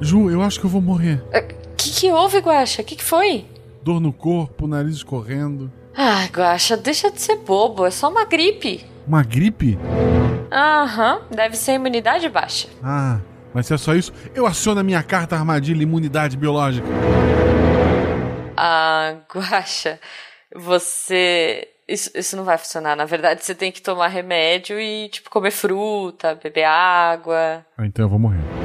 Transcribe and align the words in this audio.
Ju, 0.00 0.30
eu 0.30 0.42
acho 0.42 0.60
que 0.60 0.66
eu 0.66 0.70
vou 0.70 0.80
morrer. 0.80 1.22
O 1.32 1.38
uh, 1.38 1.74
que, 1.76 1.90
que 1.90 2.12
houve, 2.12 2.38
Guaxa? 2.38 2.82
O 2.82 2.84
que, 2.84 2.96
que 2.96 3.04
foi? 3.04 3.46
Dor 3.82 4.00
no 4.00 4.12
corpo, 4.12 4.66
nariz 4.66 4.96
escorrendo. 4.96 5.72
Ah, 5.96 6.26
Guaxa, 6.30 6.76
deixa 6.76 7.10
de 7.10 7.20
ser 7.20 7.36
bobo. 7.36 7.86
É 7.86 7.90
só 7.90 8.10
uma 8.10 8.24
gripe. 8.24 8.84
Uma 9.06 9.22
gripe? 9.22 9.78
Aham, 10.52 11.22
deve 11.30 11.56
ser 11.56 11.72
imunidade 11.72 12.28
baixa. 12.28 12.68
Ah, 12.82 13.20
mas 13.54 13.66
se 13.66 13.74
é 13.74 13.78
só 13.78 13.94
isso, 13.94 14.12
eu 14.34 14.46
aciono 14.46 14.80
a 14.80 14.84
minha 14.84 15.02
carta 15.02 15.34
armadilha 15.34 15.82
imunidade 15.82 16.36
biológica. 16.36 16.86
Ah, 18.56 19.14
Guaxa, 19.32 19.98
você. 20.54 21.68
Isso, 21.88 22.10
isso 22.14 22.36
não 22.36 22.44
vai 22.44 22.58
funcionar. 22.58 22.96
Na 22.96 23.04
verdade, 23.04 23.44
você 23.44 23.54
tem 23.54 23.70
que 23.70 23.80
tomar 23.80 24.08
remédio 24.08 24.78
e, 24.80 25.08
tipo, 25.08 25.30
comer 25.30 25.52
fruta, 25.52 26.34
beber 26.34 26.64
água. 26.64 27.64
Ah, 27.78 27.86
então 27.86 28.04
eu 28.04 28.08
vou 28.08 28.18
morrer. 28.18 28.55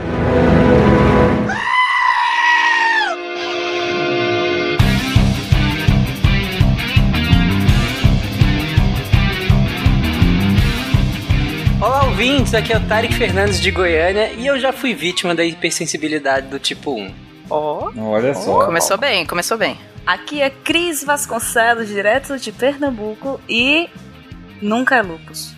Ouvintes, 12.22 12.54
aqui 12.54 12.72
é 12.72 12.78
o 12.78 12.80
Tarek 12.82 13.16
Fernandes 13.16 13.60
de 13.60 13.72
Goiânia 13.72 14.32
e 14.34 14.46
eu 14.46 14.60
já 14.60 14.72
fui 14.72 14.94
vítima 14.94 15.34
da 15.34 15.44
hipersensibilidade 15.44 16.50
do 16.50 16.60
tipo 16.60 16.94
1. 16.94 17.14
Ó. 17.50 17.90
Oh. 17.96 18.12
Olha 18.12 18.36
só. 18.36 18.64
Começou 18.64 18.96
bem, 18.96 19.26
começou 19.26 19.58
bem. 19.58 19.76
Aqui 20.06 20.40
é 20.40 20.52
Cris 20.52 21.04
Vasconcelos, 21.04 21.88
direto 21.88 22.38
de 22.38 22.52
Pernambuco 22.52 23.42
e 23.50 23.90
nunca 24.62 24.98
é 24.98 25.02
lupus. 25.02 25.56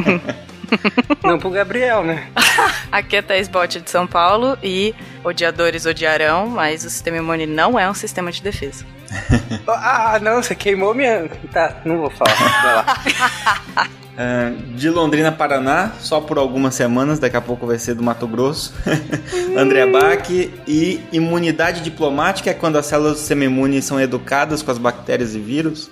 Não 1.22 1.38
pro 1.38 1.50
Gabriel, 1.50 2.02
né? 2.02 2.30
Aqui 2.90 3.16
é 3.16 3.22
Thais 3.22 3.46
Bote 3.46 3.78
de 3.78 3.90
São 3.90 4.06
Paulo 4.06 4.56
e 4.62 4.94
odiadores 5.22 5.84
odiarão, 5.84 6.48
mas 6.48 6.82
o 6.82 6.88
sistema 6.88 7.18
imune 7.18 7.44
não 7.44 7.78
é 7.78 7.90
um 7.90 7.94
sistema 7.94 8.32
de 8.32 8.42
defesa. 8.42 8.86
ah, 9.68 10.18
não, 10.18 10.42
você 10.42 10.54
queimou 10.54 10.94
minha. 10.94 11.28
Tá, 11.52 11.76
não 11.84 11.98
vou 11.98 12.10
falar. 12.10 12.34
Vai 12.62 12.74
lá. 12.74 13.88
Uh, 14.18 14.74
de 14.74 14.90
Londrina, 14.90 15.30
Paraná, 15.30 15.92
só 16.00 16.20
por 16.20 16.38
algumas 16.38 16.74
semanas, 16.74 17.20
daqui 17.20 17.36
a 17.36 17.40
pouco 17.40 17.68
vai 17.68 17.78
ser 17.78 17.94
do 17.94 18.02
Mato 18.02 18.26
Grosso. 18.26 18.74
André 19.56 19.86
Bach 19.86 20.28
e 20.28 21.00
imunidade 21.12 21.82
diplomática 21.82 22.50
é 22.50 22.54
quando 22.54 22.78
as 22.78 22.86
células 22.86 23.30
imune 23.30 23.80
são 23.80 24.00
educadas 24.00 24.60
com 24.60 24.72
as 24.72 24.78
bactérias 24.78 25.36
e 25.36 25.38
vírus. 25.38 25.88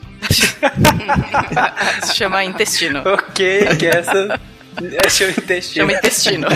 Se 2.02 2.16
chama 2.18 2.42
intestino. 2.42 3.00
ok, 3.06 3.76
que 3.76 3.86
essa. 3.86 4.40
Chama 5.08 5.30
intestino. 5.30 5.86
Chama 5.86 5.92
intestino. 5.92 6.48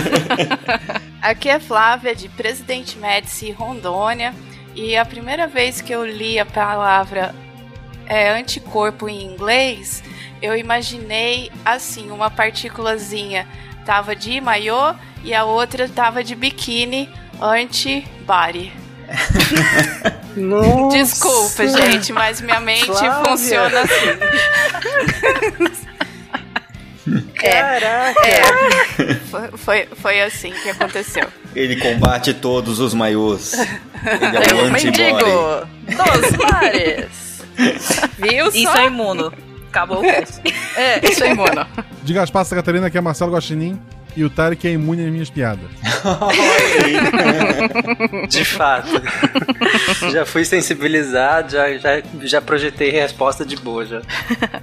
Aqui 1.23 1.47
é 1.47 1.57
Flávia, 1.57 2.13
de 2.13 2.27
Presidente 2.27 2.97
Médici, 2.97 3.49
Rondônia. 3.51 4.33
E 4.75 4.97
a 4.97 5.05
primeira 5.05 5.47
vez 5.47 5.79
que 5.79 5.93
eu 5.93 6.05
li 6.05 6.37
a 6.37 6.45
palavra 6.45 7.33
é, 8.07 8.29
anticorpo 8.31 9.07
em 9.07 9.23
inglês, 9.23 10.03
eu 10.41 10.55
imaginei 10.57 11.51
assim, 11.63 12.09
uma 12.11 12.29
partículazinha 12.29 13.47
tava 13.85 14.15
de 14.15 14.39
maiô 14.41 14.93
e 15.23 15.33
a 15.33 15.43
outra 15.43 15.87
tava 15.87 16.23
de 16.23 16.35
biquíni 16.35 17.09
anti-body. 17.41 18.71
Desculpa, 20.91 21.67
gente, 21.67 22.13
mas 22.13 22.39
minha 22.41 22.59
mente 22.59 22.85
Flávia. 22.85 23.23
funciona 23.25 23.81
assim. 23.81 24.05
Caraca! 27.35 28.27
É, 28.27 28.43
foi, 29.29 29.47
foi, 29.57 29.87
foi 29.95 30.21
assim 30.21 30.51
que 30.51 30.69
aconteceu. 30.69 31.27
Ele 31.55 31.75
combate 31.77 32.33
todos 32.33 32.79
os 32.79 32.93
maiôs. 32.93 33.53
Ele 33.53 34.59
é 34.59 34.63
o 34.63 34.71
mendigo 34.71 35.67
dos 35.87 36.37
mares. 36.37 37.41
Viu 38.17 38.47
Isso 38.47 38.63
só? 38.63 38.77
é 38.77 38.85
imuno. 38.85 39.33
Acabou 39.71 40.03
é. 40.03 40.25
é, 40.75 40.99
isso 41.09 41.23
é 41.23 41.31
imuno. 41.31 41.65
Diga 42.03 42.21
as 42.21 42.29
passas, 42.29 42.53
Catarina, 42.53 42.89
que 42.89 42.97
é 42.97 43.01
Marcelo 43.01 43.31
Guaxinim 43.31 43.79
e 44.15 44.23
o 44.25 44.29
Tarek 44.29 44.67
é 44.67 44.73
imune 44.73 45.05
às 45.05 45.11
minhas 45.11 45.29
piadas. 45.29 45.71
De 48.27 48.43
fato. 48.43 48.89
já 50.11 50.25
fui 50.25 50.43
sensibilizado, 50.43 51.53
já, 51.53 51.77
já, 51.77 52.03
já 52.21 52.41
projetei 52.41 52.91
resposta 52.91 53.45
de 53.45 53.55
boa. 53.55 53.85
Já. 53.85 54.01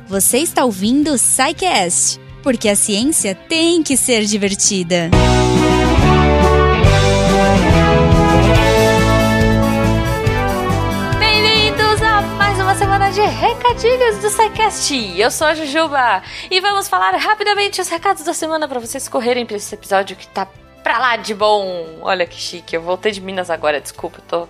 Você 0.06 0.36
está 0.38 0.66
ouvindo 0.66 1.14
o 1.14 1.16
Psycast, 1.16 2.20
porque 2.42 2.68
a 2.68 2.76
ciência 2.76 3.34
tem 3.34 3.82
que 3.82 3.96
ser 3.96 4.26
divertida. 4.26 5.08
De 13.12 13.22
recadinhos 13.22 14.18
do 14.18 14.28
SciCast. 14.28 15.18
Eu 15.18 15.30
sou 15.30 15.46
a 15.46 15.54
Jujuba 15.54 16.22
e 16.50 16.60
vamos 16.60 16.88
falar 16.88 17.16
rapidamente 17.16 17.80
os 17.80 17.88
recados 17.88 18.22
da 18.22 18.34
semana 18.34 18.68
para 18.68 18.78
vocês 18.78 19.08
correrem 19.08 19.46
para 19.46 19.56
esse 19.56 19.74
episódio 19.74 20.14
que 20.14 20.28
tá 20.28 20.46
pra 20.82 20.98
lá 20.98 21.16
de 21.16 21.32
bom. 21.34 22.00
Olha 22.02 22.26
que 22.26 22.38
chique, 22.38 22.76
eu 22.76 22.82
voltei 22.82 23.10
de 23.10 23.22
Minas 23.22 23.48
agora, 23.48 23.80
desculpa, 23.80 24.18
tô 24.28 24.46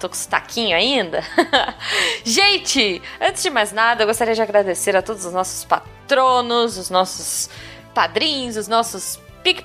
tô 0.00 0.08
com 0.08 0.14
sotaquinho 0.16 0.76
ainda. 0.76 1.22
Gente, 2.24 3.00
antes 3.20 3.44
de 3.44 3.50
mais 3.50 3.70
nada, 3.70 4.02
eu 4.02 4.08
gostaria 4.08 4.34
de 4.34 4.42
agradecer 4.42 4.96
a 4.96 5.02
todos 5.02 5.24
os 5.24 5.32
nossos 5.32 5.64
patronos, 5.64 6.78
os 6.78 6.90
nossos 6.90 7.48
padrinhos, 7.94 8.56
os 8.56 8.66
nossos 8.66 9.20
Pique 9.42 9.64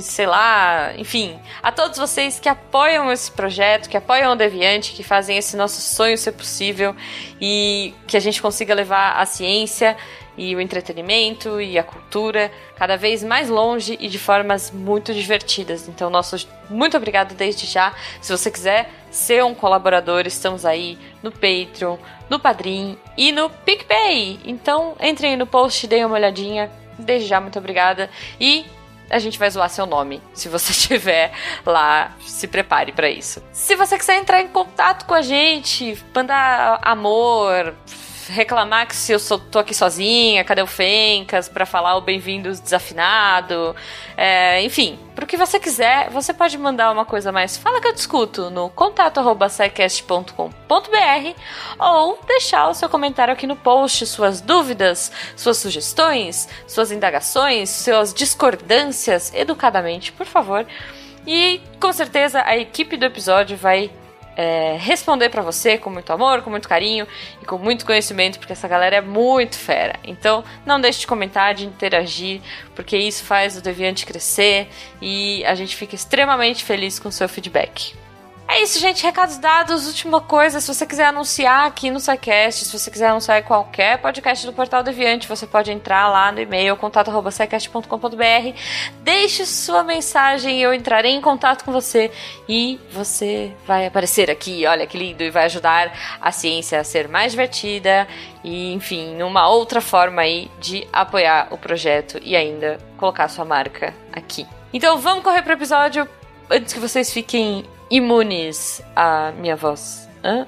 sei 0.00 0.26
lá, 0.26 0.92
enfim, 0.96 1.38
a 1.60 1.72
todos 1.72 1.98
vocês 1.98 2.38
que 2.38 2.48
apoiam 2.48 3.10
esse 3.10 3.30
projeto, 3.32 3.88
que 3.88 3.96
apoiam 3.96 4.32
o 4.32 4.36
Deviante, 4.36 4.92
que 4.92 5.02
fazem 5.02 5.36
esse 5.36 5.56
nosso 5.56 5.80
sonho 5.80 6.16
ser 6.16 6.32
possível 6.32 6.94
e 7.40 7.92
que 8.06 8.16
a 8.16 8.20
gente 8.20 8.40
consiga 8.40 8.72
levar 8.74 9.20
a 9.20 9.26
ciência 9.26 9.96
e 10.36 10.54
o 10.54 10.60
entretenimento 10.60 11.60
e 11.60 11.76
a 11.76 11.82
cultura 11.82 12.50
cada 12.76 12.96
vez 12.96 13.24
mais 13.24 13.48
longe 13.48 13.98
e 14.00 14.08
de 14.08 14.20
formas 14.20 14.70
muito 14.70 15.12
divertidas. 15.12 15.88
Então, 15.88 16.08
nosso 16.08 16.36
muito 16.70 16.96
obrigado 16.96 17.34
desde 17.34 17.66
já. 17.66 17.92
Se 18.22 18.30
você 18.30 18.50
quiser 18.50 18.88
ser 19.10 19.44
um 19.44 19.52
colaborador, 19.52 20.26
estamos 20.26 20.64
aí 20.64 20.96
no 21.22 21.32
Patreon, 21.32 21.96
no 22.30 22.38
Padrim 22.38 22.96
e 23.16 23.32
no 23.32 23.50
PicPay. 23.50 24.38
Então, 24.44 24.94
entrem 25.00 25.36
no 25.36 25.46
post, 25.46 25.88
deem 25.88 26.04
uma 26.04 26.14
olhadinha. 26.14 26.70
Desde 26.96 27.28
já, 27.28 27.40
muito 27.40 27.58
obrigada. 27.58 28.08
E 28.40 28.64
a 29.10 29.18
gente 29.18 29.38
vai 29.38 29.50
zoar 29.50 29.68
seu 29.70 29.86
nome. 29.86 30.22
Se 30.34 30.48
você 30.48 30.72
estiver 30.72 31.32
lá, 31.64 32.12
se 32.20 32.46
prepare 32.46 32.92
para 32.92 33.08
isso. 33.08 33.42
Se 33.52 33.74
você 33.76 33.98
quiser 33.98 34.18
entrar 34.18 34.40
em 34.40 34.48
contato 34.48 35.04
com 35.06 35.14
a 35.14 35.22
gente, 35.22 35.96
mandar 36.14 36.78
amor, 36.82 37.74
reclamar 38.28 38.86
que 38.86 38.94
se 38.94 39.12
eu 39.12 39.18
sou, 39.18 39.38
tô 39.38 39.58
aqui 39.58 39.74
sozinha, 39.74 40.44
cadê 40.44 40.62
o 40.62 40.66
Fencas, 40.66 41.48
para 41.48 41.66
falar 41.66 41.96
o 41.96 42.00
bem-vindos 42.00 42.60
desafinado, 42.60 43.74
é, 44.16 44.62
enfim, 44.62 44.98
pro 45.14 45.26
que 45.26 45.36
você 45.36 45.58
quiser, 45.58 46.08
você 46.10 46.32
pode 46.32 46.56
mandar 46.56 46.92
uma 46.92 47.04
coisa 47.04 47.32
mais, 47.32 47.56
fala 47.56 47.80
que 47.80 47.88
eu 47.88 47.92
discuto 47.92 48.50
no 48.50 48.70
contato@saicast.com.br 48.70 51.40
ou 51.78 52.18
deixar 52.26 52.68
o 52.68 52.74
seu 52.74 52.88
comentário 52.88 53.32
aqui 53.32 53.46
no 53.46 53.56
post, 53.56 54.06
suas 54.06 54.40
dúvidas, 54.40 55.10
suas 55.36 55.58
sugestões, 55.58 56.48
suas 56.66 56.92
indagações, 56.92 57.70
suas 57.70 58.14
discordâncias, 58.14 59.32
educadamente, 59.34 60.12
por 60.12 60.26
favor. 60.26 60.66
E 61.26 61.60
com 61.80 61.92
certeza 61.92 62.42
a 62.44 62.56
equipe 62.56 62.96
do 62.96 63.04
episódio 63.04 63.56
vai 63.56 63.90
é, 64.38 64.76
responder 64.78 65.30
para 65.30 65.42
você 65.42 65.76
com 65.76 65.90
muito 65.90 66.12
amor, 66.12 66.42
com 66.42 66.50
muito 66.50 66.68
carinho 66.68 67.08
e 67.42 67.44
com 67.44 67.58
muito 67.58 67.84
conhecimento, 67.84 68.38
porque 68.38 68.52
essa 68.52 68.68
galera 68.68 68.94
é 68.94 69.00
muito 69.00 69.58
fera. 69.58 69.98
Então, 70.04 70.44
não 70.64 70.80
deixe 70.80 71.00
de 71.00 71.08
comentar, 71.08 71.54
de 71.54 71.66
interagir, 71.66 72.40
porque 72.72 72.96
isso 72.96 73.24
faz 73.24 73.56
o 73.56 73.60
Deviante 73.60 74.06
crescer 74.06 74.68
e 75.02 75.44
a 75.44 75.56
gente 75.56 75.74
fica 75.74 75.96
extremamente 75.96 76.62
feliz 76.62 77.00
com 77.00 77.08
o 77.08 77.12
seu 77.12 77.28
feedback. 77.28 77.96
É 78.50 78.62
isso, 78.62 78.80
gente. 78.80 79.04
Recados 79.04 79.36
dados. 79.36 79.86
Última 79.86 80.22
coisa, 80.22 80.58
se 80.58 80.72
você 80.72 80.86
quiser 80.86 81.04
anunciar 81.04 81.66
aqui 81.66 81.90
no 81.90 82.00
SciCast, 82.00 82.64
se 82.64 82.78
você 82.78 82.90
quiser 82.90 83.08
anunciar 83.08 83.40
em 83.40 83.42
qualquer 83.42 83.98
podcast 83.98 84.46
do 84.46 84.54
Portal 84.54 84.82
Deviante, 84.82 85.28
você 85.28 85.46
pode 85.46 85.70
entrar 85.70 86.08
lá 86.08 86.32
no 86.32 86.40
e-mail 86.40 86.74
contato.scicast.com.br, 86.74 88.58
deixe 89.02 89.44
sua 89.44 89.84
mensagem 89.84 90.58
e 90.58 90.62
eu 90.62 90.72
entrarei 90.72 91.12
em 91.12 91.20
contato 91.20 91.62
com 91.62 91.70
você 91.70 92.10
e 92.48 92.80
você 92.90 93.52
vai 93.66 93.86
aparecer 93.86 94.30
aqui, 94.30 94.66
olha 94.66 94.86
que 94.86 94.96
lindo, 94.96 95.22
e 95.22 95.30
vai 95.30 95.44
ajudar 95.44 95.92
a 96.18 96.32
ciência 96.32 96.80
a 96.80 96.84
ser 96.84 97.06
mais 97.06 97.32
divertida 97.32 98.08
e, 98.42 98.72
enfim, 98.72 99.22
uma 99.22 99.46
outra 99.46 99.82
forma 99.82 100.22
aí 100.22 100.50
de 100.58 100.88
apoiar 100.90 101.48
o 101.50 101.58
projeto 101.58 102.18
e 102.22 102.34
ainda 102.34 102.78
colocar 102.96 103.28
sua 103.28 103.44
marca 103.44 103.94
aqui. 104.10 104.46
Então 104.72 104.96
vamos 104.98 105.22
correr 105.22 105.42
pro 105.42 105.52
episódio 105.52 106.08
antes 106.50 106.72
que 106.72 106.80
vocês 106.80 107.12
fiquem 107.12 107.64
imunes 107.90 108.82
à 108.94 109.32
minha 109.32 109.56
voz. 109.56 110.08
Hã? 110.24 110.46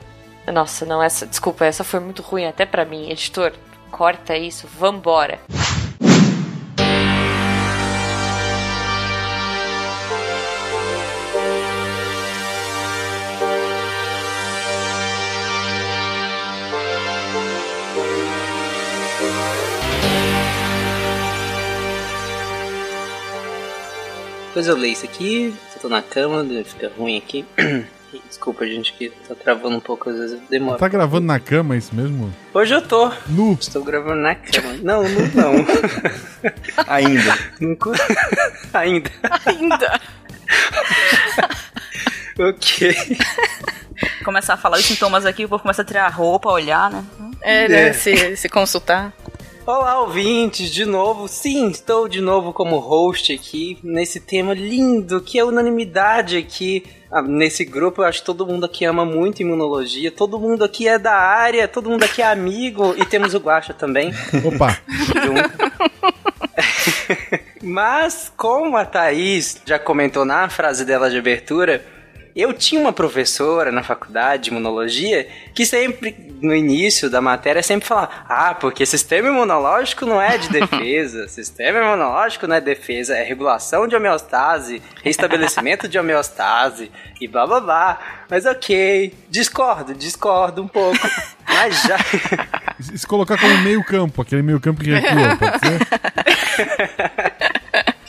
Nossa, 0.53 0.85
não, 0.85 1.03
essa. 1.03 1.27
Desculpa, 1.27 1.65
essa 1.65 1.85
foi 1.85 2.01
muito 2.01 2.23
ruim 2.23 2.47
até 2.47 2.67
para 2.67 2.85
mim. 2.85 3.11
Editor, 3.11 3.53
corta 3.91 4.37
isso, 4.37 4.67
vambora. 4.67 5.39
Depois 24.49 24.67
eu 24.67 24.77
leio 24.77 24.93
isso 24.93 25.05
aqui, 25.05 25.55
eu 25.81 25.85
tô 25.85 25.89
na 25.89 26.03
cama, 26.03 26.45
fica 26.63 26.93
ruim 26.95 27.17
aqui. 27.17 27.43
Desculpa, 28.29 28.67
gente, 28.67 28.93
que 28.93 29.09
tá 29.27 29.35
travando 29.35 29.77
um 29.77 29.81
pouco, 29.81 30.11
às 30.11 30.17
vezes 30.19 30.39
demora. 30.51 30.79
Tá 30.79 30.89
gravando 30.89 31.27
na 31.27 31.41
cama, 31.41 31.75
é 31.75 31.79
isso 31.79 31.95
mesmo? 31.95 32.31
Hoje 32.53 32.75
eu 32.75 32.83
tô. 32.83 33.11
Nu. 33.29 33.57
Estou 33.59 33.83
gravando 33.83 34.21
na 34.21 34.35
cama. 34.35 34.75
Não, 34.83 35.03
nu 35.05 35.21
não. 35.35 35.55
Ainda. 36.87 37.39
Nunca- 37.61 37.93
Ainda. 38.75 39.11
Ainda. 39.47 40.01
Ok. 42.39 43.19
Começar 44.25 44.55
a 44.55 44.57
falar 44.57 44.79
os 44.79 44.85
sintomas 44.87 45.27
aqui, 45.27 45.45
o 45.45 45.49
povo 45.49 45.61
começa 45.63 45.83
a 45.83 45.85
tirar 45.85 46.07
a 46.07 46.09
roupa, 46.09 46.49
olhar, 46.51 46.91
né? 46.91 47.05
É, 47.43 47.69
né? 47.69 47.89
É. 47.89 47.93
Se, 47.93 48.35
se 48.37 48.49
consultar. 48.49 49.13
Olá, 49.73 50.01
ouvintes, 50.01 50.69
de 50.69 50.85
novo. 50.85 51.29
Sim, 51.29 51.69
estou 51.69 52.09
de 52.09 52.21
novo 52.21 52.53
como 52.53 52.79
host 52.79 53.33
aqui 53.33 53.79
nesse 53.85 54.19
tema 54.19 54.53
lindo 54.53 55.21
que 55.21 55.39
é 55.39 55.45
unanimidade 55.45 56.37
aqui. 56.37 56.85
Ah, 57.09 57.23
Nesse 57.23 57.65
grupo, 57.65 58.03
eu 58.03 58.07
acho 58.07 58.19
que 58.19 58.27
todo 58.27 58.45
mundo 58.45 58.67
aqui 58.67 58.85
ama 58.85 59.05
muito 59.05 59.43
imunologia, 59.43 60.11
todo 60.11 60.41
mundo 60.41 60.65
aqui 60.65 60.89
é 60.89 60.99
da 60.99 61.15
área, 61.15 61.69
todo 61.69 61.89
mundo 61.89 62.03
aqui 62.03 62.21
é 62.21 62.27
amigo 62.27 62.97
e 62.99 63.05
temos 63.05 63.33
o 63.33 63.39
Guaxa 63.39 63.73
também. 63.73 64.13
Opa. 64.45 64.77
Mas, 67.63 68.33
como 68.37 68.77
a 68.77 68.85
Thaís 68.85 69.63
já 69.65 69.79
comentou 69.79 70.25
na 70.25 70.49
frase 70.49 70.85
dela 70.85 71.09
de 71.09 71.17
abertura, 71.17 71.87
eu 72.41 72.53
tinha 72.53 72.81
uma 72.81 72.93
professora 72.93 73.71
na 73.71 73.83
faculdade 73.83 74.45
de 74.45 74.51
imunologia 74.51 75.29
que 75.55 75.67
sempre, 75.67 76.17
no 76.41 76.55
início 76.55 77.11
da 77.11 77.21
matéria, 77.21 77.63
sempre 77.63 77.87
falava: 77.87 78.11
Ah, 78.29 78.55
porque 78.55 78.87
sistema 78.87 79.29
imunológico 79.29 80.07
não 80.07 80.21
é 80.21 80.39
de 80.39 80.49
defesa, 80.51 81.29
sistema 81.29 81.79
imunológico 81.79 82.47
não 82.47 82.57
é 82.57 82.61
defesa, 82.61 83.17
é 83.17 83.23
regulação 83.23 83.87
de 83.87 83.95
homeostase, 83.95 84.83
restabelecimento 85.03 85.87
de 85.89 85.99
homeostase 85.99 86.91
e 87.21 87.29
blá 87.29 87.47
blá 87.47 87.61
blá. 87.61 87.99
Mas 88.29 88.47
ok, 88.47 89.15
discordo, 89.29 89.95
discordo 89.95 90.63
um 90.63 90.69
pouco. 90.69 90.99
Mas 91.47 91.83
já. 91.83 91.99
se 92.79 92.97
se 92.97 93.07
colocar 93.07 93.37
como 93.39 93.59
meio 93.59 93.85
campo, 93.85 94.23
aquele 94.23 94.43
meio 94.43 94.61
campo 94.61 94.81
que 94.83 94.91
recua, 94.91 95.37
pode 95.37 95.59
ser? 95.59 95.81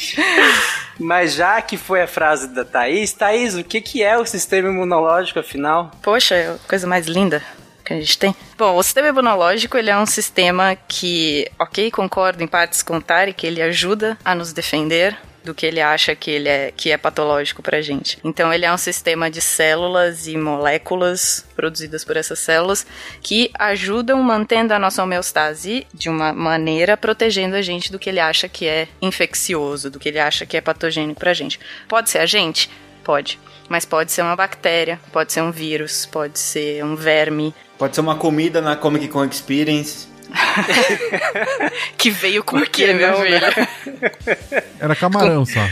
Mas 1.01 1.33
já 1.33 1.61
que 1.61 1.77
foi 1.77 2.01
a 2.01 2.07
frase 2.07 2.47
da 2.49 2.63
Thaís, 2.63 3.11
Thaís, 3.11 3.55
o 3.55 3.63
que, 3.63 3.81
que 3.81 4.03
é 4.03 4.17
o 4.17 4.25
sistema 4.25 4.69
imunológico, 4.69 5.39
afinal? 5.39 5.91
Poxa, 6.01 6.59
coisa 6.67 6.85
mais 6.85 7.07
linda 7.07 7.43
que 7.83 7.93
a 7.93 7.99
gente 7.99 8.17
tem. 8.17 8.35
Bom, 8.57 8.77
o 8.77 8.83
sistema 8.83 9.07
imunológico 9.07 9.77
ele 9.77 9.89
é 9.89 9.97
um 9.97 10.05
sistema 10.05 10.75
que, 10.87 11.49
ok, 11.59 11.89
concordo 11.91 12.43
em 12.43 12.47
partes 12.47 12.83
com 12.83 12.97
o 12.97 13.33
que 13.33 13.47
ele 13.47 13.61
ajuda 13.61 14.17
a 14.23 14.35
nos 14.35 14.53
defender 14.53 15.17
do 15.43 15.53
que 15.53 15.65
ele 15.65 15.81
acha 15.81 16.15
que 16.15 16.31
ele 16.31 16.49
é 16.49 16.71
que 16.75 16.91
é 16.91 16.97
patológico 16.97 17.61
pra 17.61 17.81
gente. 17.81 18.17
Então 18.23 18.53
ele 18.53 18.65
é 18.65 18.73
um 18.73 18.77
sistema 18.77 19.29
de 19.29 19.41
células 19.41 20.27
e 20.27 20.37
moléculas 20.37 21.45
produzidas 21.55 22.03
por 22.03 22.17
essas 22.17 22.39
células 22.39 22.85
que 23.21 23.51
ajudam 23.57 24.21
mantendo 24.21 24.73
a 24.73 24.79
nossa 24.79 25.03
homeostase 25.03 25.85
de 25.93 26.09
uma 26.09 26.33
maneira 26.33 26.97
protegendo 26.97 27.55
a 27.55 27.61
gente 27.61 27.91
do 27.91 27.99
que 27.99 28.09
ele 28.09 28.19
acha 28.19 28.47
que 28.47 28.65
é 28.67 28.87
infeccioso, 29.01 29.89
do 29.89 29.99
que 29.99 30.09
ele 30.09 30.19
acha 30.19 30.45
que 30.45 30.57
é 30.57 30.61
patogênico 30.61 31.19
pra 31.19 31.33
gente. 31.33 31.59
Pode 31.87 32.09
ser 32.09 32.19
a 32.19 32.25
gente? 32.25 32.69
Pode. 33.03 33.39
Mas 33.67 33.85
pode 33.85 34.11
ser 34.11 34.21
uma 34.21 34.35
bactéria, 34.35 34.99
pode 35.11 35.31
ser 35.31 35.41
um 35.41 35.51
vírus, 35.51 36.05
pode 36.05 36.37
ser 36.37 36.83
um 36.83 36.95
verme 36.95 37.53
Pode 37.81 37.95
ser 37.95 38.01
uma 38.01 38.15
comida 38.15 38.61
na 38.61 38.75
Comic 38.75 39.07
Con 39.07 39.25
Experience. 39.25 40.10
que 41.97 42.09
veio 42.09 42.43
com 42.43 42.57
o 42.57 42.61
que 42.61 42.85
quê, 42.85 42.93
meu 42.93 43.11
não, 43.11 43.19
né? 43.19 43.51
filho? 43.51 44.47
Era 44.79 44.95
camarão 44.95 45.45
só. 45.45 45.59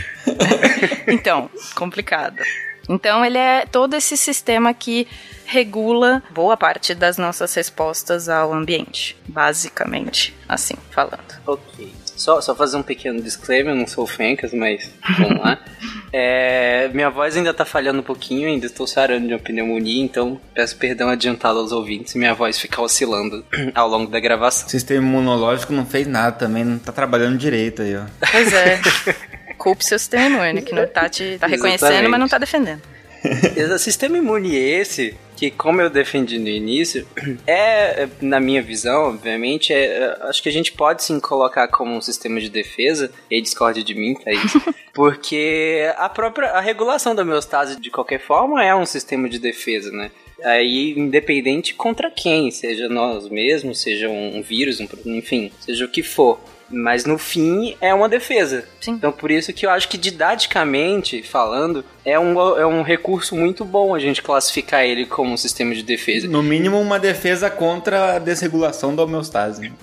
Então, 1.06 1.50
complicado. 1.74 2.42
Então, 2.88 3.24
ele 3.24 3.38
é 3.38 3.66
todo 3.66 3.94
esse 3.94 4.16
sistema 4.16 4.72
que 4.72 5.06
regula 5.44 6.22
boa 6.30 6.56
parte 6.56 6.94
das 6.94 7.18
nossas 7.18 7.52
respostas 7.54 8.28
ao 8.28 8.52
ambiente, 8.52 9.16
basicamente, 9.26 10.34
assim 10.48 10.74
falando. 10.90 11.40
Ok. 11.46 11.92
Só, 12.20 12.38
só 12.42 12.54
fazer 12.54 12.76
um 12.76 12.82
pequeno 12.82 13.22
disclaimer, 13.22 13.72
eu 13.72 13.78
não 13.78 13.86
sou 13.86 14.04
o 14.04 14.06
Fencas, 14.06 14.52
mas 14.52 14.90
vamos 15.18 15.40
lá. 15.40 15.58
É, 16.12 16.90
minha 16.92 17.08
voz 17.08 17.36
ainda 17.36 17.54
tá 17.54 17.64
falhando 17.64 18.00
um 18.00 18.02
pouquinho, 18.02 18.48
ainda 18.48 18.66
estou 18.66 18.84
sarando 18.84 19.28
de 19.28 19.32
uma 19.32 19.38
pneumonia, 19.38 20.02
então 20.02 20.40
peço 20.52 20.76
perdão 20.76 21.08
adiantado 21.08 21.60
aos 21.60 21.70
ouvintes 21.70 22.10
se 22.10 22.18
minha 22.18 22.34
voz 22.34 22.58
ficar 22.58 22.82
oscilando 22.82 23.44
ao 23.76 23.88
longo 23.88 24.10
da 24.10 24.18
gravação. 24.18 24.66
O 24.66 24.70
sistema 24.70 25.06
imunológico 25.06 25.72
não 25.72 25.86
fez 25.86 26.08
nada 26.08 26.32
também, 26.32 26.64
não 26.64 26.80
tá 26.80 26.90
trabalhando 26.90 27.38
direito 27.38 27.82
aí, 27.82 27.96
ó. 27.96 28.06
Pois 28.28 28.52
é. 28.52 28.80
Culpe 29.56 29.84
seu 29.84 30.00
sistema 30.00 30.48
imune, 30.48 30.62
que 30.62 30.74
não 30.74 30.84
tá 30.88 31.08
te 31.08 31.38
tá 31.38 31.46
reconhecendo, 31.46 32.08
mas 32.08 32.18
não 32.18 32.28
tá 32.28 32.38
defendendo. 32.38 32.82
O 33.74 33.78
sistema 33.78 34.18
imune 34.18 34.56
esse, 34.56 35.14
que 35.36 35.50
como 35.50 35.80
eu 35.80 35.88
defendi 35.88 36.38
no 36.38 36.48
início, 36.48 37.06
é, 37.46 38.08
na 38.20 38.40
minha 38.40 38.62
visão, 38.62 39.08
obviamente, 39.08 39.72
é, 39.72 39.84
é, 39.86 40.18
acho 40.22 40.42
que 40.42 40.48
a 40.48 40.52
gente 40.52 40.72
pode 40.72 41.02
sim 41.02 41.20
colocar 41.20 41.68
como 41.68 41.94
um 41.94 42.00
sistema 42.00 42.40
de 42.40 42.50
defesa, 42.50 43.10
e 43.30 43.40
discorde 43.40 43.82
de 43.82 43.94
mim, 43.94 44.14
Thaís, 44.14 44.52
porque 44.92 45.90
a 45.96 46.08
própria 46.08 46.50
a 46.50 46.60
regulação 46.60 47.14
da 47.14 47.22
homeostase, 47.22 47.80
de 47.80 47.90
qualquer 47.90 48.20
forma, 48.20 48.64
é 48.64 48.74
um 48.74 48.86
sistema 48.86 49.28
de 49.28 49.38
defesa, 49.38 49.90
né? 49.90 50.10
Aí, 50.42 50.94
independente 50.96 51.74
contra 51.74 52.10
quem, 52.10 52.50
seja 52.50 52.88
nós 52.88 53.28
mesmos, 53.28 53.80
seja 53.80 54.08
um 54.08 54.40
vírus, 54.42 54.80
um, 54.80 54.88
enfim, 55.06 55.52
seja 55.60 55.84
o 55.84 55.88
que 55.88 56.02
for. 56.02 56.40
Mas 56.70 57.04
no 57.04 57.18
fim 57.18 57.76
é 57.80 57.92
uma 57.92 58.08
defesa. 58.08 58.64
Sim. 58.80 58.92
Então 58.92 59.10
por 59.10 59.30
isso 59.30 59.52
que 59.52 59.66
eu 59.66 59.70
acho 59.70 59.88
que 59.88 59.98
didaticamente 59.98 61.22
falando, 61.22 61.84
é 62.04 62.18
um, 62.18 62.40
é 62.58 62.66
um 62.66 62.82
recurso 62.82 63.34
muito 63.36 63.64
bom 63.64 63.94
a 63.94 63.98
gente 63.98 64.22
classificar 64.22 64.84
ele 64.84 65.04
como 65.06 65.32
um 65.32 65.36
sistema 65.36 65.74
de 65.74 65.82
defesa. 65.82 66.28
No 66.28 66.42
mínimo, 66.42 66.80
uma 66.80 66.98
defesa 66.98 67.50
contra 67.50 68.14
a 68.16 68.18
desregulação 68.18 68.94
da 68.94 69.02
homeostase. 69.02 69.72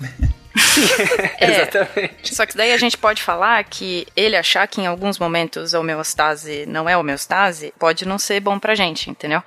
É. 1.38 1.50
Exatamente. 1.62 2.34
Só 2.34 2.46
que 2.46 2.56
daí 2.56 2.72
a 2.72 2.76
gente 2.76 2.96
pode 2.96 3.22
falar 3.22 3.62
que 3.64 4.06
ele 4.16 4.36
achar 4.36 4.66
que 4.66 4.80
em 4.80 4.86
alguns 4.86 5.18
momentos 5.18 5.74
a 5.74 5.80
homeostase 5.80 6.66
não 6.66 6.88
é 6.88 6.96
homeostase 6.96 7.72
pode 7.78 8.06
não 8.06 8.18
ser 8.18 8.40
bom 8.40 8.58
pra 8.58 8.74
gente, 8.74 9.10
entendeu? 9.10 9.42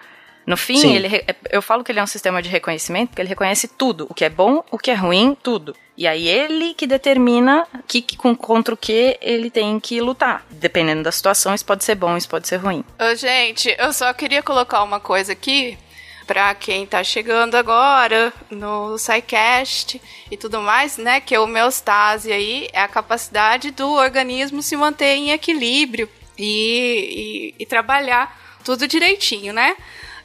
No 0.46 0.58
fim, 0.58 0.78
Sim. 0.78 0.96
ele, 0.96 1.08
re- 1.08 1.24
eu 1.50 1.62
falo 1.62 1.84
que 1.84 1.92
ele 1.92 2.00
é 2.00 2.04
um 2.04 2.08
sistema 2.08 2.42
de 2.42 2.50
reconhecimento 2.50 3.10
porque 3.10 3.22
ele 3.22 3.30
reconhece 3.30 3.68
tudo, 3.68 4.08
o 4.10 4.14
que 4.14 4.26
é 4.26 4.30
bom, 4.30 4.64
o 4.72 4.78
que 4.78 4.90
é 4.90 4.94
ruim, 4.96 5.38
tudo. 5.42 5.76
E 6.02 6.08
aí 6.08 6.28
ele 6.28 6.74
que 6.74 6.88
determina 6.88 7.68
que, 7.88 8.02
que- 8.02 8.18
com, 8.18 8.36
contra 8.36 8.74
o 8.74 8.78
que 8.78 9.20
ele 9.22 9.52
tem 9.52 9.80
que 9.80 10.02
lutar. 10.02 10.44
Dependendo 10.50 11.04
da 11.04 11.12
situação, 11.12 11.54
isso 11.54 11.64
pode 11.64 11.84
ser 11.84 11.94
bom, 11.94 12.18
isso 12.18 12.28
pode 12.28 12.48
ser 12.48 12.56
ruim. 12.58 12.84
Ô, 13.00 13.14
gente, 13.14 13.76
eu 13.78 13.94
só 13.94 14.12
queria 14.12 14.42
colocar 14.42 14.82
uma 14.82 15.00
coisa 15.00 15.34
aqui 15.34 15.78
pra 16.26 16.56
quem 16.56 16.88
tá 16.88 17.04
chegando 17.04 17.54
agora 17.54 18.34
no 18.50 18.98
SciCast 18.98 20.02
e 20.32 20.36
tudo 20.38 20.60
mais, 20.60 20.98
né? 20.98 21.22
Que 21.22 21.36
a 21.36 21.42
homeostase 21.44 22.32
aí 22.32 22.68
é 22.74 22.82
a 22.82 22.88
capacidade 22.88 23.70
do 23.70 23.92
organismo 23.92 24.64
se 24.64 24.76
manter 24.76 25.16
em 25.18 25.30
equilíbrio 25.30 26.10
e, 26.36 27.54
e- 27.60 27.62
e 27.62 27.66
trabalhar 27.68 28.40
tudo 28.64 28.88
direitinho, 28.88 29.54
né? 29.54 29.76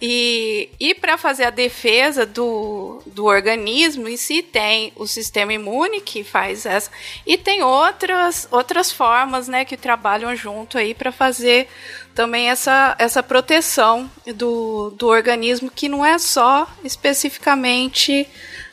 E, 0.01 0.69
e 0.79 0.95
para 0.95 1.17
fazer 1.17 1.45
a 1.45 1.51
defesa 1.51 2.27
do, 2.27 3.03
do 3.07 3.25
organismo 3.25 4.09
em 4.09 4.17
si, 4.17 4.43
tem 4.43 4.93
o 4.97 5.07
sistema 5.07 5.53
imune 5.53 6.01
que 6.01 6.23
faz 6.23 6.67
essa, 6.67 6.91
e 7.27 7.39
tem 7.39 7.63
outras, 7.63 8.47
outras 8.51 8.93
formas 8.93 9.49
né, 9.49 9.65
que 9.65 9.77
trabalham 9.77 10.35
junto 10.37 10.77
aí 10.77 10.95
para 10.95 11.11
fazer 11.11 11.69
também 12.15 12.51
essa, 12.51 12.95
essa 12.99 13.23
proteção 13.23 14.11
do, 14.35 14.91
do 14.91 15.07
organismo, 15.07 15.71
que 15.71 15.89
não 15.89 16.05
é 16.05 16.19
só 16.19 16.67
especificamente 16.83 18.27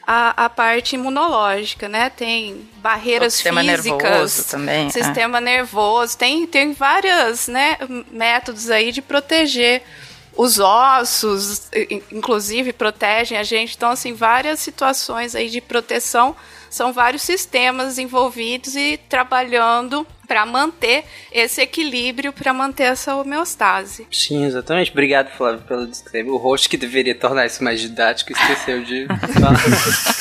a, 0.05 0.45
a 0.45 0.49
parte 0.49 0.95
imunológica, 0.95 1.87
né? 1.87 2.09
Tem 2.09 2.67
barreiras 2.77 3.33
O 3.33 3.35
sistema 3.35 3.61
físicas, 3.61 3.85
nervoso 3.85 4.43
também, 4.49 4.87
é. 4.87 4.89
sistema 4.89 5.41
nervoso, 5.41 6.17
tem, 6.17 6.45
tem 6.45 6.73
vários 6.73 7.47
né, 7.47 7.77
métodos 8.11 8.69
aí 8.69 8.91
de 8.91 9.01
proteger 9.01 9.81
os 10.35 10.59
ossos, 10.59 11.69
inclusive 12.11 12.73
protegem 12.73 13.37
a 13.37 13.43
gente. 13.43 13.75
Então, 13.75 13.91
assim, 13.91 14.13
várias 14.13 14.59
situações 14.59 15.35
aí 15.35 15.49
de 15.49 15.61
proteção, 15.61 16.35
são 16.69 16.91
vários 16.91 17.21
sistemas 17.21 17.99
envolvidos 17.99 18.75
e 18.75 18.99
trabalhando 19.07 20.07
para 20.27 20.43
manter 20.43 21.03
esse 21.31 21.61
equilíbrio, 21.61 22.33
para 22.33 22.51
manter 22.51 22.85
essa 22.85 23.15
homeostase. 23.15 24.07
Sim, 24.11 24.45
exatamente. 24.45 24.89
Obrigado, 24.89 25.29
Flávio, 25.37 25.61
pelo 25.67 25.85
disclaimer. 25.85 26.33
O 26.33 26.37
host 26.37 26.67
que 26.67 26.77
deveria 26.77 27.13
tornar 27.13 27.45
isso 27.45 27.63
mais 27.63 27.79
didático 27.79 28.31
esqueceu 28.31 28.83
de 28.83 29.05
falar. 29.05 29.53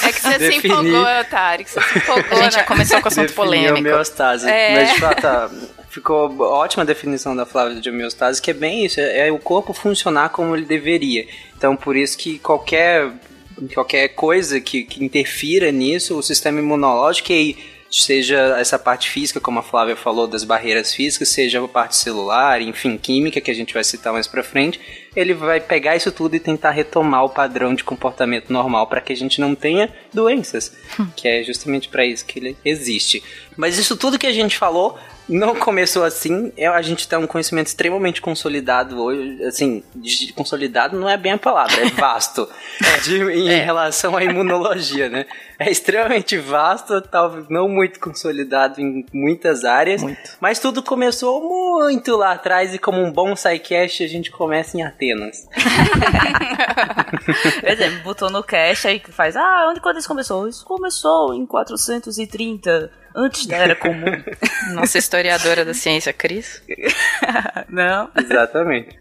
É 0.07 0.13
que 0.13 0.21
você 0.21 0.33
se 0.33 0.39
Definir. 0.39 0.67
empolgou, 0.67 1.07
Otário, 1.21 1.65
que 1.65 1.71
você 1.71 1.81
se 1.81 1.99
empolgou. 1.99 2.33
A 2.33 2.43
gente 2.43 2.53
já 2.53 2.61
né? 2.61 2.67
começou 2.67 3.01
com 3.01 3.09
assunto 3.09 3.29
Definir 3.29 3.35
polêmico. 3.37 3.79
homeostase. 3.79 4.51
É. 4.51 4.75
Mas 4.75 4.93
de 4.93 5.01
fato, 5.01 5.73
ficou 5.93 6.41
ótima 6.41 6.83
a 6.83 6.87
definição 6.87 7.37
da 7.37 7.45
Flávia 7.45 7.79
de 7.79 7.91
homeostase, 7.91 8.41
que 8.41 8.51
é 8.51 8.55
bem 8.55 8.87
isso, 8.87 8.99
é, 8.99 9.29
é 9.29 9.33
o 9.33 9.39
corpo 9.39 9.75
funcionar 9.75 10.31
como 10.31 10.57
ele 10.57 10.65
deveria. 10.65 11.27
Então, 11.57 11.77
por 11.77 11.95
isso 11.95 12.17
que 12.17 12.39
qualquer, 12.39 13.13
qualquer 13.75 14.09
coisa 14.09 14.59
que, 14.59 14.85
que 14.85 15.05
interfira 15.05 15.71
nisso, 15.71 16.19
o 16.19 16.23
sistema 16.23 16.61
imunológico, 16.61 17.31
e 17.31 17.59
seja 17.91 18.57
essa 18.59 18.79
parte 18.79 19.11
física, 19.11 19.39
como 19.39 19.59
a 19.59 19.63
Flávia 19.63 19.95
falou, 19.95 20.27
das 20.27 20.45
barreiras 20.45 20.95
físicas, 20.95 21.29
seja 21.29 21.63
a 21.63 21.69
parte 21.69 21.95
celular, 21.95 22.63
enfim, 22.63 22.97
química, 22.97 23.39
que 23.39 23.51
a 23.51 23.55
gente 23.55 23.75
vai 23.75 23.85
citar 23.85 24.15
mais 24.15 24.27
pra 24.27 24.43
frente, 24.43 24.81
ele 25.15 25.35
vai 25.35 25.61
pegar 25.61 25.95
isso 25.95 26.11
tudo 26.11 26.35
e 26.35 26.41
tentar 26.41 26.71
retomar 26.71 27.23
o 27.23 27.29
padrão 27.29 27.75
de 27.75 27.85
comportamento 27.85 28.51
normal 28.51 28.87
para 28.87 29.03
que 29.03 29.13
a 29.13 29.17
gente 29.17 29.39
não 29.43 29.55
tenha 29.55 29.93
doenças, 30.11 30.73
que 31.15 31.29
é 31.29 31.43
justamente 31.43 31.91
para 31.91 32.07
isso 32.07 32.25
que 32.25 32.39
ele 32.39 32.57
existe. 32.65 33.23
Mas 33.59 33.77
isso 33.77 33.95
tudo 33.95 34.19
que 34.19 34.27
a 34.27 34.33
gente 34.33 34.57
falou 34.57 34.99
não 35.29 35.55
começou 35.55 36.05
assim. 36.05 36.53
É, 36.57 36.67
a 36.67 36.83
gente 36.83 37.07
tem 37.09 37.19
um 37.19 37.27
conhecimento 37.27 37.67
extremamente 37.69 38.21
consolidado 38.21 39.01
hoje. 39.03 39.43
Assim, 39.45 39.83
de- 39.95 40.33
consolidado 40.33 40.99
não 40.99 41.09
é 41.09 41.17
bem 41.17 41.33
a 41.33 41.39
palavra, 41.39 41.81
é 41.81 41.87
vasto. 41.91 42.49
de- 43.05 43.23
em 43.33 43.61
relação 43.65 44.17
à 44.17 44.25
imunologia, 44.25 45.09
né? 45.09 45.27
É 45.63 45.71
extremamente 45.71 46.37
vasto, 46.39 47.01
talvez 47.01 47.49
não 47.49 47.69
muito 47.69 48.01
consolidado 48.01 48.81
em 48.81 49.07
muitas 49.13 49.65
áreas. 49.65 50.03
Mas 50.41 50.59
tudo 50.59 50.83
começou 50.83 51.41
muito 51.41 52.17
lá 52.17 52.33
atrás 52.33 52.75
e 52.75 52.79
como 52.79 53.01
um 53.01 53.13
bom 53.13 53.37
SciCast 53.37 54.03
a 54.03 54.09
gente 54.09 54.31
começa 54.31 54.77
em 54.77 54.83
Atenas. 54.83 55.47
Por 57.61 57.69
exemplo, 57.69 58.03
botou 58.03 58.29
no 58.29 58.43
cast 58.43 58.89
aí 58.89 58.99
que 58.99 59.13
faz, 59.13 59.37
ah, 59.37 59.69
onde 59.71 59.81
quando 59.81 59.99
isso 59.99 60.09
começou? 60.09 60.49
Isso 60.49 60.65
começou 60.65 61.33
em 61.33 61.47
430, 61.47 62.91
antes 63.15 63.47
da 63.47 63.57
Era 63.57 63.77
Comum. 63.77 64.21
Nossa 64.75 64.99
historiadora 64.99 65.65
da 65.65 65.75
ciência, 65.75 66.13
Cris. 66.13 66.61
Não. 67.69 68.11
Exatamente. 68.17 68.99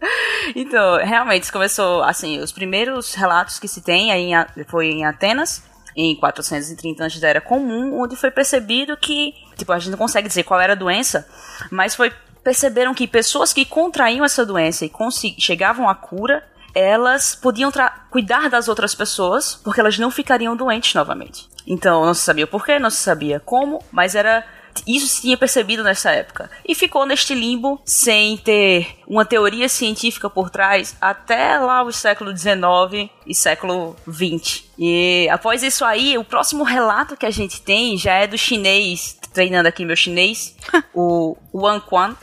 Então, 0.54 0.98
realmente, 0.98 1.44
isso 1.44 1.52
começou, 1.52 2.04
assim, 2.04 2.38
os 2.38 2.52
primeiros 2.52 3.14
relatos 3.14 3.58
que 3.58 3.66
se 3.66 3.80
tem 3.80 4.12
aí 4.12 4.32
em 4.32 4.64
foi 4.66 4.86
em 4.86 5.04
Atenas, 5.04 5.62
em 5.96 6.16
430 6.16 7.04
antes 7.04 7.20
da 7.20 7.28
Era 7.28 7.40
Comum, 7.40 8.00
onde 8.00 8.16
foi 8.16 8.30
percebido 8.30 8.96
que, 8.96 9.34
tipo, 9.56 9.72
a 9.72 9.78
gente 9.78 9.90
não 9.90 9.98
consegue 9.98 10.28
dizer 10.28 10.44
qual 10.44 10.60
era 10.60 10.72
a 10.72 10.76
doença, 10.76 11.26
mas 11.70 11.94
foi 11.94 12.12
perceberam 12.42 12.92
que 12.92 13.06
pessoas 13.06 13.52
que 13.52 13.64
contraíam 13.64 14.24
essa 14.24 14.44
doença 14.44 14.84
e 14.84 14.90
chegavam 15.38 15.88
à 15.88 15.94
cura, 15.94 16.42
elas 16.74 17.34
podiam 17.34 17.70
cuidar 18.10 18.48
das 18.50 18.66
outras 18.66 18.94
pessoas, 18.94 19.54
porque 19.62 19.80
elas 19.80 19.98
não 19.98 20.10
ficariam 20.10 20.56
doentes 20.56 20.94
novamente. 20.94 21.48
Então, 21.66 22.04
não 22.04 22.14
se 22.14 22.22
sabia 22.22 22.44
o 22.44 22.48
porquê, 22.48 22.78
não 22.78 22.90
se 22.90 22.96
sabia 22.96 23.38
como, 23.38 23.82
mas 23.92 24.14
era 24.14 24.44
isso 24.86 25.06
se 25.06 25.22
tinha 25.22 25.36
percebido 25.36 25.82
nessa 25.82 26.10
época. 26.10 26.50
E 26.66 26.74
ficou 26.74 27.06
neste 27.06 27.34
limbo 27.34 27.80
sem 27.84 28.36
ter 28.36 28.96
uma 29.06 29.24
teoria 29.24 29.68
científica 29.68 30.28
por 30.28 30.50
trás 30.50 30.96
até 31.00 31.58
lá 31.58 31.82
o 31.82 31.92
século 31.92 32.36
XIX 32.36 33.10
e 33.26 33.34
século 33.34 33.96
XX. 34.08 34.64
E 34.78 35.28
após 35.30 35.62
isso 35.62 35.84
aí, 35.84 36.16
o 36.18 36.24
próximo 36.24 36.64
relato 36.64 37.16
que 37.16 37.26
a 37.26 37.30
gente 37.30 37.60
tem 37.60 37.96
já 37.96 38.14
é 38.14 38.26
do 38.26 38.38
chinês, 38.38 39.18
treinando 39.32 39.68
aqui 39.68 39.84
meu 39.84 39.96
chinês, 39.96 40.56
o 40.94 41.36
Wang 41.54 41.84
Quan. 41.86 42.16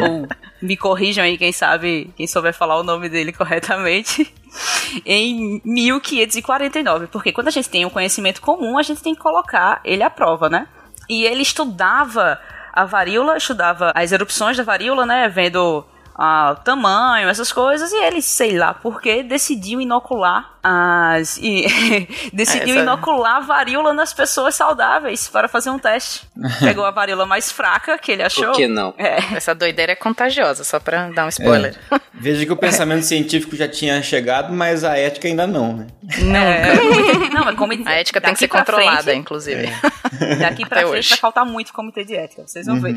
Ou 0.00 0.26
me 0.60 0.76
corrijam 0.76 1.24
aí, 1.24 1.36
quem 1.38 1.52
sabe, 1.52 2.12
quem 2.16 2.26
souber 2.26 2.54
falar 2.54 2.78
o 2.78 2.82
nome 2.82 3.08
dele 3.08 3.32
corretamente. 3.32 4.32
Em 5.04 5.60
1549, 5.64 7.08
porque 7.08 7.32
quando 7.32 7.48
a 7.48 7.50
gente 7.50 7.68
tem 7.68 7.84
um 7.84 7.90
conhecimento 7.90 8.40
comum, 8.40 8.78
a 8.78 8.82
gente 8.82 9.02
tem 9.02 9.14
que 9.14 9.20
colocar 9.20 9.80
ele 9.84 10.02
à 10.02 10.08
prova, 10.08 10.48
né? 10.48 10.66
E 11.08 11.24
ele 11.24 11.42
estudava 11.42 12.40
a 12.72 12.84
varíola, 12.84 13.36
estudava 13.36 13.92
as 13.94 14.12
erupções 14.12 14.56
da 14.56 14.62
varíola, 14.62 15.06
né? 15.06 15.28
Vendo 15.28 15.84
ah, 16.18 16.56
o 16.58 16.62
tamanho, 16.64 17.28
essas 17.28 17.52
coisas, 17.52 17.92
e 17.92 17.96
ele, 18.02 18.20
sei 18.20 18.58
lá 18.58 18.74
por 18.74 19.00
que, 19.00 19.22
decidiu 19.22 19.80
inocular 19.80 20.58
as. 20.62 21.38
E, 21.40 21.64
decidiu 22.34 22.74
Essa- 22.74 22.82
inocular 22.82 23.36
a 23.36 23.40
varíola 23.40 23.94
nas 23.94 24.12
pessoas 24.12 24.56
saudáveis 24.56 25.28
para 25.28 25.46
fazer 25.46 25.70
um 25.70 25.78
teste. 25.78 26.26
Pegou 26.58 26.84
a 26.84 26.90
varíola 26.90 27.24
mais 27.24 27.52
fraca 27.52 27.96
que 27.98 28.10
ele 28.10 28.22
achou. 28.24 28.46
Por 28.48 28.56
que 28.56 28.66
não? 28.66 28.92
É. 28.98 29.16
Essa 29.36 29.54
doideira 29.54 29.92
é 29.92 29.94
contagiosa, 29.94 30.64
só 30.64 30.80
pra 30.80 31.08
dar 31.10 31.24
um 31.24 31.28
spoiler. 31.28 31.76
Veja 32.12 32.44
que 32.44 32.52
o 32.52 32.56
pensamento 32.58 33.04
científico 33.04 33.54
já 33.54 33.68
tinha 33.68 34.02
chegado, 34.02 34.52
mas 34.52 34.82
a 34.82 34.98
ética 34.98 35.28
ainda 35.28 35.46
não, 35.46 35.72
né? 35.76 35.86
É, 36.18 37.28
não, 37.32 37.44
mas 37.44 37.54
como 37.56 37.72
A 37.86 37.92
ética 37.92 38.20
tem 38.20 38.32
que 38.32 38.40
ser 38.40 38.48
controlada, 38.48 39.02
frente- 39.04 39.18
inclusive. 39.20 39.68
Daqui 40.40 40.66
pra 40.66 40.80
Até 40.80 40.88
frente 40.88 40.98
hoje. 40.98 41.08
vai 41.10 41.18
faltar 41.18 41.46
muito 41.46 41.72
comitê 41.72 42.02
de 42.04 42.16
ética, 42.16 42.42
vocês 42.46 42.66
vão 42.66 42.80
ver. 42.80 42.94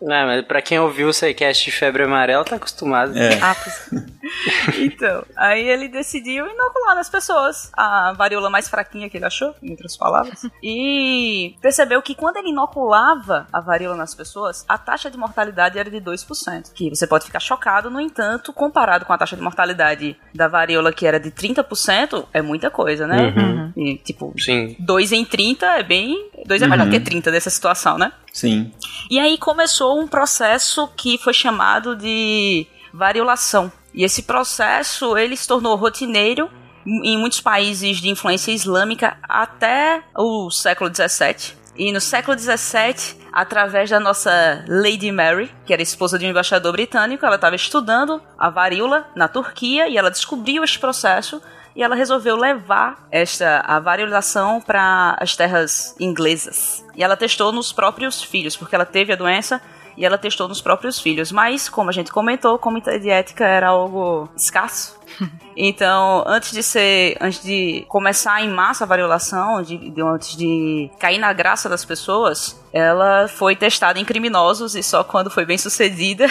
Não, 0.00 0.26
mas 0.26 0.44
pra 0.44 0.60
quem 0.60 0.78
ouviu 0.78 1.08
o 1.08 1.12
SciCast 1.12 1.64
de 1.64 1.70
febre 1.70 2.02
amarela, 2.02 2.44
tá 2.44 2.56
acostumado. 2.56 3.16
É. 3.16 3.38
Ah, 3.40 3.54
pois- 3.54 3.90
então, 4.78 5.24
aí 5.36 5.66
ele 5.68 5.88
decidiu 5.88 6.46
inocular 6.46 6.94
nas 6.94 7.08
pessoas 7.08 7.70
a 7.76 8.12
varíola 8.12 8.50
mais 8.50 8.68
fraquinha 8.68 9.08
que 9.08 9.16
ele 9.16 9.24
achou, 9.24 9.54
em 9.62 9.70
outras 9.70 9.96
palavras. 9.96 10.42
E 10.62 11.54
percebeu 11.62 12.02
que 12.02 12.14
quando 12.14 12.36
ele 12.36 12.50
inoculava 12.50 13.46
a 13.52 13.60
varíola 13.60 13.96
nas 13.96 14.14
pessoas, 14.14 14.64
a 14.68 14.76
taxa 14.76 15.10
de 15.10 15.16
mortalidade 15.16 15.78
era 15.78 15.90
de 15.90 16.00
2%. 16.00 16.72
Que 16.74 16.90
você 16.90 17.06
pode 17.06 17.24
ficar 17.24 17.40
chocado, 17.40 17.90
no 17.90 18.00
entanto, 18.00 18.52
comparado 18.52 19.04
com 19.06 19.12
a 19.12 19.18
taxa 19.18 19.36
de 19.36 19.42
mortalidade 19.42 20.16
da 20.34 20.46
varíola, 20.48 20.92
que 20.92 21.06
era 21.06 21.18
de 21.18 21.30
30%, 21.30 22.26
é 22.32 22.42
muita 22.42 22.70
coisa, 22.70 23.06
né? 23.06 23.32
E, 23.76 23.96
tipo, 23.96 24.34
Sim. 24.38 24.76
2 24.78 25.12
em 25.12 25.24
30 25.24 25.66
é 25.78 25.82
bem. 25.82 26.30
2 26.46 26.62
é 26.62 26.66
melhor 26.66 26.88
que 26.90 27.00
30 27.00 27.30
nessa 27.30 27.50
situação, 27.50 27.96
né? 27.98 28.12
Sim. 28.36 28.70
E 29.10 29.18
aí 29.18 29.38
começou 29.38 29.98
um 29.98 30.06
processo 30.06 30.86
que 30.94 31.16
foi 31.16 31.32
chamado 31.32 31.96
de 31.96 32.66
variolação. 32.92 33.72
E 33.94 34.04
esse 34.04 34.24
processo 34.24 35.16
ele 35.16 35.34
se 35.34 35.48
tornou 35.48 35.74
rotineiro 35.74 36.50
em 36.86 37.16
muitos 37.16 37.40
países 37.40 37.96
de 37.96 38.10
influência 38.10 38.52
islâmica 38.52 39.16
até 39.22 40.02
o 40.14 40.50
século 40.50 40.94
XVII. 40.94 41.56
E 41.76 41.90
no 41.90 42.00
século 42.00 42.38
XVII, 42.38 43.18
através 43.32 43.88
da 43.88 43.98
nossa 43.98 44.62
Lady 44.68 45.10
Mary, 45.10 45.50
que 45.64 45.72
era 45.72 45.80
esposa 45.80 46.18
de 46.18 46.26
um 46.26 46.28
embaixador 46.28 46.72
britânico, 46.72 47.24
ela 47.24 47.36
estava 47.36 47.56
estudando 47.56 48.20
a 48.38 48.50
varíola 48.50 49.08
na 49.16 49.28
Turquia 49.28 49.88
e 49.88 49.96
ela 49.96 50.10
descobriu 50.10 50.62
este 50.62 50.78
processo 50.78 51.40
e 51.76 51.82
ela 51.82 51.94
resolveu 51.94 52.36
levar 52.36 53.06
esta 53.10 53.60
a 53.66 53.78
variolação 53.78 54.62
para 54.62 55.16
as 55.20 55.36
terras 55.36 55.94
inglesas. 56.00 56.82
E 56.96 57.04
ela 57.04 57.16
testou 57.16 57.52
nos 57.52 57.70
próprios 57.70 58.22
filhos, 58.22 58.56
porque 58.56 58.74
ela 58.74 58.86
teve 58.86 59.12
a 59.12 59.16
doença 59.16 59.60
e 59.94 60.04
ela 60.04 60.16
testou 60.16 60.48
nos 60.48 60.60
próprios 60.60 60.98
filhos. 60.98 61.30
Mas, 61.30 61.68
como 61.68 61.90
a 61.90 61.92
gente 61.92 62.10
comentou, 62.10 62.58
comitê 62.58 62.98
de 62.98 63.10
ética 63.10 63.46
era 63.46 63.68
algo 63.68 64.28
escasso. 64.34 64.96
Então, 65.58 66.22
antes 66.26 66.52
de 66.52 66.62
ser, 66.62 67.16
antes 67.18 67.42
de 67.42 67.86
começar 67.88 68.42
em 68.42 68.50
massa 68.50 68.84
a 68.84 68.86
variolação, 68.86 69.62
de, 69.62 69.88
de- 69.90 70.02
antes 70.02 70.36
de 70.36 70.90
cair 70.98 71.16
na 71.16 71.32
graça 71.32 71.66
das 71.66 71.82
pessoas, 71.82 72.62
ela 72.70 73.26
foi 73.26 73.56
testada 73.56 73.98
em 73.98 74.04
criminosos 74.04 74.76
e 74.76 74.82
só 74.82 75.02
quando 75.02 75.30
foi 75.30 75.46
bem 75.46 75.56
sucedida 75.56 76.26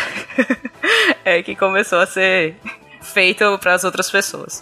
é 1.25 1.41
que 1.41 1.55
começou 1.55 1.97
a 1.97 2.05
ser 2.05 2.55
feito 3.05 3.57
para 3.59 3.73
as 3.73 3.83
outras 3.83 4.09
pessoas. 4.11 4.61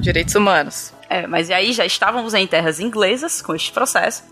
Direitos 0.00 0.34
humanos. 0.34 0.92
É, 1.08 1.26
mas 1.26 1.50
aí 1.50 1.72
já 1.72 1.86
estávamos 1.86 2.34
em 2.34 2.46
terras 2.46 2.80
inglesas 2.80 3.40
com 3.40 3.54
este 3.54 3.72
processo. 3.72 4.22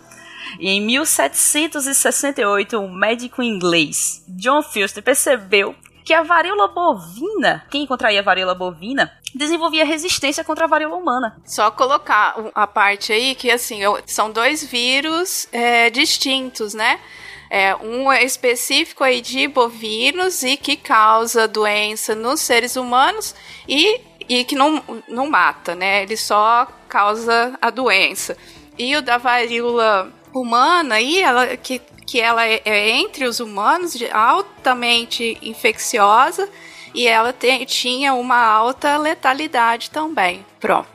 E 0.58 0.68
em 0.70 0.80
1768, 0.82 2.78
um 2.78 2.92
médico 2.92 3.42
inglês, 3.42 4.24
John 4.28 4.62
Filster, 4.62 5.02
percebeu 5.02 5.74
que 6.04 6.12
a 6.12 6.22
varíola 6.22 6.68
bovina, 6.68 7.64
quem 7.70 7.86
contraía 7.86 8.20
a 8.20 8.22
varíola 8.22 8.54
bovina, 8.54 9.12
desenvolvia 9.34 9.84
resistência 9.84 10.44
contra 10.44 10.64
a 10.64 10.68
varíola 10.68 10.96
humana. 10.96 11.36
Só 11.44 11.70
colocar 11.70 12.34
a 12.54 12.66
parte 12.66 13.12
aí 13.12 13.34
que, 13.34 13.50
assim, 13.50 13.80
são 14.06 14.30
dois 14.30 14.64
vírus 14.64 15.48
é, 15.52 15.90
distintos, 15.90 16.74
né? 16.74 17.00
É, 17.54 17.76
um 17.76 18.10
é 18.10 18.24
específico 18.24 19.04
aí 19.04 19.20
de 19.20 19.46
bovinos 19.46 20.42
e 20.42 20.56
que 20.56 20.74
causa 20.74 21.46
doença 21.46 22.14
nos 22.14 22.40
seres 22.40 22.76
humanos 22.76 23.34
e, 23.68 24.00
e 24.26 24.42
que 24.42 24.54
não, 24.54 24.82
não 25.06 25.28
mata, 25.28 25.74
né? 25.74 26.02
Ele 26.02 26.16
só 26.16 26.66
causa 26.88 27.52
a 27.60 27.68
doença. 27.68 28.38
E 28.78 28.96
o 28.96 29.02
da 29.02 29.18
varíola 29.18 30.10
humana 30.32 30.94
aí, 30.94 31.20
ela, 31.20 31.54
que, 31.58 31.78
que 32.06 32.18
ela 32.18 32.46
é, 32.46 32.62
é 32.64 32.88
entre 32.88 33.26
os 33.26 33.38
humanos, 33.38 33.98
altamente 34.10 35.36
infecciosa, 35.42 36.48
e 36.94 37.06
ela 37.06 37.34
tem- 37.34 37.66
tinha 37.66 38.14
uma 38.14 38.42
alta 38.42 38.96
letalidade 38.96 39.90
também. 39.90 40.44
Pronto. 40.58 40.88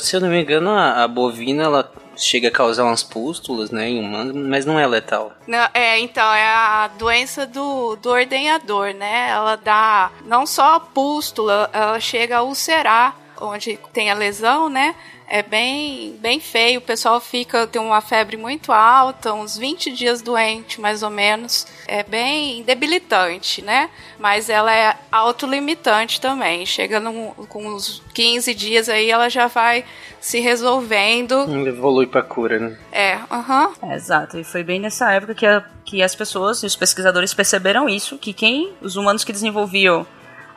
Se 0.00 0.16
eu 0.16 0.20
não 0.20 0.28
me 0.28 0.42
engano, 0.42 0.68
a, 0.68 1.04
a 1.04 1.08
bovina 1.08 1.62
ela 1.62 1.90
chega 2.24 2.48
a 2.48 2.50
causar 2.50 2.84
umas 2.84 3.02
pústulas, 3.02 3.70
né, 3.70 3.88
em 3.88 4.00
humanos, 4.00 4.34
mas 4.34 4.64
não 4.64 4.78
é 4.78 4.86
letal. 4.86 5.32
Não, 5.46 5.68
é, 5.74 5.98
então, 5.98 6.32
é 6.32 6.44
a 6.44 6.88
doença 6.98 7.46
do, 7.46 7.96
do 7.96 8.10
ordenhador, 8.10 8.94
né? 8.94 9.30
Ela 9.30 9.56
dá 9.56 10.10
não 10.24 10.46
só 10.46 10.76
a 10.76 10.80
pústula, 10.80 11.68
ela 11.72 11.98
chega 12.00 12.38
a 12.38 12.42
ulcerar, 12.42 13.16
onde 13.40 13.78
tem 13.92 14.10
a 14.10 14.14
lesão, 14.14 14.68
né? 14.68 14.94
É 15.28 15.42
bem, 15.42 16.16
bem 16.20 16.38
feio. 16.40 16.78
O 16.78 16.82
pessoal 16.82 17.18
fica, 17.20 17.66
tem 17.66 17.80
uma 17.80 18.00
febre 18.02 18.36
muito 18.36 18.70
alta, 18.70 19.32
uns 19.32 19.56
20 19.56 19.90
dias 19.92 20.20
doente, 20.20 20.80
mais 20.80 21.02
ou 21.02 21.08
menos. 21.10 21.66
É 21.86 22.02
bem 22.02 22.62
debilitante, 22.62 23.62
né? 23.62 23.88
Mas 24.18 24.50
ela 24.50 24.74
é 24.74 24.94
autolimitante 25.10 26.20
também. 26.20 26.66
Chega 26.66 27.00
num, 27.00 27.30
com 27.48 27.66
uns 27.66 28.02
15 28.14 28.52
dias 28.54 28.88
aí, 28.88 29.10
ela 29.10 29.28
já 29.28 29.46
vai 29.46 29.84
se 30.20 30.38
resolvendo. 30.40 31.34
Evolui 31.66 32.06
pra 32.06 32.22
cura, 32.22 32.58
né? 32.58 32.76
É, 32.92 33.18
aham. 33.30 33.72
É, 33.82 33.94
exato, 33.94 34.38
e 34.38 34.44
foi 34.44 34.62
bem 34.62 34.78
nessa 34.80 35.10
época 35.12 35.34
que, 35.34 35.46
a- 35.46 35.64
que 35.84 36.02
as 36.02 36.14
pessoas 36.14 36.62
e 36.62 36.66
os 36.66 36.76
pesquisadores 36.76 37.34
perceberam 37.34 37.88
isso, 37.88 38.18
que 38.18 38.32
quem, 38.32 38.72
os 38.80 38.96
humanos 38.96 39.24
que 39.24 39.32
desenvolviam 39.32 40.06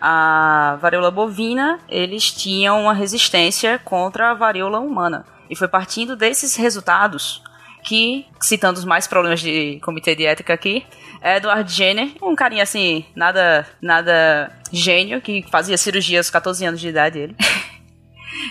a 0.08 0.78
varíola 0.80 1.10
bovina, 1.10 1.80
eles 1.90 2.32
tinham 2.32 2.80
uma 2.84 2.94
resistência 2.94 3.80
contra 3.80 4.30
a 4.30 4.34
varíola 4.36 4.80
humana. 4.80 5.26
E 5.50 5.56
foi 5.56 5.68
partindo 5.68 6.16
desses 6.16 6.56
resultados 6.56 7.42
que, 7.84 8.28
citando 8.40 8.78
os 8.78 8.86
mais 8.86 9.08
problemas 9.08 9.40
de 9.40 9.80
comitê 9.80 10.14
de 10.14 10.24
ética 10.24 10.54
aqui, 10.54 10.86
Edward 11.24 11.74
Jenner, 11.74 12.12
um 12.22 12.36
carinha 12.36 12.62
assim, 12.62 13.04
nada, 13.16 13.68
nada 13.82 14.56
gênio, 14.72 15.20
que 15.22 15.44
fazia 15.50 15.76
cirurgia 15.76 16.20
aos 16.20 16.30
14 16.30 16.64
anos 16.64 16.80
de 16.80 16.88
idade, 16.88 17.18
ele. 17.18 17.36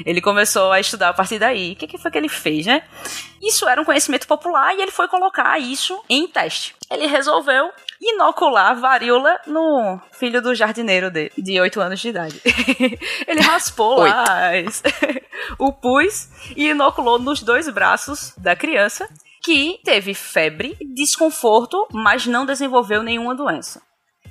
Ele 0.04 0.20
começou 0.20 0.72
a 0.72 0.80
estudar 0.80 1.10
a 1.10 1.14
partir 1.14 1.38
daí. 1.38 1.72
O 1.72 1.76
que, 1.76 1.86
que 1.86 1.98
foi 1.98 2.10
que 2.10 2.18
ele 2.18 2.28
fez, 2.28 2.66
né? 2.66 2.82
Isso 3.40 3.68
era 3.68 3.80
um 3.80 3.84
conhecimento 3.84 4.26
popular 4.26 4.74
e 4.74 4.80
ele 4.80 4.90
foi 4.90 5.06
colocar 5.06 5.56
isso 5.58 6.02
em 6.08 6.26
teste. 6.26 6.74
Ele 6.90 7.06
resolveu 7.06 7.70
inocular 8.12 8.78
varíola 8.78 9.38
no 9.46 10.00
filho 10.12 10.40
do 10.42 10.54
jardineiro 10.54 11.10
dele, 11.10 11.32
de 11.38 11.60
8 11.60 11.80
anos 11.80 12.00
de 12.00 12.08
idade. 12.08 12.40
ele 13.26 13.40
raspou 13.40 14.00
lá 14.00 14.24
as- 14.66 14.82
o 15.58 15.72
pus 15.72 16.28
e 16.56 16.68
inoculou 16.70 17.18
nos 17.18 17.42
dois 17.42 17.68
braços 17.68 18.32
da 18.38 18.54
criança, 18.56 19.08
que 19.42 19.78
teve 19.84 20.14
febre, 20.14 20.76
desconforto, 20.94 21.86
mas 21.92 22.26
não 22.26 22.46
desenvolveu 22.46 23.02
nenhuma 23.02 23.34
doença. 23.34 23.82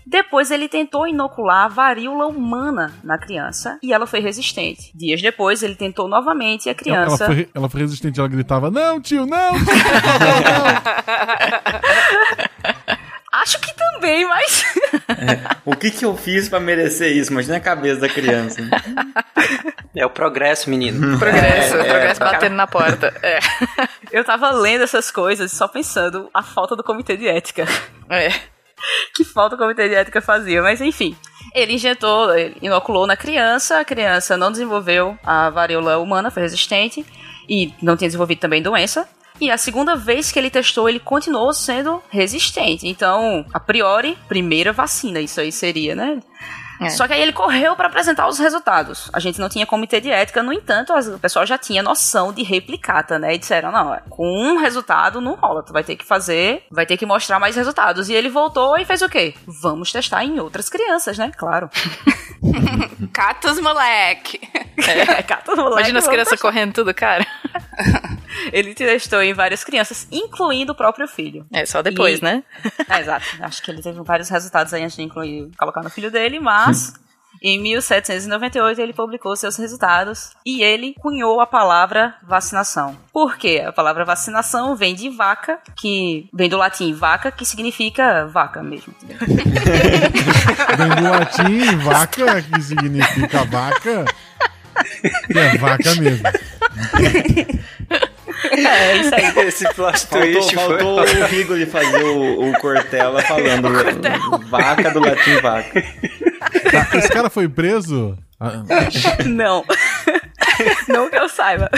Depois 0.05 0.51
ele 0.51 0.67
tentou 0.67 1.07
inocular 1.07 1.63
a 1.63 1.67
varíola 1.69 2.27
humana 2.27 2.93
na 3.05 3.17
criança 3.17 3.79
e 3.81 3.93
ela 3.93 4.05
foi 4.05 4.19
resistente. 4.19 4.91
Dias 4.93 5.21
depois 5.21 5.63
ele 5.63 5.75
tentou 5.75 6.09
novamente 6.09 6.65
e 6.65 6.69
a 6.69 6.73
Ela, 6.73 6.95
ela 6.97 7.05
criança. 7.05 7.25
foi, 7.25 7.49
ela 7.55 7.69
foi 7.69 7.79
resistente, 7.81 8.19
ela 8.19 8.27
gritava: 8.27 8.69
Não, 8.69 8.99
tio, 8.99 9.25
não, 9.25 9.53
tio. 9.53 9.73
Acho 11.33 11.47
que 11.59 11.62
também, 14.03 14.27
mas. 14.27 14.65
O 15.65 15.75
que 15.75 15.89
que 15.89 16.03
eu 16.03 16.15
fiz 16.17 16.49
pra 16.49 16.59
merecer 16.59 17.15
isso? 17.15 17.31
Imagina 17.31 17.57
a 17.57 17.61
cabeça 17.61 18.01
da 18.01 18.09
criança. 18.09 18.61
É 19.95 20.03
o 20.03 20.09
progresso, 20.09 20.71
menino. 20.71 21.19
Progresso, 21.19 21.75
progresso 21.75 22.19
batendo 22.19 22.55
na 22.55 22.65
porta. 22.65 23.13
É. 23.21 23.37
Eu 24.11 24.23
tava 24.23 24.49
lendo 24.49 24.83
essas 24.83 25.11
coisas 25.11 25.53
e 25.53 25.55
só 25.55 25.67
pensando 25.67 26.31
a 26.33 26.41
falta 26.41 26.75
do 26.75 26.83
comitê 26.83 27.15
de 27.15 27.27
ética. 27.27 27.67
É. 28.09 28.29
que 29.13 29.23
falta 29.23 29.53
o 29.53 29.57
comitê 29.57 29.87
de 29.87 29.93
ética 29.93 30.19
fazia, 30.19 30.63
mas 30.63 30.81
enfim. 30.81 31.15
Ele 31.53 31.73
injetou, 31.73 32.35
ele 32.35 32.57
inoculou 32.59 33.05
na 33.05 33.15
criança, 33.15 33.81
a 33.81 33.85
criança 33.85 34.35
não 34.35 34.51
desenvolveu 34.51 35.15
a 35.23 35.51
varíola 35.51 35.99
humana, 35.99 36.31
foi 36.31 36.41
resistente, 36.41 37.05
e 37.47 37.71
não 37.79 37.95
tinha 37.95 38.07
desenvolvido 38.07 38.39
também 38.39 38.63
doença. 38.63 39.07
E 39.41 39.49
a 39.49 39.57
segunda 39.57 39.95
vez 39.95 40.31
que 40.31 40.39
ele 40.39 40.49
testou, 40.49 40.87
ele 40.87 40.99
continuou 40.99 41.53
sendo 41.53 42.01
resistente. 42.09 42.87
Então, 42.87 43.45
a 43.53 43.59
priori, 43.59 44.17
primeira 44.27 44.71
vacina, 44.71 45.19
isso 45.19 45.41
aí 45.41 45.51
seria, 45.51 45.95
né? 45.95 46.19
É. 46.85 46.89
Só 46.89 47.07
que 47.07 47.13
aí 47.13 47.21
ele 47.21 47.33
correu 47.33 47.75
para 47.75 47.87
apresentar 47.87 48.27
os 48.27 48.37
resultados. 48.39 49.09
A 49.13 49.19
gente 49.19 49.39
não 49.39 49.49
tinha 49.49 49.65
comitê 49.65 49.99
de 50.01 50.09
ética, 50.11 50.41
no 50.43 50.51
entanto, 50.53 50.93
as- 50.93 51.07
o 51.07 51.19
pessoal 51.19 51.45
já 51.45 51.57
tinha 51.57 51.81
noção 51.83 52.31
de 52.33 52.43
replicata, 52.43 53.17
né? 53.19 53.33
E 53.35 53.37
disseram: 53.37 53.71
não, 53.71 53.93
é, 53.93 54.01
com 54.09 54.25
um 54.25 54.57
resultado 54.57 55.19
não 55.21 55.35
rola, 55.35 55.63
tu 55.63 55.73
vai 55.73 55.83
ter 55.83 55.95
que 55.95 56.05
fazer, 56.05 56.63
vai 56.71 56.85
ter 56.85 56.97
que 56.97 57.05
mostrar 57.05 57.39
mais 57.39 57.55
resultados. 57.55 58.09
E 58.09 58.13
ele 58.13 58.29
voltou 58.29 58.77
e 58.77 58.85
fez 58.85 59.01
o 59.01 59.09
quê? 59.09 59.33
Vamos 59.45 59.91
testar 59.91 60.23
em 60.23 60.39
outras 60.39 60.69
crianças, 60.69 61.17
né? 61.17 61.31
Claro. 61.37 61.69
Catos, 63.13 63.59
moleque. 63.59 64.39
É, 64.77 65.21
cata 65.23 65.51
no 65.55 65.63
moleque, 65.63 65.79
Imagina 65.81 65.99
as 65.99 66.07
crianças 66.07 66.41
correndo 66.41 66.73
tudo, 66.73 66.93
cara. 66.93 67.25
Ele 68.51 68.73
testou 68.73 69.21
em 69.21 69.33
várias 69.33 69.63
crianças, 69.63 70.07
incluindo 70.11 70.71
o 70.71 70.75
próprio 70.75 71.07
filho. 71.07 71.45
É 71.53 71.65
só 71.65 71.81
depois, 71.81 72.19
E- 72.19 72.23
né? 72.23 72.43
É, 72.89 72.99
exato. 72.99 73.25
Acho 73.41 73.61
que 73.61 73.69
ele 73.71 73.81
teve 73.81 74.01
vários 74.01 74.27
resultados 74.29 74.73
aí 74.73 74.83
antes 74.83 74.95
de 74.95 75.03
incluir, 75.03 75.51
colocar 75.57 75.81
no 75.83 75.89
filho 75.89 76.09
dele, 76.11 76.39
mas 76.39 76.72
em 77.43 77.61
1798 77.61 78.79
ele 78.79 78.93
publicou 78.93 79.35
seus 79.35 79.57
resultados 79.57 80.31
e 80.45 80.63
ele 80.63 80.95
cunhou 80.97 81.41
a 81.41 81.45
palavra 81.45 82.15
vacinação. 82.25 82.95
Por 83.11 83.35
quê? 83.35 83.61
A 83.67 83.73
palavra 83.73 84.05
vacinação 84.05 84.77
vem 84.77 84.95
de 84.95 85.09
vaca, 85.09 85.59
que 85.75 86.29
vem 86.33 86.49
do 86.49 86.55
latim 86.55 86.93
vaca, 86.93 87.31
que 87.31 87.45
significa 87.45 88.25
vaca 88.27 88.63
mesmo. 88.63 88.93
Vem 90.77 90.89
do 90.89 91.09
latim, 91.09 91.77
vaca, 91.77 92.41
que 92.41 92.61
significa 92.61 93.43
vaca. 93.43 94.05
Que 95.27 95.37
é 95.37 95.57
vaca 95.57 95.95
mesmo. 95.95 96.23
É, 98.51 98.97
isso 98.97 99.15
aí. 99.15 99.39
Esse 99.47 99.73
plot 99.73 100.05
Faltou, 100.05 100.31
twist 100.31 100.55
faltou 100.55 101.07
foi... 101.07 101.21
o 101.21 101.25
Rigoli 101.25 101.65
fazer 101.65 102.03
o, 102.03 102.49
o 102.49 102.59
Cortella 102.59 103.21
falando 103.21 103.69
vaca 104.49 104.91
do 104.91 104.99
latim 104.99 105.39
vaca. 105.41 105.83
Tá, 106.71 106.97
esse 106.97 107.09
cara 107.09 107.29
foi 107.29 107.47
preso? 107.47 108.17
Ah, 108.39 108.63
Não. 109.25 109.63
Não 110.87 111.09
que 111.09 111.15
eu 111.17 111.29
saiba. 111.29 111.69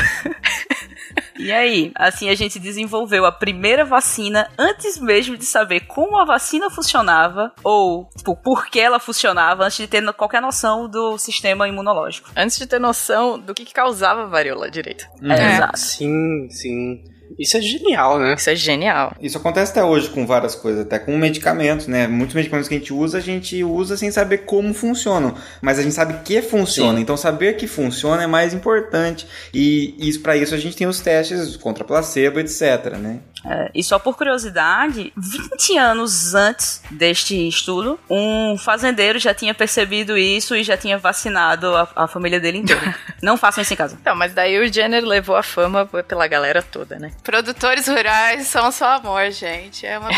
E 1.37 1.51
aí, 1.51 1.91
assim 1.95 2.29
a 2.29 2.35
gente 2.35 2.59
desenvolveu 2.59 3.25
a 3.25 3.31
primeira 3.31 3.83
vacina 3.83 4.49
antes 4.57 4.97
mesmo 4.97 5.37
de 5.37 5.45
saber 5.45 5.81
como 5.81 6.17
a 6.17 6.25
vacina 6.25 6.69
funcionava 6.69 7.53
ou, 7.63 8.09
tipo, 8.15 8.35
por 8.35 8.67
que 8.67 8.79
ela 8.79 8.99
funcionava, 8.99 9.65
antes 9.65 9.77
de 9.77 9.87
ter 9.87 10.05
qualquer 10.13 10.41
noção 10.41 10.87
do 10.87 11.17
sistema 11.17 11.67
imunológico. 11.67 12.29
Antes 12.35 12.57
de 12.57 12.65
ter 12.65 12.79
noção 12.79 13.37
do 13.39 13.53
que, 13.53 13.65
que 13.65 13.73
causava 13.73 14.27
varíola 14.27 14.69
direito. 14.69 15.05
É, 15.21 15.55
Exato. 15.55 15.79
Sim, 15.79 16.47
sim. 16.49 17.14
Isso 17.37 17.57
é 17.57 17.61
genial, 17.61 18.19
né? 18.19 18.35
Isso 18.35 18.49
é 18.49 18.55
genial. 18.55 19.15
Isso 19.21 19.37
acontece 19.37 19.71
até 19.71 19.83
hoje 19.83 20.09
com 20.09 20.25
várias 20.25 20.55
coisas, 20.55 20.81
até 20.81 20.99
com 20.99 21.17
medicamentos, 21.17 21.87
né? 21.87 22.07
Muitos 22.07 22.35
medicamentos 22.35 22.67
que 22.67 22.75
a 22.75 22.77
gente 22.77 22.93
usa, 22.93 23.17
a 23.17 23.21
gente 23.21 23.63
usa 23.63 23.97
sem 23.97 24.11
saber 24.11 24.39
como 24.39 24.73
funcionam, 24.73 25.35
mas 25.61 25.79
a 25.79 25.83
gente 25.83 25.95
sabe 25.95 26.23
que 26.23 26.41
funciona. 26.41 26.97
Sim. 26.97 27.01
Então 27.01 27.17
saber 27.17 27.57
que 27.57 27.67
funciona 27.67 28.23
é 28.23 28.27
mais 28.27 28.53
importante. 28.53 29.27
E 29.53 29.95
isso 29.99 30.21
para 30.21 30.37
isso 30.37 30.53
a 30.53 30.57
gente 30.57 30.75
tem 30.75 30.87
os 30.87 30.99
testes 30.99 31.55
contra 31.57 31.83
placebo, 31.83 32.39
etc, 32.39 32.97
né? 32.97 33.19
É, 33.47 33.69
e 33.75 33.83
só 33.83 33.99
por 33.99 34.17
curiosidade, 34.17 35.13
20 35.15 35.77
anos 35.77 36.33
antes 36.33 36.81
deste 36.89 37.47
estudo, 37.47 37.99
um 38.09 38.57
fazendeiro 38.57 39.19
já 39.19 39.33
tinha 39.33 39.53
percebido 39.53 40.17
isso 40.17 40.55
e 40.55 40.63
já 40.63 40.75
tinha 40.75 40.97
vacinado 40.97 41.75
a, 41.75 41.87
a 41.95 42.07
família 42.07 42.39
dele 42.39 42.59
inteira. 42.59 42.95
Não 43.21 43.37
façam 43.37 43.61
isso 43.61 43.73
em 43.73 43.77
casa. 43.77 43.97
Então, 43.99 44.15
mas 44.15 44.33
daí 44.33 44.59
o 44.59 44.71
Jenner 44.71 45.03
levou 45.03 45.35
a 45.35 45.43
fama 45.43 45.85
pela 45.85 46.27
galera 46.27 46.61
toda, 46.61 46.97
né? 46.97 47.11
Produtores 47.23 47.87
rurais 47.87 48.47
são 48.47 48.71
só 48.71 48.95
amor, 48.95 49.31
gente. 49.31 49.85
É 49.85 49.99
uma 49.99 50.09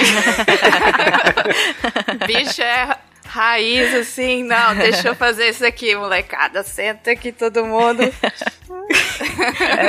Bicho 2.25 2.61
é 2.61 2.97
raiz, 3.37 3.93
assim. 3.93 4.43
Não, 4.43 4.75
deixa 4.75 5.07
eu 5.07 5.15
fazer 5.15 5.49
isso 5.49 5.65
aqui, 5.65 5.95
molecada. 5.95 6.63
Senta 6.63 7.11
aqui 7.11 7.31
todo 7.31 7.65
mundo. 7.65 8.01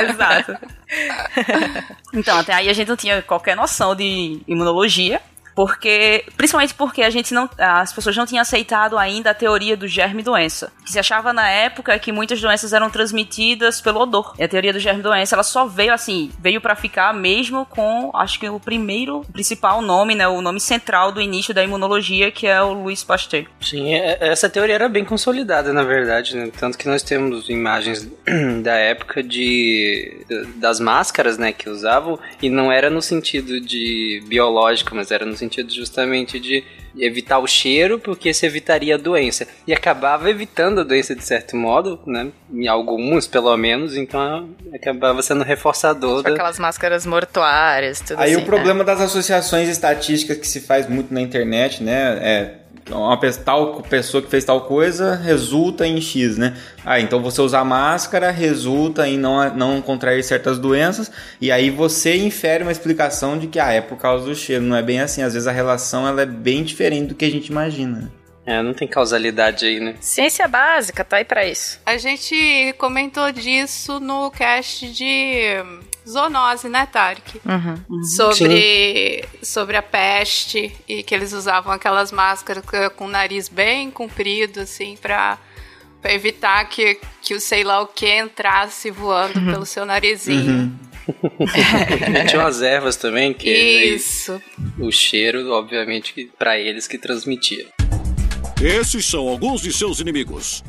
Exato. 0.09 0.57
Então, 2.11 2.39
até 2.39 2.51
aí 2.51 2.67
a 2.67 2.73
gente 2.73 2.87
não 2.87 2.97
tinha 2.97 3.21
qualquer 3.21 3.55
noção 3.55 3.95
de 3.95 4.41
imunologia. 4.47 5.21
Porque, 5.59 6.23
principalmente 6.37 6.73
porque 6.73 7.01
a 7.01 7.09
gente 7.09 7.33
não, 7.33 7.49
as 7.57 7.91
pessoas 7.91 8.15
não 8.15 8.25
tinham 8.25 8.41
aceitado 8.41 8.97
ainda 8.97 9.31
a 9.31 9.33
teoria 9.33 9.75
do 9.75 9.89
germe 9.89 10.23
doença, 10.23 10.71
que 10.85 10.89
se 10.89 10.97
achava 10.97 11.33
na 11.33 11.49
época 11.49 11.99
que 11.99 12.13
muitas 12.13 12.39
doenças 12.39 12.71
eram 12.71 12.89
transmitidas 12.89 13.81
pelo 13.81 13.99
odor. 13.99 14.33
E 14.39 14.43
a 14.43 14.47
teoria 14.47 14.71
do 14.71 14.79
germe 14.79 15.03
doença, 15.03 15.35
ela 15.35 15.43
só 15.43 15.65
veio 15.65 15.93
assim, 15.93 16.31
veio 16.39 16.61
pra 16.61 16.77
ficar 16.77 17.13
mesmo 17.13 17.65
com, 17.65 18.09
acho 18.15 18.39
que 18.39 18.47
o 18.47 18.57
primeiro, 18.57 19.25
principal 19.33 19.81
nome, 19.81 20.15
né, 20.15 20.25
o 20.29 20.41
nome 20.41 20.61
central 20.61 21.11
do 21.11 21.19
início 21.19 21.53
da 21.53 21.61
imunologia, 21.61 22.31
que 22.31 22.47
é 22.47 22.61
o 22.63 22.71
Louis 22.71 23.03
Pasteur. 23.03 23.43
Sim, 23.59 23.93
é- 23.93 24.17
essa 24.29 24.49
teoria 24.49 24.75
era 24.75 24.87
bem 24.87 25.03
consolidada, 25.03 25.73
na 25.73 25.83
verdade, 25.83 26.37
né? 26.37 26.49
Tanto 26.57 26.77
que 26.77 26.87
nós 26.87 27.03
temos 27.03 27.49
imagens 27.49 28.09
da 28.63 28.75
época 28.75 29.21
de 29.21 30.25
das 30.55 30.79
máscaras, 30.79 31.37
né, 31.37 31.51
que 31.51 31.69
usavam, 31.69 32.17
e 32.41 32.49
não 32.49 32.71
era 32.71 32.89
no 32.89 33.01
sentido 33.01 33.59
de 33.59 34.23
biológico, 34.25 34.95
mas 34.95 35.11
era 35.11 35.25
no 35.25 35.35
sentido 35.35 35.48
justamente 35.69 36.39
de 36.39 36.63
evitar 36.97 37.39
o 37.39 37.47
cheiro, 37.47 37.99
porque 37.99 38.33
se 38.33 38.45
evitaria 38.45 38.95
a 38.95 38.97
doença. 38.97 39.47
E 39.65 39.73
acabava 39.73 40.29
evitando 40.29 40.81
a 40.81 40.83
doença 40.83 41.15
de 41.15 41.23
certo 41.23 41.55
modo, 41.55 41.99
né? 42.05 42.27
Em 42.51 42.67
alguns, 42.67 43.27
pelo 43.27 43.55
menos, 43.57 43.95
então 43.95 44.49
acabava 44.73 45.21
sendo 45.21 45.43
reforçador 45.43 46.17
Com 46.17 46.29
da... 46.29 46.35
aquelas 46.35 46.59
máscaras 46.59 47.05
mortuárias, 47.05 48.01
tudo 48.01 48.19
Aí 48.19 48.33
assim. 48.33 48.41
o 48.41 48.45
problema 48.45 48.83
das 48.83 49.01
associações 49.01 49.69
estatísticas 49.69 50.37
que 50.37 50.47
se 50.47 50.61
faz 50.61 50.87
muito 50.89 51.13
na 51.13 51.21
internet, 51.21 51.83
né? 51.83 52.19
É 52.21 52.55
uma 52.89 53.17
tal 53.43 53.81
pessoa 53.81 54.21
que 54.21 54.29
fez 54.29 54.43
tal 54.43 54.61
coisa 54.61 55.15
resulta 55.15 55.85
em 55.85 55.99
X, 56.01 56.37
né? 56.37 56.55
Ah, 56.85 56.99
então 56.99 57.21
você 57.21 57.41
usar 57.41 57.63
máscara 57.63 58.31
resulta 58.31 59.07
em 59.07 59.17
não, 59.17 59.55
não 59.55 59.81
contrair 59.81 60.23
certas 60.23 60.57
doenças, 60.57 61.11
e 61.39 61.51
aí 61.51 61.69
você 61.69 62.15
infere 62.17 62.63
uma 62.63 62.71
explicação 62.71 63.37
de 63.37 63.47
que 63.47 63.59
ah, 63.59 63.71
é 63.71 63.81
por 63.81 63.97
causa 63.97 64.25
do 64.25 64.35
cheiro. 64.35 64.63
Não 64.63 64.75
é 64.75 64.81
bem 64.81 64.99
assim, 64.99 65.21
às 65.21 65.33
vezes 65.33 65.47
a 65.47 65.51
relação 65.51 66.07
ela 66.07 66.21
é 66.21 66.25
bem 66.25 66.63
diferente 66.63 67.07
do 67.07 67.15
que 67.15 67.25
a 67.25 67.31
gente 67.31 67.47
imagina. 67.47 68.11
É, 68.45 68.63
não 68.63 68.73
tem 68.73 68.87
causalidade 68.87 69.65
aí, 69.65 69.79
né? 69.79 69.93
Ciência 69.99 70.47
básica, 70.47 71.03
tá 71.03 71.17
aí 71.17 71.25
pra 71.25 71.45
isso. 71.45 71.79
A 71.85 71.97
gente 71.97 72.73
comentou 72.79 73.31
disso 73.31 73.99
no 73.99 74.31
cast 74.31 74.91
de 74.91 75.63
zoonose, 76.09 76.67
né, 76.69 76.85
Tarek? 76.91 77.39
Uhum. 77.45 78.03
Sobre, 78.03 79.23
sobre 79.41 79.77
a 79.77 79.81
peste 79.81 80.75
e 80.87 81.03
que 81.03 81.13
eles 81.13 81.33
usavam 81.33 81.71
aquelas 81.71 82.11
máscaras 82.11 82.63
com- 82.95 83.05
o 83.05 83.07
nariz 83.07 83.47
bem 83.49 83.89
comprido, 83.91 84.59
assim, 84.61 84.97
pra, 85.01 85.37
pra 86.01 86.13
evitar 86.13 86.63
que, 86.69 86.99
que 87.21 87.33
o 87.33 87.39
sei 87.39 87.63
lá 87.63 87.81
o 87.81 87.87
que 87.87 88.09
entrasse 88.19 88.89
voando 88.91 89.33
pelo 89.51 89.65
seu 89.65 89.85
narizinho. 89.85 90.77
Tinha 92.29 92.41
umas 92.41 92.61
ervas 92.61 92.95
também, 92.95 93.33
que 93.33 93.49
aí 93.49 93.95
Isso. 93.95 94.39
o 94.77 94.91
cheiro, 94.91 95.49
obviamente, 95.51 96.13
que 96.13 96.25
pra 96.37 96.57
eles 96.59 96.87
que 96.87 96.97
transmitia. 96.97 97.65
Esses 98.61 99.05
são 99.05 99.27
alguns 99.27 99.61
de 99.61 99.71
seus 99.73 99.99
inimigos: 99.99 100.63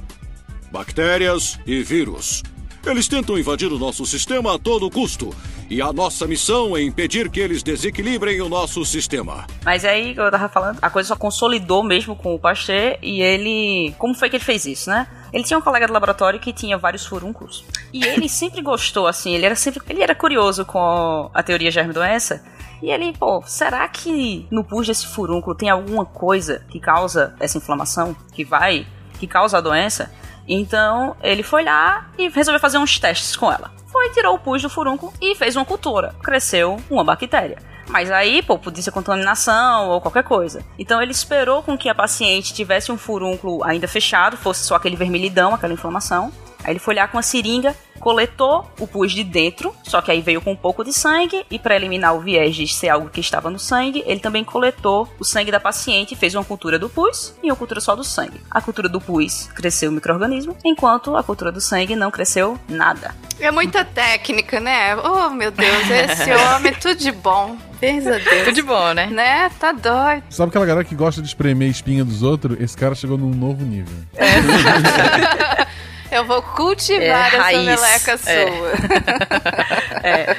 bactérias 0.73 1.59
e 1.67 1.83
vírus. 1.83 2.43
Eles 2.85 3.07
tentam 3.07 3.39
invadir 3.39 3.71
o 3.71 3.79
nosso 3.79 4.07
sistema 4.07 4.55
a 4.55 4.59
todo 4.59 4.91
custo. 4.91 5.35
E 5.69 5.83
a 5.83 5.93
nossa 5.93 6.27
missão 6.27 6.77
é 6.77 6.83
impedir 6.83 7.31
que 7.31 7.39
eles 7.39 7.63
desequilibrem 7.63 8.41
o 8.41 8.49
nosso 8.49 8.85
sistema. 8.85 9.47
Mas 9.65 9.85
aí, 9.85 10.15
que 10.15 10.21
eu 10.21 10.31
tava 10.31 10.49
falando, 10.49 10.79
a 10.81 10.91
coisa 10.91 11.09
só 11.09 11.17
consolidou 11.17 11.83
mesmo 11.85 12.17
com 12.17 12.35
o 12.35 12.39
Pasteur 12.39 12.99
e 13.03 13.21
ele. 13.21 13.95
Como 13.99 14.15
foi 14.15 14.31
que 14.31 14.37
ele 14.37 14.45
fez 14.45 14.65
isso, 14.65 14.91
né? 14.91 15.07
Ele 15.33 15.45
tinha 15.45 15.59
um 15.59 15.63
colega 15.63 15.87
de 15.87 15.93
laboratório 15.93 16.41
que 16.41 16.53
tinha 16.53 16.77
vários 16.77 17.07
furúnculos. 17.07 17.65
E 17.93 18.03
ele 18.03 18.27
sempre 18.31 18.63
gostou, 18.63 19.07
assim, 19.07 19.35
ele 19.35 19.47
era 19.47 19.55
sempre. 19.55 19.81
Ele 19.89 20.03
era 20.03 20.15
curioso 20.15 20.65
com 20.65 21.31
a 21.33 21.43
teoria 21.43 21.71
germe-doença. 21.71 22.43
E 22.83 22.91
ele, 22.91 23.13
pô, 23.17 23.43
será 23.47 23.87
que 23.87 24.47
no 24.51 24.65
pus 24.65 24.87
desse 24.87 25.07
furúnculo 25.07 25.55
tem 25.55 25.69
alguma 25.69 26.05
coisa 26.05 26.63
que 26.71 26.81
causa 26.81 27.35
essa 27.39 27.59
inflamação? 27.59 28.17
Que 28.33 28.43
vai. 28.43 28.87
que 29.19 29.27
causa 29.27 29.59
a 29.59 29.61
doença? 29.61 30.11
Então 30.53 31.17
ele 31.23 31.45
foi 31.45 31.63
lá 31.63 32.11
e 32.19 32.29
resolveu 32.29 32.61
fazer 32.61 32.79
uns 32.79 32.99
testes 32.99 33.37
com 33.37 33.51
ela. 33.51 33.71
Foi, 33.87 34.11
tirou 34.11 34.35
o 34.35 34.39
pus 34.39 34.61
do 34.61 34.69
furúnculo 34.69 35.13
e 35.21 35.37
fez 35.37 35.55
uma 35.55 35.65
cultura. 35.65 36.15
Cresceu 36.23 36.77
uma 36.91 37.05
bactéria. 37.05 37.59
Mas 37.89 38.11
aí, 38.11 38.43
pô, 38.43 38.59
podia 38.59 38.83
ser 38.83 38.91
contaminação 38.91 39.89
ou 39.89 40.01
qualquer 40.01 40.23
coisa. 40.23 40.65
Então 40.79 41.01
ele 41.01 41.13
esperou 41.13 41.63
com 41.63 41.79
que 41.79 41.89
a 41.89 41.95
paciente 41.95 42.53
tivesse 42.53 42.91
um 42.91 42.99
furúnculo 42.99 43.65
ainda 43.65 43.89
fechado, 43.89 44.37
fosse 44.37 44.65
só 44.65 44.75
aquele 44.77 44.97
vermelhidão, 44.97 45.55
aquela 45.55 45.73
inflamação. 45.73 46.33
Aí 46.65 46.73
ele 46.73 46.79
foi 46.79 46.95
lá 46.95 47.09
com 47.09 47.19
a 47.19 47.23
seringa, 47.23 47.75
coletou 47.99 48.71
o 48.79 48.87
pus 48.87 49.13
de 49.13 49.23
dentro, 49.23 49.75
só 49.83 50.01
que 50.01 50.11
aí 50.11 50.21
veio 50.21 50.41
com 50.41 50.53
um 50.53 50.57
pouco 50.57 50.83
de 50.83 50.93
sangue, 50.93 51.45
e 51.51 51.59
para 51.59 51.77
eliminar 51.77 52.15
o 52.15 52.21
viés 52.21 52.57
de 52.57 52.67
ser 52.67 52.89
algo 52.89 53.11
que 53.11 53.21
estava 53.21 53.51
no 53.51 53.59
sangue, 53.59 54.03
ele 54.07 54.21
também 54.21 54.43
coletou 54.43 55.09
o 55.19 55.25
sangue 55.25 55.51
da 55.51 55.61
paciente, 55.61 56.17
fez 56.17 56.35
uma 56.35 56.45
cultura 56.45 56.79
do 56.79 56.89
pus 56.89 57.35
e 57.43 57.51
uma 57.51 57.57
cultura 57.57 57.81
só 57.81 57.95
do 57.95 58.03
sangue. 58.03 58.41
A 58.51 58.61
cultura 58.61 58.89
do 58.89 59.01
pus 59.01 59.49
cresceu 59.55 59.91
o 59.91 59.95
microorganismo, 59.95 60.57
enquanto 60.65 61.17
a 61.17 61.23
cultura 61.23 61.53
do 61.53 61.61
sangue 61.61 61.95
não 61.95 62.11
cresceu 62.11 62.59
nada. 62.69 63.15
É 63.39 63.51
muita 63.51 63.85
técnica, 63.85 64.61
né? 64.61 64.97
Oh, 64.97 65.31
meu 65.31 65.51
Deus, 65.51 65.91
esse 65.91 66.33
homem 66.55 66.73
é 66.73 66.75
tudo 66.75 66.97
de 66.97 67.13
bom. 67.13 67.57
Pensa 67.81 68.19
Deus. 68.19 68.45
Tudo 68.45 68.53
de 68.53 68.63
bom, 68.63 68.93
né? 68.93 69.07
Né? 69.07 69.51
Tá 69.59 69.73
doido. 69.73 70.25
Sabe 70.29 70.51
aquela 70.51 70.67
galera 70.67 70.85
que 70.85 70.95
gosta 70.95 71.23
de 71.23 71.29
espremer 71.29 71.69
a 71.69 71.71
espinha 71.71 72.05
dos 72.05 72.23
outros? 72.23 72.61
Esse 72.61 72.77
cara 72.77 72.95
chegou 72.95 73.17
num 73.17 73.31
novo 73.31 73.65
nível. 73.65 73.97
Eu 76.11 76.25
vou 76.25 76.43
cultivar 76.43 77.33
É, 77.33 77.37
essa 77.37 77.63
meleca 77.63 78.13
É. 78.13 78.17
sua. 78.17 78.71
É. 80.03 80.37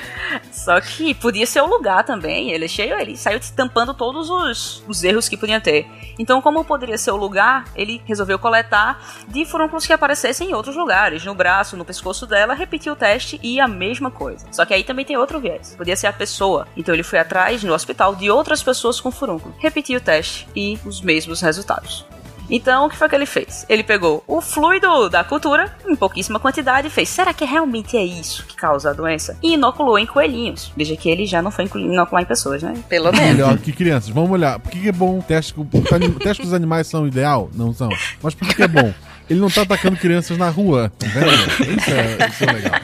Só 0.52 0.80
que 0.82 1.14
podia 1.14 1.46
ser 1.46 1.62
o 1.62 1.66
lugar 1.68 2.04
também. 2.04 2.52
Ele 2.52 2.66
é 2.66 2.68
cheio, 2.68 3.00
ele 3.00 3.16
saiu 3.16 3.40
tampando 3.56 3.94
todos 3.94 4.30
os, 4.30 4.84
os 4.88 5.04
erros 5.04 5.30
que 5.30 5.38
podiam 5.38 5.60
ter. 5.60 5.86
Então, 6.18 6.42
como 6.42 6.64
poderia 6.64 6.98
ser 6.98 7.12
o 7.12 7.16
lugar, 7.16 7.66
ele 7.76 8.02
resolveu 8.06 8.38
coletar 8.40 9.00
de 9.28 9.46
furúnculos 9.46 9.86
que 9.86 9.94
aparecessem 9.94 10.50
em 10.50 10.54
outros 10.54 10.76
lugares. 10.76 11.24
No 11.24 11.34
braço, 11.36 11.78
no 11.78 11.86
pescoço 11.86 12.26
dela, 12.26 12.54
repetiu 12.54 12.94
o 12.94 12.96
teste 12.96 13.40
e 13.42 13.60
a 13.60 13.68
mesma 13.68 14.10
coisa. 14.12 14.46
Só 14.52 14.66
que 14.66 14.74
aí 14.74 14.84
também 14.84 15.06
tem 15.06 15.18
outro 15.18 15.40
viés. 15.40 15.76
Podia 15.78 15.96
ser 15.96 16.08
a 16.08 16.14
pessoa. 16.14 16.68
Então 16.76 16.94
ele 16.94 17.04
foi 17.04 17.20
atrás 17.20 17.64
no 17.64 17.74
hospital 17.74 18.16
de 18.16 18.30
outras 18.30 18.62
pessoas 18.64 19.00
com 19.00 19.12
furúnculo. 19.12 19.54
Repetiu 19.60 19.98
o 20.00 20.02
teste 20.02 20.48
e 20.56 20.78
os 20.86 21.02
mesmos 21.02 21.42
resultados. 21.42 22.06
Então, 22.52 22.86
o 22.86 22.90
que 22.90 22.98
foi 22.98 23.08
que 23.08 23.16
ele 23.16 23.26
fez? 23.26 23.66
Ele 23.70 23.82
pegou 23.82 24.24
o 24.28 24.42
fluido 24.42 25.10
da 25.10 25.24
cultura, 25.24 25.74
em 25.88 25.96
pouquíssima 25.96 26.38
quantidade, 26.40 26.88
e 26.88 26.90
fez: 26.90 27.08
será 27.08 27.34
que 27.34 27.46
realmente 27.46 27.96
é 27.96 28.04
isso 28.04 28.46
que 28.46 28.56
causa 28.56 28.90
a 28.90 28.94
doença? 28.94 29.38
E 29.42 29.54
inoculou 29.54 29.98
em 29.98 30.06
coelhinhos. 30.06 30.72
Veja 30.76 30.96
que 30.98 31.10
ele 31.10 31.26
já 31.26 31.42
não 31.42 31.50
foi 31.50 31.66
inocular 31.76 32.22
em 32.24 32.26
pessoas, 32.28 32.62
né? 32.62 32.74
Pelo 32.90 33.12
menos. 33.12 33.28
Melhor 33.38 33.58
que 33.58 33.72
crianças. 33.72 34.10
Vamos 34.10 34.32
olhar. 34.32 34.60
Por 34.60 34.70
que 34.70 34.90
é 34.90 34.92
bom 34.92 35.18
o 35.20 35.24
teste? 35.24 35.54
com- 35.54 35.62
O 35.62 36.20
teste 36.20 36.42
com 36.42 36.48
os 36.50 36.54
animais 36.54 36.88
são 36.88 37.08
ideal? 37.08 37.50
Não 37.56 37.74
são. 37.74 37.90
Mas 38.22 38.36
por 38.36 38.48
que 38.48 38.54
que 38.56 38.64
é 38.64 38.68
bom? 38.68 38.94
Ele 39.30 39.40
não 39.40 39.50
tá 39.50 39.62
atacando 39.62 39.96
crianças 39.96 40.38
na 40.38 40.50
rua, 40.50 40.92
tá 41.00 41.08
vendo? 41.08 41.80
Isso 41.80 41.90
é, 41.92 42.28
isso 42.28 42.44
é 42.44 42.52
legal. 42.52 42.82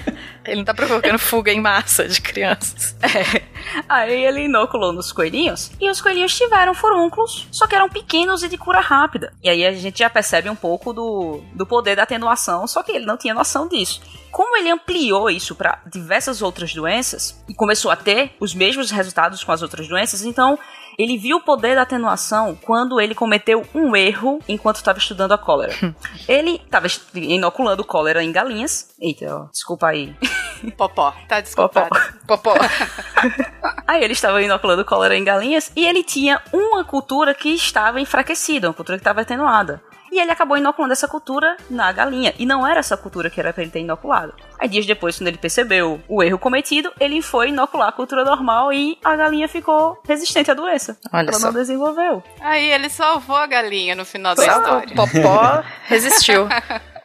Ele 0.47 0.57
não 0.57 0.65
tá 0.65 0.73
provocando 0.73 1.19
fuga 1.19 1.51
em 1.51 1.59
massa 1.59 2.07
de 2.07 2.21
crianças. 2.21 2.95
É. 3.07 3.43
Aí 3.87 4.25
ele 4.25 4.45
inoculou 4.45 4.93
nos 4.93 5.11
coelhinhos 5.11 5.71
e 5.79 5.89
os 5.89 6.01
coelhinhos 6.01 6.35
tiveram 6.35 6.73
furúnculos, 6.73 7.47
só 7.51 7.65
que 7.67 7.75
eram 7.75 7.89
pequenos 7.89 8.43
e 8.43 8.49
de 8.49 8.57
cura 8.57 8.79
rápida. 8.79 9.33
E 9.43 9.49
aí 9.49 9.65
a 9.65 9.71
gente 9.71 9.99
já 9.99 10.09
percebe 10.09 10.49
um 10.49 10.55
pouco 10.55 10.93
do, 10.93 11.41
do 11.53 11.65
poder 11.65 11.95
da 11.95 12.03
atenuação, 12.03 12.67
só 12.67 12.83
que 12.83 12.91
ele 12.91 13.05
não 13.05 13.17
tinha 13.17 13.33
noção 13.33 13.67
disso. 13.67 14.01
Como 14.31 14.57
ele 14.57 14.69
ampliou 14.69 15.29
isso 15.29 15.55
para 15.55 15.81
diversas 15.85 16.41
outras 16.41 16.73
doenças 16.73 17.41
e 17.47 17.53
começou 17.53 17.91
a 17.91 17.95
ter 17.95 18.35
os 18.39 18.53
mesmos 18.53 18.91
resultados 18.91 19.43
com 19.43 19.51
as 19.51 19.61
outras 19.61 19.87
doenças, 19.87 20.23
então 20.23 20.57
ele 20.97 21.17
viu 21.17 21.37
o 21.37 21.41
poder 21.41 21.75
da 21.75 21.83
atenuação 21.83 22.55
quando 22.55 22.99
ele 22.99 23.13
cometeu 23.13 23.63
um 23.73 23.95
erro 23.95 24.39
enquanto 24.47 24.77
estava 24.77 24.97
estudando 24.97 25.31
a 25.33 25.37
cólera. 25.37 25.73
ele 26.27 26.59
estava 26.63 26.87
inoculando 27.13 27.85
cólera 27.85 28.23
em 28.23 28.31
galinhas. 28.31 28.89
Eita, 28.99 29.25
ó, 29.35 29.45
desculpa 29.51 29.87
aí. 29.87 30.15
Popó, 30.75 31.13
tá 31.27 31.39
desculpado. 31.39 31.89
Popó. 32.25 32.55
Aí 33.87 34.03
ele 34.03 34.13
estava 34.13 34.41
inoculando 34.41 34.83
cólera 34.83 35.15
em 35.15 35.23
galinhas 35.23 35.71
e 35.75 35.85
ele 35.85 36.03
tinha 36.03 36.41
uma 36.51 36.83
cultura 36.83 37.33
que 37.33 37.49
estava 37.49 38.01
enfraquecida, 38.01 38.67
uma 38.67 38.73
cultura 38.73 38.97
que 38.97 39.01
estava 39.01 39.21
atenuada. 39.21 39.81
E 40.17 40.19
ele 40.19 40.31
acabou 40.31 40.57
inoculando 40.57 40.93
essa 40.93 41.07
cultura 41.07 41.55
na 41.69 41.91
galinha. 41.91 42.33
E 42.39 42.45
não 42.45 42.65
era 42.65 42.79
essa 42.79 42.97
cultura 42.97 43.29
que 43.29 43.39
era 43.39 43.53
pra 43.53 43.61
ele 43.61 43.69
ter 43.71 43.81
inoculado. 43.81 44.33
Aí 44.59 44.67
dias 44.67 44.83
depois, 44.83 45.15
quando 45.15 45.27
ele 45.27 45.37
percebeu 45.37 46.01
o 46.09 46.23
erro 46.23 46.39
cometido, 46.39 46.91
ele 46.99 47.21
foi 47.21 47.49
inocular 47.49 47.89
a 47.89 47.91
cultura 47.91 48.25
normal 48.25 48.73
e 48.73 48.97
a 49.03 49.15
galinha 49.15 49.47
ficou 49.47 50.01
resistente 50.07 50.49
à 50.49 50.55
doença. 50.55 50.97
Olha 51.13 51.29
Ela 51.29 51.33
só. 51.39 51.45
não 51.47 51.53
desenvolveu. 51.53 52.23
Aí 52.41 52.65
ele 52.71 52.89
salvou 52.89 53.35
a 53.35 53.45
galinha 53.45 53.93
no 53.95 54.05
final 54.05 54.33
da 54.33 54.43
história. 54.43 54.91
o 54.91 54.95
Popó 54.95 55.63
resistiu. 55.85 56.47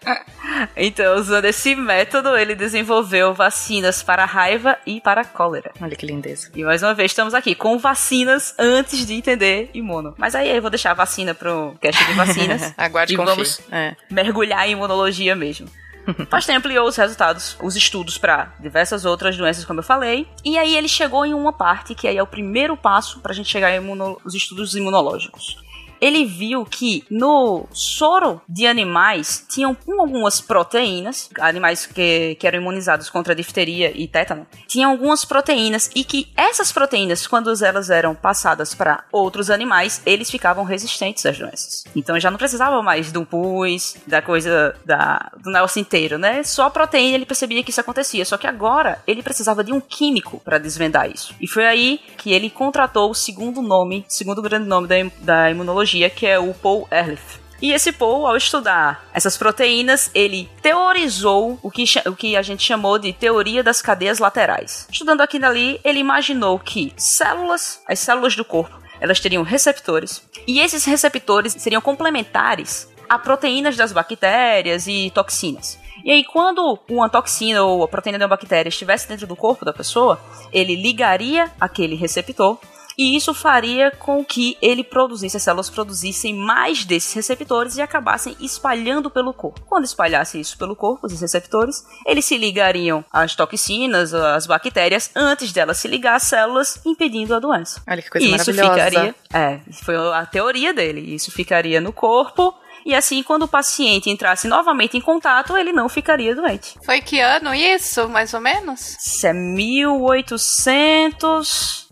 Então, 0.76 1.16
usando 1.16 1.44
esse 1.46 1.74
método, 1.74 2.36
ele 2.36 2.54
desenvolveu 2.54 3.32
vacinas 3.32 4.02
para 4.02 4.24
raiva 4.24 4.76
e 4.86 5.00
para 5.00 5.24
cólera. 5.24 5.72
Olha 5.80 5.96
que 5.96 6.06
lindeza. 6.06 6.50
E 6.54 6.62
mais 6.62 6.82
uma 6.82 6.94
vez 6.94 7.10
estamos 7.10 7.34
aqui 7.34 7.54
com 7.54 7.78
vacinas 7.78 8.54
antes 8.58 9.06
de 9.06 9.14
entender 9.14 9.70
imuno. 9.74 10.14
Mas 10.18 10.34
aí 10.34 10.54
eu 10.54 10.60
vou 10.60 10.70
deixar 10.70 10.90
a 10.92 10.94
vacina 10.94 11.34
pro 11.34 11.74
cast 11.80 12.04
de 12.04 12.12
vacinas. 12.14 12.74
Aguarde 12.78 13.14
e 13.14 13.16
confie. 13.16 13.30
vamos 13.30 13.60
É. 13.70 13.96
mergulhar 14.10 14.68
em 14.68 14.72
imunologia 14.72 15.34
mesmo. 15.34 15.68
Pasteur 16.28 16.56
ampliou 16.56 16.86
os 16.86 16.96
resultados, 16.96 17.56
os 17.62 17.76
estudos 17.76 18.18
para 18.18 18.52
diversas 18.58 19.04
outras 19.04 19.36
doenças, 19.36 19.64
como 19.64 19.80
eu 19.80 19.84
falei. 19.84 20.26
E 20.44 20.58
aí 20.58 20.76
ele 20.76 20.88
chegou 20.88 21.24
em 21.24 21.34
uma 21.34 21.52
parte 21.52 21.94
que 21.94 22.08
aí 22.08 22.16
é 22.16 22.22
o 22.22 22.26
primeiro 22.26 22.76
passo 22.76 23.20
para 23.20 23.32
a 23.32 23.34
gente 23.34 23.48
chegar 23.48 23.72
aos 23.72 24.34
estudos 24.34 24.74
imunológicos. 24.74 25.61
Ele 26.02 26.24
viu 26.24 26.64
que 26.64 27.04
no 27.08 27.66
soro 27.72 28.42
de 28.48 28.66
animais 28.66 29.46
tinham 29.48 29.76
algumas 29.98 30.40
proteínas, 30.40 31.30
animais 31.38 31.86
que, 31.86 32.34
que 32.34 32.46
eram 32.46 32.60
imunizados 32.60 33.08
contra 33.08 33.36
difteria 33.36 33.92
e 33.94 34.08
tétano, 34.08 34.44
tinham 34.66 34.90
algumas 34.90 35.24
proteínas 35.24 35.88
e 35.94 36.02
que 36.02 36.28
essas 36.36 36.72
proteínas, 36.72 37.26
quando 37.26 37.52
elas 37.64 37.88
eram 37.88 38.16
passadas 38.16 38.74
para 38.74 39.04
outros 39.12 39.48
animais, 39.48 40.02
eles 40.04 40.28
ficavam 40.28 40.64
resistentes 40.64 41.24
às 41.24 41.38
doenças. 41.38 41.84
Então 41.94 42.18
já 42.18 42.30
não 42.30 42.38
precisava 42.38 42.82
mais 42.82 43.12
do 43.12 43.24
pus, 43.24 43.96
da 44.04 44.20
coisa 44.20 44.74
da, 44.84 45.30
do 45.40 45.50
negócio 45.52 45.80
inteiro, 45.80 46.18
né? 46.18 46.42
Só 46.42 46.64
a 46.64 46.70
proteína 46.70 47.14
ele 47.14 47.26
percebia 47.26 47.62
que 47.62 47.70
isso 47.70 47.80
acontecia. 47.80 48.24
Só 48.24 48.36
que 48.36 48.46
agora 48.46 49.00
ele 49.06 49.22
precisava 49.22 49.62
de 49.62 49.72
um 49.72 49.80
químico 49.80 50.40
para 50.44 50.58
desvendar 50.58 51.08
isso. 51.08 51.34
E 51.40 51.46
foi 51.46 51.66
aí 51.66 52.00
que 52.16 52.32
ele 52.32 52.50
contratou 52.50 53.10
o 53.10 53.14
segundo 53.14 53.62
nome, 53.62 54.04
segundo 54.08 54.42
grande 54.42 54.66
nome 54.66 54.88
da, 54.88 54.96
da 55.20 55.50
imunologia, 55.50 55.91
que 56.10 56.26
é 56.26 56.38
o 56.38 56.54
Paul 56.54 56.88
Ehrlich. 56.90 57.42
E 57.62 57.72
esse 57.72 57.92
Paul, 57.92 58.26
ao 58.26 58.36
estudar 58.36 59.08
essas 59.14 59.36
proteínas, 59.36 60.10
ele 60.12 60.50
teorizou 60.60 61.60
o 61.62 61.70
que, 61.70 61.84
o 62.06 62.16
que 62.16 62.36
a 62.36 62.42
gente 62.42 62.64
chamou 62.64 62.98
de 62.98 63.12
teoria 63.12 63.62
das 63.62 63.80
cadeias 63.80 64.18
laterais. 64.18 64.88
Estudando 64.90 65.20
aqui 65.20 65.36
e 65.36 65.40
dali, 65.40 65.80
ele 65.84 66.00
imaginou 66.00 66.58
que 66.58 66.92
células, 66.96 67.80
as 67.86 68.00
células 68.00 68.34
do 68.34 68.44
corpo, 68.44 68.76
elas 69.00 69.20
teriam 69.20 69.44
receptores, 69.44 70.28
e 70.46 70.58
esses 70.58 70.84
receptores 70.84 71.54
seriam 71.56 71.80
complementares 71.80 72.88
a 73.08 73.16
proteínas 73.16 73.76
das 73.76 73.92
bactérias 73.92 74.88
e 74.88 75.12
toxinas. 75.14 75.78
E 76.04 76.10
aí, 76.10 76.24
quando 76.24 76.80
uma 76.88 77.08
toxina 77.08 77.62
ou 77.62 77.84
a 77.84 77.88
proteína 77.88 78.18
de 78.18 78.24
uma 78.24 78.28
bactéria 78.28 78.68
estivesse 78.68 79.08
dentro 79.08 79.26
do 79.26 79.36
corpo 79.36 79.64
da 79.64 79.72
pessoa, 79.72 80.20
ele 80.52 80.74
ligaria 80.74 81.48
aquele 81.60 81.94
receptor 81.94 82.58
e 83.02 83.16
isso 83.16 83.34
faria 83.34 83.90
com 83.90 84.24
que 84.24 84.56
ele 84.62 84.84
produzisse, 84.84 85.36
as 85.36 85.42
células 85.42 85.68
produzissem 85.68 86.34
mais 86.34 86.84
desses 86.84 87.12
receptores 87.12 87.76
e 87.76 87.82
acabassem 87.82 88.36
espalhando 88.40 89.10
pelo 89.10 89.32
corpo. 89.34 89.60
Quando 89.66 89.84
espalhasse 89.84 90.38
isso 90.38 90.56
pelo 90.56 90.76
corpo, 90.76 91.06
esses 91.06 91.20
receptores, 91.20 91.84
eles 92.06 92.24
se 92.24 92.36
ligariam 92.38 93.04
às 93.12 93.34
toxinas, 93.34 94.14
às 94.14 94.46
bactérias, 94.46 95.10
antes 95.16 95.52
delas 95.52 95.78
se 95.78 95.88
ligar 95.88 96.14
às 96.14 96.22
células, 96.22 96.80
impedindo 96.86 97.34
a 97.34 97.40
doença. 97.40 97.82
Olha 97.88 98.00
que 98.00 98.08
coisa 98.10 98.26
E 98.26 98.34
isso 98.34 98.54
maravilhosa. 98.54 98.90
ficaria, 98.90 99.14
é, 99.32 99.60
foi 99.82 99.96
a 99.96 100.24
teoria 100.26 100.72
dele. 100.72 101.14
Isso 101.14 101.30
ficaria 101.30 101.80
no 101.80 101.92
corpo 101.92 102.54
e 102.84 102.94
assim 102.94 103.22
quando 103.22 103.42
o 103.44 103.48
paciente 103.48 104.10
entrasse 104.10 104.46
novamente 104.48 104.96
em 104.96 105.00
contato, 105.00 105.56
ele 105.56 105.72
não 105.72 105.88
ficaria 105.88 106.34
doente. 106.34 106.74
Foi 106.84 107.00
que 107.00 107.20
ano 107.20 107.54
isso, 107.54 108.08
mais 108.08 108.32
ou 108.34 108.40
menos? 108.40 108.96
Isso 109.04 109.26
é 109.26 109.32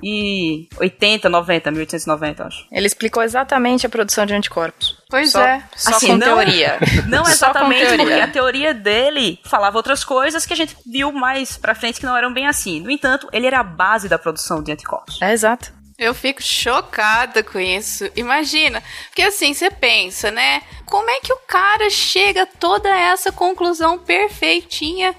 1880, 0.00 1.28
90, 1.28 1.70
1890, 1.70 2.44
acho. 2.46 2.66
Ele 2.70 2.86
explicou 2.86 3.22
exatamente 3.22 3.86
a 3.86 3.88
produção 3.88 4.24
de 4.26 4.34
anticorpos. 4.34 4.98
Pois 5.08 5.32
Só- 5.32 5.42
é. 5.42 5.62
Só 5.76 5.96
Assim, 5.96 6.06
com 6.08 6.16
não- 6.18 6.26
teoria. 6.26 6.78
Não 7.08 7.22
exatamente, 7.28 7.80
teoria. 7.86 8.04
porque 8.06 8.20
a 8.20 8.28
teoria 8.28 8.72
dele 8.74 9.38
falava 9.44 9.76
outras 9.76 10.04
coisas 10.04 10.46
que 10.46 10.52
a 10.52 10.56
gente 10.56 10.76
viu 10.86 11.10
mais 11.12 11.56
pra 11.56 11.74
frente 11.74 11.98
que 11.98 12.06
não 12.06 12.16
eram 12.16 12.32
bem 12.32 12.46
assim. 12.46 12.80
No 12.80 12.90
entanto, 12.90 13.28
ele 13.32 13.46
era 13.46 13.58
a 13.60 13.64
base 13.64 14.08
da 14.08 14.18
produção 14.18 14.62
de 14.62 14.70
anticorpos. 14.72 15.20
É 15.20 15.32
exato. 15.32 15.72
Eu 16.00 16.14
fico 16.14 16.42
chocada 16.42 17.42
com 17.42 17.60
isso. 17.60 18.10
Imagina. 18.16 18.82
Porque 19.08 19.20
assim, 19.20 19.52
você 19.52 19.70
pensa, 19.70 20.30
né? 20.30 20.62
Como 20.86 21.10
é 21.10 21.20
que 21.20 21.30
o 21.30 21.40
cara 21.46 21.90
chega 21.90 22.44
a 22.44 22.46
toda 22.46 22.88
essa 22.88 23.30
conclusão 23.30 23.98
perfeitinha 23.98 25.14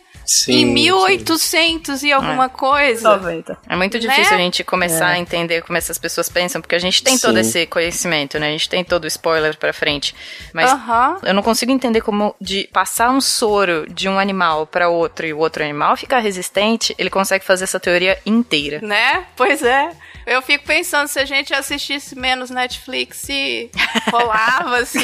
em 0.48 0.66
1800 0.66 2.04
e 2.04 2.12
alguma 2.12 2.50
coisa? 2.50 3.10
90. 3.18 3.58
É 3.70 3.76
muito 3.76 3.94
Né? 3.96 4.00
difícil 4.00 4.36
a 4.36 4.38
gente 4.40 4.64
começar 4.64 5.12
É. 5.12 5.14
a 5.16 5.18
entender 5.20 5.62
como 5.64 5.78
essas 5.78 5.98
pessoas 5.98 6.30
pensam, 6.30 6.62
porque 6.62 6.76
a 6.76 6.80
gente 6.80 7.04
tem 7.04 7.18
todo 7.18 7.34
Sim. 7.36 7.40
esse 7.42 7.66
conhecimento, 7.68 8.38
né? 8.40 8.48
A 8.50 8.52
gente 8.52 8.70
tem 8.70 8.84
todo 8.84 9.04
o 9.06 9.08
spoiler 9.08 9.58
pra 9.58 9.74
frente. 9.74 10.16
Mas 10.54 10.70
Aham. 10.72 11.18
eu 11.24 11.34
não 11.34 11.42
consigo 11.44 11.72
entender 11.72 12.02
como 12.02 12.36
de 12.40 12.70
passar 12.74 13.10
um 13.12 13.22
soro 13.22 13.86
de 13.90 14.08
um 14.10 14.18
animal 14.20 14.66
pra 14.68 14.90
outro 14.90 15.26
e 15.26 15.34
o 15.34 15.38
outro 15.40 15.64
animal 15.64 15.96
ficar 15.98 16.20
resistente, 16.20 16.94
ele 16.98 17.10
consegue 17.10 17.44
fazer 17.46 17.64
essa 17.66 17.80
teoria 17.80 18.18
inteira. 18.26 18.80
Né? 18.82 19.26
Pois 19.36 19.62
é. 19.64 19.90
Eu 20.26 20.40
fico 20.44 20.66
pensando 20.66 21.08
se 21.08 21.20
a 21.20 21.26
gente 21.26 21.52
assistisse 21.54 22.16
menos 22.16 22.52
Netflix 22.52 23.18
se 23.18 23.72
rolava 24.12 24.78
assim. 24.78 25.04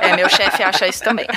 É, 0.00 0.14
meu 0.14 0.28
chefe 0.28 0.62
acha 0.62 0.86
isso 0.86 1.02
também. 1.02 1.26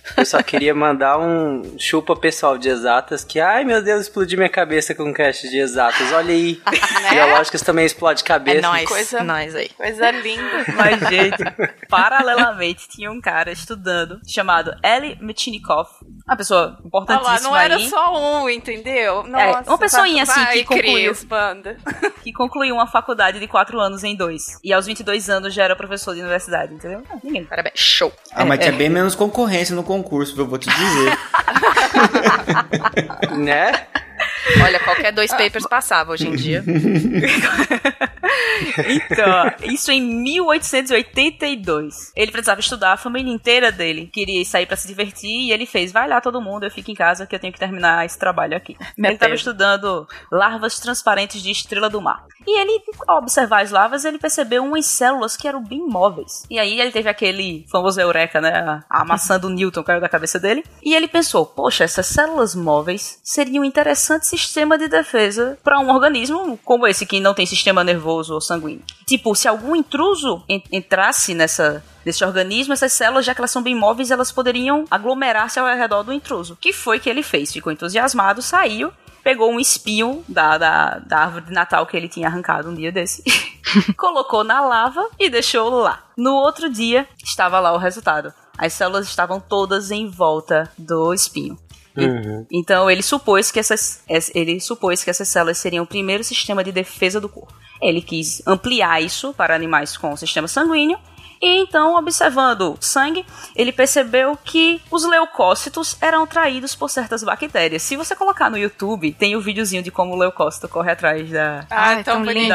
Eu 0.21 0.25
só 0.25 0.41
queria 0.43 0.73
mandar 0.75 1.17
um 1.19 1.75
chupa 1.79 2.15
pessoal 2.15 2.57
de 2.57 2.69
exatas 2.69 3.23
que, 3.23 3.39
ai 3.39 3.63
meu 3.63 3.81
Deus, 3.83 4.01
explodi 4.01 4.37
minha 4.37 4.49
cabeça 4.49 4.93
com 4.93 5.03
um 5.03 5.13
cast 5.13 5.49
de 5.49 5.57
exatas. 5.57 6.11
Olha 6.13 6.31
aí. 6.33 6.61
Biológicas 7.09 7.61
também 7.61 7.85
explode 7.85 8.21
É 8.21 8.25
cabeça. 8.25 8.61
nóis, 8.61 8.87
coisa- 8.87 9.23
nós 9.23 9.55
aí. 9.55 9.69
Coisa 9.69 10.11
linda. 10.11 10.65
Mas, 10.75 10.99
gente, 11.09 11.43
paralelamente 11.89 12.87
tinha 12.87 13.11
um 13.11 13.19
cara 13.19 13.51
estudando 13.51 14.19
chamado 14.27 14.73
Eli 14.83 15.17
Metchnikoff, 15.21 15.91
uma 16.27 16.37
pessoa 16.37 16.77
Olha 16.77 16.87
importantíssima 16.87 17.33
lá, 17.33 17.39
não 17.41 17.55
era 17.55 17.75
aí, 17.75 17.89
só 17.89 18.43
um, 18.43 18.49
entendeu? 18.49 19.23
Nossa, 19.23 19.69
uma 19.69 19.77
pessoinha 19.77 20.23
assim 20.23 20.43
vai, 20.43 20.57
que 20.57 20.63
concluiu. 20.65 21.11
Cris, 21.11 21.23
banda. 21.23 21.77
que 22.23 22.31
concluiu 22.31 22.75
uma 22.75 22.87
faculdade 22.87 23.39
de 23.39 23.47
quatro 23.47 23.79
anos 23.79 24.03
em 24.03 24.15
dois. 24.15 24.59
E 24.63 24.71
aos 24.73 24.85
22 24.85 25.29
anos 25.29 25.53
já 25.53 25.63
era 25.63 25.75
professor 25.75 26.13
de 26.13 26.21
universidade, 26.21 26.73
entendeu? 26.73 27.03
Ah, 27.09 27.17
Ninguém. 27.23 27.43
Parabéns. 27.45 27.79
Show. 27.79 28.11
Ah, 28.31 28.45
mas 28.45 28.59
tinha 28.59 28.71
bem 28.71 28.89
menos 28.89 29.15
concorrência 29.15 29.75
no 29.75 29.83
concurso, 29.83 30.10
eu 30.41 30.47
vou 30.47 30.57
te 30.57 30.69
dizer. 30.69 31.17
Né? 33.37 33.71
Olha, 34.63 34.79
qualquer 34.79 35.11
dois 35.11 35.31
papers 35.31 35.67
passava 35.67 36.11
hoje 36.11 36.27
em 36.27 36.35
dia. 36.35 36.63
Então, 38.87 39.51
isso 39.63 39.91
em 39.91 40.01
1882. 40.01 42.11
Ele 42.15 42.31
precisava 42.31 42.59
estudar, 42.59 42.93
a 42.93 42.97
família 42.97 43.31
inteira 43.31 43.71
dele 43.71 44.09
queria 44.11 44.43
sair 44.45 44.65
pra 44.65 44.77
se 44.77 44.87
divertir 44.87 45.29
e 45.29 45.51
ele 45.51 45.65
fez: 45.65 45.91
vai 45.91 46.07
lá 46.07 46.21
todo 46.21 46.41
mundo, 46.41 46.63
eu 46.63 46.71
fico 46.71 46.91
em 46.91 46.95
casa 46.95 47.25
que 47.25 47.35
eu 47.35 47.39
tenho 47.39 47.53
que 47.53 47.59
terminar 47.59 48.05
esse 48.05 48.17
trabalho 48.17 48.55
aqui. 48.55 48.77
Ele 48.79 48.89
Meteu. 48.97 49.15
estava 49.15 49.33
estudando 49.33 50.07
larvas 50.31 50.79
transparentes 50.79 51.41
de 51.41 51.51
estrela 51.51 51.89
do 51.89 52.01
mar. 52.01 52.23
E 52.45 52.59
ele, 52.59 52.81
ao 53.07 53.19
observar 53.19 53.61
as 53.61 53.71
larvas, 53.71 54.05
ele 54.05 54.17
percebeu 54.17 54.63
umas 54.63 54.85
células 54.85 55.37
que 55.37 55.47
eram 55.47 55.63
bem 55.63 55.85
móveis. 55.87 56.43
E 56.49 56.57
aí 56.57 56.79
ele 56.79 56.91
teve 56.91 57.09
aquele 57.09 57.65
famoso 57.69 58.01
eureka, 58.01 58.41
né? 58.41 58.81
A, 58.89 59.05
maçã 59.05 59.39
do 59.39 59.49
Newton 59.49 59.83
caiu 59.83 60.01
da 60.01 60.09
cabeça 60.09 60.39
dele. 60.39 60.63
E 60.83 60.95
ele 60.95 61.07
pensou: 61.07 61.45
poxa, 61.45 61.83
essas 61.83 62.07
células 62.07 62.55
móveis 62.55 63.19
seriam 63.23 63.61
um 63.61 63.65
interessante 63.65 64.25
sistema 64.37 64.77
de 64.77 64.87
defesa 64.87 65.57
para 65.63 65.79
um 65.79 65.89
organismo 65.93 66.57
como 66.63 66.87
esse 66.87 67.05
que 67.05 67.19
não 67.19 67.33
tem 67.33 67.45
sistema 67.45 67.83
nervoso 67.83 68.33
ou 68.33 68.41
sanguíneo. 68.41 68.83
Tipo, 69.05 69.35
se 69.35 69.47
algum 69.47 69.75
intruso 69.75 70.43
en- 70.49 70.63
entrasse 70.71 71.33
nessa 71.33 71.83
desse 72.03 72.23
organismo, 72.25 72.73
essas 72.73 72.93
células, 72.93 73.23
já 73.25 73.35
que 73.35 73.41
elas 73.41 73.51
são 73.51 73.61
bem 73.61 73.75
móveis, 73.75 74.09
elas 74.09 74.31
poderiam 74.31 74.85
aglomerar-se 74.89 75.59
ao 75.59 75.67
redor 75.67 76.01
do 76.01 76.11
intruso. 76.11 76.57
Que 76.59 76.73
foi 76.73 76.99
que 76.99 77.07
ele 77.09 77.21
fez? 77.21 77.51
Ficou 77.53 77.71
entusiasmado, 77.71 78.41
saiu, 78.41 78.91
pegou 79.23 79.51
um 79.51 79.59
espinho 79.59 80.23
da, 80.27 80.57
da, 80.57 80.97
da 80.99 81.17
árvore 81.19 81.45
de 81.45 81.51
Natal 81.53 81.85
que 81.85 81.95
ele 81.95 82.09
tinha 82.09 82.27
arrancado 82.27 82.69
um 82.69 82.73
dia 82.73 82.91
desse, 82.91 83.23
colocou 83.95 84.43
na 84.43 84.61
lava 84.61 85.07
e 85.19 85.29
deixou 85.29 85.69
lá. 85.69 86.03
No 86.17 86.33
outro 86.33 86.69
dia, 86.71 87.07
estava 87.23 87.59
lá 87.59 87.71
o 87.73 87.77
resultado. 87.77 88.33
As 88.57 88.73
células 88.73 89.07
estavam 89.07 89.39
todas 89.39 89.91
em 89.91 90.07
volta 90.09 90.71
do 90.77 91.13
espinho. 91.13 91.57
Uhum. 91.97 92.45
Então 92.51 92.89
ele 92.89 93.01
supôs 93.01 93.51
que 93.51 93.59
essas 93.59 94.01
es- 94.07 94.31
ele 94.33 94.59
supôs 94.59 95.03
que 95.03 95.09
essas 95.09 95.27
células 95.27 95.57
seriam 95.57 95.83
o 95.83 95.87
primeiro 95.87 96.23
sistema 96.23 96.63
de 96.63 96.71
defesa 96.71 97.19
do 97.19 97.27
corpo. 97.27 97.53
Ele 97.81 98.01
quis 98.01 98.41
ampliar 98.47 99.01
isso 99.01 99.33
para 99.33 99.55
animais 99.55 99.97
com 99.97 100.15
sistema 100.15 100.47
sanguíneo 100.47 100.97
e 101.41 101.61
então, 101.61 101.95
observando 101.95 102.77
sangue, 102.79 103.25
ele 103.55 103.71
percebeu 103.71 104.37
que 104.43 104.81
os 104.91 105.03
leucócitos 105.03 105.97
eram 106.01 106.27
traídos 106.27 106.75
por 106.75 106.89
certas 106.89 107.23
bactérias. 107.23 107.81
Se 107.81 107.95
você 107.95 108.15
colocar 108.15 108.49
no 108.49 108.57
YouTube, 108.57 109.11
tem 109.13 109.35
o 109.35 109.41
videozinho 109.41 109.81
de 109.81 109.89
como 109.89 110.13
o 110.13 110.17
leucócito 110.17 110.67
corre 110.67 110.91
atrás 110.91 111.29
da 111.29 111.65
Ah, 111.69 111.89
Ai, 111.89 112.03
tão 112.03 112.23
lindo 112.23 112.53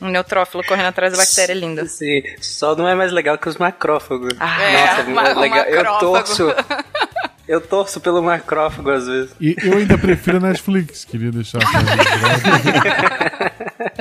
um 0.00 0.08
neutrófilo 0.08 0.64
correndo 0.64 0.86
atrás 0.86 1.12
da 1.12 1.18
bactéria 1.18 1.54
linda. 1.54 1.86
Sim, 1.86 2.22
só 2.40 2.74
não 2.74 2.88
é 2.88 2.94
mais 2.94 3.12
legal 3.12 3.38
que 3.38 3.48
os 3.48 3.56
macrófagos. 3.56 4.34
Ah, 4.40 4.62
É, 4.62 5.02
Nossa, 5.04 5.30
é 5.30 5.34
legal. 5.34 5.64
Eu 5.64 5.98
torço. 5.98 6.54
Eu 7.46 7.60
torço 7.60 8.00
pelo 8.00 8.22
macrófago 8.22 8.90
às 8.90 9.06
vezes. 9.06 9.30
E 9.40 9.54
eu 9.62 9.76
ainda 9.76 9.98
prefiro 9.98 10.40
Netflix, 10.40 11.04
queria 11.04 11.30
deixar. 11.30 11.58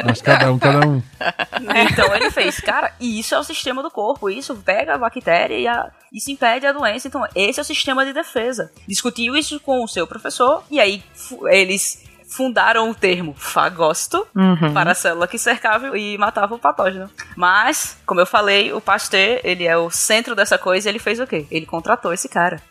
Mas 0.05 0.21
cada 0.21 0.51
um, 0.51 0.59
cada 0.59 0.87
um. 0.87 1.01
Então 1.91 2.13
ele 2.15 2.31
fez, 2.31 2.59
cara, 2.59 2.93
e 2.99 3.19
isso 3.19 3.35
é 3.35 3.39
o 3.39 3.43
sistema 3.43 3.81
do 3.83 3.91
corpo, 3.91 4.29
isso 4.29 4.55
pega 4.55 4.95
a 4.95 4.97
bactéria 4.97 5.57
e 5.57 5.67
a- 5.67 5.89
isso 6.11 6.31
impede 6.31 6.65
a 6.65 6.71
doença. 6.71 7.07
Então, 7.07 7.25
esse 7.35 7.59
é 7.59 7.61
o 7.61 7.65
sistema 7.65 8.05
de 8.05 8.13
defesa. 8.13 8.71
Discutiu 8.87 9.35
isso 9.35 9.59
com 9.59 9.83
o 9.83 9.87
seu 9.87 10.05
professor, 10.07 10.63
e 10.69 10.79
aí 10.79 11.03
eles 11.49 12.03
fundaram 12.29 12.89
o 12.89 12.95
termo 12.95 13.33
fagosto 13.37 14.25
Uhum. 14.35 14.73
para 14.73 14.91
a 14.91 14.95
célula 14.95 15.27
que 15.27 15.37
cercava 15.37 15.97
e 15.97 16.17
matava 16.17 16.55
o 16.55 16.59
patógeno. 16.59 17.09
Mas, 17.35 17.97
como 18.05 18.21
eu 18.21 18.25
falei, 18.25 18.71
o 18.73 18.79
Pasteur, 18.81 19.39
ele 19.43 19.65
é 19.67 19.77
o 19.77 19.89
centro 19.89 20.33
dessa 20.35 20.57
coisa, 20.57 20.87
e 20.87 20.91
ele 20.91 20.99
fez 20.99 21.19
o 21.19 21.27
quê? 21.27 21.45
Ele 21.51 21.65
contratou 21.65 22.13
esse 22.13 22.29
cara. 22.29 22.61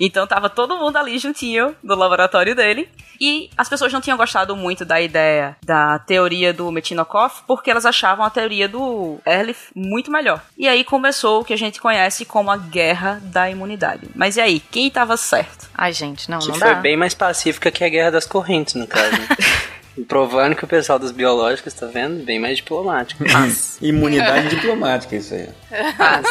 Então 0.00 0.26
tava 0.26 0.48
todo 0.50 0.76
mundo 0.76 0.96
ali 0.96 1.18
juntinho 1.18 1.74
no 1.82 1.94
laboratório 1.94 2.54
dele. 2.54 2.88
E 3.20 3.48
as 3.56 3.68
pessoas 3.68 3.92
não 3.92 4.00
tinham 4.00 4.16
gostado 4.18 4.56
muito 4.56 4.84
da 4.84 5.00
ideia 5.00 5.56
da 5.64 6.00
teoria 6.00 6.52
do 6.52 6.70
Metinokoff, 6.72 7.42
porque 7.46 7.70
elas 7.70 7.86
achavam 7.86 8.24
a 8.24 8.30
teoria 8.30 8.68
do 8.68 9.18
Ehrlich 9.24 9.58
muito 9.74 10.10
melhor. 10.10 10.42
E 10.58 10.66
aí 10.66 10.82
começou 10.82 11.40
o 11.40 11.44
que 11.44 11.52
a 11.52 11.56
gente 11.58 11.80
conhece 11.80 12.24
como 12.24 12.50
a 12.50 12.56
guerra 12.56 13.20
da 13.22 13.48
imunidade. 13.48 14.08
Mas 14.16 14.36
e 14.36 14.40
aí, 14.40 14.58
quem 14.58 14.90
tava 14.90 15.16
certo? 15.16 15.68
Ai, 15.74 15.92
gente, 15.92 16.28
não, 16.28 16.40
Que 16.40 16.48
não 16.48 16.54
foi 16.58 16.74
dá. 16.74 16.80
bem 16.80 16.96
mais 16.96 17.14
pacífica 17.14 17.70
que 17.70 17.84
a 17.84 17.88
Guerra 17.88 18.10
das 18.10 18.26
Correntes, 18.26 18.74
no 18.74 18.86
caso. 18.86 19.12
né? 19.12 19.28
Provando 20.08 20.56
que 20.56 20.64
o 20.64 20.66
pessoal 20.68 20.98
dos 20.98 21.12
biológicos, 21.12 21.72
tá 21.72 21.86
vendo? 21.86 22.24
Bem 22.24 22.40
mais 22.40 22.56
diplomático. 22.56 23.22
Imunidade 23.80 24.48
diplomática, 24.48 25.14
isso 25.14 25.34
aí. 25.34 25.48
Mas 25.96 26.26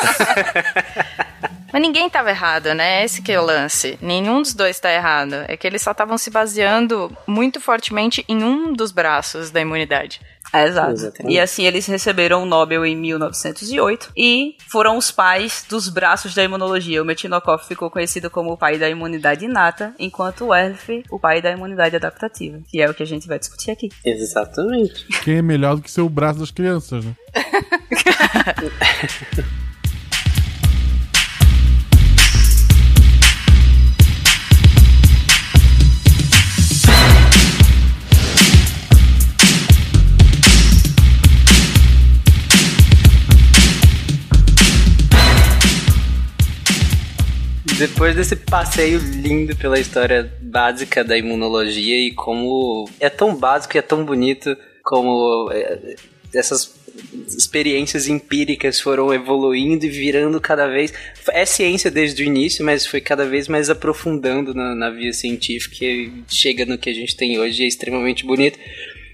ninguém 1.82 2.08
estava 2.08 2.30
errado, 2.30 2.74
né? 2.74 3.04
Esse 3.04 3.22
que 3.22 3.32
é 3.32 3.40
o 3.40 3.46
lance. 3.46 3.98
Nenhum 4.02 4.42
dos 4.42 4.54
dois 4.54 4.76
está 4.76 4.92
errado. 4.92 5.34
É 5.48 5.58
que 5.58 5.66
eles 5.66 5.82
só 5.82 5.92
estavam 5.92 6.18
se 6.18 6.30
baseando 6.30 7.16
muito 7.26 7.60
fortemente 7.60 8.24
em 8.28 8.44
um 8.44 8.74
dos 8.74 8.92
braços 8.92 9.52
da 9.52 9.62
imunidade. 9.62 10.22
É, 10.54 10.68
exato. 10.68 10.92
Exatamente. 10.92 11.34
E 11.34 11.40
assim 11.40 11.66
eles 11.66 11.88
receberam 11.88 12.44
o 12.44 12.46
Nobel 12.46 12.86
em 12.86 12.96
1908 12.96 14.12
e 14.16 14.56
foram 14.70 14.98
os 14.98 15.10
pais 15.10 15.66
dos 15.68 15.90
braços 15.90 16.36
da 16.36 16.44
imunologia. 16.44 17.02
O 17.02 17.06
Metchnikoff 17.06 17.68
ficou 17.68 17.90
conhecido 17.90 18.30
como 18.30 18.52
o 18.52 18.58
pai 18.58 18.78
da 18.78 18.88
imunidade 18.88 19.46
inata, 19.46 19.96
enquanto 19.98 20.46
o 20.46 20.54
Ehrlich, 20.54 21.04
o 21.10 21.18
pai 21.18 21.42
da 21.42 21.52
imunidade 21.52 21.96
adaptativa, 21.96 22.60
que 22.68 22.80
é 22.80 22.88
o 22.88 22.94
que 22.94 23.02
a 23.02 23.08
gente 23.08 23.28
vai 23.28 23.40
discutir 23.40 23.72
aqui. 23.72 23.90
Exatamente. 24.06 25.08
Quem 25.24 25.38
é 25.38 25.42
melhor 25.42 25.76
do 25.76 25.82
que 25.82 25.90
ser 25.90 26.02
o 26.02 26.10
braço 26.10 26.40
das 26.40 26.52
crianças, 26.52 27.04
né? 27.04 27.16
Depois 47.84 48.16
desse 48.16 48.38
passeio 48.38 48.98
lindo 48.98 49.58
pela 49.58 49.78
história 49.78 50.32
básica 50.40 51.04
da 51.04 51.18
imunologia 51.18 52.00
e 52.00 52.14
como 52.14 52.90
é 52.98 53.10
tão 53.10 53.36
básico 53.36 53.76
e 53.76 53.78
é 53.78 53.82
tão 53.82 54.06
bonito 54.06 54.56
como 54.82 55.50
é, 55.52 55.98
essas 56.34 56.80
experiências 57.28 58.08
empíricas 58.08 58.80
foram 58.80 59.14
evoluindo 59.14 59.86
e 59.86 59.90
virando 59.90 60.40
cada 60.40 60.66
vez. 60.66 60.94
É 61.28 61.46
ciência 61.46 61.92
desde 61.92 62.24
o 62.24 62.26
início, 62.26 62.64
mas 62.64 62.86
foi 62.86 63.02
cada 63.02 63.26
vez 63.26 63.50
mais 63.50 63.70
aprofundando 63.70 64.54
na, 64.54 64.74
na 64.74 64.90
via 64.90 65.12
científica 65.12 65.84
e 65.84 66.24
chega 66.30 66.66
no 66.66 66.78
que 66.78 66.90
a 66.90 66.94
gente 66.94 67.18
tem 67.18 67.38
hoje, 67.38 67.66
é 67.66 67.68
extremamente 67.68 68.26
bonito. 68.26 68.58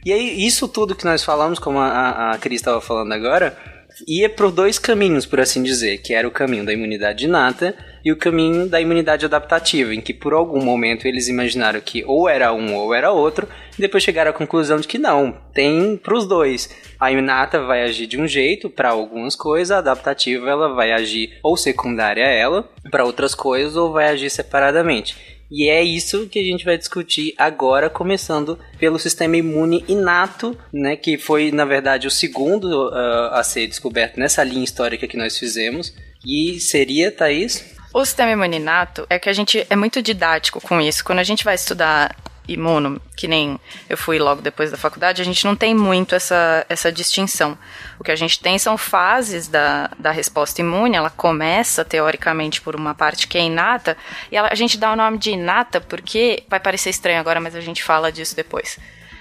E 0.05 0.13
aí, 0.13 0.45
isso 0.45 0.67
tudo 0.67 0.93
que 0.93 1.05
nós 1.05 1.23
falamos, 1.23 1.57
como 1.57 1.79
a, 1.79 2.33
a 2.33 2.37
Cris 2.37 2.61
estava 2.61 2.79
falando 2.79 3.13
agora, 3.13 3.57
ia 4.07 4.29
por 4.29 4.51
dois 4.51 4.79
caminhos, 4.79 5.25
por 5.25 5.39
assim 5.39 5.63
dizer, 5.63 5.99
que 5.99 6.13
era 6.13 6.27
o 6.27 6.31
caminho 6.31 6.65
da 6.65 6.73
imunidade 6.73 7.25
inata 7.25 7.75
e 8.03 8.11
o 8.11 8.17
caminho 8.17 8.67
da 8.67 8.79
imunidade 8.79 9.25
adaptativa, 9.25 9.93
em 9.93 10.01
que 10.01 10.13
por 10.13 10.33
algum 10.33 10.63
momento 10.63 11.05
eles 11.05 11.27
imaginaram 11.27 11.81
que 11.81 12.03
ou 12.05 12.29
era 12.29 12.53
um 12.53 12.75
ou 12.75 12.93
era 12.93 13.11
outro, 13.11 13.47
e 13.77 13.81
depois 13.81 14.03
chegaram 14.03 14.31
à 14.31 14.33
conclusão 14.33 14.79
de 14.79 14.87
que 14.87 14.97
não, 14.97 15.37
tem 15.53 15.97
para 15.97 16.15
os 16.15 16.27
dois. 16.27 16.69
A 16.99 17.11
inata 17.11 17.61
vai 17.61 17.83
agir 17.83 18.07
de 18.07 18.19
um 18.19 18.27
jeito 18.27 18.69
para 18.69 18.89
algumas 18.89 19.35
coisas, 19.35 19.71
a 19.71 19.79
adaptativa 19.79 20.49
ela 20.49 20.73
vai 20.73 20.91
agir 20.91 21.37
ou 21.43 21.57
secundária 21.57 22.25
a 22.25 22.29
ela 22.29 22.69
para 22.89 23.05
outras 23.05 23.35
coisas 23.35 23.75
ou 23.75 23.91
vai 23.91 24.07
agir 24.07 24.29
separadamente. 24.29 25.38
E 25.51 25.67
é 25.67 25.83
isso 25.83 26.27
que 26.27 26.39
a 26.39 26.43
gente 26.43 26.63
vai 26.63 26.77
discutir 26.77 27.33
agora, 27.37 27.89
começando 27.89 28.59
pelo 28.77 28.99
sistema 28.99 29.35
imune 29.35 29.83
inato, 29.87 30.57
né, 30.71 30.95
que 30.95 31.17
foi 31.17 31.51
na 31.51 31.65
verdade 31.65 32.07
o 32.07 32.11
segundo 32.11 32.89
uh, 32.89 33.33
a 33.33 33.43
ser 33.43 33.67
descoberto 33.67 34.17
nessa 34.17 34.43
linha 34.43 34.63
histórica 34.63 35.07
que 35.07 35.17
nós 35.17 35.37
fizemos. 35.37 35.93
E 36.25 36.59
seria, 36.59 37.11
Thaís? 37.11 37.65
O 37.93 38.05
sistema 38.05 38.31
imune 38.31 38.57
inato 38.57 39.07
é 39.09 39.17
que 39.17 39.29
a 39.29 39.33
gente 39.33 39.65
é 39.67 39.75
muito 39.75 40.01
didático 40.01 40.61
com 40.61 40.79
isso. 40.79 41.03
Quando 41.03 41.19
a 41.19 41.23
gente 41.23 41.43
vai 41.43 41.55
estudar 41.55 42.15
imuno, 42.53 43.01
que 43.15 43.27
nem 43.27 43.59
eu 43.89 43.97
fui 43.97 44.19
logo 44.19 44.41
depois 44.41 44.71
da 44.71 44.77
faculdade, 44.77 45.21
a 45.21 45.25
gente 45.25 45.45
não 45.45 45.55
tem 45.55 45.75
muito 45.75 46.15
essa, 46.15 46.65
essa 46.67 46.91
distinção. 46.91 47.57
O 47.99 48.03
que 48.03 48.11
a 48.11 48.15
gente 48.15 48.39
tem 48.39 48.57
são 48.57 48.77
fases 48.77 49.47
da, 49.47 49.89
da 49.97 50.11
resposta 50.11 50.61
imune, 50.61 50.97
ela 50.97 51.09
começa 51.09 51.85
teoricamente 51.85 52.61
por 52.61 52.75
uma 52.75 52.93
parte 52.95 53.27
que 53.27 53.37
é 53.37 53.41
inata, 53.41 53.97
e 54.31 54.37
ela, 54.37 54.49
a 54.51 54.55
gente 54.55 54.77
dá 54.77 54.91
o 54.91 54.95
nome 54.95 55.17
de 55.17 55.31
inata 55.31 55.79
porque 55.79 56.43
vai 56.49 56.59
parecer 56.59 56.89
estranho 56.89 57.19
agora, 57.19 57.39
mas 57.39 57.55
a 57.55 57.61
gente 57.61 57.83
fala 57.83 58.11
disso 58.11 58.35
depois. 58.35 58.79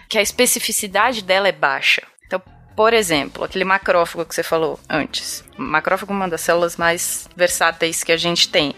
Que 0.08 0.18
a 0.18 0.22
especificidade 0.22 1.22
dela 1.22 1.48
é 1.48 1.52
baixa. 1.52 2.02
Então, 2.26 2.40
por 2.74 2.94
exemplo, 2.94 3.44
aquele 3.44 3.64
macrófago 3.64 4.24
que 4.24 4.34
você 4.34 4.42
falou 4.42 4.78
antes. 4.88 5.44
O 5.58 5.62
macrófago 5.62 6.12
é 6.12 6.16
uma 6.16 6.28
das 6.28 6.40
células 6.40 6.76
mais 6.76 7.28
versáteis 7.36 8.02
que 8.02 8.12
a 8.12 8.16
gente 8.16 8.48
tem. 8.48 8.74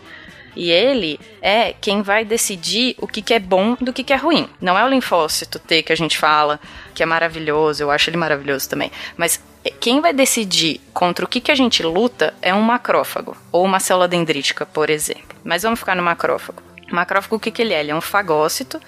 E 0.56 0.70
ele 0.70 1.18
é 1.40 1.74
quem 1.80 2.02
vai 2.02 2.24
decidir 2.24 2.94
o 2.98 3.06
que, 3.06 3.22
que 3.22 3.34
é 3.34 3.38
bom 3.38 3.76
do 3.80 3.92
que, 3.92 4.04
que 4.04 4.12
é 4.12 4.16
ruim. 4.16 4.48
Não 4.60 4.78
é 4.78 4.84
o 4.84 4.88
linfócito 4.88 5.58
T 5.58 5.82
que 5.82 5.92
a 5.92 5.96
gente 5.96 6.18
fala, 6.18 6.60
que 6.94 7.02
é 7.02 7.06
maravilhoso, 7.06 7.82
eu 7.82 7.90
acho 7.90 8.10
ele 8.10 8.16
maravilhoso 8.16 8.68
também. 8.68 8.90
Mas 9.16 9.42
quem 9.78 10.00
vai 10.00 10.12
decidir 10.12 10.80
contra 10.92 11.24
o 11.24 11.28
que, 11.28 11.40
que 11.40 11.52
a 11.52 11.54
gente 11.54 11.82
luta 11.82 12.34
é 12.40 12.54
um 12.54 12.62
macrófago, 12.62 13.36
ou 13.52 13.64
uma 13.64 13.80
célula 13.80 14.08
dendrítica, 14.08 14.64
por 14.64 14.88
exemplo. 14.88 15.36
Mas 15.44 15.62
vamos 15.62 15.78
ficar 15.78 15.94
no 15.94 16.02
macrófago. 16.02 16.62
O 16.90 16.94
macrófago, 16.94 17.36
o 17.36 17.40
que, 17.40 17.50
que 17.50 17.62
ele 17.62 17.74
é? 17.74 17.80
Ele 17.80 17.90
é 17.90 17.94
um 17.94 18.00
fagócito, 18.00 18.80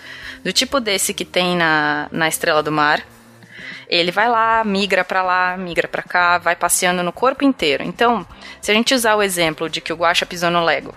do 0.42 0.52
tipo 0.52 0.80
desse 0.80 1.14
que 1.14 1.24
tem 1.24 1.56
na, 1.56 2.08
na 2.10 2.26
estrela 2.26 2.62
do 2.62 2.72
mar, 2.72 3.02
ele 3.88 4.10
vai 4.10 4.28
lá, 4.28 4.62
migra 4.64 5.04
para 5.04 5.22
lá, 5.22 5.56
migra 5.56 5.88
para 5.88 6.02
cá, 6.02 6.38
vai 6.38 6.56
passeando 6.56 7.02
no 7.02 7.12
corpo 7.12 7.44
inteiro. 7.44 7.82
Então, 7.82 8.26
se 8.60 8.70
a 8.70 8.74
gente 8.74 8.94
usar 8.94 9.16
o 9.16 9.22
exemplo 9.22 9.68
de 9.68 9.80
que 9.80 9.92
o 9.92 9.96
Guaxa 9.96 10.26
pisou 10.26 10.50
no 10.50 10.64
Lego. 10.64 10.94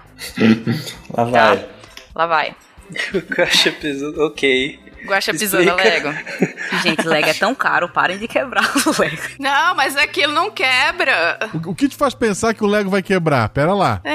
Lá 1.16 1.24
vai. 1.24 1.58
Tá? 1.58 1.68
Lá 2.16 2.26
vai. 2.28 2.56
O 3.14 3.18
Guaxa 3.34 3.72
pisou. 3.72 4.14
Ok. 4.26 4.80
Guaxa 5.06 5.32
no 5.34 5.38
Explica. 5.42 5.74
Lego. 5.76 6.10
Gente, 6.84 7.08
Lego 7.08 7.30
é 7.30 7.34
tão 7.34 7.54
caro, 7.56 7.88
parem 7.90 8.18
de 8.18 8.28
quebrar 8.28 8.70
o 8.86 9.02
Lego. 9.02 9.18
Não, 9.40 9.76
mas 9.76 9.96
aquilo 9.96 10.34
não 10.34 10.52
quebra. 10.52 11.40
O, 11.54 11.72
o 11.72 11.76
que 11.76 11.88
te 11.88 11.96
faz 11.96 12.14
pensar 12.14 12.54
que 12.54 12.64
o 12.64 12.68
Lego 12.68 12.90
vai 12.90 13.02
quebrar? 13.02 13.48
Pera 13.50 13.74
lá. 13.74 14.02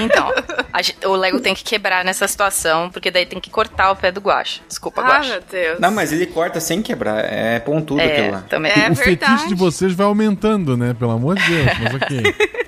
Então, 0.00 0.30
a 0.72 1.08
o 1.08 1.14
Lego 1.16 1.40
tem 1.40 1.54
que 1.54 1.62
quebrar 1.62 2.04
nessa 2.04 2.26
situação, 2.26 2.90
porque 2.90 3.10
daí 3.10 3.26
tem 3.26 3.38
que 3.40 3.50
cortar 3.50 3.90
o 3.90 3.96
pé 3.96 4.10
do 4.10 4.20
Guaxa. 4.20 4.60
Desculpa, 4.66 5.02
Ah, 5.02 5.06
Guaxa. 5.06 5.30
meu 5.32 5.42
Deus. 5.50 5.80
Não, 5.80 5.90
mas 5.90 6.12
ele 6.12 6.26
corta 6.26 6.58
sem 6.60 6.80
quebrar. 6.82 7.18
É 7.24 7.58
pontudo 7.60 8.00
aquilo 8.00 8.26
É, 8.26 8.30
lá. 8.30 8.40
também. 8.48 8.72
É 8.72 8.90
o 8.90 8.96
fetiche 8.96 9.16
verdade. 9.16 9.48
de 9.48 9.54
vocês 9.54 9.92
vai 9.94 10.06
aumentando, 10.06 10.76
né? 10.76 10.94
Pelo 10.98 11.10
amor 11.12 11.36
de 11.36 11.46
Deus, 11.46 11.66
mas 11.82 11.94
ok. 11.94 12.22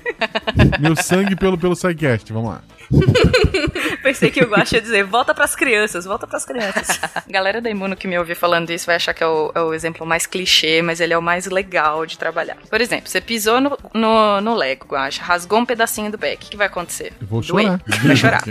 Meu 0.79 0.95
sangue 0.95 1.35
pelo, 1.35 1.57
pelo 1.57 1.75
SciCast, 1.75 2.31
vamos 2.31 2.51
lá. 2.51 2.61
Pensei 4.03 4.29
que 4.29 4.43
o 4.43 4.47
Guaxa 4.47 4.75
ia 4.75 4.81
dizer, 4.81 5.03
volta 5.03 5.33
pras 5.33 5.55
crianças, 5.55 6.05
volta 6.05 6.27
pras 6.27 6.45
crianças. 6.45 6.99
A 7.15 7.23
galera 7.29 7.61
da 7.61 7.69
Imuno 7.69 7.95
que 7.95 8.07
me 8.07 8.17
ouvir 8.17 8.35
falando 8.35 8.69
isso 8.69 8.85
vai 8.85 8.95
achar 8.95 9.13
que 9.13 9.23
é 9.23 9.27
o, 9.27 9.51
é 9.55 9.61
o 9.61 9.73
exemplo 9.73 10.05
mais 10.05 10.25
clichê, 10.25 10.81
mas 10.81 10.99
ele 10.99 11.13
é 11.13 11.17
o 11.17 11.21
mais 11.21 11.45
legal 11.45 12.05
de 12.05 12.17
trabalhar. 12.17 12.57
Por 12.69 12.81
exemplo, 12.81 13.09
você 13.09 13.21
pisou 13.21 13.61
no, 13.61 13.77
no, 13.93 14.41
no 14.41 14.55
Lego, 14.55 14.87
Guaxa, 14.87 15.23
rasgou 15.23 15.59
um 15.59 15.65
pedacinho 15.65 16.11
do 16.11 16.17
pé. 16.17 16.33
O 16.33 16.37
que, 16.37 16.57
vai 16.57 16.67
acontecer? 16.67 17.13
Eu 17.19 17.27
vou 17.27 17.41
Doer? 17.41 17.65
chorar. 17.65 17.81
Vai 18.03 18.15
chorar. 18.15 18.43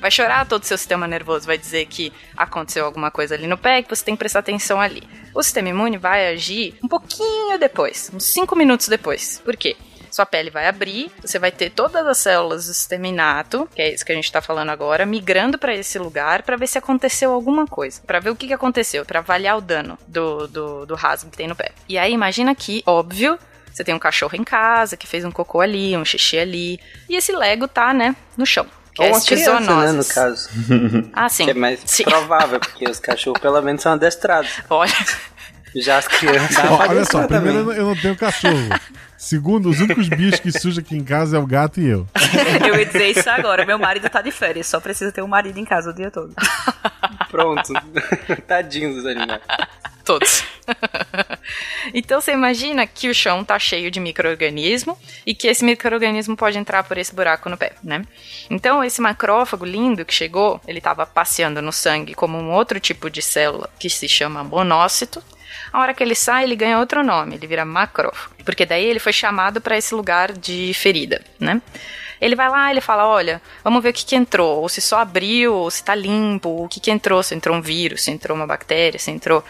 Vai 0.00 0.10
chorar, 0.10 0.46
todo 0.46 0.64
o 0.64 0.66
seu 0.66 0.76
sistema 0.76 1.06
nervoso 1.06 1.46
vai 1.46 1.56
dizer 1.56 1.86
que 1.86 2.12
aconteceu 2.36 2.84
alguma 2.84 3.08
coisa 3.08 3.36
ali 3.36 3.46
no 3.46 3.56
pé 3.56 3.82
que 3.82 3.88
você 3.88 4.04
tem 4.04 4.16
que 4.16 4.18
prestar 4.18 4.40
atenção 4.40 4.80
ali. 4.80 5.00
O 5.32 5.40
sistema 5.44 5.68
imune 5.68 5.96
vai 5.96 6.26
agir 6.26 6.74
um 6.82 6.88
pouquinho 6.88 7.56
depois, 7.56 8.10
uns 8.12 8.24
5 8.24 8.56
minutos 8.56 8.88
depois. 8.88 9.40
Por 9.44 9.56
quê? 9.56 9.76
Sua 10.12 10.26
pele 10.26 10.50
vai 10.50 10.68
abrir, 10.68 11.10
você 11.22 11.38
vai 11.38 11.50
ter 11.50 11.70
todas 11.70 12.06
as 12.06 12.18
células 12.18 12.66
do 12.66 12.74
sistema 12.74 13.08
inato, 13.08 13.66
que 13.74 13.80
é 13.80 13.94
isso 13.94 14.04
que 14.04 14.12
a 14.12 14.14
gente 14.14 14.30
tá 14.30 14.42
falando 14.42 14.68
agora, 14.68 15.06
migrando 15.06 15.56
para 15.56 15.74
esse 15.74 15.98
lugar 15.98 16.42
para 16.42 16.54
ver 16.54 16.66
se 16.66 16.76
aconteceu 16.76 17.32
alguma 17.32 17.66
coisa, 17.66 18.02
Pra 18.06 18.20
ver 18.20 18.28
o 18.28 18.36
que, 18.36 18.46
que 18.46 18.52
aconteceu, 18.52 19.06
pra 19.06 19.20
avaliar 19.20 19.56
o 19.56 19.62
dano 19.62 19.98
do, 20.06 20.46
do, 20.46 20.86
do 20.86 20.94
rasgo 20.94 21.30
que 21.30 21.36
tem 21.38 21.48
no 21.48 21.56
pé. 21.56 21.72
E 21.88 21.96
aí 21.96 22.12
imagina 22.12 22.54
que, 22.54 22.82
óbvio, 22.84 23.38
você 23.72 23.82
tem 23.82 23.94
um 23.94 23.98
cachorro 23.98 24.36
em 24.36 24.44
casa 24.44 24.98
que 24.98 25.06
fez 25.06 25.24
um 25.24 25.30
cocô 25.30 25.62
ali, 25.62 25.96
um 25.96 26.04
xixi 26.04 26.38
ali, 26.38 26.78
e 27.08 27.16
esse 27.16 27.32
Lego 27.32 27.66
tá, 27.66 27.94
né, 27.94 28.14
no 28.36 28.44
chão. 28.44 28.66
Que 28.94 29.00
Ou 29.00 29.08
é 29.08 29.10
uma 29.12 29.20
criança, 29.22 29.60
né, 29.60 29.92
no 29.92 30.04
caso. 30.04 30.50
Ah, 31.14 31.26
sim. 31.30 31.46
Que 31.46 31.52
é 31.52 31.54
mais 31.54 31.80
Sim. 31.86 32.04
provável, 32.04 32.60
porque 32.60 32.84
os 32.84 33.00
cachorros 33.00 33.40
pelo 33.40 33.62
menos 33.62 33.80
são 33.80 33.92
adestrados. 33.92 34.50
Olha, 34.68 34.92
Já 35.74 35.98
as 35.98 36.06
crianças. 36.08 36.58
Olha 36.70 37.04
só, 37.04 37.26
primeiro 37.26 37.58
eu 37.58 37.64
não- 37.64 37.72
eu 37.72 37.86
não 37.86 37.96
tenho 37.96 38.16
cachorro. 38.16 38.68
Segundo, 39.16 39.68
os 39.70 39.80
únicos 39.80 40.08
bichos 40.08 40.40
que 40.40 40.50
sujam 40.52 40.82
aqui 40.82 40.96
em 40.96 41.04
casa 41.04 41.36
é 41.36 41.40
o 41.40 41.46
gato 41.46 41.80
e 41.80 41.86
eu. 41.88 42.06
Eu 42.66 42.76
ia 42.78 42.84
dizer 42.86 43.06
isso 43.10 43.30
agora, 43.30 43.64
meu 43.64 43.78
marido 43.78 44.08
tá 44.10 44.20
de 44.20 44.30
férias, 44.32 44.66
só 44.66 44.80
precisa 44.80 45.12
ter 45.12 45.22
um 45.22 45.28
marido 45.28 45.58
em 45.58 45.64
casa 45.64 45.90
o 45.90 45.94
dia 45.94 46.10
todo. 46.10 46.34
Pronto. 47.30 47.72
Tadinho 48.48 48.92
dos 48.94 49.06
animais. 49.06 49.40
todos. 50.04 50.42
então 51.94 52.20
você 52.20 52.32
imagina 52.32 52.86
que 52.86 53.08
o 53.08 53.14
chão 53.14 53.44
tá 53.44 53.58
cheio 53.58 53.90
de 53.90 54.00
micro-organismo 54.00 54.98
e 55.26 55.34
que 55.34 55.46
esse 55.46 55.64
micro-organismo 55.64 56.36
pode 56.36 56.58
entrar 56.58 56.82
por 56.82 56.98
esse 56.98 57.14
buraco 57.14 57.48
no 57.48 57.56
pé, 57.56 57.72
né? 57.82 58.04
Então 58.50 58.82
esse 58.82 59.00
macrófago 59.00 59.64
lindo 59.64 60.04
que 60.04 60.12
chegou, 60.14 60.60
ele 60.66 60.80
tava 60.80 61.06
passeando 61.06 61.62
no 61.62 61.72
sangue 61.72 62.14
como 62.14 62.36
um 62.38 62.50
outro 62.50 62.80
tipo 62.80 63.08
de 63.08 63.22
célula 63.22 63.70
que 63.78 63.88
se 63.88 64.08
chama 64.08 64.42
monócito. 64.42 65.22
A 65.72 65.80
hora 65.80 65.94
que 65.94 66.02
ele 66.02 66.14
sai, 66.14 66.44
ele 66.44 66.56
ganha 66.56 66.78
outro 66.78 67.02
nome, 67.02 67.34
ele 67.34 67.46
vira 67.46 67.64
macrófago, 67.64 68.34
porque 68.44 68.66
daí 68.66 68.84
ele 68.84 68.98
foi 68.98 69.12
chamado 69.12 69.60
para 69.60 69.76
esse 69.76 69.94
lugar 69.94 70.32
de 70.32 70.72
ferida, 70.74 71.22
né? 71.38 71.60
Ele 72.20 72.36
vai 72.36 72.48
lá, 72.48 72.70
ele 72.70 72.80
fala, 72.80 73.06
olha, 73.08 73.42
vamos 73.64 73.82
ver 73.82 73.90
o 73.90 73.92
que, 73.92 74.04
que 74.04 74.14
entrou, 74.14 74.60
ou 74.60 74.68
se 74.68 74.80
só 74.80 75.00
abriu, 75.00 75.54
ou 75.54 75.70
se 75.70 75.82
tá 75.82 75.94
limpo, 75.94 76.64
o 76.64 76.68
que, 76.68 76.78
que 76.78 76.90
entrou, 76.90 77.20
se 77.22 77.34
entrou 77.34 77.56
um 77.56 77.60
vírus, 77.60 78.02
se 78.04 78.12
entrou 78.12 78.36
uma 78.36 78.46
bactéria, 78.46 78.98
se 78.98 79.10
entrou 79.10 79.44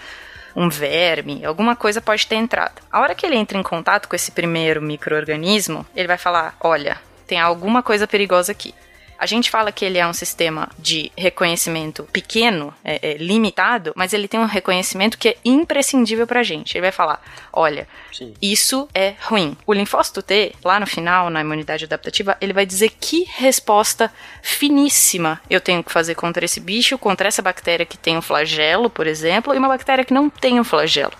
um 0.56 0.68
verme, 0.68 1.44
alguma 1.44 1.76
coisa 1.76 2.00
pode 2.00 2.26
ter 2.26 2.36
entrado. 2.36 2.80
A 2.90 3.00
hora 3.00 3.14
que 3.14 3.26
ele 3.26 3.36
entra 3.36 3.58
em 3.58 3.62
contato 3.62 4.08
com 4.08 4.16
esse 4.16 4.30
primeiro 4.30 4.80
microorganismo, 4.80 5.86
ele 5.94 6.08
vai 6.08 6.18
falar, 6.18 6.56
olha, 6.60 6.98
tem 7.26 7.38
alguma 7.38 7.82
coisa 7.82 8.06
perigosa 8.06 8.52
aqui. 8.52 8.74
A 9.22 9.26
gente 9.26 9.52
fala 9.52 9.70
que 9.70 9.84
ele 9.84 9.98
é 9.98 10.04
um 10.04 10.12
sistema 10.12 10.68
de 10.76 11.12
reconhecimento 11.16 12.02
pequeno, 12.12 12.74
é, 12.82 13.12
é, 13.12 13.16
limitado, 13.18 13.92
mas 13.94 14.12
ele 14.12 14.26
tem 14.26 14.40
um 14.40 14.46
reconhecimento 14.46 15.16
que 15.16 15.28
é 15.28 15.36
imprescindível 15.44 16.26
pra 16.26 16.42
gente. 16.42 16.76
Ele 16.76 16.82
vai 16.82 16.90
falar: 16.90 17.22
olha, 17.52 17.86
Sim. 18.12 18.34
isso 18.42 18.88
é 18.92 19.14
ruim. 19.20 19.56
O 19.64 19.72
linfócito 19.72 20.22
T, 20.22 20.56
lá 20.64 20.80
no 20.80 20.88
final, 20.88 21.30
na 21.30 21.40
imunidade 21.40 21.84
adaptativa, 21.84 22.36
ele 22.40 22.52
vai 22.52 22.66
dizer 22.66 22.90
que 23.00 23.22
resposta 23.36 24.12
finíssima 24.42 25.40
eu 25.48 25.60
tenho 25.60 25.84
que 25.84 25.92
fazer 25.92 26.16
contra 26.16 26.44
esse 26.44 26.58
bicho, 26.58 26.98
contra 26.98 27.28
essa 27.28 27.40
bactéria 27.40 27.86
que 27.86 27.96
tem 27.96 28.18
um 28.18 28.22
flagelo, 28.22 28.90
por 28.90 29.06
exemplo, 29.06 29.54
e 29.54 29.58
uma 29.58 29.68
bactéria 29.68 30.04
que 30.04 30.12
não 30.12 30.28
tem 30.28 30.58
um 30.58 30.64
flagelo. 30.64 31.12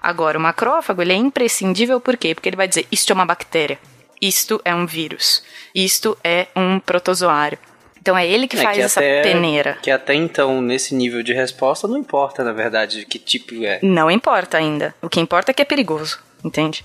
Agora, 0.00 0.38
o 0.38 0.40
macrófago, 0.40 1.02
ele 1.02 1.12
é 1.12 1.16
imprescindível 1.16 2.00
por 2.00 2.16
quê? 2.16 2.36
Porque 2.36 2.48
ele 2.48 2.56
vai 2.56 2.68
dizer, 2.68 2.86
isto 2.92 3.10
é 3.10 3.14
uma 3.14 3.26
bactéria, 3.26 3.80
isto 4.20 4.60
é 4.64 4.74
um 4.74 4.86
vírus, 4.86 5.42
isto 5.74 6.16
é 6.24 6.46
um 6.56 6.78
protozoário. 6.80 7.58
Então 8.00 8.16
é 8.16 8.24
ele 8.26 8.46
que 8.46 8.56
É, 8.56 8.62
faz 8.62 8.76
que 8.76 8.82
essa 8.82 9.00
até- 9.00 9.22
peneira. 9.22 9.78
Que 9.82 9.90
até 9.90 10.14
então, 10.14 10.62
nesse 10.62 10.94
nível 10.94 11.22
de 11.24 11.32
resposta, 11.32 11.88
não 11.88 11.96
importa, 11.98 12.44
na 12.44 12.52
verdade, 12.52 13.04
que 13.04 13.18
tipo 13.18 13.64
é. 13.64 13.80
Não 13.82 14.08
importa 14.10 14.56
ainda. 14.58 14.94
O 15.02 15.08
que 15.08 15.18
importa 15.18 15.50
é 15.50 15.54
que 15.54 15.60
é 15.62 15.64
perigoso, 15.64 16.20
entende? 16.44 16.84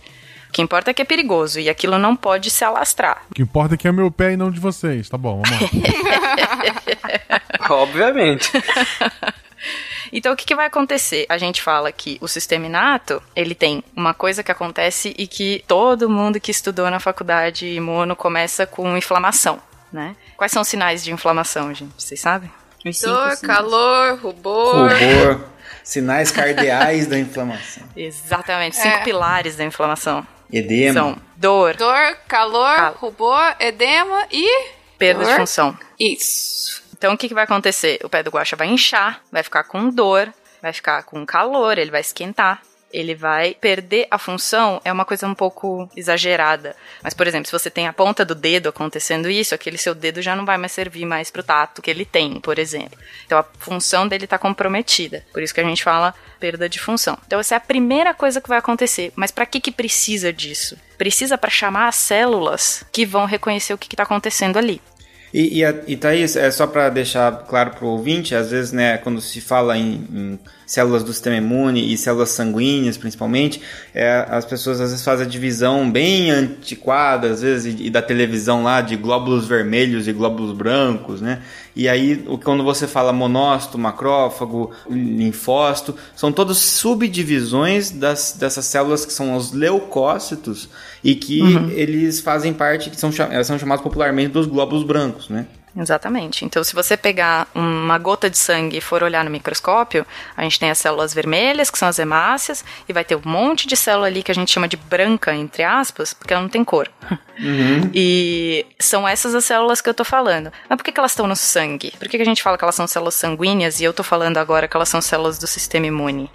O 0.50 0.52
que 0.52 0.62
importa 0.64 0.90
é 0.92 0.94
que 0.94 1.02
é 1.02 1.06
perigoso 1.06 1.60
e 1.60 1.70
aquilo 1.70 1.98
não 2.00 2.16
pode 2.16 2.50
se 2.50 2.64
alastrar. 2.66 3.22
O 3.30 3.36
que 3.36 3.42
importa 3.44 3.76
é 3.76 3.78
que 3.78 3.88
é 3.88 3.92
meu 3.92 4.10
pé 4.12 4.34
e 4.34 4.38
não 4.38 4.50
de 4.52 4.60
vocês. 4.60 5.08
Tá 5.08 5.18
bom, 5.18 5.42
vamos 5.42 5.62
lá. 5.62 7.40
Obviamente. 7.70 8.50
Então 10.12 10.34
o 10.34 10.36
que, 10.36 10.46
que 10.46 10.56
vai 10.56 10.66
acontecer? 10.68 11.26
A 11.30 11.38
gente 11.38 11.62
fala 11.62 11.92
que 11.92 12.18
o 12.22 12.28
sistema 12.28 12.66
inato, 12.66 13.22
ele 13.36 13.56
tem 13.56 13.84
uma 13.96 14.14
coisa 14.14 14.44
que 14.44 14.52
acontece 14.52 15.14
e 15.18 15.26
que 15.28 15.64
todo 15.68 16.10
mundo 16.10 16.40
que 16.40 16.52
estudou 16.52 16.90
na 16.90 17.00
faculdade 17.00 17.66
imuno 17.68 18.16
começa 18.16 18.66
com 18.66 18.98
inflamação, 18.98 19.60
né? 19.92 20.16
Quais 20.38 20.52
são 20.52 20.62
os 20.64 20.68
sinais 20.68 21.04
de 21.04 21.12
inflamação, 21.12 21.74
gente? 21.74 21.94
Vocês 21.98 22.20
sabem? 22.20 22.52
Dor, 23.04 23.38
calor, 23.42 24.18
rubor. 24.20 24.90
Rubor, 24.92 25.46
sinais 25.84 26.32
cardeais 26.32 27.06
da 27.08 27.18
inflamação. 27.20 27.84
Exatamente, 27.96 28.76
cinco 28.76 28.96
É. 28.98 29.04
pilares 29.04 29.56
da 29.56 29.64
inflamação. 29.64 30.26
Edema. 30.52 30.94
São 30.94 31.18
dor, 31.38 31.76
Dor, 31.78 32.18
calor, 32.28 32.76
Cal- 32.76 32.94
rubor, 33.00 33.56
edema 33.60 34.26
e. 34.32 34.68
perda 34.98 35.24
de 35.24 35.30
Dor. 35.30 35.38
função. 35.40 35.78
Isso. 36.00 36.81
Então 37.02 37.16
o 37.16 37.18
que, 37.18 37.28
que 37.28 37.34
vai 37.34 37.46
acontecer? 37.46 38.00
O 38.04 38.10
pé 38.10 38.22
do 38.22 38.30
guaxa 38.30 38.56
vai 38.56 38.68
inchar, 38.68 39.24
vai 39.32 39.42
ficar 39.42 39.64
com 39.64 39.90
dor, 39.90 40.32
vai 40.62 40.72
ficar 40.72 41.02
com 41.02 41.26
calor, 41.26 41.80
ele 41.80 41.90
vai 41.90 42.02
esquentar. 42.02 42.62
Ele 42.94 43.16
vai 43.16 43.56
perder 43.56 44.06
a 44.12 44.20
função, 44.20 44.82
é 44.84 44.92
uma 44.92 45.06
coisa 45.06 45.26
um 45.26 45.34
pouco 45.34 45.90
exagerada. 45.96 46.76
Mas, 47.02 47.14
por 47.14 47.26
exemplo, 47.26 47.48
se 47.48 47.52
você 47.54 47.70
tem 47.70 47.88
a 47.88 47.94
ponta 47.94 48.26
do 48.26 48.36
dedo 48.36 48.68
acontecendo 48.68 49.30
isso, 49.30 49.56
aquele 49.56 49.78
seu 49.78 49.96
dedo 49.96 50.22
já 50.22 50.36
não 50.36 50.46
vai 50.46 50.58
mais 50.58 50.74
servir 50.74 51.06
mais 51.06 51.32
pro 51.32 51.42
tato 51.42 51.82
que 51.82 51.90
ele 51.90 52.06
tem, 52.06 52.40
por 52.40 52.60
exemplo. 52.60 53.00
Então 53.26 53.40
a 53.40 53.46
função 53.58 54.08
dele 54.08 54.26
está 54.26 54.38
comprometida. 54.38 55.26
Por 55.34 55.42
isso 55.42 55.54
que 55.54 55.62
a 55.62 55.64
gente 55.64 55.84
fala 55.84 56.14
perda 56.40 56.70
de 56.70 56.80
função. 56.80 57.18
Então 57.26 57.40
essa 57.40 57.56
é 57.56 57.58
a 57.58 57.62
primeira 57.62 58.14
coisa 58.14 58.42
que 58.42 58.50
vai 58.50 58.60
acontecer. 58.60 59.12
Mas 59.16 59.32
para 59.32 59.46
que 59.48 59.60
que 59.60 59.72
precisa 59.72 60.32
disso? 60.32 60.78
Precisa 60.98 61.36
para 61.38 61.50
chamar 61.50 61.88
as 61.88 61.96
células 61.96 62.84
que 62.92 63.08
vão 63.08 63.26
reconhecer 63.26 63.74
o 63.74 63.78
que 63.78 63.88
está 63.92 64.04
acontecendo 64.04 64.58
ali. 64.58 64.80
E, 65.34 65.62
e, 65.62 65.84
e 65.88 65.98
Thaís, 65.98 66.36
é 66.36 66.52
só 66.52 66.68
para 66.68 66.90
deixar 66.90 67.32
claro 67.48 67.72
para 67.72 67.86
o 67.86 67.90
ouvinte, 67.90 68.36
às 68.36 68.52
vezes, 68.52 68.72
né, 68.72 68.98
quando 68.98 69.22
se 69.22 69.40
fala 69.40 69.78
em, 69.78 69.94
em 70.12 70.40
células 70.72 71.04
do 71.04 71.12
sistema 71.12 71.36
imune 71.36 71.92
e 71.94 71.98
células 71.98 72.30
sanguíneas, 72.30 72.96
principalmente, 72.96 73.60
é, 73.94 74.26
as 74.30 74.46
pessoas 74.46 74.80
às 74.80 74.92
vezes 74.92 75.04
fazem 75.04 75.26
a 75.26 75.30
divisão 75.30 75.92
bem 75.92 76.32
antiquada, 76.32 77.30
às 77.30 77.42
vezes, 77.42 77.78
e, 77.78 77.88
e 77.88 77.90
da 77.90 78.02
televisão 78.02 78.64
lá, 78.64 78.80
de 78.80 78.96
glóbulos 78.96 79.46
vermelhos 79.48 80.08
e 80.08 80.14
glóbulos 80.14 80.56
brancos, 80.56 81.20
né? 81.20 81.42
E 81.76 81.90
aí, 81.90 82.24
o- 82.28 82.38
quando 82.38 82.64
você 82.64 82.88
fala 82.88 83.12
monócito, 83.12 83.78
macrófago, 83.78 84.72
linfócito, 84.90 85.94
são 86.16 86.32
todas 86.32 86.58
subdivisões 86.58 87.92
das, 87.92 88.36
dessas 88.40 88.66
células 88.66 89.06
que 89.06 89.12
são 89.14 89.36
os 89.36 89.52
leucócitos 89.52 90.70
e 91.04 91.16
que 91.16 91.42
eles 91.76 92.20
fazem 92.22 92.54
parte, 92.54 92.90
que 92.90 93.00
são, 93.00 93.12
são 93.12 93.60
chamados 93.60 93.84
popularmente 93.84 94.30
dos 94.30 94.46
glóbulos 94.48 94.84
brancos, 94.84 95.30
né? 95.30 95.46
Exatamente. 95.76 96.44
Então, 96.44 96.64
se 96.64 96.76
você 96.76 96.98
pegar 96.98 97.48
uma 97.56 97.98
gota 97.98 98.30
de 98.30 98.38
sangue 98.38 98.78
e 98.78 98.82
for 98.82 99.04
olhar 99.04 99.24
no 99.24 99.32
microscópio, 99.32 100.06
a 100.36 100.44
gente 100.44 100.60
tem 100.60 100.70
as 100.70 100.78
células 100.78 101.14
vermelhas, 101.14 101.70
que 101.70 101.78
são 101.78 101.88
as 101.88 101.98
hemácias, 101.98 102.64
e 102.88 102.94
vai 102.94 103.06
ter 103.06 103.16
um 103.16 103.22
monte 103.24 103.68
de 103.68 103.78
célula 103.78 104.08
ali 104.08 104.22
que 104.22 104.32
a 104.32 104.36
gente 104.36 104.52
chama 104.52 104.68
de 104.68 104.76
branca, 104.76 105.34
entre 105.34 105.64
aspas, 105.64 106.14
porque 106.14 106.34
ela 106.34 106.42
não 106.42 106.50
tem 106.50 106.64
cor. 106.64 106.90
E 107.94 108.66
são 108.80 109.08
essas 109.08 109.34
as 109.34 109.46
células 109.46 109.82
que 109.82 109.90
eu 109.90 109.94
tô 109.94 110.04
falando. 110.04 110.52
Mas 110.70 110.78
por 110.78 110.84
que, 110.84 110.92
que 110.92 111.00
elas 111.00 111.12
estão 111.12 111.26
no 111.26 111.36
sangue? 111.36 111.92
Por 111.98 112.08
que, 112.08 112.18
que 112.18 112.22
a 112.22 112.26
gente 112.26 112.44
fala 112.44 112.58
que 112.58 112.64
elas 112.64 112.76
são 112.76 112.86
células 112.86 113.16
sanguíneas 113.16 113.80
e 113.80 113.84
eu 113.84 113.94
tô 113.94 114.04
falando 114.04 114.38
agora 114.38 114.68
que 114.68 114.76
elas 114.76 114.90
são 114.90 115.02
células 115.02 115.40
do 115.40 115.48
sistema 115.48 115.88
imune? 115.88 116.30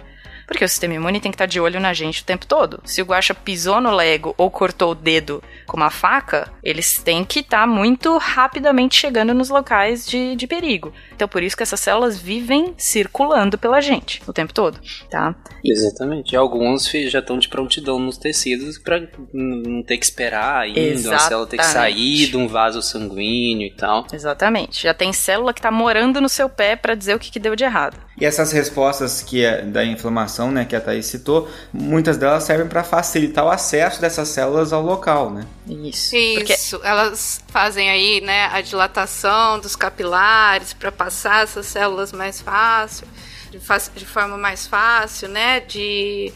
Porque 0.47 0.63
o 0.63 0.69
sistema 0.69 0.93
imune 0.93 1.19
tem 1.19 1.29
que 1.29 1.35
estar 1.35 1.45
de 1.45 1.59
olho 1.59 1.77
na 1.79 1.93
gente 1.93 2.21
o 2.21 2.25
tempo 2.25 2.45
todo. 2.47 2.79
Se 2.85 3.01
o 3.01 3.05
guaxa 3.05 3.33
pisou 3.35 3.81
no 3.81 3.91
lego 3.91 4.33
ou 4.37 4.49
cortou 4.49 4.91
o 4.91 4.95
dedo 4.95 5.43
com 5.67 5.75
uma 5.75 5.89
faca, 5.91 6.49
eles 6.63 6.97
têm 7.03 7.25
que 7.25 7.41
estar 7.41 7.67
muito 7.67 8.17
rapidamente 8.17 8.95
chegando 8.95 9.33
nos 9.33 9.49
locais 9.49 10.07
de, 10.07 10.37
de 10.37 10.47
perigo. 10.47 10.93
Então, 11.13 11.27
por 11.27 11.43
isso 11.43 11.57
que 11.57 11.63
essas 11.63 11.81
células 11.81 12.17
vivem 12.17 12.73
circulando 12.77 13.57
pela 13.57 13.81
gente 13.81 14.21
o 14.25 14.31
tempo 14.31 14.53
todo, 14.53 14.79
tá? 15.09 15.35
Exatamente. 15.63 16.31
E 16.33 16.37
alguns 16.37 16.89
já 16.89 17.19
estão 17.19 17.37
de 17.37 17.49
prontidão 17.49 17.99
nos 17.99 18.17
tecidos 18.17 18.77
pra 18.77 18.97
n- 18.99 19.09
não 19.33 19.83
ter 19.83 19.97
que 19.97 20.05
esperar 20.05 20.61
ainda, 20.61 21.13
a 21.13 21.19
célula 21.19 21.45
ter 21.47 21.57
que 21.57 21.65
sair 21.65 21.91
Exatamente. 22.23 22.31
de 22.31 22.37
um 22.37 22.47
vaso 22.47 22.81
sanguíneo 22.81 23.67
e 23.67 23.75
tal. 23.75 24.07
Exatamente. 24.13 24.81
Já 24.83 24.93
tem 24.93 25.11
célula 25.11 25.53
que 25.53 25.61
tá 25.61 25.71
morando 25.71 26.21
no 26.21 26.29
seu 26.29 26.47
pé 26.47 26.77
pra 26.77 26.95
dizer 26.95 27.15
o 27.15 27.19
que, 27.19 27.29
que 27.31 27.39
deu 27.39 27.53
de 27.55 27.65
errado. 27.65 27.97
E 28.19 28.25
essas 28.25 28.51
respostas 28.51 29.21
que 29.21 29.45
é 29.45 29.61
da 29.61 29.85
inflamação, 29.85 30.51
né, 30.51 30.65
que 30.65 30.75
a 30.75 30.81
Thaís 30.81 31.05
citou, 31.05 31.47
muitas 31.71 32.17
delas 32.17 32.43
servem 32.43 32.67
para 32.67 32.83
facilitar 32.83 33.45
o 33.45 33.49
acesso 33.49 34.01
dessas 34.01 34.29
células 34.29 34.73
ao 34.73 34.81
local, 34.81 35.31
né? 35.31 35.45
Isso. 35.67 36.11
Porque 36.33 36.53
Isso, 36.53 36.79
elas 36.83 37.41
fazem 37.47 37.89
aí, 37.89 38.21
né, 38.21 38.45
a 38.47 38.61
dilatação 38.61 39.59
dos 39.59 39.75
capilares 39.75 40.73
para 40.73 40.91
passar 40.91 41.43
essas 41.43 41.65
células 41.67 42.11
mais 42.11 42.41
fácil, 42.41 43.07
de, 43.51 43.59
fa- 43.59 43.77
de 43.95 44.05
forma 44.05 44.37
mais 44.37 44.65
fácil, 44.67 45.27
né, 45.29 45.59
de, 45.59 46.33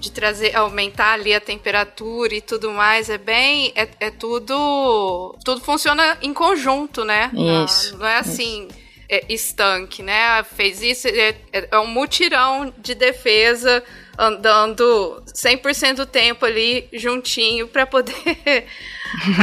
de 0.00 0.12
trazer, 0.12 0.54
aumentar 0.56 1.14
ali 1.14 1.34
a 1.34 1.40
temperatura 1.40 2.34
e 2.34 2.40
tudo 2.40 2.70
mais, 2.72 3.10
é 3.10 3.18
bem, 3.18 3.72
é, 3.74 3.88
é 4.00 4.10
tudo, 4.10 5.36
tudo 5.44 5.60
funciona 5.60 6.16
em 6.22 6.32
conjunto, 6.32 7.04
né? 7.04 7.32
Isso, 7.32 7.92
Não, 7.92 7.98
não 8.00 8.06
é 8.06 8.18
assim, 8.18 8.68
é, 8.68 8.87
estanque, 9.28 10.02
né? 10.02 10.42
Fez 10.44 10.82
isso, 10.82 11.08
é, 11.08 11.34
é- 11.52 11.68
é 11.70 11.78
um 11.78 11.86
mutirão 11.86 12.72
de 12.78 12.94
defesa 12.94 13.82
andando 14.18 15.22
100% 15.32 15.94
do 15.96 16.06
tempo 16.06 16.44
ali 16.44 16.88
juntinho 16.92 17.68
para 17.68 17.86
poder 17.86 18.12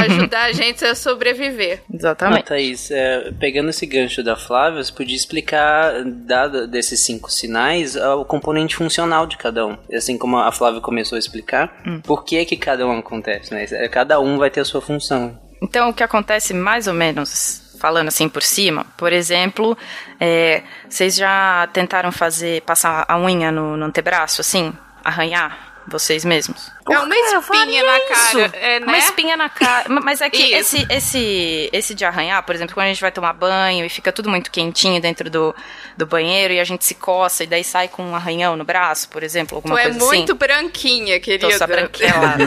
ajudar 0.04 0.44
a 0.44 0.52
gente 0.52 0.84
a 0.84 0.94
sobreviver. 0.94 1.80
Ah, 1.82 1.94
Exatamente. 1.94 2.44
Thaís, 2.44 2.90
é, 2.90 3.32
pegando 3.40 3.70
esse 3.70 3.86
gancho 3.86 4.22
da 4.22 4.36
Flávia, 4.36 4.84
você 4.84 4.92
podia 4.92 5.16
explicar, 5.16 6.04
dado 6.04 6.66
desses 6.68 7.00
cinco 7.00 7.30
sinais, 7.30 7.96
ah, 7.96 8.16
o 8.16 8.24
componente 8.24 8.76
funcional 8.76 9.26
de 9.26 9.36
cada 9.36 9.66
um. 9.66 9.76
Assim 9.92 10.18
como 10.18 10.36
a 10.38 10.52
Flávia 10.52 10.80
começou 10.80 11.16
a 11.16 11.18
explicar, 11.18 11.82
por 12.04 12.24
que 12.24 12.44
que 12.44 12.56
cada 12.56 12.86
um 12.86 12.98
acontece, 12.98 13.52
né? 13.54 13.66
Cada 13.88 14.20
um 14.20 14.36
vai 14.38 14.50
ter 14.50 14.60
a 14.60 14.64
sua 14.64 14.80
função. 14.82 15.40
Então, 15.62 15.88
o 15.88 15.94
que 15.94 16.02
acontece 16.02 16.52
mais 16.52 16.86
ou 16.86 16.92
menos, 16.92 17.62
falando 17.78 18.08
assim 18.08 18.28
por 18.28 18.42
cima, 18.42 18.86
por 18.96 19.12
exemplo, 19.12 19.76
é, 20.20 20.62
vocês 20.88 21.14
já 21.14 21.68
tentaram 21.72 22.10
fazer, 22.12 22.62
passar 22.62 23.04
a 23.08 23.18
unha 23.18 23.50
no, 23.50 23.76
no 23.76 23.84
antebraço, 23.84 24.40
assim? 24.40 24.72
Arranhar 25.04 25.65
vocês 25.88 26.24
mesmos? 26.24 26.70
É 26.88 26.98
uma 26.98 27.16
espinha 27.16 27.82
na 27.84 28.00
cara, 28.00 28.50
é, 28.54 28.80
né? 28.80 28.86
Uma 28.86 28.98
espinha 28.98 29.36
na 29.36 29.48
cara. 29.48 29.88
Ma- 29.88 30.00
Mas 30.00 30.20
é 30.20 30.30
que 30.30 30.38
Isso. 30.42 30.76
esse, 30.76 30.86
esse, 30.92 31.70
esse 31.72 31.94
de 31.94 32.04
arranhar, 32.04 32.42
por 32.44 32.54
exemplo, 32.54 32.74
quando 32.74 32.86
a 32.86 32.88
gente 32.88 33.00
vai 33.00 33.10
tomar 33.12 33.32
banho 33.32 33.84
e 33.84 33.88
fica 33.88 34.12
tudo 34.12 34.28
muito 34.30 34.50
quentinho 34.50 35.00
dentro 35.00 35.28
do, 35.30 35.54
do 35.96 36.06
banheiro 36.06 36.52
e 36.54 36.60
a 36.60 36.64
gente 36.64 36.84
se 36.84 36.94
coça 36.94 37.44
e 37.44 37.46
daí 37.46 37.64
sai 37.64 37.88
com 37.88 38.02
um 38.04 38.14
arranhão 38.14 38.56
no 38.56 38.64
braço, 38.64 39.08
por 39.08 39.22
exemplo, 39.22 39.56
alguma 39.56 39.74
Tu 39.74 39.78
é 39.78 39.82
coisa 39.84 39.98
assim. 39.98 40.06
muito 40.06 40.34
branquinha, 40.34 41.18
querida. 41.20 41.48
Tô 41.48 41.56
só 41.58 41.66
branquelaça. 41.66 42.38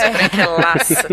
sou 0.00 0.10
branquelaça. 0.12 1.08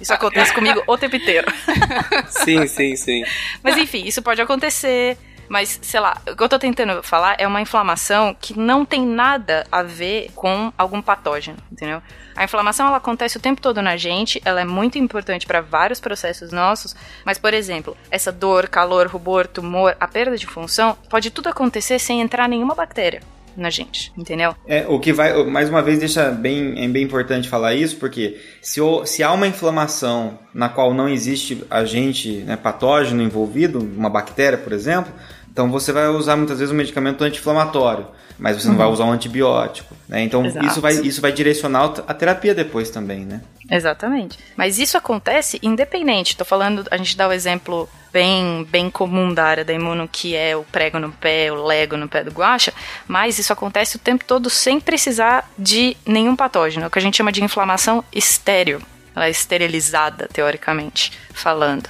Isso 0.00 0.12
acontece 0.14 0.52
comigo 0.52 0.82
o 0.86 0.96
tempo 0.98 1.16
inteiro. 1.16 1.46
Sim, 2.28 2.66
sim, 2.66 2.96
sim. 2.96 3.24
Mas 3.62 3.76
enfim, 3.76 4.04
isso 4.06 4.22
pode 4.22 4.40
acontecer. 4.40 5.16
Mas, 5.48 5.78
sei 5.82 6.00
lá, 6.00 6.20
o 6.30 6.36
que 6.36 6.42
eu 6.42 6.48
tô 6.48 6.58
tentando 6.58 7.02
falar 7.02 7.36
é 7.38 7.46
uma 7.46 7.60
inflamação 7.60 8.36
que 8.40 8.58
não 8.58 8.84
tem 8.84 9.06
nada 9.06 9.66
a 9.70 9.82
ver 9.82 10.30
com 10.34 10.72
algum 10.76 11.00
patógeno, 11.00 11.58
entendeu? 11.70 12.02
A 12.34 12.44
inflamação 12.44 12.86
ela 12.86 12.98
acontece 12.98 13.36
o 13.36 13.40
tempo 13.40 13.60
todo 13.60 13.80
na 13.80 13.96
gente, 13.96 14.42
ela 14.44 14.60
é 14.60 14.64
muito 14.64 14.98
importante 14.98 15.46
para 15.46 15.60
vários 15.60 16.00
processos 16.00 16.52
nossos, 16.52 16.94
mas 17.24 17.38
por 17.38 17.54
exemplo, 17.54 17.96
essa 18.10 18.30
dor, 18.30 18.68
calor, 18.68 19.06
rubor, 19.06 19.46
tumor, 19.46 19.96
a 19.98 20.06
perda 20.06 20.36
de 20.36 20.46
função, 20.46 20.96
pode 21.08 21.30
tudo 21.30 21.48
acontecer 21.48 21.98
sem 21.98 22.20
entrar 22.20 22.48
nenhuma 22.48 22.74
bactéria. 22.74 23.22
Na 23.56 23.70
gente, 23.70 24.12
entendeu? 24.16 24.54
É, 24.66 24.86
o 24.88 24.98
que 25.00 25.12
vai, 25.12 25.44
mais 25.44 25.68
uma 25.68 25.82
vez, 25.82 25.98
deixa 25.98 26.30
bem, 26.30 26.84
é 26.84 26.88
bem 26.88 27.02
importante 27.02 27.48
falar 27.48 27.74
isso, 27.74 27.96
porque 27.96 28.38
se, 28.60 28.80
o, 28.80 29.04
se 29.06 29.22
há 29.22 29.32
uma 29.32 29.46
inflamação 29.46 30.38
na 30.52 30.68
qual 30.68 30.92
não 30.92 31.08
existe 31.08 31.64
agente 31.70 32.38
né, 32.38 32.56
patógeno 32.56 33.22
envolvido, 33.22 33.78
uma 33.78 34.10
bactéria, 34.10 34.58
por 34.58 34.72
exemplo, 34.72 35.12
então 35.56 35.70
você 35.70 35.90
vai 35.90 36.06
usar 36.08 36.36
muitas 36.36 36.58
vezes 36.58 36.70
um 36.70 36.76
medicamento 36.76 37.24
anti-inflamatório, 37.24 38.06
mas 38.38 38.60
você 38.60 38.68
não 38.68 38.76
vai 38.76 38.86
usar 38.88 39.06
um 39.06 39.12
antibiótico. 39.12 39.96
Né? 40.06 40.22
Então 40.22 40.44
isso 40.44 40.82
vai, 40.82 40.92
isso 40.96 41.22
vai 41.22 41.32
direcionar 41.32 41.94
a 42.06 42.12
terapia 42.12 42.54
depois 42.54 42.90
também, 42.90 43.24
né? 43.24 43.40
Exatamente. 43.70 44.38
Mas 44.54 44.78
isso 44.78 44.98
acontece 44.98 45.58
independente. 45.62 46.32
Estou 46.32 46.46
falando, 46.46 46.84
a 46.90 46.98
gente 46.98 47.16
dá 47.16 47.26
o 47.26 47.32
exemplo 47.32 47.88
bem, 48.12 48.68
bem 48.70 48.90
comum 48.90 49.32
da 49.32 49.44
área 49.44 49.64
da 49.64 49.72
imuno, 49.72 50.06
que 50.06 50.36
é 50.36 50.54
o 50.54 50.62
prego 50.62 50.98
no 50.98 51.10
pé, 51.10 51.50
o 51.50 51.64
lego 51.64 51.96
no 51.96 52.06
pé 52.06 52.22
do 52.22 52.30
guacha, 52.30 52.74
mas 53.08 53.38
isso 53.38 53.50
acontece 53.50 53.96
o 53.96 53.98
tempo 53.98 54.26
todo 54.26 54.50
sem 54.50 54.78
precisar 54.78 55.50
de 55.58 55.96
nenhum 56.04 56.36
patógeno, 56.36 56.84
é 56.84 56.86
o 56.86 56.90
que 56.90 56.98
a 56.98 57.02
gente 57.02 57.16
chama 57.16 57.32
de 57.32 57.42
inflamação 57.42 58.04
estéreo. 58.12 58.82
Ela 59.14 59.28
é 59.28 59.30
esterilizada, 59.30 60.28
teoricamente 60.30 61.14
falando. 61.32 61.88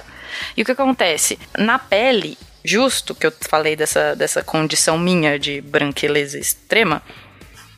E 0.55 0.61
o 0.61 0.65
que 0.65 0.71
acontece? 0.71 1.37
Na 1.57 1.77
pele, 1.77 2.37
justo 2.67 3.15
que 3.15 3.25
eu 3.25 3.33
falei 3.49 3.75
dessa, 3.75 4.15
dessa 4.15 4.43
condição 4.43 4.97
minha 4.97 5.39
de 5.39 5.61
branqueleza 5.61 6.37
extrema, 6.37 7.01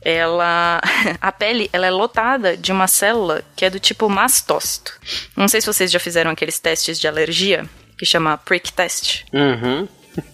ela 0.02 0.80
a 1.20 1.30
pele 1.32 1.68
ela 1.72 1.86
é 1.86 1.90
lotada 1.90 2.56
de 2.56 2.72
uma 2.72 2.88
célula 2.88 3.42
que 3.54 3.64
é 3.64 3.70
do 3.70 3.78
tipo 3.78 4.08
mastócito. 4.08 4.92
Não 5.36 5.46
sei 5.48 5.60
se 5.60 5.66
vocês 5.66 5.90
já 5.90 5.98
fizeram 6.00 6.30
aqueles 6.30 6.58
testes 6.58 6.98
de 6.98 7.06
alergia 7.06 7.64
que 7.98 8.04
chama 8.06 8.36
prick 8.38 8.72
test, 8.72 9.24
Uhum. 9.32 9.86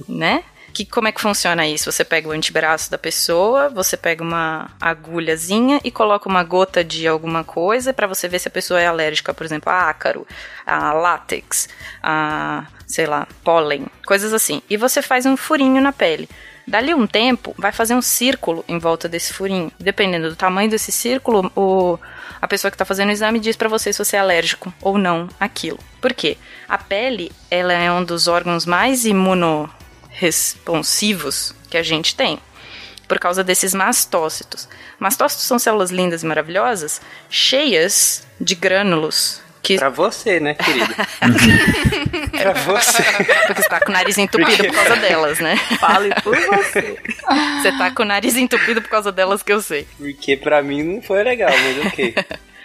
né? 0.09 0.43
Que 0.77 0.85
como 0.85 1.09
é 1.09 1.13
que 1.13 1.23
funciona 1.23 1.67
isso? 1.67 1.91
Você 1.91 2.05
pega 2.05 2.29
o 2.29 2.33
antebraço 2.33 2.91
da 2.91 2.99
pessoa, 2.99 3.71
você 3.71 3.97
pega 3.97 4.23
uma 4.23 4.69
agulhazinha 4.79 5.81
e 5.83 5.91
coloca 5.91 6.29
uma 6.29 6.45
gota 6.45 6.85
de 6.85 7.09
alguma 7.09 7.43
coisa 7.43 7.95
para 7.95 8.07
você 8.07 8.29
ver 8.29 8.39
se 8.41 8.49
a 8.49 8.51
pessoa 8.51 8.79
é 8.79 8.87
alérgica, 8.87 9.33
por 9.33 9.47
exemplo, 9.47 9.73
a 9.73 9.89
ácaro, 9.89 10.27
a 10.67 10.93
látex, 10.93 11.67
a, 12.03 12.67
sei 12.87 13.07
lá, 13.07 13.27
pólen, 13.43 13.87
coisas 14.05 14.35
assim. 14.35 14.61
E 14.69 14.77
você 14.77 15.01
faz 15.01 15.25
um 15.25 15.35
furinho 15.35 15.81
na 15.81 15.95
pele. 15.95 16.29
Dali 16.67 16.93
um 16.93 17.07
tempo, 17.07 17.55
vai 17.57 17.73
fazer 17.73 17.95
um 17.95 18.03
círculo 18.03 18.63
em 18.69 18.79
volta 18.79 19.09
desse 19.09 19.33
furinho. 19.33 19.73
Dependendo 19.81 20.29
do 20.29 20.37
tamanho 20.37 20.69
desse 20.69 20.93
círculo, 20.93 21.51
o, 21.57 21.99
a 22.39 22.47
pessoa 22.47 22.71
que 22.71 22.75
está 22.75 22.85
fazendo 22.85 23.09
o 23.09 23.13
exame 23.13 23.41
diz 23.41 23.57
para 23.57 23.71
você 23.71 23.95
se 23.95 24.05
você 24.05 24.17
é 24.17 24.21
alérgico 24.21 24.71
ou 24.83 24.99
não 24.99 25.27
àquilo. 25.41 25.79
Por 26.03 26.13
quê? 26.13 26.37
A 26.69 26.77
pele, 26.77 27.33
ela 27.51 27.73
é 27.73 27.91
um 27.91 28.05
dos 28.05 28.29
órgãos 28.29 28.67
mais 28.67 29.07
imunoresponsivos 30.17 31.55
que 31.71 31.77
a 31.77 31.83
gente 31.83 32.15
tem. 32.15 32.39
Por 33.07 33.19
causa 33.21 33.45
desses 33.45 33.73
mastócitos. 33.73 34.69
Mastócitos 34.99 35.47
são 35.47 35.59
células 35.59 35.91
lindas 35.91 36.23
e 36.25 36.27
maravilhosas, 36.27 37.01
cheias 37.31 38.27
de 38.41 38.55
grânulos 38.55 39.41
que 39.63 39.77
Pra 39.77 39.89
você, 39.89 40.39
né, 40.39 40.55
querido? 40.55 40.95
pra 42.31 42.53
você. 42.53 43.03
Porque 43.03 43.63
você 43.63 43.69
tá 43.69 43.81
com 43.81 43.91
o 43.91 43.93
nariz 43.93 44.17
entupido 44.17 44.65
por 44.65 44.75
causa 44.75 44.97
delas, 44.97 45.41
né? 45.41 45.57
Fale 45.81 46.15
por 46.23 46.37
você. 46.37 46.97
Você 47.61 47.73
tá 47.77 47.91
com 47.91 48.03
o 48.05 48.07
nariz 48.07 48.37
entupido 48.37 48.81
por 48.81 48.89
causa 48.89 49.11
delas 49.11 49.43
que 49.43 49.53
eu 49.53 49.61
sei. 49.61 49.85
Porque 49.99 50.37
pra 50.37 50.63
mim 50.63 50.85
não 50.85 51.03
foi 51.03 51.25
legal, 51.25 51.51
mas 51.51 51.87
ok. 51.87 52.15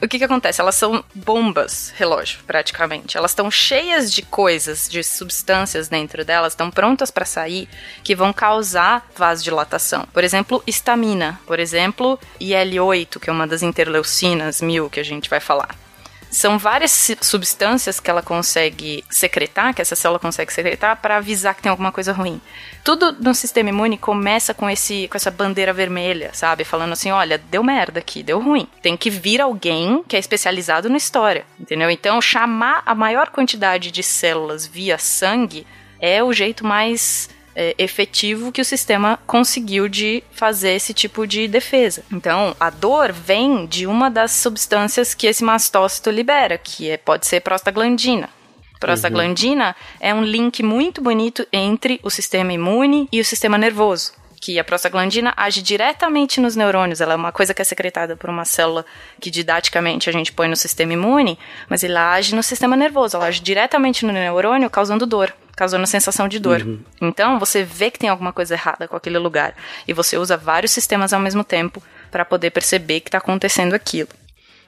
O 0.00 0.08
que 0.08 0.18
que 0.18 0.24
acontece? 0.24 0.60
Elas 0.60 0.74
são 0.74 1.04
bombas 1.14 1.92
relógio, 1.96 2.40
praticamente. 2.46 3.16
Elas 3.16 3.32
estão 3.32 3.50
cheias 3.50 4.12
de 4.12 4.22
coisas, 4.22 4.88
de 4.88 5.02
substâncias 5.02 5.88
dentro 5.88 6.24
delas, 6.24 6.52
estão 6.52 6.70
prontas 6.70 7.10
para 7.10 7.24
sair, 7.24 7.68
que 8.02 8.14
vão 8.14 8.32
causar 8.32 9.08
vasodilatação. 9.16 10.06
Por 10.12 10.24
exemplo, 10.24 10.62
histamina. 10.66 11.40
Por 11.46 11.58
exemplo, 11.58 12.18
IL-8, 12.40 13.18
que 13.18 13.30
é 13.30 13.32
uma 13.32 13.46
das 13.46 13.62
interleucinas 13.62 14.60
mil 14.60 14.88
que 14.88 15.00
a 15.00 15.04
gente 15.04 15.28
vai 15.28 15.40
falar. 15.40 15.87
São 16.30 16.58
várias 16.58 17.08
substâncias 17.20 17.98
que 18.00 18.10
ela 18.10 18.22
consegue 18.22 19.04
secretar, 19.10 19.74
que 19.74 19.80
essa 19.80 19.96
célula 19.96 20.18
consegue 20.18 20.52
secretar, 20.52 21.00
para 21.00 21.16
avisar 21.16 21.54
que 21.54 21.62
tem 21.62 21.70
alguma 21.70 21.90
coisa 21.90 22.12
ruim. 22.12 22.40
Tudo 22.84 23.12
no 23.12 23.34
sistema 23.34 23.70
imune 23.70 23.96
começa 23.96 24.52
com, 24.52 24.68
esse, 24.68 25.08
com 25.08 25.16
essa 25.16 25.30
bandeira 25.30 25.72
vermelha, 25.72 26.30
sabe? 26.32 26.64
Falando 26.64 26.92
assim: 26.92 27.10
olha, 27.10 27.38
deu 27.38 27.62
merda 27.62 28.00
aqui, 28.00 28.22
deu 28.22 28.40
ruim. 28.40 28.68
Tem 28.82 28.96
que 28.96 29.10
vir 29.10 29.40
alguém 29.40 30.02
que 30.06 30.16
é 30.16 30.18
especializado 30.18 30.88
na 30.88 30.96
história, 30.96 31.44
entendeu? 31.58 31.90
Então, 31.90 32.20
chamar 32.20 32.82
a 32.84 32.94
maior 32.94 33.30
quantidade 33.30 33.90
de 33.90 34.02
células 34.02 34.66
via 34.66 34.98
sangue 34.98 35.66
é 36.00 36.22
o 36.22 36.32
jeito 36.32 36.64
mais 36.64 37.28
é, 37.58 37.74
efetivo 37.76 38.52
que 38.52 38.60
o 38.60 38.64
sistema 38.64 39.18
conseguiu 39.26 39.88
de 39.88 40.22
fazer 40.30 40.70
esse 40.70 40.94
tipo 40.94 41.26
de 41.26 41.48
defesa. 41.48 42.04
Então, 42.12 42.54
a 42.60 42.70
dor 42.70 43.10
vem 43.10 43.66
de 43.66 43.84
uma 43.84 44.08
das 44.08 44.30
substâncias 44.30 45.12
que 45.12 45.26
esse 45.26 45.42
mastócito 45.42 46.08
libera, 46.08 46.56
que 46.56 46.88
é, 46.88 46.96
pode 46.96 47.26
ser 47.26 47.40
prostaglandina. 47.40 48.30
Prostaglandina 48.78 49.74
é 49.98 50.14
um 50.14 50.22
link 50.22 50.62
muito 50.62 51.02
bonito 51.02 51.44
entre 51.52 51.98
o 52.04 52.10
sistema 52.10 52.52
imune 52.52 53.08
e 53.10 53.18
o 53.18 53.24
sistema 53.24 53.58
nervoso. 53.58 54.12
Que 54.40 54.56
a 54.60 54.62
prostaglandina 54.62 55.34
age 55.36 55.60
diretamente 55.60 56.40
nos 56.40 56.54
neurônios, 56.54 57.00
ela 57.00 57.14
é 57.14 57.16
uma 57.16 57.32
coisa 57.32 57.52
que 57.52 57.60
é 57.60 57.64
secretada 57.64 58.16
por 58.16 58.30
uma 58.30 58.44
célula 58.44 58.86
que 59.20 59.32
didaticamente 59.32 60.08
a 60.08 60.12
gente 60.12 60.32
põe 60.32 60.46
no 60.46 60.54
sistema 60.54 60.92
imune, 60.92 61.36
mas 61.68 61.82
ela 61.82 62.12
age 62.12 62.36
no 62.36 62.42
sistema 62.44 62.76
nervoso, 62.76 63.16
ela 63.16 63.26
age 63.26 63.40
diretamente 63.40 64.06
no 64.06 64.12
neurônio, 64.12 64.70
causando 64.70 65.04
dor 65.04 65.34
causando 65.58 65.88
sensação 65.88 66.28
de 66.28 66.38
dor. 66.38 66.64
Então, 67.00 67.36
você 67.36 67.64
vê 67.64 67.90
que 67.90 67.98
tem 67.98 68.08
alguma 68.08 68.32
coisa 68.32 68.54
errada 68.54 68.86
com 68.86 68.94
aquele 68.94 69.18
lugar 69.18 69.56
e 69.88 69.92
você 69.92 70.16
usa 70.16 70.36
vários 70.36 70.70
sistemas 70.70 71.12
ao 71.12 71.18
mesmo 71.18 71.42
tempo 71.42 71.82
para 72.12 72.24
poder 72.24 72.52
perceber 72.52 73.00
que 73.00 73.08
está 73.08 73.18
acontecendo 73.18 73.74
aquilo. 73.74 74.08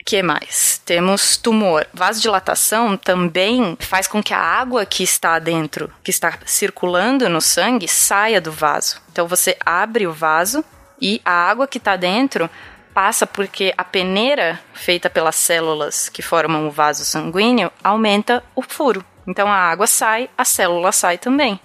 que 0.05 0.21
mais? 0.21 0.83
Temos 0.85 1.37
tumor. 1.37 1.87
Vasodilatação 1.95 2.97
também 2.97 3.77
faz 3.79 4.09
com 4.09 4.21
que 4.21 4.35
a 4.35 4.41
água 4.41 4.85
que 4.85 5.05
está 5.05 5.39
dentro, 5.39 5.93
que 6.03 6.11
está 6.11 6.37
circulando 6.45 7.29
no 7.29 7.41
sangue, 7.41 7.87
saia 7.87 8.41
do 8.41 8.51
vaso. 8.51 9.01
Então 9.13 9.29
você 9.29 9.57
abre 9.65 10.09
o 10.09 10.13
vaso 10.13 10.65
e 11.01 11.21
a 11.25 11.31
água 11.31 11.69
que 11.69 11.79
está 11.79 11.95
dentro 11.95 12.51
passa 12.93 13.29
porque 13.29 13.73
a 13.79 13.85
peneira 13.85 14.59
feita 14.75 15.09
pelas 15.09 15.37
células 15.37 16.09
que 16.09 16.21
formam 16.21 16.67
o 16.67 16.73
vaso 16.73 17.05
sanguíneo 17.05 17.71
aumenta 17.85 18.43
o 18.57 18.63
furo. 18.63 19.05
Então 19.27 19.49
a 19.49 19.57
água 19.57 19.87
sai, 19.87 20.29
a 20.37 20.45
célula 20.45 20.93
sai 20.93 21.19
também. 21.19 21.61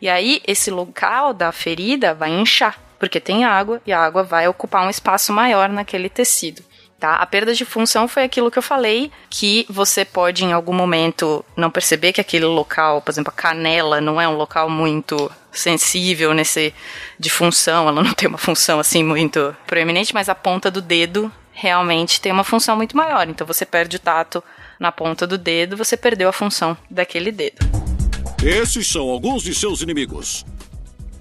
E 0.00 0.08
aí 0.08 0.42
esse 0.46 0.70
local 0.70 1.32
da 1.32 1.50
ferida 1.52 2.14
vai 2.14 2.30
inchar, 2.30 2.78
porque 2.98 3.20
tem 3.20 3.44
água 3.44 3.80
e 3.86 3.92
a 3.92 4.00
água 4.00 4.22
vai 4.22 4.46
ocupar 4.48 4.86
um 4.86 4.90
espaço 4.90 5.32
maior 5.32 5.68
naquele 5.68 6.08
tecido. 6.08 6.62
Tá? 6.98 7.16
A 7.16 7.26
perda 7.26 7.52
de 7.52 7.64
função 7.64 8.08
foi 8.08 8.24
aquilo 8.24 8.50
que 8.50 8.58
eu 8.58 8.62
falei, 8.62 9.12
que 9.28 9.66
você 9.68 10.02
pode 10.02 10.44
em 10.44 10.54
algum 10.54 10.72
momento 10.72 11.44
não 11.54 11.70
perceber 11.70 12.12
que 12.12 12.22
aquele 12.22 12.46
local, 12.46 13.02
por 13.02 13.10
exemplo, 13.10 13.30
a 13.30 13.36
canela 13.38 14.00
não 14.00 14.18
é 14.18 14.26
um 14.26 14.36
local 14.36 14.70
muito 14.70 15.30
sensível 15.52 16.32
nesse 16.32 16.74
de 17.18 17.28
função, 17.28 17.88
ela 17.88 18.02
não 18.02 18.14
tem 18.14 18.26
uma 18.28 18.38
função 18.38 18.80
assim 18.80 19.04
muito 19.04 19.54
proeminente, 19.66 20.14
mas 20.14 20.30
a 20.30 20.34
ponta 20.34 20.70
do 20.70 20.80
dedo 20.80 21.30
realmente 21.52 22.20
tem 22.20 22.32
uma 22.32 22.44
função 22.44 22.76
muito 22.76 22.96
maior. 22.96 23.28
Então 23.28 23.46
você 23.46 23.66
perde 23.66 23.96
o 23.96 24.00
tato 24.00 24.42
na 24.78 24.92
ponta 24.92 25.26
do 25.26 25.38
dedo, 25.38 25.76
você 25.76 25.96
perdeu 25.96 26.28
a 26.28 26.32
função 26.32 26.76
daquele 26.90 27.32
dedo. 27.32 27.58
Esses 28.44 28.86
são 28.86 29.08
alguns 29.08 29.42
de 29.42 29.54
seus 29.54 29.80
inimigos: 29.80 30.44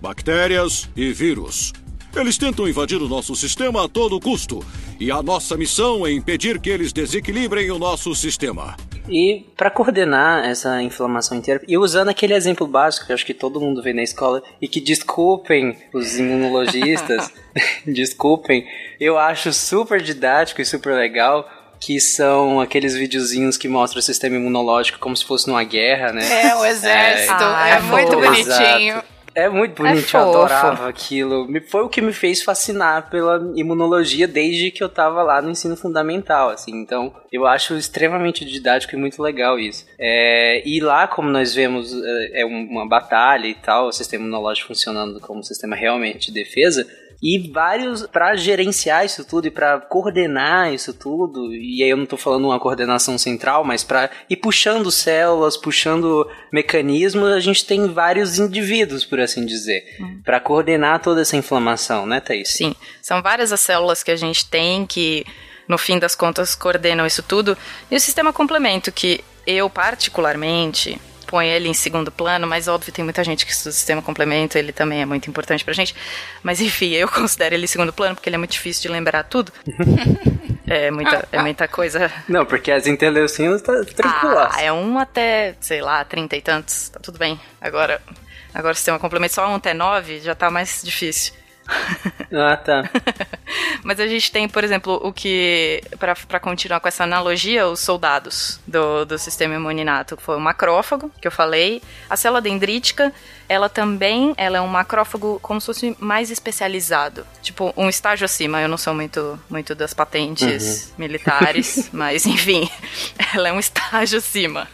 bactérias 0.01 0.89
e 0.95 1.11
vírus. 1.13 1.73
Eles 2.15 2.37
tentam 2.37 2.67
invadir 2.67 3.01
o 3.01 3.09
nosso 3.09 3.35
sistema 3.35 3.85
a 3.85 3.89
todo 3.89 4.19
custo, 4.21 4.65
e 4.99 5.11
a 5.11 5.21
nossa 5.21 5.57
missão 5.57 6.07
é 6.07 6.11
impedir 6.11 6.61
que 6.61 6.69
eles 6.69 6.93
desequilibrem 6.93 7.69
o 7.71 7.79
nosso 7.79 8.15
sistema. 8.15 8.77
E 9.09 9.45
para 9.55 9.69
coordenar 9.69 10.45
essa 10.45 10.81
inflamação 10.81 11.37
inteira, 11.37 11.61
e 11.67 11.77
usando 11.77 12.09
aquele 12.09 12.33
exemplo 12.33 12.65
básico 12.65 13.05
que 13.05 13.13
acho 13.13 13.25
que 13.25 13.33
todo 13.33 13.59
mundo 13.59 13.81
vê 13.81 13.93
na 13.93 14.01
escola, 14.01 14.41
e 14.61 14.67
que 14.67 14.79
desculpem 14.79 15.77
os 15.93 16.17
imunologistas, 16.17 17.31
desculpem, 17.85 18.65
eu 18.99 19.17
acho 19.17 19.53
super 19.53 20.01
didático 20.01 20.61
e 20.61 20.65
super 20.65 20.95
legal 20.95 21.47
que 21.85 21.99
são 21.99 22.59
aqueles 22.59 22.95
videozinhos 22.95 23.57
que 23.57 23.67
mostram 23.67 23.99
o 23.99 24.03
sistema 24.03 24.35
imunológico 24.37 24.97
como 24.99 25.15
se 25.15 25.23
fosse 25.25 25.47
numa 25.47 25.63
guerra, 25.63 26.11
né? 26.11 26.47
É, 26.49 26.55
o 26.55 26.65
exército. 26.65 27.33
Ah, 27.43 27.69
é, 27.69 27.73
é 27.73 27.79
muito 27.79 28.11
fofo. 28.13 28.21
bonitinho. 28.21 29.03
É 29.37 29.49
muito 29.49 29.75
bonito, 29.83 30.15
É 30.15 30.19
eu 30.21 30.23
adorava 30.29 30.87
aquilo. 30.87 31.45
Me- 31.45 31.59
Foi 31.59 31.81
o 31.83 31.89
que 31.89 32.01
me 32.01 32.13
fez 32.13 32.41
fascinar 32.41 33.09
pela 33.09 33.51
imunologia 33.53 34.29
desde 34.29 34.71
que 34.71 34.81
eu 34.81 34.87
tava 34.87 35.21
lá 35.23 35.41
no 35.41 35.49
ensino 35.49 35.75
fundamental, 35.75 36.51
assim. 36.51 36.71
Então, 36.73 37.13
eu 37.33 37.45
acho 37.45 37.75
extremamente 37.75 38.45
didático 38.45 38.95
e 38.95 38.97
muito 38.97 39.21
legal 39.21 39.59
isso. 39.59 39.85
É, 39.99 40.63
e 40.65 40.79
lá, 40.79 41.05
como 41.05 41.29
nós 41.29 41.53
vemos, 41.53 41.91
é 42.33 42.41
é 42.43 42.45
uma 42.45 42.87
batalha 42.87 43.45
e 43.47 43.53
tal, 43.55 43.87
o 43.87 43.91
sistema 43.91 44.23
imunológico 44.23 44.69
funcionando 44.69 45.19
como 45.19 45.41
um 45.41 45.43
sistema 45.43 45.75
realmente 45.75 46.31
de 46.31 46.33
defesa, 46.43 46.87
e 47.25 47.39
vários 47.51 48.05
para 48.05 48.35
gerenciar 48.35 49.03
isso 49.03 49.25
tudo 49.25 49.47
e 49.47 49.51
para 49.51 49.79
coordenar 49.79 50.71
isso 50.71 50.93
tudo. 50.93 51.51
E 51.55 51.81
aí 51.81 51.89
eu 51.89 51.97
não 51.97 52.05
tô 52.05 52.17
falando 52.17 52.45
uma 52.45 52.59
coordenação 52.59 53.17
central, 53.17 53.63
mas 53.63 53.83
para 53.83 54.11
ir 54.29 54.35
puxando 54.35 54.91
células, 54.91 55.57
puxando 55.57 56.29
mecanismos, 56.53 57.31
a 57.31 57.39
gente 57.39 57.65
tem 57.65 57.91
vários 57.91 58.37
indivíduos, 58.37 59.03
por 59.03 59.19
assim 59.19 59.43
dizer, 59.43 59.97
hum. 59.99 60.21
para 60.23 60.39
coordenar 60.39 61.01
toda 61.01 61.21
essa 61.21 61.35
inflamação, 61.35 62.05
né, 62.05 62.19
Thaís? 62.19 62.49
Sim, 62.49 62.75
são 63.01 63.23
várias 63.23 63.51
as 63.51 63.61
células 63.61 64.03
que 64.03 64.11
a 64.11 64.15
gente 64.15 64.47
tem 64.47 64.85
que 64.85 65.25
no 65.67 65.79
fim 65.79 65.97
das 65.97 66.13
contas 66.13 66.53
coordenam 66.53 67.07
isso 67.07 67.23
tudo. 67.23 67.57
E 67.89 67.95
o 67.95 67.99
sistema 67.99 68.31
complemento 68.31 68.91
que 68.91 69.23
eu 69.47 69.67
particularmente 69.67 71.01
põe 71.35 71.49
ele 71.49 71.67
em 71.67 71.73
segundo 71.73 72.09
plano, 72.09 72.47
mas 72.47 72.69
óbvio, 72.69 72.93
tem 72.93 73.03
muita 73.03 73.21
gente 73.21 73.45
que 73.45 73.51
estuda 73.51 73.71
o 73.71 73.73
sistema 73.73 74.01
complemento, 74.01 74.57
ele 74.57 74.71
também 74.71 75.01
é 75.01 75.05
muito 75.05 75.29
importante 75.29 75.65
pra 75.65 75.73
gente. 75.73 75.93
Mas 76.41 76.61
enfim, 76.61 76.93
eu 76.93 77.09
considero 77.11 77.53
ele 77.53 77.65
em 77.65 77.67
segundo 77.67 77.91
plano 77.91 78.15
porque 78.15 78.29
ele 78.29 78.37
é 78.37 78.39
muito 78.39 78.53
difícil 78.53 78.83
de 78.83 78.87
lembrar 78.87 79.21
tudo. 79.23 79.51
é, 80.65 80.89
muita, 80.91 81.27
é 81.33 81.41
muita 81.41 81.67
coisa. 81.67 82.09
Não, 82.29 82.45
porque 82.45 82.71
as 82.71 82.87
interleucinas 82.87 83.61
tá 83.61 83.73
tranquilo. 83.83 84.47
Ah, 84.49 84.61
é 84.61 84.71
um 84.71 84.97
até, 84.97 85.55
sei 85.59 85.81
lá, 85.81 86.05
trinta 86.05 86.37
e 86.37 86.41
tantos, 86.41 86.87
tá 86.87 87.01
tudo 87.01 87.19
bem. 87.19 87.37
Agora, 87.59 88.01
agora 88.53 88.71
o 88.71 88.75
sistema 88.75 88.97
complemento 88.97 89.33
só 89.33 89.45
um 89.49 89.55
até 89.55 89.73
nove 89.73 90.21
já 90.21 90.35
tá 90.35 90.49
mais 90.49 90.81
difícil. 90.85 91.33
Ah, 92.31 92.55
tá. 92.55 92.89
Mas 93.85 93.99
a 93.99 94.07
gente 94.07 94.31
tem, 94.31 94.49
por 94.49 94.63
exemplo, 94.63 94.99
o 95.03 95.13
que, 95.13 95.79
para 95.99 96.39
continuar 96.39 96.79
com 96.79 96.87
essa 96.87 97.03
analogia, 97.03 97.67
os 97.67 97.79
soldados 97.79 98.59
do, 98.65 99.05
do 99.05 99.15
sistema 99.19 99.53
imuninato, 99.53 100.17
foi 100.17 100.35
o 100.35 100.39
macrófago, 100.39 101.11
que 101.21 101.27
eu 101.27 101.31
falei, 101.31 101.83
a 102.09 102.17
célula 102.17 102.41
dendrítica, 102.41 103.13
ela 103.47 103.69
também 103.69 104.33
ela 104.37 104.57
é 104.57 104.61
um 104.61 104.67
macrófago 104.67 105.39
como 105.39 105.61
se 105.61 105.67
fosse 105.67 105.95
mais 105.99 106.31
especializado. 106.31 107.27
Tipo, 107.43 107.71
um 107.77 107.87
estágio 107.87 108.25
acima. 108.25 108.59
Eu 108.59 108.67
não 108.67 108.77
sou 108.77 108.95
muito, 108.95 109.39
muito 109.47 109.75
das 109.75 109.93
patentes 109.93 110.87
uhum. 110.87 110.93
militares, 111.05 111.87
mas 111.93 112.25
enfim, 112.25 112.67
ela 113.35 113.49
é 113.49 113.53
um 113.53 113.59
estágio 113.59 114.17
acima 114.17 114.67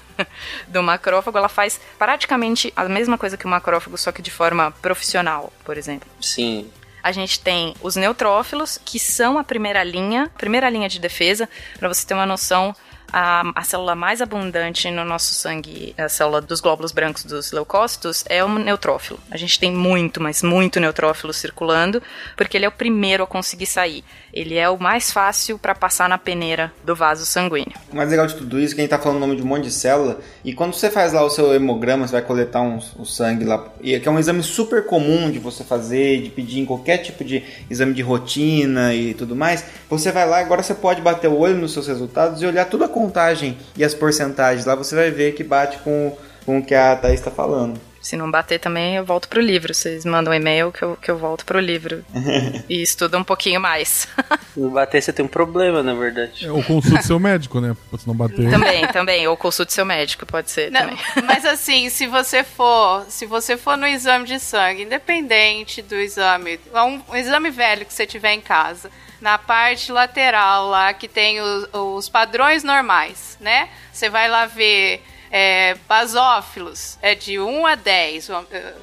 do 0.69 0.81
macrófago, 0.81 1.37
ela 1.37 1.49
faz 1.49 1.81
praticamente 1.99 2.71
a 2.77 2.87
mesma 2.87 3.17
coisa 3.17 3.35
que 3.35 3.45
o 3.45 3.49
macrófago, 3.49 3.97
só 3.97 4.09
que 4.09 4.21
de 4.21 4.31
forma 4.31 4.71
profissional, 4.81 5.51
por 5.65 5.77
exemplo. 5.77 6.07
Sim 6.21 6.71
a 7.03 7.11
gente 7.11 7.39
tem 7.39 7.73
os 7.81 7.95
neutrófilos, 7.95 8.79
que 8.83 8.99
são 8.99 9.37
a 9.37 9.43
primeira 9.43 9.83
linha, 9.83 10.29
primeira 10.37 10.69
linha 10.69 10.89
de 10.89 10.99
defesa, 10.99 11.49
para 11.77 11.87
você 11.87 12.05
ter 12.05 12.13
uma 12.13 12.25
noção 12.25 12.75
a, 13.11 13.43
a 13.55 13.63
célula 13.63 13.93
mais 13.93 14.21
abundante 14.21 14.89
no 14.89 15.03
nosso 15.03 15.33
sangue, 15.33 15.93
a 15.97 16.07
célula 16.07 16.41
dos 16.41 16.61
glóbulos 16.61 16.91
brancos 16.91 17.23
dos 17.23 17.51
leucócitos, 17.51 18.23
é 18.29 18.43
o 18.43 18.47
neutrófilo. 18.47 19.19
A 19.29 19.37
gente 19.37 19.59
tem 19.59 19.71
muito, 19.71 20.21
mas 20.21 20.41
muito 20.41 20.79
neutrófilo 20.79 21.33
circulando, 21.33 22.01
porque 22.37 22.57
ele 22.57 22.65
é 22.65 22.69
o 22.69 22.71
primeiro 22.71 23.23
a 23.23 23.27
conseguir 23.27 23.65
sair. 23.65 24.03
Ele 24.33 24.57
é 24.57 24.69
o 24.69 24.77
mais 24.79 25.11
fácil 25.11 25.59
para 25.59 25.75
passar 25.75 26.07
na 26.07 26.17
peneira 26.17 26.71
do 26.85 26.95
vaso 26.95 27.25
sanguíneo. 27.25 27.73
O 27.91 27.95
mais 27.95 28.09
legal 28.09 28.25
de 28.27 28.35
tudo 28.35 28.59
isso 28.59 28.73
é 28.73 28.75
que 28.75 28.81
a 28.81 28.83
gente 28.83 28.91
tá 28.91 28.99
falando 28.99 29.17
o 29.17 29.19
nome 29.19 29.35
de 29.35 29.41
um 29.41 29.45
monte 29.45 29.63
de 29.63 29.71
célula, 29.71 30.19
e 30.43 30.53
quando 30.53 30.73
você 30.73 30.89
faz 30.89 31.13
lá 31.13 31.23
o 31.23 31.29
seu 31.29 31.53
hemograma, 31.53 32.07
você 32.07 32.13
vai 32.13 32.21
coletar 32.21 32.61
um, 32.61 32.79
o 32.97 33.05
sangue 33.05 33.43
lá, 33.43 33.65
e 33.81 33.99
que 33.99 34.07
é 34.07 34.11
um 34.11 34.19
exame 34.19 34.41
super 34.41 34.85
comum 34.85 35.29
de 35.29 35.39
você 35.39 35.63
fazer, 35.63 36.21
de 36.21 36.29
pedir 36.29 36.59
em 36.59 36.65
qualquer 36.65 36.99
tipo 36.99 37.23
de 37.23 37.43
exame 37.69 37.93
de 37.93 38.01
rotina 38.01 38.93
e 38.93 39.13
tudo 39.13 39.35
mais, 39.35 39.65
você 39.89 40.11
vai 40.11 40.27
lá, 40.27 40.39
agora 40.39 40.63
você 40.63 40.73
pode 40.73 41.01
bater 41.01 41.27
o 41.27 41.37
olho 41.37 41.55
nos 41.55 41.73
seus 41.73 41.87
resultados 41.87 42.41
e 42.41 42.45
olhar 42.45 42.65
tudo 42.65 42.85
a 42.85 42.89
contagem 42.89 43.57
e 43.77 43.83
as 43.83 43.93
porcentagens. 43.93 44.65
Lá 44.65 44.75
você 44.75 44.95
vai 44.95 45.11
ver 45.11 45.33
que 45.33 45.43
bate 45.43 45.77
com, 45.79 46.15
com 46.45 46.59
o 46.59 46.63
que 46.63 46.73
a 46.73 46.95
Thaís 46.95 47.19
está 47.19 47.31
falando. 47.31 47.90
Se 48.01 48.17
não 48.17 48.31
bater 48.31 48.59
também, 48.59 48.95
eu 48.95 49.05
volto 49.05 49.29
pro 49.29 49.39
livro. 49.39 49.73
Vocês 49.73 50.03
mandam 50.03 50.33
um 50.33 50.35
e-mail 50.35 50.71
que 50.71 50.81
eu, 50.81 50.97
que 50.97 51.11
eu 51.11 51.17
volto 51.17 51.45
pro 51.45 51.59
livro. 51.59 52.03
e 52.67 52.81
estudo 52.81 53.17
um 53.17 53.23
pouquinho 53.23 53.61
mais. 53.61 54.07
Se 54.53 54.59
não 54.59 54.69
bater, 54.69 55.01
você 55.01 55.13
tem 55.13 55.23
um 55.23 55.27
problema, 55.27 55.83
na 55.83 55.93
verdade. 55.93 56.45
É, 56.45 56.51
ou 56.51 56.63
consulte 56.63 57.05
seu 57.05 57.19
médico, 57.19 57.61
né? 57.61 57.75
Se 57.97 58.07
não 58.07 58.15
bater. 58.15 58.49
Também, 58.49 58.87
também. 58.87 59.27
Ou 59.27 59.37
consulte 59.37 59.71
seu 59.71 59.85
médico, 59.85 60.25
pode 60.25 60.49
ser 60.49 60.71
não, 60.71 60.81
também. 60.81 60.97
Mas 61.23 61.45
assim, 61.45 61.89
se 61.89 62.07
você 62.07 62.43
for, 62.43 63.05
se 63.07 63.25
você 63.27 63.55
for 63.55 63.77
no 63.77 63.85
exame 63.85 64.25
de 64.25 64.39
sangue, 64.39 64.83
independente 64.83 65.81
do 65.81 65.95
exame, 65.95 66.59
um, 66.73 67.13
um 67.13 67.15
exame 67.15 67.51
velho 67.51 67.85
que 67.85 67.93
você 67.93 68.07
tiver 68.07 68.33
em 68.33 68.41
casa, 68.41 68.89
na 69.21 69.37
parte 69.37 69.91
lateral 69.91 70.67
lá 70.67 70.93
que 70.93 71.07
tem 71.07 71.39
os, 71.39 71.69
os 71.71 72.09
padrões 72.09 72.63
normais, 72.63 73.37
né? 73.39 73.69
Você 73.93 74.09
vai 74.09 74.27
lá 74.27 74.47
ver 74.47 75.03
é, 75.31 75.75
basófilos, 75.87 76.97
é 77.01 77.15
de 77.15 77.39
1 77.39 77.65
a 77.65 77.75
10, 77.75 78.29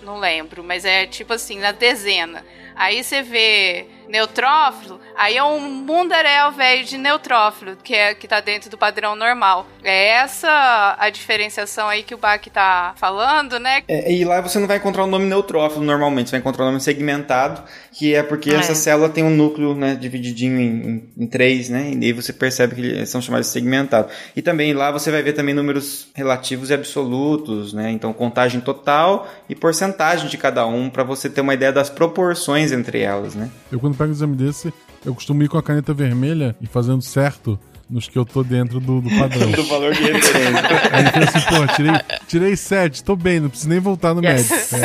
não 0.03 0.19
lembro, 0.19 0.65
mas 0.65 0.85
é 0.85 1.07
tipo 1.07 1.35
assim, 1.35 1.59
na 1.59 1.73
dezena. 1.73 2.45
Aí 2.75 3.05
você 3.05 3.23
vê 3.23 3.87
neutrófilo, 4.09 5.01
aí 5.17 5.37
é 5.37 5.45
um 5.45 5.61
mundaréu 5.61 6.53
velho 6.53 6.85
de 6.85 6.97
neutrófilo, 6.97 7.77
que 7.83 7.95
é 7.95 8.15
que 8.15 8.27
tá 8.27 8.41
dentro 8.41 8.71
do 8.71 8.79
padrão 8.79 9.15
normal. 9.15 9.67
É 9.83 10.09
essa 10.09 10.97
a 10.99 11.11
diferenciação 11.11 11.89
aí 11.89 12.03
que 12.03 12.15
o 12.15 12.19
Bach 12.19 12.41
tá 12.53 12.95
falando, 12.97 13.59
né? 13.59 13.83
É, 13.87 14.13
e 14.13 14.25
lá 14.25 14.41
você 14.41 14.59
não 14.59 14.67
vai 14.67 14.79
encontrar 14.79 15.05
o 15.05 15.07
nome 15.07 15.27
neutrófilo 15.27 15.85
normalmente, 15.85 16.31
você 16.31 16.33
vai 16.33 16.41
encontrar 16.41 16.65
o 16.65 16.69
nome 16.69 16.81
segmentado, 16.81 17.63
que 17.93 18.15
é 18.15 18.23
porque 18.23 18.51
é. 18.51 18.55
essa 18.55 18.75
célula 18.75 19.09
tem 19.09 19.25
um 19.25 19.31
núcleo, 19.31 19.75
né, 19.75 19.95
divididinho 19.95 20.59
em, 20.59 20.67
em, 20.67 21.25
em, 21.25 21.27
três, 21.27 21.69
né? 21.69 21.93
E 22.01 22.05
aí 22.07 22.13
você 22.13 22.33
percebe 22.33 22.75
que 22.75 22.81
eles 22.81 23.09
são 23.11 23.21
chamados 23.21 23.49
de 23.49 23.53
segmentado. 23.53 24.09
E 24.35 24.41
também 24.41 24.73
lá 24.73 24.91
você 24.91 25.11
vai 25.11 25.23
ver 25.23 25.33
também 25.33 25.55
números 25.55 26.09
relativos 26.15 26.71
e 26.71 26.75
absolutos, 26.75 27.73
né? 27.73 27.91
Então 27.91 28.13
contagem 28.13 28.61
total 28.61 29.29
e 29.49 29.55
porcentagem 29.55 30.29
de 30.29 30.39
cada 30.39 30.67
um 30.67 30.89
para 30.89 31.05
você 31.05 31.29
ter 31.29 31.41
uma 31.41 31.55
ideia 31.55 31.73
das 31.73 31.91
proporções 31.91 32.73
entre 32.73 33.01
elas, 33.01 33.35
né? 33.35 33.51
Eu 33.71 33.81
quando 33.81 33.98
pego 33.99 34.11
um 34.11 34.13
exame 34.13 34.37
desse, 34.37 34.73
eu 35.05 35.15
costumo 35.15 35.43
ir 35.43 35.49
com 35.49 35.59
a 35.59 35.63
caneta 35.63 35.93
vermelha 35.93 36.55
e 36.61 36.67
fazendo 36.67 37.03
certo 37.03 37.59
nos 37.91 38.07
que 38.07 38.19
eu 38.19 38.25
tô 38.25 38.43
dentro 38.45 38.81
do, 38.81 39.01
do 39.01 39.09
padrão. 39.09 39.51
do 39.53 39.65
valor 39.65 39.93
de 39.95 40.03
referência. 40.03 40.63
Aí 40.93 41.05
eu 41.05 41.11
falei 41.11 41.29
assim, 41.29 41.41
pô, 41.49 41.67
tirei, 41.75 41.93
tirei 42.27 42.57
7, 42.57 43.03
tô 43.03 43.17
bem, 43.17 43.41
não 43.41 43.49
preciso 43.49 43.71
nem 43.71 43.81
voltar 43.81 44.15
no 44.15 44.23
yes. 44.23 44.51
médico. 44.51 44.77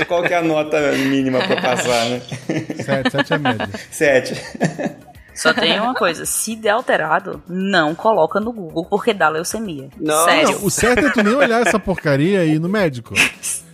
É. 0.00 0.04
Qual 0.06 0.22
que 0.22 0.32
é 0.32 0.38
a 0.38 0.42
nota 0.42 0.92
mínima 0.92 1.40
pra 1.40 1.60
passar, 1.60 2.08
né? 2.08 2.20
7, 2.84 3.10
7 3.10 3.32
é 3.32 3.36
a 3.36 3.38
média. 3.38 3.68
7. 3.90 4.34
Só 5.34 5.52
tem 5.54 5.80
uma 5.80 5.94
coisa, 5.94 6.26
se 6.26 6.54
der 6.54 6.70
alterado, 6.70 7.42
não 7.48 7.94
coloca 7.94 8.38
no 8.38 8.52
Google, 8.52 8.84
porque 8.84 9.14
dá 9.14 9.28
leucemia. 9.28 9.88
Não. 9.98 10.24
Sério. 10.24 10.52
Não, 10.52 10.66
o 10.66 10.70
certo 10.70 11.06
é 11.06 11.10
tu 11.10 11.22
nem 11.22 11.34
olhar 11.34 11.66
essa 11.66 11.78
porcaria 11.78 12.44
e 12.44 12.56
ir 12.56 12.60
no 12.60 12.68
médico. 12.68 13.14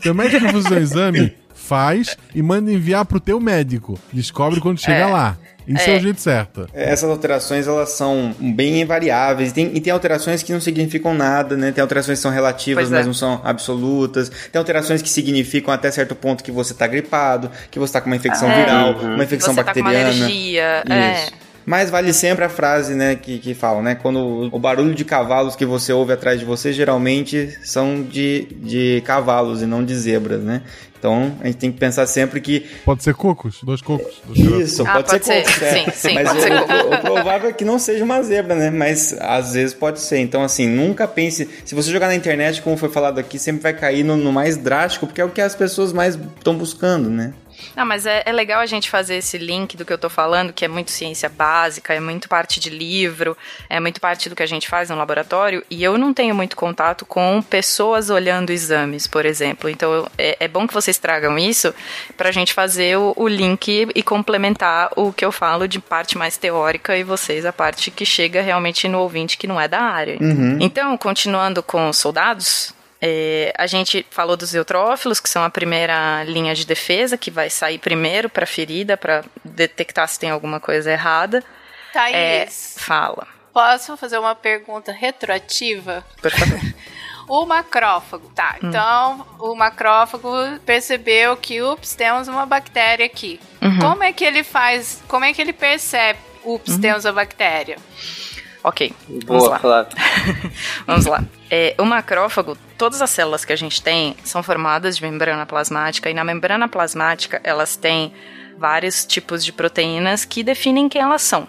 Teu 0.00 0.14
médico 0.14 0.48
faz 0.48 0.64
o 0.66 0.74
exame, 0.76 1.34
faz 1.66 2.16
e 2.34 2.42
manda 2.42 2.72
enviar 2.72 3.04
pro 3.04 3.20
teu 3.20 3.40
médico. 3.40 3.98
Descobre 4.12 4.60
quando 4.60 4.80
chega 4.80 5.00
é. 5.00 5.06
lá. 5.06 5.38
Isso 5.66 5.90
é. 5.90 5.94
é. 5.94 5.96
o 5.96 6.00
jeito 6.00 6.20
certo. 6.20 6.68
É, 6.72 6.90
essas 6.92 7.10
alterações, 7.10 7.66
elas 7.66 7.90
são 7.90 8.34
bem 8.38 8.84
variáveis. 8.84 9.52
Tem, 9.52 9.70
e 9.74 9.80
tem 9.80 9.92
alterações 9.92 10.42
que 10.42 10.52
não 10.52 10.60
significam 10.60 11.12
nada, 11.12 11.56
né? 11.56 11.72
Tem 11.72 11.82
alterações 11.82 12.18
que 12.18 12.22
são 12.22 12.30
relativas, 12.30 12.88
mas 12.88 13.00
é. 13.00 13.06
não 13.06 13.14
são 13.14 13.40
absolutas. 13.42 14.30
Tem 14.52 14.58
alterações 14.58 15.02
que 15.02 15.08
significam 15.08 15.74
até 15.74 15.90
certo 15.90 16.14
ponto 16.14 16.44
que 16.44 16.52
você 16.52 16.72
está 16.72 16.86
gripado, 16.86 17.50
que 17.70 17.78
você 17.78 17.90
está 17.90 18.00
com 18.00 18.06
uma 18.06 18.16
infecção 18.16 18.50
é. 18.50 18.64
viral, 18.64 18.94
uhum. 18.94 19.14
uma 19.14 19.24
infecção 19.24 19.52
você 19.52 19.62
bacteriana. 19.62 20.04
Tá 20.04 20.10
com 20.10 20.16
uma 20.16 20.24
alergia. 20.24 20.82
É. 20.88 21.24
Isso. 21.24 21.32
É. 21.42 21.46
Mas 21.66 21.90
vale 21.90 22.12
sempre 22.12 22.44
a 22.44 22.48
frase, 22.48 22.94
né, 22.94 23.16
que, 23.16 23.40
que 23.40 23.52
fala, 23.52 23.82
né? 23.82 23.96
Quando 23.96 24.48
o 24.52 24.58
barulho 24.58 24.94
de 24.94 25.04
cavalos 25.04 25.56
que 25.56 25.66
você 25.66 25.92
ouve 25.92 26.12
atrás 26.12 26.38
de 26.38 26.46
você 26.46 26.72
geralmente 26.72 27.58
são 27.64 28.04
de, 28.04 28.46
de 28.62 29.02
cavalos 29.04 29.62
e 29.62 29.66
não 29.66 29.84
de 29.84 29.92
zebras, 29.96 30.44
né? 30.44 30.62
Então 31.06 31.32
a 31.40 31.46
gente 31.46 31.56
tem 31.58 31.70
que 31.70 31.78
pensar 31.78 32.04
sempre 32.06 32.40
que. 32.40 32.66
Pode 32.84 33.04
ser 33.04 33.14
cocos, 33.14 33.60
dois 33.62 33.80
cocos. 33.80 34.20
Dois 34.26 34.70
Isso, 34.70 34.82
ah, 34.84 34.94
pode, 34.94 35.10
pode, 35.10 35.24
ser, 35.24 35.44
cocos. 35.44 35.62
É. 35.62 35.72
Sim, 35.72 35.90
sim, 35.94 36.14
Mas 36.14 36.28
o, 36.32 36.34
o, 36.34 36.94
o, 36.94 37.00
provável 37.00 37.50
é 37.50 37.52
que 37.52 37.64
não 37.64 37.78
seja 37.78 38.02
uma 38.02 38.20
zebra, 38.22 38.56
né? 38.56 38.70
Mas 38.70 39.16
às 39.20 39.52
vezes 39.54 39.72
pode 39.72 40.00
ser. 40.00 40.18
Então, 40.18 40.42
assim, 40.42 40.66
nunca 40.66 41.06
pense. 41.06 41.48
Se 41.64 41.76
você 41.76 41.92
jogar 41.92 42.08
na 42.08 42.16
internet, 42.16 42.60
como 42.60 42.76
foi 42.76 42.88
falado 42.88 43.20
aqui, 43.20 43.38
sempre 43.38 43.62
vai 43.62 43.72
cair 43.72 44.02
no, 44.02 44.16
no 44.16 44.32
mais 44.32 44.56
drástico, 44.56 45.06
porque 45.06 45.20
é 45.20 45.24
o 45.24 45.30
que 45.30 45.40
as 45.40 45.54
pessoas 45.54 45.92
mais 45.92 46.16
estão 46.16 46.56
buscando, 46.56 47.08
né? 47.08 47.32
Não, 47.74 47.84
mas 47.84 48.06
é, 48.06 48.22
é, 48.24 48.32
legal 48.32 48.60
a 48.60 48.66
gente 48.66 48.90
fazer 48.90 49.16
esse 49.16 49.38
link 49.38 49.76
do 49.76 49.84
que 49.84 49.92
eu 49.92 49.98
tô 49.98 50.08
falando, 50.08 50.52
que 50.52 50.64
é 50.64 50.68
muito 50.68 50.90
ciência 50.90 51.28
básica, 51.28 51.94
é 51.94 52.00
muito 52.00 52.28
parte 52.28 52.60
de 52.60 52.70
livro, 52.70 53.36
é 53.68 53.80
muito 53.80 54.00
parte 54.00 54.28
do 54.28 54.36
que 54.36 54.42
a 54.42 54.46
gente 54.46 54.68
faz 54.68 54.90
no 54.90 54.96
laboratório, 54.96 55.64
e 55.70 55.82
eu 55.82 55.98
não 55.98 56.12
tenho 56.12 56.34
muito 56.34 56.56
contato 56.56 57.04
com 57.04 57.42
pessoas 57.42 58.10
olhando 58.10 58.50
exames, 58.50 59.06
por 59.06 59.24
exemplo. 59.26 59.68
Então 59.68 60.08
é, 60.16 60.36
é 60.40 60.48
bom 60.48 60.66
que 60.66 60.74
vocês 60.74 60.98
tragam 60.98 61.38
isso 61.38 61.74
pra 62.16 62.30
gente 62.30 62.52
fazer 62.52 62.98
o, 62.98 63.12
o 63.16 63.28
link 63.28 63.88
e 63.94 64.02
complementar 64.02 64.90
o 64.96 65.12
que 65.12 65.24
eu 65.24 65.32
falo 65.32 65.66
de 65.66 65.78
parte 65.78 66.16
mais 66.16 66.36
teórica 66.36 66.96
e 66.96 67.04
vocês 67.04 67.44
a 67.44 67.52
parte 67.52 67.90
que 67.90 68.04
chega 68.04 68.42
realmente 68.42 68.88
no 68.88 69.00
ouvinte 69.00 69.36
que 69.38 69.46
não 69.46 69.60
é 69.60 69.68
da 69.68 69.80
área. 69.80 70.18
Uhum. 70.20 70.58
Então, 70.60 70.96
continuando 70.96 71.62
com 71.62 71.88
os 71.88 71.96
soldados, 71.96 72.74
é, 73.00 73.52
a 73.56 73.66
gente 73.66 74.06
falou 74.10 74.36
dos 74.36 74.54
eutrófilos, 74.54 75.20
que 75.20 75.28
são 75.28 75.42
a 75.44 75.50
primeira 75.50 76.24
linha 76.24 76.54
de 76.54 76.64
defesa, 76.66 77.16
que 77.18 77.30
vai 77.30 77.50
sair 77.50 77.78
primeiro 77.78 78.28
para 78.30 78.44
a 78.44 78.46
ferida, 78.46 78.96
para 78.96 79.24
detectar 79.44 80.08
se 80.08 80.18
tem 80.18 80.30
alguma 80.30 80.58
coisa 80.60 80.90
errada. 80.90 81.42
Thaís. 81.92 82.14
É, 82.14 82.46
fala. 82.80 83.26
Posso 83.52 83.96
fazer 83.96 84.18
uma 84.18 84.34
pergunta 84.34 84.92
retroativa? 84.92 86.04
Por 86.20 86.30
favor. 86.30 86.60
o 87.28 87.46
macrófago. 87.46 88.30
Tá, 88.34 88.56
Hum. 88.62 88.68
então 88.68 89.26
o 89.38 89.54
macrófago 89.54 90.28
percebeu 90.64 91.36
que, 91.36 91.62
ups, 91.62 91.94
temos 91.94 92.28
uma 92.28 92.44
bactéria 92.46 93.06
aqui. 93.06 93.40
Uhum. 93.62 93.78
Como 93.78 94.02
é 94.04 94.12
que 94.12 94.24
ele 94.24 94.42
faz, 94.44 95.02
como 95.08 95.24
é 95.24 95.32
que 95.32 95.40
ele 95.40 95.52
percebe, 95.52 96.18
ups, 96.44 96.74
Uhum. 96.74 96.80
temos 96.80 97.06
a 97.06 97.12
bactéria? 97.12 97.76
Ok, 98.66 98.92
vamos 99.06 99.44
Boa, 99.44 99.50
lá. 99.50 99.58
Flávio. 99.60 99.96
Vamos 100.84 101.06
lá. 101.06 101.24
É, 101.48 101.76
o 101.78 101.84
macrófago, 101.84 102.58
todas 102.76 103.00
as 103.00 103.10
células 103.10 103.44
que 103.44 103.52
a 103.52 103.56
gente 103.56 103.80
tem 103.80 104.16
são 104.24 104.42
formadas 104.42 104.96
de 104.96 105.04
membrana 105.04 105.46
plasmática 105.46 106.10
e 106.10 106.14
na 106.14 106.24
membrana 106.24 106.66
plasmática 106.66 107.40
elas 107.44 107.76
têm 107.76 108.12
vários 108.58 109.04
tipos 109.04 109.44
de 109.44 109.52
proteínas 109.52 110.24
que 110.24 110.42
definem 110.42 110.88
quem 110.88 111.00
elas 111.00 111.22
são, 111.22 111.46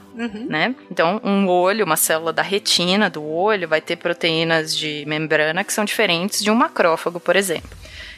né? 0.47 0.75
Então, 0.91 1.19
um 1.23 1.47
olho, 1.47 1.85
uma 1.85 1.97
célula 1.97 2.31
da 2.31 2.43
retina 2.43 3.09
do 3.09 3.25
olho 3.25 3.67
vai 3.67 3.81
ter 3.81 3.95
proteínas 3.95 4.77
de 4.77 5.03
membrana 5.07 5.63
que 5.63 5.73
são 5.73 5.85
diferentes 5.85 6.43
de 6.43 6.51
um 6.51 6.55
macrófago, 6.55 7.19
por 7.19 7.35
exemplo, 7.35 7.71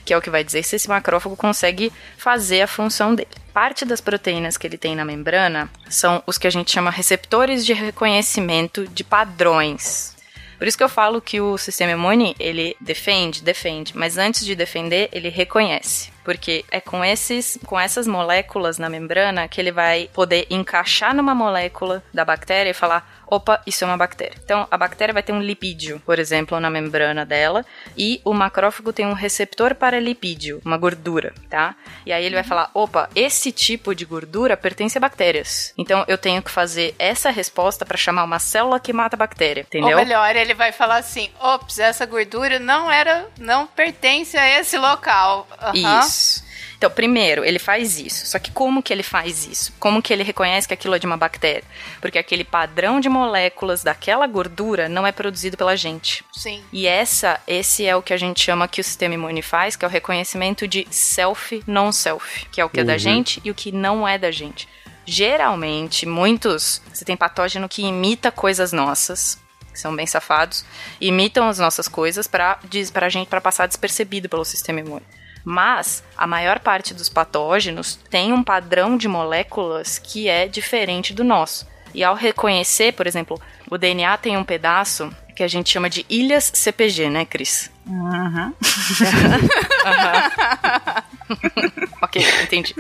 que 0.10 0.14
é 0.14 0.18
o 0.18 0.22
que 0.24 0.32
vai 0.32 0.44
dizer 0.44 0.64
se 0.64 0.76
esse 0.76 0.90
macrófago 0.90 1.38
consegue 1.38 1.94
fazer 2.18 2.64
a 2.64 2.68
função 2.68 3.14
dele. 3.14 3.30
Parte 3.54 3.86
das 3.86 4.02
proteínas 4.02 4.58
que 4.58 4.66
ele 4.66 4.76
tem 4.76 4.96
na 4.96 5.06
membrana 5.06 5.70
são 5.88 6.24
os 6.26 6.36
que 6.36 6.48
a 6.48 6.50
gente 6.50 6.72
chama 6.72 6.90
receptores 6.90 7.64
de 7.64 7.74
reconhecimento 7.74 8.88
de 8.88 9.04
padrões. 9.04 10.18
Por 10.58 10.68
isso 10.68 10.78
que 10.78 10.84
eu 10.84 10.90
falo 10.90 11.22
que 11.22 11.40
o 11.40 11.60
sistema 11.60 11.92
imune, 11.92 12.36
ele 12.40 12.76
defende, 12.82 13.44
defende, 13.44 13.96
mas 13.96 14.18
antes 14.18 14.44
de 14.44 14.56
defender, 14.56 15.10
ele 15.14 15.30
reconhece. 15.30 16.12
Porque 16.26 16.66
é 16.72 16.82
com 16.82 17.06
esses, 17.06 17.60
com 17.66 17.80
essas 17.80 18.08
moléculas 18.08 18.80
na 18.80 18.90
membrana 18.90 19.48
que 19.48 19.62
ele 19.62 19.72
vai 19.72 20.10
poder 20.12 20.48
encaixar 20.50 21.16
numa 21.16 21.36
molécula 21.36 22.04
da 22.12 22.26
bactéria 22.26 22.72
e 22.72 22.74
falar: 22.74 23.19
opa, 23.30 23.62
isso 23.66 23.84
é 23.84 23.88
uma 23.88 23.98
bactéria. 23.98 24.36
Então, 24.44 24.68
a 24.70 24.78
bactéria 24.78 25.14
vai 25.14 25.24
ter 25.24 25.32
um 25.32 25.42
lipídio, 25.42 26.02
por 26.06 26.20
exemplo, 26.20 26.60
na 26.60 26.70
membrana 26.70 27.26
dela, 27.26 27.66
e 27.98 28.22
o 28.26 28.34
macrófago 28.34 28.92
tem 28.92 29.06
um 29.06 29.14
receptor 29.14 29.76
para 29.76 30.00
lipídio, 30.00 30.62
uma 30.66 30.78
gordura, 30.78 31.34
tá? 31.50 31.76
E 32.06 32.12
aí 32.12 32.26
ele 32.26 32.36
vai 32.36 32.44
falar: 32.44 32.70
opa, 32.74 33.10
esse 33.16 33.52
tipo 33.52 33.94
de 33.94 34.06
gordura 34.06 34.58
pertence 34.58 34.98
a 34.98 35.02
bactérias. 35.02 35.74
Então, 35.78 36.04
eu 36.08 36.18
tenho 36.18 36.42
que 36.42 36.52
fazer 36.52 36.96
essa 36.98 37.30
resposta 37.30 37.86
para 37.86 37.98
chamar 37.98 38.24
uma 38.24 38.40
célula 38.40 38.80
que 38.80 38.92
mata 38.92 39.16
a 39.16 39.20
bactéria, 39.20 39.62
entendeu? 39.62 39.98
Ou 39.98 40.04
melhor, 40.04 40.36
ele 40.36 40.54
vai 40.54 40.72
falar 40.72 40.98
assim, 40.98 41.30
ops, 41.40 41.80
essa 41.80 42.06
gordura 42.06 42.60
não 42.60 42.92
era, 42.92 43.28
não 43.40 43.68
pertence 43.68 44.38
a 44.38 44.60
esse 44.60 44.78
local. 44.78 45.48
Aham. 45.62 46.00
Isso. 46.00 46.49
Então, 46.80 46.90
primeiro, 46.90 47.44
ele 47.44 47.60
faz 47.60 48.00
isso. 48.00 48.26
Só 48.26 48.40
que 48.40 48.52
como 48.52 48.82
que 48.82 48.94
ele 48.94 49.04
faz 49.04 49.46
isso? 49.46 49.74
Como 49.78 50.02
que 50.02 50.14
ele 50.14 50.24
reconhece 50.24 50.66
que 50.66 50.74
aquilo 50.74 50.96
é 50.96 51.00
de 51.00 51.06
uma 51.06 51.18
bactéria? 51.18 51.66
Porque 52.00 52.18
aquele 52.18 52.46
padrão 52.46 53.02
de 53.02 53.10
moléculas 53.10 53.84
daquela 53.84 54.26
gordura 54.26 54.88
não 54.88 55.06
é 55.06 55.12
produzido 55.12 55.58
pela 55.58 55.76
gente. 55.76 56.24
Sim. 56.32 56.64
E 56.72 56.88
essa, 56.88 57.38
esse 57.46 57.86
é 57.86 57.94
o 57.98 58.02
que 58.02 58.14
a 58.14 58.18
gente 58.18 58.42
chama 58.42 58.66
que 58.66 58.80
o 58.80 58.84
sistema 58.84 59.14
imune 59.14 59.42
faz, 59.42 59.76
que 59.76 59.84
é 59.84 59.88
o 59.90 59.92
reconhecimento 59.92 60.66
de 60.70 60.88
self 60.90 61.62
non 61.68 61.92
self, 61.92 62.46
que 62.50 62.62
é 62.62 62.66
o 62.66 62.70
que 62.70 62.80
é 62.80 62.84
da 62.86 62.94
Uhum. 62.94 63.00
gente 63.00 63.42
e 63.44 63.52
o 63.52 63.56
que 63.56 63.74
não 63.74 64.08
é 64.08 64.18
da 64.18 64.32
gente. 64.32 64.66
Geralmente, 65.06 66.06
muitos, 66.06 66.82
você 66.94 67.04
tem 67.04 67.18
patógeno 67.18 67.68
que 67.68 67.82
imita 67.82 68.32
coisas 68.32 68.72
nossas, 68.72 69.38
que 69.74 69.78
são 69.78 69.94
bem 69.94 70.08
safados, 70.08 70.64
imitam 71.02 71.50
as 71.50 71.60
nossas 71.60 71.90
coisas 71.90 72.26
para 72.26 72.58
pra 72.94 73.10
gente 73.10 73.28
para 73.28 73.42
passar 73.42 73.68
despercebido 73.68 74.30
pelo 74.30 74.46
sistema 74.46 74.80
imune. 74.80 75.04
Mas 75.44 76.04
a 76.18 76.28
maior 76.28 76.60
parte 76.60 76.94
dos 76.94 77.10
patógenos 77.10 78.00
tem 78.10 78.34
um 78.34 78.44
padrão 78.44 78.98
de 78.98 79.08
moléculas 79.08 79.98
que 79.98 80.28
é 80.28 80.48
diferente 80.48 81.14
do 81.14 81.24
nosso. 81.24 81.68
E 81.94 82.04
ao 82.04 82.16
reconhecer, 82.16 82.94
por 82.94 83.08
exemplo, 83.08 83.42
o 83.70 83.78
DNA 83.78 84.18
tem 84.18 84.38
um 84.38 84.44
pedaço 84.44 85.10
que 85.36 85.44
a 85.44 85.48
gente 85.48 85.70
chama 85.70 85.90
de 85.90 86.06
ilhas 86.10 86.52
CPG, 86.54 87.10
né, 87.10 87.26
Cris? 87.26 87.72
Uhum. 87.88 88.54
ok, 92.02 92.26
entendi. 92.44 92.76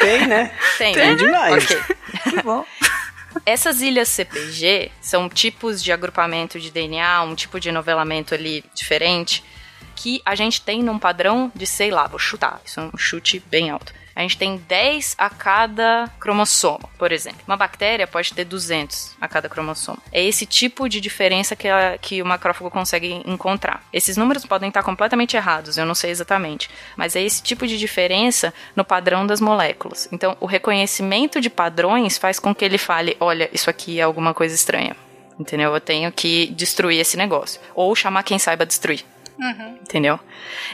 Tem, 0.00 0.26
né? 0.26 0.52
Tem, 0.78 0.94
Tem 0.94 1.10
né? 1.10 1.14
demais. 1.14 1.64
Ok. 1.64 1.82
Que 2.30 2.42
bom. 2.42 2.64
Essas 3.44 3.82
ilhas 3.82 4.08
CPG 4.08 4.90
são 5.00 5.28
tipos 5.28 5.82
de 5.82 5.92
agrupamento 5.92 6.58
de 6.58 6.70
DNA, 6.70 7.22
um 7.22 7.34
tipo 7.34 7.60
de 7.60 7.70
novelamento 7.70 8.34
ali 8.34 8.64
diferente, 8.74 9.44
que 9.94 10.20
a 10.24 10.34
gente 10.34 10.60
tem 10.60 10.82
num 10.82 10.98
padrão 10.98 11.50
de, 11.54 11.66
sei 11.66 11.90
lá, 11.90 12.06
vou 12.06 12.18
chutar, 12.18 12.60
isso 12.64 12.80
é 12.80 12.82
um 12.84 12.96
chute 12.98 13.42
bem 13.50 13.70
alto. 13.70 13.92
A 14.16 14.20
gente 14.22 14.38
tem 14.38 14.58
10 14.68 15.16
a 15.18 15.28
cada 15.28 16.08
cromossomo, 16.20 16.88
por 16.96 17.10
exemplo. 17.10 17.40
Uma 17.48 17.56
bactéria 17.56 18.06
pode 18.06 18.32
ter 18.32 18.44
200 18.44 19.16
a 19.20 19.26
cada 19.26 19.48
cromossomo. 19.48 19.98
É 20.12 20.22
esse 20.22 20.46
tipo 20.46 20.88
de 20.88 21.00
diferença 21.00 21.56
que, 21.56 21.66
a- 21.66 21.98
que 22.00 22.22
o 22.22 22.24
macrófago 22.26 22.70
consegue 22.70 23.20
encontrar. 23.26 23.82
Esses 23.92 24.16
números 24.16 24.46
podem 24.46 24.68
estar 24.68 24.84
completamente 24.84 25.36
errados, 25.36 25.76
eu 25.76 25.84
não 25.84 25.96
sei 25.96 26.12
exatamente. 26.12 26.70
Mas 26.96 27.16
é 27.16 27.22
esse 27.22 27.42
tipo 27.42 27.66
de 27.66 27.76
diferença 27.76 28.54
no 28.76 28.84
padrão 28.84 29.26
das 29.26 29.40
moléculas. 29.40 30.08
Então, 30.12 30.36
o 30.40 30.46
reconhecimento 30.46 31.40
de 31.40 31.50
padrões 31.50 32.16
faz 32.16 32.38
com 32.38 32.54
que 32.54 32.64
ele 32.64 32.78
fale: 32.78 33.16
olha, 33.18 33.50
isso 33.52 33.68
aqui 33.68 33.98
é 33.98 34.02
alguma 34.04 34.32
coisa 34.32 34.54
estranha. 34.54 34.94
Entendeu? 35.40 35.74
Eu 35.74 35.80
tenho 35.80 36.12
que 36.12 36.46
destruir 36.54 37.00
esse 37.00 37.16
negócio. 37.16 37.60
Ou 37.74 37.92
chamar 37.96 38.22
quem 38.22 38.38
saiba 38.38 38.64
destruir. 38.64 39.04
Entendeu? 39.38 40.18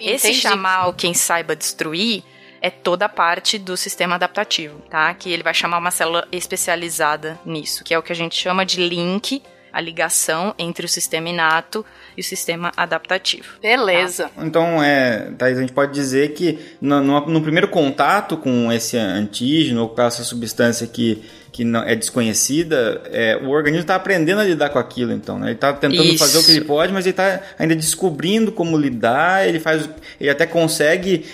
Esse 0.01 0.29
Entendi. 0.29 0.41
chamar 0.43 0.89
o 0.89 0.93
quem 0.93 1.15
saiba 1.15 1.57
destruir 1.57 2.23
é 2.63 2.69
toda 2.71 3.07
a 3.07 3.09
parte 3.09 3.59
do 3.59 3.77
sistema 3.77 4.17
adaptativo, 4.17 4.81
tá? 4.91 5.13
Que 5.15 5.31
ele 5.33 5.43
vai 5.43 5.55
chamar 5.55 5.79
uma 5.79 5.91
célula 5.91 6.29
especializada 6.31 7.39
nisso, 7.45 7.83
que 7.83 7.95
é 7.95 7.99
o 7.99 8.03
que 8.03 8.13
a 8.13 8.17
gente 8.17 8.35
chama 8.37 8.67
de 8.67 8.87
link, 8.87 9.43
a 9.73 9.81
ligação 9.81 10.55
entre 10.59 10.85
o 10.85 10.89
sistema 10.89 11.29
inato 11.29 11.87
e 12.17 12.21
o 12.21 12.25
sistema 12.25 12.71
adaptativo. 12.77 13.49
Beleza. 13.63 14.31
Então, 14.37 14.83
é, 14.83 15.31
Thaís, 15.39 15.57
a 15.57 15.61
gente 15.63 15.73
pode 15.73 15.93
dizer 15.95 16.35
que 16.35 16.59
no, 16.81 17.01
no- 17.01 17.27
no 17.27 17.41
primeiro 17.41 17.69
contato 17.69 18.37
com 18.37 18.71
esse 18.71 18.97
antígeno 18.99 19.83
ou 19.83 19.89
com 19.89 20.03
essa 20.03 20.23
substância 20.25 20.87
que, 20.87 21.25
que 21.61 21.65
não, 21.65 21.83
é 21.83 21.95
desconhecida, 21.95 23.03
é, 23.13 23.37
o 23.37 23.51
organismo 23.51 23.83
está 23.83 23.95
aprendendo 23.95 24.41
a 24.41 24.45
lidar 24.45 24.71
com 24.71 24.79
aquilo, 24.79 25.13
então. 25.13 25.39
Né? 25.39 25.49
Ele 25.49 25.55
está 25.57 25.75
tentando 25.75 26.05
Isso. 26.05 26.17
fazer 26.17 26.39
o 26.39 26.43
que 26.43 26.53
ele 26.53 26.65
pode, 26.65 26.91
mas 26.91 27.05
ele 27.05 27.11
está 27.11 27.39
ainda 27.59 27.77
descobrindo 27.77 28.51
como 28.51 28.79
lidar. 28.79 29.47
Ele 29.47 29.61
faz, 29.61 29.87
ele 30.19 30.31
até 30.31 30.47
consegue 30.47 31.27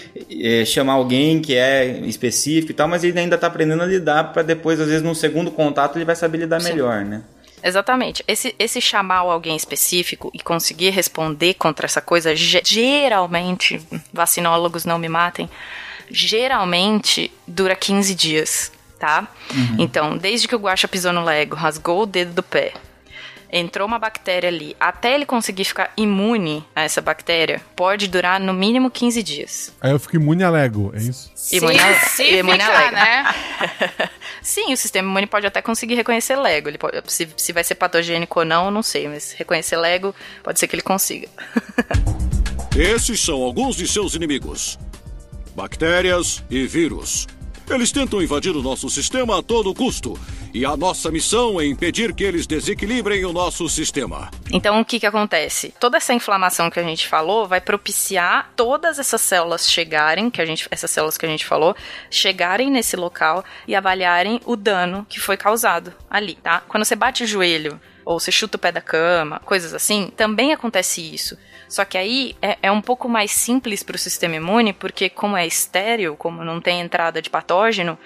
é, 0.43 0.65
chamar 0.65 0.95
alguém 0.95 1.41
que 1.41 1.55
é 1.55 2.01
específico 2.07 2.73
e 2.73 2.75
tal, 2.75 2.89
mas 2.89 3.05
ele 3.05 3.17
ainda 3.17 3.37
está 3.37 3.47
aprendendo 3.47 3.85
a 3.85 3.87
lidar 3.87 4.33
para 4.33 4.43
depois, 4.43 4.81
às 4.81 4.89
vezes, 4.89 5.03
no 5.05 5.15
segundo 5.15 5.53
contato, 5.53 5.97
ele 5.97 6.05
vai 6.05 6.17
saber 6.17 6.39
lidar 6.39 6.61
Sim. 6.61 6.71
melhor, 6.71 7.05
né? 7.05 7.23
Exatamente. 7.63 8.25
Esse, 8.27 8.53
esse 8.59 8.81
chamar 8.81 9.19
alguém 9.19 9.55
específico 9.55 10.29
e 10.35 10.41
conseguir 10.41 10.91
responder 10.91 11.55
contra 11.55 11.87
essa 11.87 12.01
coisa, 12.01 12.35
ge- 12.35 12.63
geralmente, 12.65 13.81
vacinólogos 14.13 14.85
não 14.85 14.99
me 14.99 15.09
matem, 15.09 15.49
geralmente 16.11 17.31
dura 17.47 17.77
15 17.77 18.13
dias, 18.13 18.73
tá? 18.99 19.27
Então, 19.79 20.17
desde 20.17 20.49
que 20.49 20.55
o 20.55 20.59
Guaxa 20.59 20.89
pisou 20.89 21.13
no 21.13 21.23
Lego, 21.25 21.55
rasgou 21.57 22.03
o 22.03 22.07
dedo 22.07 22.33
do 22.35 22.43
pé, 22.43 22.73
entrou 23.53 23.87
uma 23.87 23.99
bactéria 23.99 24.49
ali, 24.49 24.77
até 24.81 25.15
ele 25.15 25.25
conseguir 25.25 25.65
ficar 25.65 25.93
imune 25.97 26.65
a 26.75 26.83
essa 26.83 27.01
bactéria, 27.01 27.61
pode 27.77 28.09
durar 28.09 28.41
no 28.41 28.53
mínimo 28.53 28.91
15 28.91 29.23
dias. 29.23 29.73
Aí 29.81 29.93
eu 29.93 29.99
fico 30.01 30.17
imune 30.17 30.43
a 30.43 30.51
Lego, 30.51 30.93
é 30.95 30.99
isso? 31.01 31.31
Imune 31.53 31.79
a- 31.79 32.01
Se 32.01 32.25
imune 32.39 32.61
a 32.61 32.69
Lego. 32.79 32.93
né? 32.95 33.35
Sim, 34.43 34.73
o 34.73 34.77
sistema 34.77 35.09
imune 35.09 35.27
pode 35.27 35.47
até 35.47 35.61
conseguir 35.63 35.95
reconhecer 35.95 36.37
Lego. 36.37 36.69
Ele 36.69 36.79
pode, 36.79 37.01
se, 37.07 37.29
se 37.37 37.53
vai 37.53 37.65
ser 37.65 37.75
patogênico 37.77 38.39
ou 38.41 38.45
não, 38.45 38.67
eu 38.67 38.71
não 38.71 38.83
sei, 38.83 39.09
mas 39.09 39.33
reconhecer 39.33 39.77
Lego 39.77 40.15
pode 40.43 40.59
ser 40.61 40.67
que 40.69 40.75
ele 40.77 40.83
consiga. 40.83 41.29
Esses 42.77 43.21
são 43.21 43.43
alguns 43.43 43.75
de 43.77 43.89
seus 43.89 44.15
inimigos: 44.15 44.79
bactérias 45.55 46.45
e 46.51 46.67
vírus. 46.67 47.27
Eles 47.69 47.91
tentam 47.91 48.23
invadir 48.23 48.55
o 48.55 48.63
nosso 48.63 48.89
sistema 48.89 49.41
a 49.41 49.43
todo 49.43 49.75
custo, 49.75 50.19
e 50.55 50.65
a 50.65 50.77
nossa 50.77 51.11
missão 51.11 51.61
é 51.61 51.67
impedir 51.67 52.15
que 52.15 52.23
eles 52.23 52.47
desequilibrem 52.47 53.25
o 53.25 53.33
nosso 53.33 53.69
sistema. 53.69 54.31
Então, 54.53 54.81
o 54.81 54.85
que 54.85 55.01
que 55.01 55.07
acontece? 55.07 55.75
Toda 55.81 55.97
essa 55.97 56.15
inflamação 56.15 56.71
que 56.71 56.79
a 56.79 56.83
gente 56.85 57.09
falou 57.09 57.47
vai 57.47 57.61
propiciar 57.61 58.53
todas 58.55 59.01
essas 59.01 59.21
células 59.21 59.69
chegarem, 59.69 60.31
que 60.31 60.41
a 60.41 60.47
gente, 60.47 60.69
essas 60.71 60.91
células 60.91 61.19
que 61.19 61.27
a 61.27 61.29
gente 61.29 61.45
falou, 61.45 61.75
chegarem 62.09 62.71
nesse 62.71 62.95
local 62.95 63.45
e 63.67 63.75
avaliarem 63.75 64.41
o 64.47 64.55
dano 64.55 65.05
que 65.09 65.19
foi 65.19 65.37
causado 65.37 65.93
ali, 66.09 66.37
tá? 66.37 66.63
Quando 66.69 66.85
você 66.85 66.95
bate 66.95 67.25
o 67.25 67.27
joelho 67.27 67.81
ou 68.05 68.21
você 68.21 68.31
chuta 68.31 68.57
o 68.57 68.61
pé 68.61 68.71
da 68.71 68.81
cama, 68.81 69.41
coisas 69.41 69.75
assim, 69.75 70.13
também 70.17 70.53
acontece 70.53 71.03
isso. 71.03 71.37
Só 71.69 71.85
que 71.85 71.99
aí 71.99 72.37
é, 72.41 72.59
é 72.63 72.71
um 72.71 72.81
pouco 72.81 73.09
mais 73.09 73.31
simples 73.31 73.83
para 73.83 73.97
o 73.97 73.99
sistema 73.99 74.37
imune, 74.37 74.73
porque 74.73 75.09
como 75.09 75.37
é 75.37 75.47
estéreo, 75.47 76.17
como 76.17 76.45
não 76.45 76.61
tem 76.61 76.81
entrada 76.81 77.21
de 77.21 77.31
patógeno, 77.31 77.99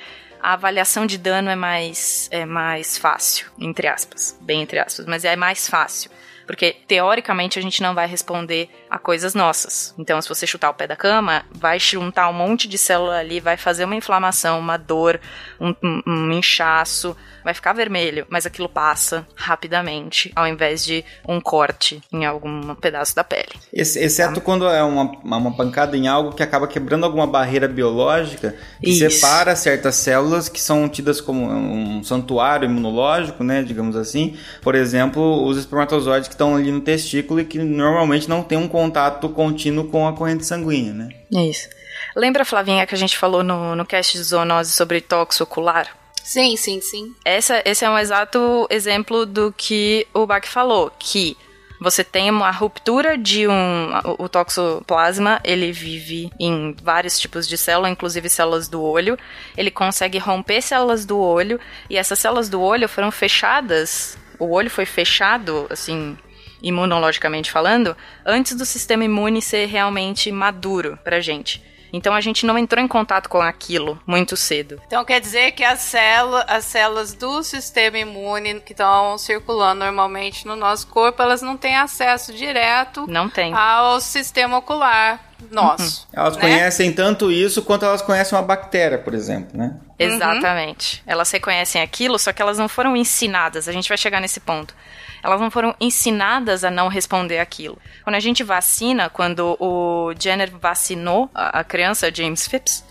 a 0.42 0.54
avaliação 0.54 1.06
de 1.06 1.18
dano 1.18 1.50
é 1.50 1.56
mais, 1.56 2.28
é 2.32 2.46
mais 2.46 2.96
fácil, 2.96 3.50
entre 3.58 3.86
aspas, 3.86 4.38
bem 4.40 4.62
entre 4.62 4.78
aspas, 4.78 5.06
mas 5.06 5.24
é 5.24 5.36
mais 5.36 5.68
fácil. 5.68 6.10
Porque, 6.46 6.74
teoricamente, 6.88 7.60
a 7.60 7.62
gente 7.62 7.80
não 7.80 7.94
vai 7.94 8.08
responder 8.08 8.68
a 8.90 8.98
coisas 8.98 9.34
nossas. 9.34 9.94
Então, 9.96 10.20
se 10.20 10.28
você 10.28 10.46
chutar 10.46 10.68
o 10.68 10.74
pé 10.74 10.86
da 10.86 10.96
cama, 10.96 11.44
vai 11.52 11.78
juntar 11.78 12.28
um 12.28 12.32
monte 12.32 12.66
de 12.66 12.76
célula 12.76 13.18
ali, 13.18 13.38
vai 13.38 13.56
fazer 13.56 13.84
uma 13.84 13.94
inflamação, 13.94 14.58
uma 14.58 14.76
dor, 14.76 15.20
um, 15.60 15.74
um, 15.82 16.02
um 16.06 16.32
inchaço, 16.32 17.16
vai 17.44 17.54
ficar 17.54 17.72
vermelho, 17.72 18.26
mas 18.28 18.46
aquilo 18.46 18.68
passa 18.68 19.26
rapidamente, 19.34 20.32
ao 20.34 20.46
invés 20.46 20.84
de 20.84 21.04
um 21.26 21.40
corte 21.40 22.02
em 22.12 22.24
algum 22.24 22.74
pedaço 22.74 23.14
da 23.14 23.24
pele. 23.24 23.52
Ex 23.72 23.96
exceto 23.96 24.40
quando 24.40 24.66
é 24.66 24.82
uma, 24.82 25.04
uma 25.22 25.56
pancada 25.56 25.96
em 25.96 26.08
algo 26.08 26.34
que 26.34 26.42
acaba 26.42 26.66
quebrando 26.66 27.04
alguma 27.04 27.26
barreira 27.26 27.68
biológica 27.68 28.56
que 28.82 28.90
Isso. 28.90 29.20
separa 29.20 29.54
certas 29.54 29.94
células 29.96 30.48
que 30.48 30.60
são 30.60 30.88
tidas 30.88 31.20
como 31.20 31.46
um 31.46 32.02
santuário 32.02 32.66
imunológico, 32.66 33.44
né, 33.44 33.62
digamos 33.62 33.96
assim. 33.96 34.36
Por 34.62 34.74
exemplo, 34.74 35.44
os 35.44 35.56
espermatozoides 35.56 36.28
que 36.28 36.34
estão 36.34 36.56
ali 36.56 36.72
no 36.72 36.80
testículo 36.80 37.40
e 37.40 37.44
que 37.44 37.58
normalmente 37.58 38.28
não 38.28 38.42
tem 38.42 38.58
um 38.58 38.68
contato 38.80 39.28
contínuo 39.28 39.88
com 39.88 40.08
a 40.08 40.12
corrente 40.14 40.46
sanguínea, 40.46 40.94
né? 40.94 41.08
Isso. 41.30 41.68
Lembra, 42.16 42.46
Flavinha, 42.46 42.86
que 42.86 42.94
a 42.94 42.98
gente 42.98 43.16
falou 43.16 43.42
no, 43.42 43.76
no 43.76 43.84
cast 43.84 44.16
de 44.16 44.24
zoonose 44.24 44.72
sobre 44.72 45.02
tóxico 45.02 45.44
ocular? 45.44 45.86
Sim, 46.22 46.56
sim, 46.56 46.80
sim. 46.80 47.14
Essa, 47.24 47.62
esse 47.64 47.84
é 47.84 47.90
um 47.90 47.98
exato 47.98 48.66
exemplo 48.70 49.26
do 49.26 49.52
que 49.56 50.06
o 50.14 50.26
Bach 50.26 50.46
falou, 50.46 50.90
que 50.98 51.36
você 51.80 52.02
tem 52.02 52.30
uma 52.30 52.50
ruptura 52.50 53.18
de 53.18 53.46
um. 53.46 53.90
O, 54.18 54.24
o 54.24 54.28
toxoplasma, 54.28 55.40
ele 55.44 55.72
vive 55.72 56.30
em 56.38 56.74
vários 56.82 57.18
tipos 57.18 57.46
de 57.46 57.58
célula, 57.58 57.90
inclusive 57.90 58.28
células 58.28 58.68
do 58.68 58.82
olho. 58.82 59.18
Ele 59.56 59.70
consegue 59.70 60.18
romper 60.18 60.62
células 60.62 61.04
do 61.04 61.18
olho, 61.18 61.60
e 61.88 61.96
essas 61.98 62.18
células 62.18 62.48
do 62.48 62.60
olho 62.60 62.88
foram 62.88 63.10
fechadas. 63.10 64.16
O 64.38 64.52
olho 64.52 64.70
foi 64.70 64.86
fechado, 64.86 65.66
assim, 65.68 66.16
imunologicamente 66.62 67.50
falando, 67.50 67.96
antes 68.24 68.54
do 68.54 68.64
sistema 68.64 69.04
imune 69.04 69.40
ser 69.42 69.66
realmente 69.66 70.30
maduro 70.30 70.98
pra 71.02 71.20
gente. 71.20 71.62
Então 71.92 72.14
a 72.14 72.20
gente 72.20 72.46
não 72.46 72.56
entrou 72.56 72.82
em 72.82 72.88
contato 72.88 73.28
com 73.28 73.40
aquilo 73.40 74.00
muito 74.06 74.36
cedo. 74.36 74.80
Então 74.86 75.04
quer 75.04 75.20
dizer 75.20 75.52
que 75.52 75.64
as, 75.64 75.80
célula, 75.80 76.44
as 76.48 76.64
células 76.64 77.14
do 77.14 77.42
sistema 77.42 77.98
imune 77.98 78.60
que 78.60 78.72
estão 78.72 79.18
circulando 79.18 79.84
normalmente 79.84 80.46
no 80.46 80.56
nosso 80.56 80.86
corpo, 80.86 81.20
elas 81.22 81.42
não 81.42 81.56
têm 81.56 81.76
acesso 81.76 82.32
direto 82.32 83.06
Não 83.08 83.28
tem. 83.28 83.52
ao 83.52 84.00
sistema 84.00 84.58
ocular 84.58 85.20
nosso. 85.50 86.06
Elas 86.12 86.36
né? 86.36 86.40
conhecem 86.40 86.92
tanto 86.92 87.30
isso 87.30 87.62
quanto 87.62 87.84
elas 87.84 88.02
conhecem 88.02 88.36
uma 88.36 88.44
bactéria, 88.44 88.98
por 88.98 89.14
exemplo, 89.14 89.56
né? 89.56 89.74
Exatamente. 89.98 91.02
Elas 91.06 91.30
reconhecem 91.30 91.80
aquilo, 91.80 92.18
só 92.18 92.32
que 92.32 92.42
elas 92.42 92.58
não 92.58 92.68
foram 92.68 92.96
ensinadas. 92.96 93.68
A 93.68 93.72
gente 93.72 93.88
vai 93.88 93.96
chegar 93.96 94.20
nesse 94.20 94.40
ponto. 94.40 94.74
Elas 95.22 95.40
não 95.40 95.50
foram 95.50 95.74
ensinadas 95.80 96.64
a 96.64 96.70
não 96.70 96.88
responder 96.88 97.38
aquilo. 97.38 97.78
Quando 98.02 98.16
a 98.16 98.20
gente 98.20 98.42
vacina, 98.42 99.08
quando 99.08 99.56
o 99.60 100.12
Jenner 100.18 100.50
vacinou 100.50 101.30
a, 101.34 101.62
criança, 101.64 102.12
James 102.12 102.46
Phipps, 102.46 102.84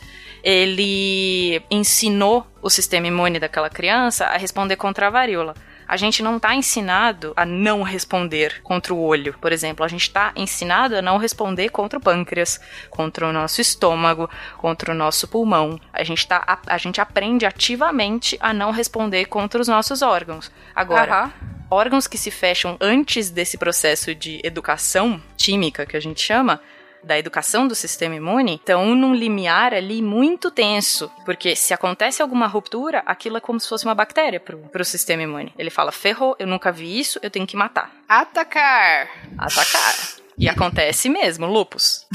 ele 0.43 1.61
ensinou 1.69 2.47
o 2.61 2.69
sistema 2.69 3.07
imune 3.07 3.39
daquela 3.39 3.69
criança 3.69 4.25
a 4.25 4.37
responder 4.37 4.75
contra 4.75 5.07
a 5.07 5.09
varíola. 5.09 5.53
A 5.87 5.97
gente 5.97 6.21
não 6.21 6.37
está 6.37 6.53
ensinado 6.53 7.33
a 7.35 7.43
não 7.43 7.81
responder 7.81 8.61
contra 8.61 8.93
o 8.93 9.01
olho, 9.01 9.35
por 9.41 9.51
exemplo. 9.51 9.83
A 9.83 9.87
gente 9.87 10.03
está 10.03 10.31
ensinado 10.35 10.95
a 10.95 11.01
não 11.01 11.17
responder 11.17 11.69
contra 11.69 11.97
o 11.97 12.01
pâncreas, 12.01 12.61
contra 12.91 13.27
o 13.27 13.33
nosso 13.33 13.59
estômago, 13.59 14.29
contra 14.59 14.91
o 14.91 14.95
nosso 14.95 15.27
pulmão. 15.27 15.79
A 15.91 16.03
gente, 16.03 16.27
tá, 16.27 16.43
a, 16.45 16.75
a 16.75 16.77
gente 16.77 17.01
aprende 17.01 17.43
ativamente 17.43 18.37
a 18.39 18.53
não 18.53 18.69
responder 18.69 19.25
contra 19.25 19.59
os 19.59 19.67
nossos 19.67 20.03
órgãos. 20.03 20.51
Agora. 20.75 21.33
Órgãos 21.69 22.07
que 22.07 22.17
se 22.17 22.31
fecham 22.31 22.77
antes 22.79 23.29
desse 23.29 23.57
processo 23.57 24.13
de 24.15 24.39
educação 24.43 25.21
química 25.37 25.85
que 25.85 25.95
a 25.95 25.99
gente 25.99 26.21
chama, 26.21 26.61
da 27.03 27.17
educação 27.17 27.67
do 27.67 27.75
sistema 27.75 28.15
imune, 28.15 28.55
estão 28.55 28.93
num 28.93 29.13
limiar 29.13 29.73
ali 29.73 30.01
muito 30.01 30.51
tenso. 30.51 31.09
Porque 31.23 31.55
se 31.55 31.73
acontece 31.73 32.21
alguma 32.21 32.47
ruptura, 32.47 33.01
aquilo 33.05 33.37
é 33.37 33.39
como 33.39 33.59
se 33.59 33.69
fosse 33.69 33.85
uma 33.85 33.95
bactéria 33.95 34.39
pro, 34.39 34.57
pro 34.57 34.83
sistema 34.83 35.23
imune. 35.23 35.53
Ele 35.57 35.69
fala, 35.69 35.91
ferrou, 35.91 36.35
eu 36.39 36.47
nunca 36.47 36.71
vi 36.71 36.99
isso, 36.99 37.19
eu 37.21 37.29
tenho 37.29 37.47
que 37.47 37.55
matar. 37.55 37.91
Atacar. 38.07 39.09
Atacar. 39.37 39.95
E 40.37 40.47
acontece 40.47 41.09
mesmo, 41.09 41.45
lupus. 41.45 42.05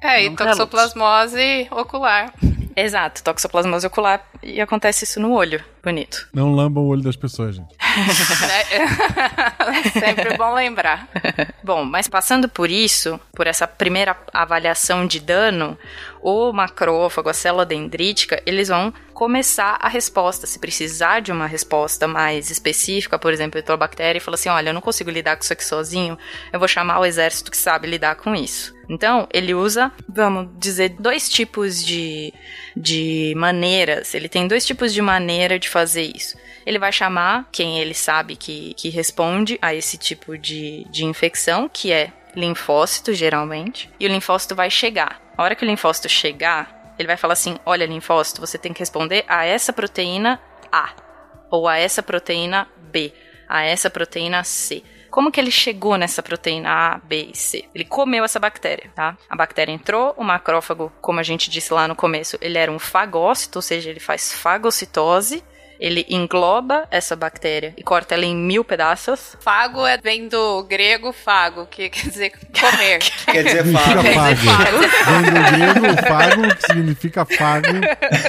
É, 0.00 0.24
e 0.24 0.26
é 0.26 0.30
toxoplasmose 0.34 1.68
ocular. 1.70 2.32
Exato, 2.76 3.22
toxoplasmose 3.22 3.86
ocular. 3.86 4.24
E 4.42 4.60
acontece 4.60 5.04
isso 5.04 5.20
no 5.20 5.32
olho. 5.32 5.62
Bonito. 5.82 6.28
Não 6.32 6.54
lamba 6.54 6.80
o 6.80 6.86
olho 6.86 7.02
das 7.02 7.16
pessoas, 7.16 7.56
gente. 7.56 7.74
né? 7.76 8.80
Sempre 9.98 10.36
bom 10.36 10.54
lembrar. 10.54 11.08
Bom, 11.62 11.84
mas 11.84 12.06
passando 12.06 12.48
por 12.48 12.70
isso, 12.70 13.18
por 13.34 13.48
essa 13.48 13.66
primeira 13.66 14.16
avaliação 14.32 15.06
de 15.06 15.18
dano, 15.18 15.76
o 16.22 16.52
macrófago, 16.52 17.28
a 17.28 17.34
célula 17.34 17.66
dendrítica, 17.66 18.40
eles 18.46 18.68
vão 18.68 18.94
começar 19.12 19.76
a 19.80 19.88
resposta. 19.88 20.46
Se 20.46 20.60
precisar 20.60 21.20
de 21.20 21.32
uma 21.32 21.46
resposta 21.48 22.06
mais 22.06 22.48
específica, 22.50 23.18
por 23.18 23.32
exemplo, 23.32 23.60
tô 23.62 23.72
a 23.72 23.76
bactéria 23.76 24.18
e 24.18 24.22
fala 24.22 24.36
assim: 24.36 24.48
olha, 24.48 24.70
eu 24.70 24.74
não 24.74 24.80
consigo 24.80 25.10
lidar 25.10 25.36
com 25.36 25.42
isso 25.42 25.52
aqui 25.52 25.64
sozinho, 25.64 26.16
eu 26.52 26.58
vou 26.60 26.68
chamar 26.68 27.00
o 27.00 27.04
exército 27.04 27.50
que 27.50 27.56
sabe 27.56 27.88
lidar 27.88 28.14
com 28.14 28.34
isso. 28.36 28.72
Então, 28.92 29.26
ele 29.32 29.54
usa, 29.54 29.90
vamos 30.06 30.50
dizer, 30.58 30.90
dois 31.00 31.26
tipos 31.26 31.82
de, 31.82 32.30
de 32.76 33.32
maneiras. 33.38 34.14
Ele 34.14 34.28
tem 34.28 34.46
dois 34.46 34.66
tipos 34.66 34.92
de 34.92 35.00
maneira 35.00 35.58
de 35.58 35.66
fazer 35.66 36.12
isso. 36.14 36.36
Ele 36.66 36.78
vai 36.78 36.92
chamar 36.92 37.48
quem 37.50 37.78
ele 37.78 37.94
sabe 37.94 38.36
que, 38.36 38.74
que 38.74 38.90
responde 38.90 39.58
a 39.62 39.74
esse 39.74 39.96
tipo 39.96 40.36
de, 40.36 40.84
de 40.90 41.06
infecção, 41.06 41.70
que 41.72 41.90
é 41.90 42.12
linfócito, 42.36 43.14
geralmente. 43.14 43.88
E 43.98 44.06
o 44.06 44.10
linfócito 44.10 44.54
vai 44.54 44.68
chegar. 44.68 45.22
A 45.38 45.42
hora 45.42 45.54
que 45.54 45.64
o 45.64 45.66
linfócito 45.66 46.10
chegar, 46.10 46.94
ele 46.98 47.08
vai 47.08 47.16
falar 47.16 47.32
assim: 47.32 47.56
olha, 47.64 47.86
linfócito, 47.86 48.42
você 48.42 48.58
tem 48.58 48.74
que 48.74 48.80
responder 48.80 49.24
a 49.26 49.46
essa 49.46 49.72
proteína 49.72 50.38
A, 50.70 50.94
ou 51.50 51.66
a 51.66 51.78
essa 51.78 52.02
proteína 52.02 52.68
B, 52.90 53.10
a 53.48 53.62
essa 53.62 53.88
proteína 53.88 54.44
C. 54.44 54.82
Como 55.12 55.30
que 55.30 55.38
ele 55.38 55.50
chegou 55.50 55.98
nessa 55.98 56.22
proteína 56.22 56.70
A, 56.70 56.98
B 56.98 57.28
e 57.34 57.36
C? 57.36 57.66
Ele 57.74 57.84
comeu 57.84 58.24
essa 58.24 58.40
bactéria, 58.40 58.90
tá? 58.94 59.14
A 59.28 59.36
bactéria 59.36 59.70
entrou, 59.70 60.14
o 60.16 60.24
macrófago, 60.24 60.90
como 61.02 61.20
a 61.20 61.22
gente 61.22 61.50
disse 61.50 61.74
lá 61.74 61.86
no 61.86 61.94
começo, 61.94 62.38
ele 62.40 62.56
era 62.56 62.72
um 62.72 62.78
fagócito, 62.78 63.58
ou 63.58 63.62
seja, 63.62 63.90
ele 63.90 64.00
faz 64.00 64.32
fagocitose. 64.32 65.44
Ele 65.82 66.06
engloba 66.08 66.86
essa 66.92 67.16
bactéria 67.16 67.74
e 67.76 67.82
corta 67.82 68.14
ela 68.14 68.24
em 68.24 68.36
mil 68.36 68.62
pedaços. 68.62 69.36
Fago 69.40 69.84
é, 69.84 69.98
vem 69.98 70.28
do 70.28 70.62
grego 70.62 71.12
fago, 71.12 71.66
que 71.66 71.90
quer 71.90 72.08
dizer 72.08 72.30
comer. 72.30 73.00
Quer 73.26 73.42
dizer, 73.42 73.64
Significa 73.64 74.02
fala. 74.12 74.36
fago. 74.36 74.78
Vem 75.10 75.22
do 75.24 75.82
grego, 75.82 76.02
fago, 76.06 76.54
que 76.54 76.66
significa 76.66 77.24
fago 77.24 77.66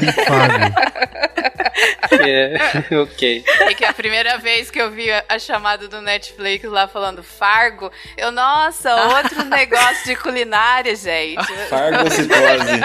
e 0.01 0.26
fago. 0.26 1.14
É, 2.12 2.95
ok. 2.95 3.43
E 3.70 3.76
que 3.76 3.84
a 3.84 3.93
primeira 3.93 4.38
vez 4.38 4.70
que 4.70 4.80
eu 4.80 4.91
vi 4.91 5.12
a, 5.12 5.24
a 5.28 5.39
chamada 5.39 5.88
do 5.88 6.01
Netflix 6.01 6.64
lá 6.66 6.88
falando 6.88 7.24
Fargo, 7.24 7.91
eu, 8.16 8.32
nossa, 8.32 8.93
outro 8.95 9.43
negócio 9.49 10.06
de 10.06 10.16
culinária, 10.16 10.95
gente. 10.95 11.43
Fargocitose. 11.70 12.80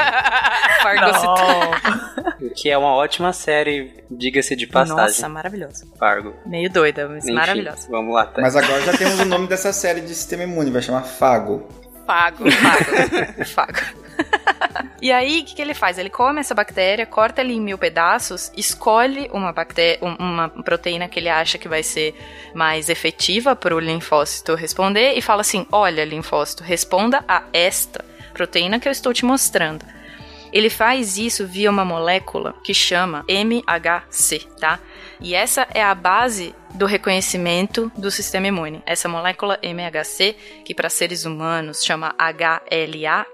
Fagocitose. 0.83 2.55
Que 2.57 2.71
é 2.71 2.79
uma 2.79 2.95
ótima 2.95 3.33
série, 3.33 3.93
diga-se 4.11 4.57
de 4.59 4.67
passagem. 4.67 4.97
Nossa, 4.97 5.29
maravilhoso. 5.29 5.87
Fargo. 5.99 6.35
Meio 6.45 6.69
doida, 6.71 7.09
mas 7.09 7.25
Enfim, 7.25 7.35
maravilhosa. 7.35 7.89
Vamos 7.91 8.15
lá, 8.15 8.27
tá? 8.27 8.43
Mas 8.43 8.55
agora 8.57 8.81
já 8.83 8.97
temos 8.97 9.19
o 9.21 9.25
nome 9.25 9.47
dessa 9.47 9.73
série 9.73 10.01
de 10.03 10.15
sistema 10.15 10.43
imune, 10.43 10.71
vai 10.71 10.83
chamar 10.83 11.03
Fago. 11.05 11.67
Fago. 12.07 12.45
Fago. 12.51 13.45
Fago. 13.47 13.79
E 15.01 15.13
aí, 15.13 15.41
o 15.41 15.45
que, 15.45 15.55
que 15.55 15.63
ele 15.63 15.75
faz? 15.75 15.97
Ele 15.97 16.11
come 16.11 16.41
essa 16.41 16.55
bactéria, 16.55 17.07
corta 17.07 17.41
ela 17.41 17.53
em 17.53 17.61
mil 17.61 17.79
pedaços, 17.79 18.51
escolhe 18.57 19.31
uma 19.33 19.53
bactéria, 19.53 19.99
um- 20.03 20.17
uma 20.19 20.49
proteína 20.49 21.09
que 21.09 21.21
ele 21.21 21.29
acha 21.29 21.57
que 21.57 21.69
vai 21.69 21.85
ser 21.85 22.17
mais 22.53 22.89
efetiva 22.89 23.55
para 23.55 23.77
o 23.77 23.79
linfócito 23.79 24.57
responder 24.57 25.13
e 25.17 25.23
fala 25.23 25.43
assim: 25.43 25.65
olha, 25.71 26.05
linfócito, 26.05 26.65
responda 26.65 27.25
a 27.29 27.45
esta 27.53 28.05
proteína 28.35 28.81
que 28.81 28.89
eu 28.89 28.93
estou 28.93 29.13
te 29.13 29.25
mostrando. 29.25 29.85
Ele 30.53 30.71
faz 30.71 31.19
isso 31.19 31.47
via 31.47 31.71
uma 31.71 31.85
molécula 31.85 32.55
que 32.63 32.75
chama 32.75 33.25
MHC, 33.29 34.47
tá? 34.61 34.79
E 35.21 35.35
essa 35.35 35.67
é 35.75 35.83
a 35.83 35.95
base 35.95 36.55
do 36.75 36.87
reconhecimento 36.87 37.91
do 37.97 38.11
sistema 38.11 38.47
imune. 38.47 38.83
Essa 38.87 39.09
molécula 39.09 39.59
MHC, 39.63 40.37
que 40.65 40.75
para 40.75 40.89
seres 40.89 41.25
humanos 41.25 41.85
chama 41.85 42.15
HLA, 42.19 43.27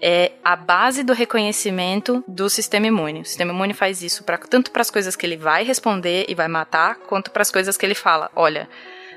é 0.00 0.32
a 0.44 0.56
base 0.56 1.04
do 1.04 1.12
reconhecimento 1.12 2.24
do 2.26 2.50
sistema 2.50 2.88
imune. 2.88 3.20
O 3.20 3.24
sistema 3.24 3.52
imune 3.52 3.72
faz 3.72 4.02
isso 4.02 4.24
pra, 4.24 4.36
tanto 4.36 4.72
para 4.72 4.82
as 4.82 4.90
coisas 4.90 5.14
que 5.14 5.24
ele 5.24 5.36
vai 5.36 5.62
responder 5.62 6.26
e 6.28 6.34
vai 6.34 6.48
matar, 6.48 6.96
quanto 7.06 7.30
para 7.30 7.42
as 7.42 7.52
coisas 7.52 7.76
que 7.76 7.86
ele 7.86 7.94
fala: 7.94 8.28
olha, 8.34 8.68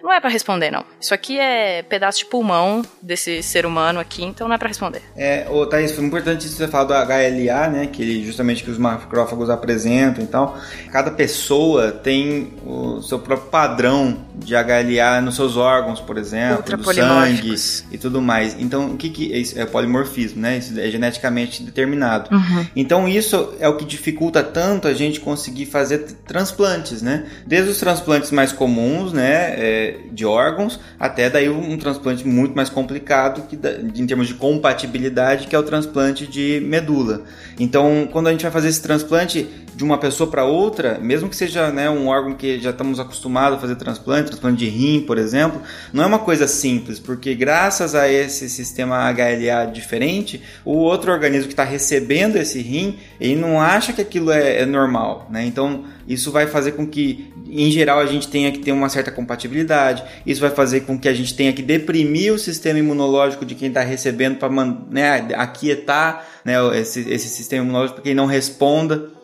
não 0.05 0.13
é 0.13 0.19
para 0.19 0.29
responder, 0.29 0.69
não. 0.69 0.85
Isso 1.01 1.15
aqui 1.15 1.39
é 1.39 1.81
pedaço 1.81 2.19
de 2.19 2.25
pulmão 2.25 2.83
desse 3.01 3.41
ser 3.41 3.65
humano 3.65 3.99
aqui, 3.99 4.23
então 4.23 4.47
não 4.47 4.53
é 4.53 4.57
para 4.57 4.67
responder. 4.67 5.01
É, 5.17 5.47
ô, 5.49 5.65
Thaís, 5.65 5.93
foi 5.93 6.05
importante 6.05 6.47
você 6.47 6.67
falar 6.67 6.83
do 6.83 6.93
HLA, 6.93 7.69
né? 7.69 7.87
Que 7.87 8.23
justamente 8.23 8.63
que 8.63 8.69
os 8.69 8.77
macrófagos 8.77 9.49
apresentam 9.49 10.23
e 10.23 10.27
tal. 10.27 10.57
Cada 10.91 11.09
pessoa 11.09 11.91
tem 11.91 12.53
o 12.63 13.01
seu 13.01 13.17
próprio 13.17 13.49
padrão 13.49 14.19
de 14.35 14.53
HLA 14.53 15.21
nos 15.21 15.35
seus 15.35 15.57
órgãos, 15.57 15.99
por 15.99 16.17
exemplo, 16.17 16.77
do 16.77 16.93
sangue 16.93 17.55
e 17.91 17.97
tudo 17.97 18.21
mais. 18.21 18.55
Então, 18.59 18.91
o 18.91 18.97
que, 18.97 19.09
que 19.09 19.33
é 19.33 19.39
isso? 19.39 19.59
É 19.59 19.65
polimorfismo, 19.65 20.39
né? 20.39 20.57
Isso 20.57 20.79
é 20.79 20.89
geneticamente 20.91 21.63
determinado. 21.63 22.29
Uhum. 22.31 22.67
Então, 22.75 23.07
isso 23.07 23.55
é 23.59 23.67
o 23.67 23.75
que 23.75 23.85
dificulta 23.85 24.43
tanto 24.43 24.87
a 24.87 24.93
gente 24.93 25.19
conseguir 25.19 25.65
fazer 25.65 25.99
transplantes, 26.27 27.01
né? 27.01 27.25
Desde 27.47 27.71
os 27.71 27.79
transplantes 27.79 28.29
mais 28.29 28.51
comuns, 28.51 29.11
né? 29.11 29.55
É, 29.57 29.94
de 30.11 30.25
órgãos, 30.25 30.79
até 30.99 31.29
daí 31.29 31.49
um, 31.49 31.77
transplante 31.77 32.27
muito 32.27 32.55
mais 32.55 32.69
complicado 32.69 33.47
que 33.47 33.55
em 33.99 34.05
termos 34.05 34.27
de 34.27 34.33
compatibilidade, 34.33 35.47
que 35.47 35.55
é 35.55 35.59
o 35.59 35.63
transplante 35.63 36.27
de 36.27 36.61
medula. 36.65 37.23
Então, 37.59 38.07
quando 38.11 38.27
a 38.27 38.31
gente 38.31 38.43
vai 38.43 38.51
fazer 38.51 38.69
esse 38.69 38.81
transplante 38.81 39.47
de 39.75 39.83
uma 39.83 39.97
pessoa 39.97 40.29
para 40.29 40.45
outra, 40.45 40.97
mesmo 40.99 41.27
que 41.27 41.35
seja 41.35 41.69
né, 41.69 41.89
um 41.89 42.07
órgão 42.07 42.33
que 42.33 42.59
já 42.59 42.69
estamos 42.69 42.99
acostumados 42.99 43.57
a 43.57 43.61
fazer 43.61 43.75
transplante, 43.75 44.27
transplante 44.27 44.57
de 44.57 44.69
rim, 44.69 45.01
por 45.01 45.17
exemplo, 45.17 45.61
não 45.91 46.03
é 46.03 46.07
uma 46.07 46.19
coisa 46.19 46.47
simples, 46.47 46.97
porque 46.97 47.35
graças 47.35 47.93
a 47.93 48.07
esse 48.09 48.49
sistema 48.49 49.11
HLA 49.11 49.69
diferente, 49.71 50.41
o 50.63 50.77
outro 50.77 51.11
organismo 51.11 51.47
que 51.47 51.53
está 51.53 51.65
recebendo 51.65 52.37
esse 52.37 52.61
rim, 52.61 52.97
ele 53.19 53.35
não 53.35 53.59
acha 53.59 53.91
que 53.91 54.01
aquilo 54.01 54.31
é, 54.31 54.61
é 54.61 54.65
normal, 54.65 55.27
né? 55.29 55.45
Então, 55.45 55.83
isso 56.07 56.31
vai 56.31 56.45
fazer 56.45 56.73
com 56.73 56.85
que, 56.85 57.33
em 57.47 57.71
geral, 57.71 57.99
a 57.99 58.05
gente 58.05 58.27
tenha 58.27 58.51
que 58.51 58.59
ter 58.59 58.71
uma 58.71 58.89
certa 58.89 59.11
compatibilidade. 59.11 60.03
Isso 60.25 60.41
vai 60.41 60.51
fazer 60.51 60.81
com 60.81 60.99
que 60.99 61.09
a 61.09 61.13
gente 61.13 61.33
tenha 61.35 61.51
que 61.51 61.61
deprimir 61.61 62.33
o 62.33 62.37
sistema 62.37 62.77
imunológico 62.77 63.45
de 63.45 63.55
quem 63.55 63.69
está 63.69 63.81
recebendo 63.81 64.37
para 64.37 64.49
né, 64.49 65.27
aquietar 65.35 66.25
né, 66.43 66.53
esse, 66.77 67.09
esse 67.09 67.27
sistema 67.27 67.63
imunológico 67.63 67.95
para 67.95 68.03
que 68.03 68.09
ele 68.09 68.15
não 68.15 68.27
responda. 68.27 69.15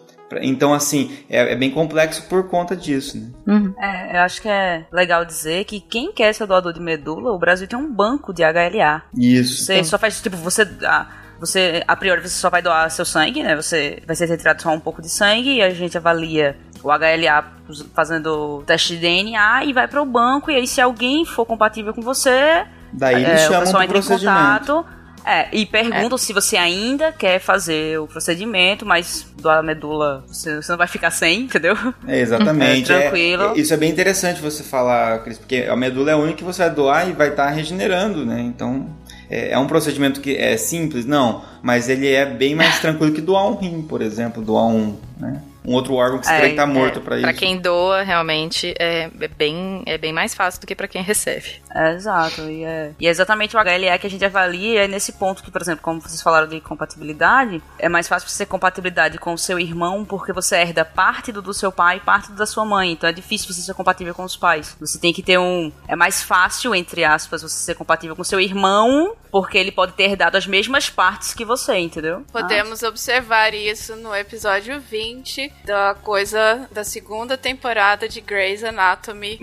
Então, 0.42 0.74
assim, 0.74 1.12
é, 1.30 1.52
é, 1.52 1.56
bem 1.56 1.70
complexo 1.70 2.24
por 2.30 2.48
conta 2.48 2.76
disso, 2.76 3.18
né? 3.18 3.28
Uhum. 3.46 3.74
É, 3.78 4.16
eu 4.16 4.22
acho 4.22 4.42
que 4.42 4.48
é 4.48 4.86
legal 4.92 5.26
dizer 5.26 5.66
que 5.66 5.82
quem 5.82 6.14
quer 6.14 6.34
ser 6.34 6.48
doador 6.48 6.72
de 6.72 6.80
medula, 6.80 7.34
o 7.34 7.38
Brasil 7.38 7.68
tem 7.68 7.78
um 7.78 7.94
banco 7.94 8.34
de 8.34 8.42
HLA. 8.42 9.04
Isso. 9.14 9.66
Você 9.66 9.84
só 9.84 10.00
faz, 10.00 10.22
tipo, 10.22 10.38
você... 10.38 10.66
Ah, 10.84 11.18
você, 11.42 11.84
a 11.88 11.96
priori, 11.96 12.22
você 12.22 12.30
só 12.30 12.52
vai 12.52 12.62
doar 12.62 12.90
seu 12.92 13.04
sangue, 13.04 13.42
né? 13.42 13.56
Você 13.56 14.02
vai 14.06 14.16
ser 14.16 14.28
retirado 14.28 14.62
só 14.62 14.70
um 14.70 14.80
pouco 14.80 15.02
de 15.02 15.10
sangue 15.10 15.56
e 15.56 15.62
a 15.64 15.72
gente 15.72 15.98
avalia 15.98 16.56
o 16.84 16.90
HLA 16.90 17.46
fazendo 17.94 18.64
teste 18.66 18.96
de 18.96 19.02
DNA 19.02 19.66
e 19.66 19.74
vai 19.74 19.88
para 19.88 20.02
o 20.02 20.06
banco. 20.06 20.52
E 20.52 20.56
aí, 20.56 20.68
se 20.68 20.82
alguém 20.82 21.26
for 21.26 21.46
compatível 21.46 21.94
com 21.94 22.02
você, 22.02 22.66
daí 22.92 23.24
eles 23.24 23.28
é, 23.28 23.38
chamam 23.38 23.60
o 23.60 23.64
pessoal 23.64 23.84
entra 23.84 23.98
em 23.98 24.04
contato. 24.04 24.86
É, 25.24 25.48
e 25.52 25.66
perguntam 25.66 26.16
é. 26.16 26.18
se 26.18 26.34
você 26.34 26.58
ainda 26.58 27.12
quer 27.12 27.40
fazer 27.40 28.00
o 28.00 28.08
procedimento, 28.08 28.86
mas 28.86 29.28
doar 29.40 29.64
medula 29.64 30.24
você, 30.28 30.56
você 30.56 30.72
não 30.72 30.78
vai 30.78 30.88
ficar 30.88 31.12
sem, 31.12 31.42
entendeu? 31.42 31.78
É, 32.08 32.20
exatamente. 32.20 32.92
É, 32.92 33.02
tranquilo. 33.02 33.44
É, 33.56 33.60
isso 33.60 33.74
é 33.74 33.78
bem 33.78 33.92
interessante 33.92 34.42
você 34.42 34.64
falar, 34.64 35.20
Cris, 35.20 35.38
porque 35.38 35.68
a 35.70 35.76
medula 35.76 36.10
é 36.10 36.14
a 36.14 36.18
única 36.18 36.40
que 36.40 36.44
você 36.44 36.64
vai 36.64 36.74
doar 36.74 37.08
e 37.08 37.14
vai 37.14 37.30
estar 37.30 37.46
tá 37.46 37.50
regenerando, 37.52 38.26
né? 38.26 38.42
Então 38.42 38.90
é, 39.30 39.52
é, 39.52 39.60
um 39.60 39.68
procedimento 39.68 40.20
que 40.20 40.36
é 40.36 40.58
simples? 40.58 41.06
Não, 41.06 41.44
mas 41.62 41.88
ele 41.88 42.12
é 42.12 42.26
bem 42.26 42.56
mais 42.56 42.80
tranquilo 42.82 43.14
que 43.14 43.22
doar 43.22 43.48
um 43.48 43.56
rim, 43.56 43.82
por 43.82 44.02
exemplo, 44.02 44.44
doar 44.44 44.66
um, 44.66 44.98
né? 45.20 45.42
Um 45.64 45.74
outro 45.74 45.93
órgão 45.93 46.20
que 46.20 46.26
você 46.26 46.34
é, 46.34 46.49
está 46.49 46.66
morto 46.66 46.99
é, 46.99 47.01
para 47.01 47.16
isso. 47.18 47.24
Para 47.24 47.34
quem 47.34 47.57
doa, 47.59 48.01
realmente 48.01 48.74
é, 48.80 49.09
é, 49.20 49.28
bem, 49.28 49.84
é 49.86 49.97
bem 49.97 50.12
mais 50.12 50.34
fácil 50.34 50.59
do 50.62 50.68
que 50.68 50.76
para 50.76 50.88
quem 50.88 51.03
recebe. 51.03 51.62
É, 51.74 51.93
exato. 51.93 52.41
E 52.49 52.64
é, 52.64 52.93
e 52.99 53.07
é 53.07 53.09
exatamente 53.09 53.55
o 53.55 53.59
HLA 53.59 53.97
que 53.99 54.07
a 54.07 54.09
gente 54.09 54.26
avalia. 54.26 54.86
É 54.86 54.88
nesse 54.88 55.14
ponto 55.14 55.43
que, 55.43 55.51
por 55.51 55.62
exemplo, 55.62 55.84
como 55.84 56.01
vocês 56.01 56.22
falaram 56.22 56.47
de 56.47 56.59
compatibilidade, 56.62 57.62
é 57.78 57.88
mais 57.88 58.07
fácil 58.07 58.28
você 58.28 58.39
ter 58.39 58.49
compatibilidade 58.49 59.18
com 59.18 59.34
o 59.34 59.38
seu 59.38 59.59
irmão 59.59 60.03
porque 60.03 60.34
você 60.34 60.55
herda 60.55 60.84
parte 60.84 61.32
do, 61.32 61.41
do 61.41 61.53
seu 61.53 61.72
pai 61.72 61.97
e 61.97 61.99
parte 61.99 62.32
da 62.32 62.45
sua 62.45 62.66
mãe. 62.66 62.91
Então 62.91 63.09
é 63.09 63.14
difícil 63.14 63.53
você 63.53 63.62
ser 63.62 63.74
compatível 63.74 64.16
com 64.16 64.24
os 64.24 64.36
pais. 64.36 64.76
Você 64.80 64.99
tem 64.99 65.14
que 65.14 65.22
ter 65.22 65.38
um. 65.38 65.72
É 65.88 65.95
mais 65.95 66.24
fácil, 66.24 66.74
entre 66.74 67.03
aspas, 67.03 67.43
você 67.43 67.55
ser 67.55 67.76
compatível 67.76 68.16
com 68.16 68.24
seu 68.24 68.39
irmão 68.39 69.16
porque 69.32 69.57
ele 69.57 69.72
pode 69.72 69.93
ter 69.93 70.03
herdado 70.03 70.38
as 70.38 70.45
mesmas 70.45 70.89
partes 70.89 71.34
que 71.34 71.45
você, 71.45 71.78
entendeu? 71.78 72.26
Podemos 72.32 72.84
ah. 72.84 72.89
observar 72.89 73.53
isso 73.53 73.95
no 73.95 74.14
episódio 74.14 74.80
20 74.80 75.51
da 75.64 75.95
coisa 76.02 76.68
da 76.72 76.84
segunda 76.84 77.38
temporada 77.38 78.08
de 78.08 78.22
Grey's 78.22 78.64
Anatomy. 78.64 79.39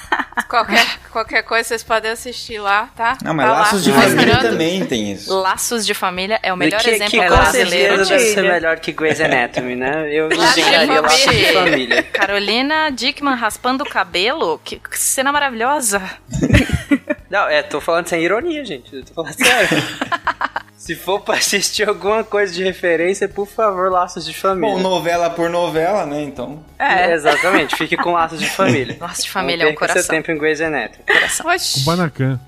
qualquer, 0.48 0.86
qualquer 1.10 1.42
coisa 1.42 1.68
vocês 1.68 1.82
podem 1.82 2.10
assistir 2.10 2.58
lá, 2.58 2.88
tá? 2.96 3.18
Não, 3.22 3.34
mas 3.34 3.46
tá 3.46 3.52
Laços 3.52 3.86
lá. 3.86 4.00
de 4.00 4.06
Família 4.06 4.38
também 4.38 4.86
tem 4.86 5.12
isso. 5.12 5.34
Laços 5.34 5.86
de 5.86 5.94
Família 5.94 6.38
é 6.42 6.52
o 6.52 6.56
melhor 6.56 6.80
que, 6.80 6.90
exemplo 6.90 7.10
que, 7.10 7.26
brasileiro 7.26 8.02
de... 8.02 8.08
deve 8.08 8.24
ser 8.24 8.42
melhor 8.42 8.78
que 8.80 8.92
Grey's 8.92 9.20
Anatomy, 9.20 9.76
né? 9.76 10.08
Eu 10.12 10.30
indicaria 10.30 11.00
Laços 11.00 11.30
de 11.30 11.52
Família. 11.52 12.02
Carolina 12.02 12.90
Dickman 12.90 13.34
raspando 13.34 13.84
o 13.84 13.88
cabelo? 13.88 14.58
Que 14.64 14.80
cena 14.92 15.32
maravilhosa. 15.32 16.02
Não, 17.32 17.48
é, 17.48 17.62
tô 17.62 17.80
falando 17.80 18.08
sem 18.08 18.22
ironia, 18.22 18.62
gente. 18.62 18.94
Eu 18.94 19.04
tô 19.04 19.14
falando 19.14 19.32
sério. 19.32 19.68
Se 20.82 20.96
for 20.96 21.20
pra 21.20 21.36
assistir 21.38 21.88
alguma 21.88 22.24
coisa 22.24 22.52
de 22.52 22.64
referência, 22.64 23.28
por 23.28 23.46
favor, 23.46 23.88
Laços 23.88 24.26
de 24.26 24.34
Família. 24.34 24.74
Bom, 24.74 24.80
novela 24.80 25.30
por 25.30 25.48
novela, 25.48 26.04
né? 26.04 26.24
Então. 26.24 26.64
É, 26.76 27.12
exatamente. 27.14 27.76
Fique 27.76 27.96
com 27.96 28.10
Laços 28.10 28.40
de 28.40 28.50
Família. 28.50 28.96
Laços 29.00 29.22
de 29.22 29.30
Família 29.30 29.62
é 29.62 29.68
um 29.70 29.76
coração. 29.76 30.02
seu 30.02 30.10
tempo 30.10 30.32
em 30.32 30.36
Grey's 30.36 30.60
Anatomy. 30.60 31.04
Coração. 31.06 31.46
Kubanacan. 31.78 32.40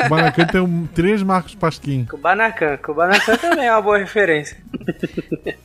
Kubanacan 0.00 0.46
tem 0.46 0.60
um, 0.60 0.86
três 0.86 1.24
Marcos 1.24 1.56
Pasquim. 1.56 2.04
Kubanacan. 2.04 2.76
Kubanacan 2.76 3.36
também 3.36 3.66
é 3.66 3.72
uma 3.72 3.82
boa 3.82 3.98
referência. 3.98 4.56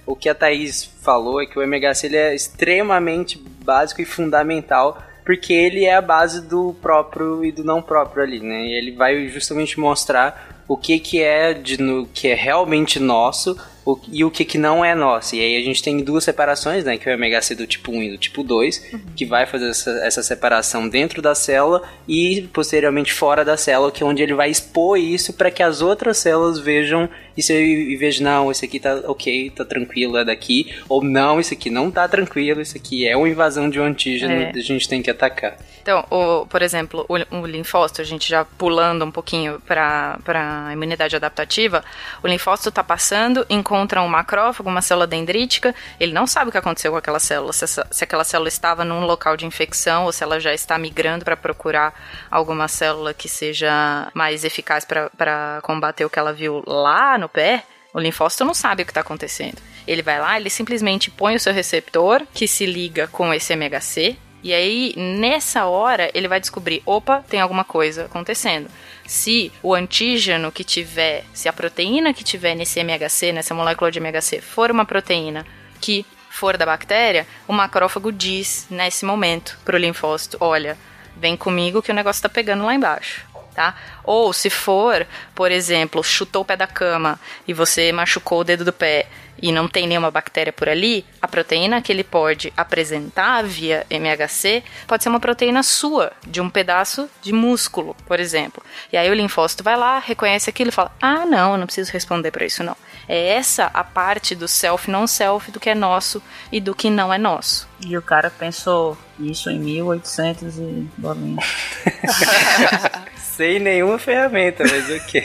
o 0.08 0.16
que 0.16 0.28
a 0.28 0.34
Thaís 0.34 0.90
falou 1.04 1.40
é 1.40 1.46
que 1.46 1.60
o 1.60 1.62
MHC 1.62 2.08
ele 2.08 2.18
é 2.18 2.34
extremamente 2.34 3.38
básico 3.64 4.02
e 4.02 4.06
fundamental 4.06 5.04
porque 5.24 5.54
ele 5.54 5.86
é 5.86 5.94
a 5.94 6.02
base 6.02 6.42
do 6.42 6.76
próprio 6.82 7.46
e 7.46 7.52
do 7.52 7.64
não 7.64 7.84
próprio 7.84 8.24
ali, 8.24 8.40
né? 8.40 8.66
E 8.66 8.74
ele 8.74 8.96
vai 8.96 9.28
justamente 9.28 9.80
mostrar 9.80 10.59
o 10.70 10.78
que 10.78 11.00
que 11.00 11.22
é 11.22 11.52
de 11.52 11.82
no, 11.82 12.06
que 12.06 12.28
é 12.28 12.36
realmente 12.36 13.00
nosso 13.00 13.58
o, 13.94 14.02
e 14.12 14.24
o 14.24 14.32
que 14.32 14.46
que 14.46 14.58
não 14.58 14.84
é 14.84 14.94
nosso. 14.96 15.36
E 15.36 15.42
aí 15.42 15.58
a 15.58 15.64
gente 15.64 15.82
tem 15.82 15.98
duas 16.04 16.24
separações, 16.24 16.84
né, 16.84 16.98
que 16.98 17.10
é 17.10 17.16
o 17.16 17.18
MHC 17.18 17.56
do 17.56 17.68
tipo 17.68 17.92
1 17.92 18.04
e 18.04 18.10
do 18.12 18.18
tipo 18.18 18.44
2, 18.44 18.90
uhum. 18.94 19.00
que 19.16 19.26
vai 19.26 19.46
fazer 19.46 19.70
essa, 19.70 19.92
essa 20.04 20.24
separação 20.24 20.88
dentro 20.88 21.22
da 21.22 21.36
célula 21.36 21.82
e 22.08 22.48
posteriormente 22.54 23.14
fora 23.14 23.44
da 23.44 23.58
célula, 23.58 23.92
que 23.92 24.04
é 24.04 24.06
onde 24.06 24.22
ele 24.22 24.34
vai 24.34 24.50
expor 24.50 24.98
isso 24.98 25.34
para 25.34 25.52
que 25.52 25.64
as 25.64 25.82
outras 25.82 26.18
células 26.18 26.60
vejam 26.60 27.10
isso 27.40 27.54
e, 27.54 27.94
e 27.94 27.96
vejam, 27.96 28.26
não, 28.26 28.52
esse 28.52 28.66
aqui 28.66 28.80
tá 28.80 29.02
ok, 29.06 29.50
tá 29.52 29.64
tranquilo, 29.64 30.18
é 30.18 30.26
daqui, 30.26 30.76
ou 30.88 31.04
não, 31.04 31.40
isso 31.40 31.54
aqui 31.54 31.70
não 31.70 31.90
tá 31.90 32.08
tranquilo, 32.08 32.62
isso 32.62 32.76
aqui 32.76 33.08
é 33.08 33.16
uma 33.16 33.30
invasão 33.30 33.70
de 33.70 33.80
um 33.80 33.84
antígeno, 33.84 34.34
é. 34.34 34.52
a 34.54 34.60
gente 34.60 34.88
tem 34.88 35.02
que 35.02 35.10
atacar. 35.10 35.58
Então, 35.82 36.06
o, 36.12 36.46
por 36.46 36.62
exemplo, 36.62 37.06
o, 37.08 37.38
o 37.38 37.46
linfócito, 37.46 38.02
a 38.02 38.04
gente 38.04 38.30
já 38.30 38.44
pulando 38.46 39.06
um 39.06 39.12
pouquinho 39.12 39.62
para 39.62 40.20
a 40.28 40.74
imunidade 40.74 41.16
adaptativa, 41.16 41.84
o 42.22 42.28
linfócito 42.28 42.70
está 42.70 42.84
passando, 42.84 43.46
encontra 43.80 44.02
um 44.02 44.08
macrófago, 44.08 44.70
uma 44.70 44.82
célula 44.82 45.08
dendrítica, 45.08 45.74
ele 46.00 46.12
não 46.12 46.28
sabe 46.28 46.50
o 46.50 46.52
que 46.52 46.58
aconteceu 46.58 46.92
com 46.92 46.98
aquela 46.98 47.20
célula, 47.20 47.54
se, 47.54 47.64
essa, 47.64 47.88
se 47.90 48.04
aquela 48.04 48.26
célula 48.26 48.50
estava 48.50 48.84
num 48.84 49.06
local 49.06 49.38
de 49.38 49.46
infecção 49.46 50.04
ou 50.04 50.12
se 50.12 50.22
ela 50.22 50.40
já 50.40 50.54
está 50.54 50.78
migrando 50.78 51.24
para 51.24 51.38
procurar 51.38 51.94
alguma 52.30 52.68
célula 52.68 53.14
que 53.14 53.30
seja 53.30 54.12
mais 54.14 54.44
eficaz 54.44 54.86
para 54.86 55.60
combater 55.64 56.04
o 56.04 56.10
que 56.10 56.20
ela 56.20 56.34
viu 56.34 56.62
lá 56.68 57.18
no 57.18 57.30
pé. 57.30 57.64
O 57.94 58.00
linfócito 58.00 58.46
não 58.46 58.54
sabe 58.54 58.84
o 58.84 58.86
que 58.86 58.92
está 58.92 59.02
acontecendo. 59.02 59.58
Ele 59.88 60.04
vai 60.04 60.20
lá, 60.20 60.38
ele 60.38 60.50
simplesmente 60.50 61.10
põe 61.10 61.36
o 61.36 61.40
seu 61.40 61.54
receptor, 61.54 62.22
que 62.34 62.48
se 62.48 62.66
liga 62.66 63.08
com 63.08 63.34
esse 63.34 63.54
MHC, 63.54 64.18
e 64.44 64.54
aí, 64.54 64.94
nessa 64.96 65.66
hora, 65.66 66.10
ele 66.14 66.28
vai 66.28 66.40
descobrir: 66.40 66.82
opa, 66.86 67.24
tem 67.28 67.42
alguma 67.42 67.64
coisa 67.64 68.06
acontecendo. 68.06 68.70
Se 69.06 69.52
o 69.62 69.74
antígeno 69.74 70.52
que 70.52 70.64
tiver, 70.64 71.26
se 71.34 71.50
a 71.50 71.54
proteína 71.54 72.14
que 72.14 72.24
tiver 72.24 72.56
nesse 72.56 72.80
MHC, 72.80 73.32
nessa 73.34 73.54
molécula 73.54 73.92
de 73.92 74.00
MHC, 74.00 74.40
for 74.40 74.72
uma 74.72 74.86
proteína 74.86 75.46
que 75.82 76.06
for 76.30 76.56
da 76.58 76.66
bactéria, 76.66 77.28
o 77.48 77.54
macrófago 77.54 78.12
diz 78.12 78.68
nesse 78.70 79.04
momento 79.04 79.58
para 79.66 79.76
o 79.76 79.80
linfócito: 79.80 80.38
olha, 80.40 80.78
vem 81.18 81.36
comigo 81.36 81.82
que 81.82 81.92
o 81.92 81.96
negócio 81.96 82.20
está 82.20 82.30
pegando 82.30 82.66
lá 82.66 82.74
embaixo. 82.74 83.26
Tá? 83.60 83.76
Ou 84.06 84.32
se 84.32 84.50
for, 84.50 85.06
por 85.36 85.52
exemplo, 85.52 86.02
chutou 86.02 86.44
o 86.44 86.46
pé 86.46 86.56
da 86.56 86.66
cama 86.66 87.20
e 87.46 87.54
você 87.54 87.92
machucou 87.92 88.40
o 88.40 88.44
dedo 88.46 88.64
do 88.64 88.72
pé 88.72 89.06
e 89.42 89.52
não 89.52 89.68
tem 89.68 89.86
nenhuma 89.86 90.10
bactéria 90.10 90.54
por 90.54 90.70
ali, 90.70 91.06
a 91.22 91.28
proteína 91.28 91.82
que 91.82 91.92
ele 91.92 92.04
pode 92.04 92.54
apresentar 92.56 93.44
via 93.44 93.86
MHC 93.90 94.64
pode 94.88 95.04
ser 95.04 95.10
uma 95.10 95.20
proteína 95.20 95.62
sua, 95.62 96.12
de 96.26 96.40
um 96.40 96.50
pedaço 96.50 97.10
de 97.22 97.34
músculo, 97.34 97.96
por 98.06 98.20
exemplo. 98.20 98.64
E 98.94 98.98
aí 98.98 99.10
o 99.10 99.14
linfócito 99.14 99.64
vai 99.64 99.76
lá, 99.76 100.00
reconhece 100.00 100.50
aquilo 100.50 100.70
e 100.70 100.74
fala: 100.74 100.92
ah, 101.02 101.26
não, 101.26 101.54
eu 101.54 101.58
não 101.58 101.66
preciso 101.66 101.92
responder 101.92 102.32
para 102.32 102.46
isso 102.46 102.64
não. 102.64 102.78
É 103.08 103.30
essa 103.30 103.66
a 103.74 103.84
parte 103.84 104.36
do 104.36 104.48
self 104.48 104.90
não 104.90 105.08
self 105.08 105.52
do 105.52 105.60
que 105.60 105.70
é 105.70 105.76
nosso 105.76 106.22
e 106.52 106.62
do 106.62 106.76
que 106.76 106.90
não 106.90 107.14
é 107.14 107.18
nosso. 107.18 107.68
E 107.82 107.98
o 107.98 108.02
cara 108.02 108.30
pensou 108.30 108.98
isso 109.20 109.50
em 109.50 109.60
1800 109.60 110.58
e 110.58 110.90
bolinha. 110.98 111.44
Sem 113.40 113.58
nenhuma 113.58 113.98
ferramenta, 113.98 114.66
mas 114.70 114.90
ok. 114.90 115.24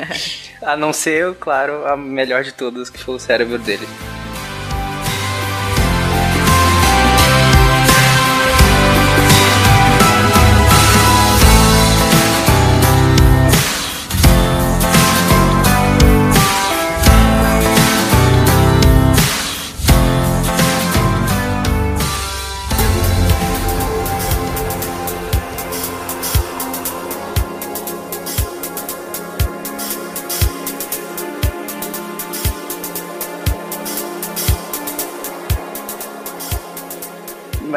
a 0.62 0.74
não 0.74 0.90
ser, 0.90 1.34
claro, 1.34 1.86
a 1.86 1.94
melhor 1.94 2.42
de 2.42 2.50
todas, 2.50 2.88
que 2.88 2.98
foi 2.98 3.16
o 3.16 3.18
cérebro 3.18 3.58
dele. 3.58 3.86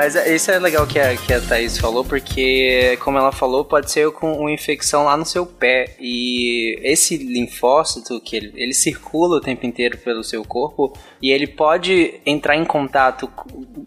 Mas 0.06 0.14
isso 0.14 0.52
é 0.52 0.60
legal 0.60 0.86
que 0.86 1.00
a, 1.00 1.18
que 1.18 1.34
a 1.34 1.42
Thaís 1.42 1.80
falou, 1.80 2.06
porque, 2.06 2.96
como 3.04 3.18
ela 3.18 3.32
falou, 3.32 3.66
pode 3.66 3.90
ser 3.90 4.12
com 4.12 4.34
uma 4.34 4.52
infecção 4.52 5.06
lá 5.06 5.18
no 5.18 5.26
seu 5.26 5.48
pé. 5.48 5.96
E 6.00 6.80
esse 6.84 7.18
linfócito, 7.18 8.22
que 8.22 8.36
ele, 8.36 8.54
ele 8.56 8.74
circula 8.76 9.38
o 9.38 9.42
tempo 9.42 9.66
inteiro 9.66 9.98
pelo 9.98 10.24
seu 10.24 10.46
corpo, 10.46 10.94
e 11.20 11.32
ele 11.32 11.48
pode 11.48 12.22
entrar 12.24 12.56
em 12.56 12.64
contato 12.64 13.28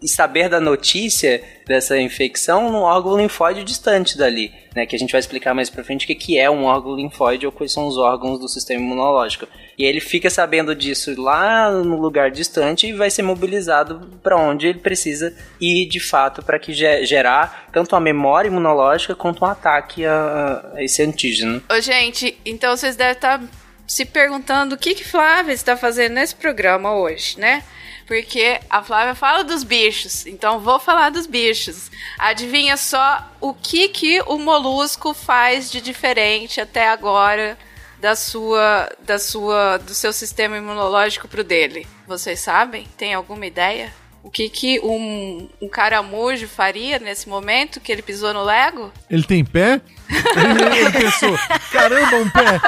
e 0.03 0.09
saber 0.09 0.49
da 0.49 0.59
notícia 0.59 1.41
dessa 1.65 1.97
infecção 1.97 2.69
no 2.69 2.79
órgão 2.79 3.15
linfóide 3.15 3.63
distante 3.63 4.17
dali, 4.17 4.51
né? 4.75 4.85
Que 4.85 4.97
a 4.97 4.99
gente 4.99 5.13
vai 5.13 5.19
explicar 5.19 5.53
mais 5.53 5.69
pra 5.69 5.85
frente 5.85 6.03
o 6.03 6.07
que, 6.07 6.15
que 6.15 6.37
é 6.37 6.49
um 6.49 6.65
órgão 6.65 6.97
linfóide 6.97 7.45
ou 7.45 7.51
quais 7.53 7.71
são 7.71 7.87
os 7.87 7.95
órgãos 7.95 8.41
do 8.41 8.49
sistema 8.49 8.81
imunológico. 8.81 9.47
E 9.79 9.85
ele 9.85 10.01
fica 10.01 10.29
sabendo 10.29 10.75
disso 10.75 11.13
lá 11.19 11.71
no 11.71 11.95
lugar 11.95 12.29
distante 12.29 12.85
e 12.85 12.91
vai 12.91 13.09
ser 13.09 13.21
mobilizado 13.21 14.19
para 14.21 14.35
onde 14.35 14.67
ele 14.67 14.79
precisa 14.79 15.33
ir 15.59 15.87
de 15.87 16.01
fato 16.01 16.43
para 16.43 16.59
que 16.59 16.73
gerar 16.73 17.69
tanto 17.71 17.95
a 17.95 17.99
memória 18.01 18.49
imunológica 18.49 19.15
quanto 19.15 19.45
um 19.45 19.47
ataque 19.47 20.05
a, 20.05 20.73
a 20.75 20.83
esse 20.83 21.01
antígeno. 21.01 21.63
Ô, 21.71 21.79
gente, 21.79 22.37
então 22.45 22.75
vocês 22.75 22.97
devem 22.97 23.13
estar 23.13 23.41
se 23.87 24.03
perguntando 24.03 24.75
o 24.75 24.77
que 24.77 24.93
que 24.93 25.05
Flávia 25.05 25.53
está 25.53 25.77
fazendo 25.77 26.15
nesse 26.15 26.35
programa 26.35 26.93
hoje, 26.93 27.39
né? 27.39 27.63
Porque 28.05 28.59
a 28.69 28.83
Flávia 28.83 29.15
fala 29.15 29.45
dos 29.45 29.63
bichos, 29.63 30.25
então 30.25 30.59
vou 30.59 30.77
falar 30.77 31.09
dos 31.09 31.25
bichos. 31.25 31.89
Adivinha 32.17 32.75
só 32.75 33.31
o 33.39 33.53
que 33.53 33.87
que 33.87 34.21
o 34.23 34.37
molusco 34.37 35.13
faz 35.13 35.71
de 35.71 35.79
diferente 35.79 36.59
até 36.59 36.89
agora 36.89 37.57
da 37.99 38.15
sua, 38.15 38.89
da 39.05 39.19
sua, 39.19 39.77
do 39.77 39.93
seu 39.93 40.13
sistema 40.13 40.57
imunológico 40.57 41.27
pro 41.27 41.43
dele? 41.43 41.85
Vocês 42.07 42.39
sabem? 42.39 42.87
Tem 42.97 43.13
alguma 43.13 43.45
ideia? 43.45 43.93
O 44.23 44.29
que, 44.29 44.49
que 44.49 44.79
um, 44.81 45.49
um 45.61 45.69
caramujo 45.69 46.47
faria 46.47 46.99
nesse 46.99 47.29
momento 47.29 47.79
que 47.79 47.91
ele 47.91 48.01
pisou 48.01 48.33
no 48.33 48.43
Lego? 48.43 48.91
Ele 49.09 49.23
tem 49.23 49.45
pé? 49.45 49.79
ele, 50.09 50.65
ele 50.79 50.91
pensou, 50.91 51.37
caramba, 51.71 52.17
um 52.17 52.29
pé! 52.29 52.59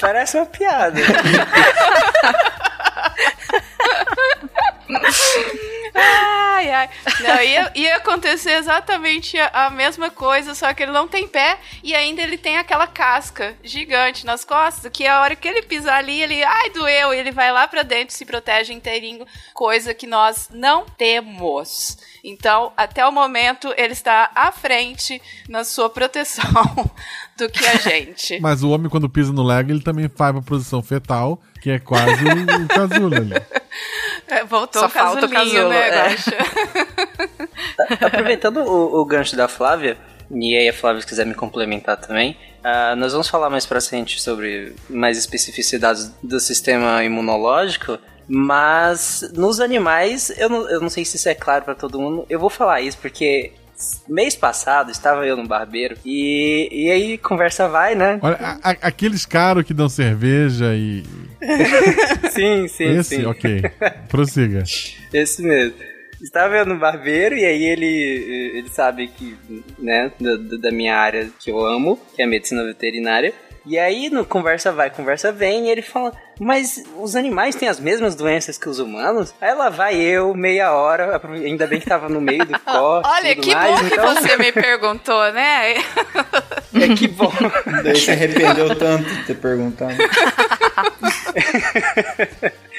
Parece 0.00 0.36
uma 0.36 0.46
piada. 0.46 1.00
ai, 6.58 6.70
ai. 6.70 6.90
Não, 7.20 7.42
ia, 7.42 7.72
ia 7.74 7.96
acontecer 7.96 8.52
exatamente 8.52 9.38
a, 9.38 9.66
a, 9.66 9.70
mesma 9.70 10.10
coisa, 10.10 10.54
só 10.54 10.72
que 10.74 10.82
ele 10.82 10.92
não 10.92 11.06
tem 11.06 11.28
pé 11.28 11.58
e 11.82 11.94
ainda 11.94 12.22
ele 12.22 12.36
tem 12.36 12.58
aquela 12.58 12.86
casca 12.86 13.56
gigante 13.62 14.26
nas 14.26 14.44
costas, 14.44 14.90
que 14.92 15.06
a 15.06 15.20
hora 15.20 15.36
que 15.36 15.46
ele 15.46 15.62
pisar 15.62 15.98
ali, 15.98 16.20
ele, 16.20 16.42
ai, 16.42 16.70
doeu, 16.70 17.14
e 17.14 17.18
ele 17.18 17.30
vai 17.30 17.52
lá 17.52 17.68
pra 17.68 17.82
dentro, 17.82 18.14
se 18.14 18.24
protege 18.24 18.72
inteirinho, 18.72 19.26
coisa 19.54 19.94
que 19.94 20.06
nós 20.06 20.48
não 20.52 20.84
temos. 20.84 21.98
Então, 22.24 22.72
até 22.76 23.06
o 23.06 23.12
momento, 23.12 23.72
ele 23.76 23.92
está 23.92 24.30
à 24.34 24.50
frente 24.50 25.22
na 25.48 25.64
sua 25.64 25.88
proteção 25.88 26.44
do 27.38 27.48
que 27.48 27.64
a 27.64 27.76
gente. 27.76 28.40
Mas 28.40 28.62
o 28.62 28.70
homem, 28.70 28.90
quando 28.90 29.08
pisa 29.08 29.32
no 29.32 29.44
Lego, 29.44 29.70
ele 29.70 29.82
também 29.82 30.08
faz 30.08 30.34
uma 30.34 30.42
posição 30.42 30.82
fetal, 30.82 31.40
que 31.62 31.70
é 31.70 31.78
quase 31.78 32.24
o, 32.24 32.64
o 32.64 32.68
casulo 32.68 33.14
ali. 33.14 33.34
É, 34.28 34.44
voltou 34.44 34.82
Só 34.82 34.88
o 34.88 34.90
casulinho, 34.90 35.28
casulo, 35.30 35.68
né, 35.70 35.88
é. 35.88 36.16
Aproveitando 38.04 38.58
o, 38.58 39.00
o, 39.00 39.04
gancho 39.04 39.36
da 39.36 39.48
Flávia, 39.48 39.96
e 40.30 40.56
aí 40.56 40.68
a 40.68 40.72
Flávia 40.72 41.00
se 41.00 41.06
quiser 41.06 41.24
me 41.24 41.34
complementar 41.34 41.96
também, 41.96 42.36
uh, 42.60 42.94
nós 42.96 43.12
vamos 43.12 43.28
falar 43.28 43.48
mais 43.48 43.64
pra 43.64 43.80
frente 43.80 44.20
sobre 44.20 44.74
mais 44.88 45.16
especificidades 45.16 46.12
do 46.22 46.38
sistema 46.38 47.02
imunológico, 47.02 47.98
mas 48.28 49.30
nos 49.34 49.60
animais, 49.60 50.30
eu 50.36 50.50
não, 50.50 50.68
eu 50.68 50.80
não 50.80 50.90
sei 50.90 51.04
se 51.04 51.16
isso 51.16 51.28
é 51.28 51.34
claro 51.34 51.64
para 51.64 51.74
todo 51.74 51.98
mundo, 51.98 52.26
eu 52.28 52.38
vou 52.38 52.50
falar 52.50 52.82
isso 52.82 52.98
porque 52.98 53.52
mês 54.08 54.34
passado 54.34 54.90
estava 54.90 55.26
eu 55.26 55.36
no 55.36 55.46
barbeiro 55.46 55.96
e, 56.04 56.68
e 56.70 56.90
aí 56.90 57.18
conversa 57.18 57.68
vai, 57.68 57.94
né? 57.94 58.18
Olha, 58.20 58.36
a, 58.62 58.70
aqueles 58.70 59.24
caras 59.24 59.64
que 59.64 59.72
dão 59.72 59.88
cerveja 59.88 60.74
e. 60.74 61.04
sim, 62.30 62.68
sim, 62.68 62.98
Esse? 62.98 63.16
sim. 63.16 63.26
Ok. 63.26 63.62
Prossiga. 64.08 64.64
Esse 65.12 65.42
mesmo. 65.42 65.74
Estava 66.20 66.56
eu 66.56 66.66
no 66.66 66.76
barbeiro 66.76 67.36
e 67.36 67.44
aí 67.44 67.64
ele, 67.64 67.86
ele 67.86 68.68
sabe 68.70 69.06
que, 69.08 69.36
né, 69.78 70.10
da, 70.20 70.36
da 70.58 70.72
minha 70.72 70.96
área 70.96 71.30
que 71.38 71.50
eu 71.50 71.64
amo, 71.64 71.98
que 72.14 72.22
é 72.22 72.24
a 72.24 72.28
medicina 72.28 72.64
veterinária. 72.64 73.32
E 73.68 73.78
aí, 73.78 74.08
no 74.08 74.24
conversa 74.24 74.72
vai, 74.72 74.88
conversa 74.88 75.30
vem, 75.30 75.66
e 75.66 75.70
ele 75.70 75.82
fala: 75.82 76.14
Mas 76.40 76.82
os 76.96 77.14
animais 77.14 77.54
têm 77.54 77.68
as 77.68 77.78
mesmas 77.78 78.14
doenças 78.14 78.56
que 78.56 78.66
os 78.66 78.78
humanos? 78.78 79.34
Aí 79.38 79.54
lá 79.54 79.68
vai 79.68 79.94
eu, 79.94 80.34
meia 80.34 80.72
hora, 80.72 81.20
ainda 81.34 81.66
bem 81.66 81.78
que 81.78 81.86
tava 81.86 82.08
no 82.08 82.18
meio 82.18 82.46
do 82.46 82.58
corte. 82.64 83.10
Olha, 83.10 83.36
que 83.36 83.54
mais, 83.54 83.78
bom 83.78 83.86
então... 83.86 84.14
que 84.14 84.22
você 84.22 84.36
me 84.38 84.52
perguntou, 84.52 85.32
né? 85.32 85.74
É 86.74 86.94
que 86.94 87.08
bom. 87.08 87.32
Daí 87.82 87.98
você 87.98 88.12
arrependeu 88.12 88.76
tanto 88.76 89.02
de 89.02 89.24
ter 89.24 89.34
perguntado. 89.34 89.96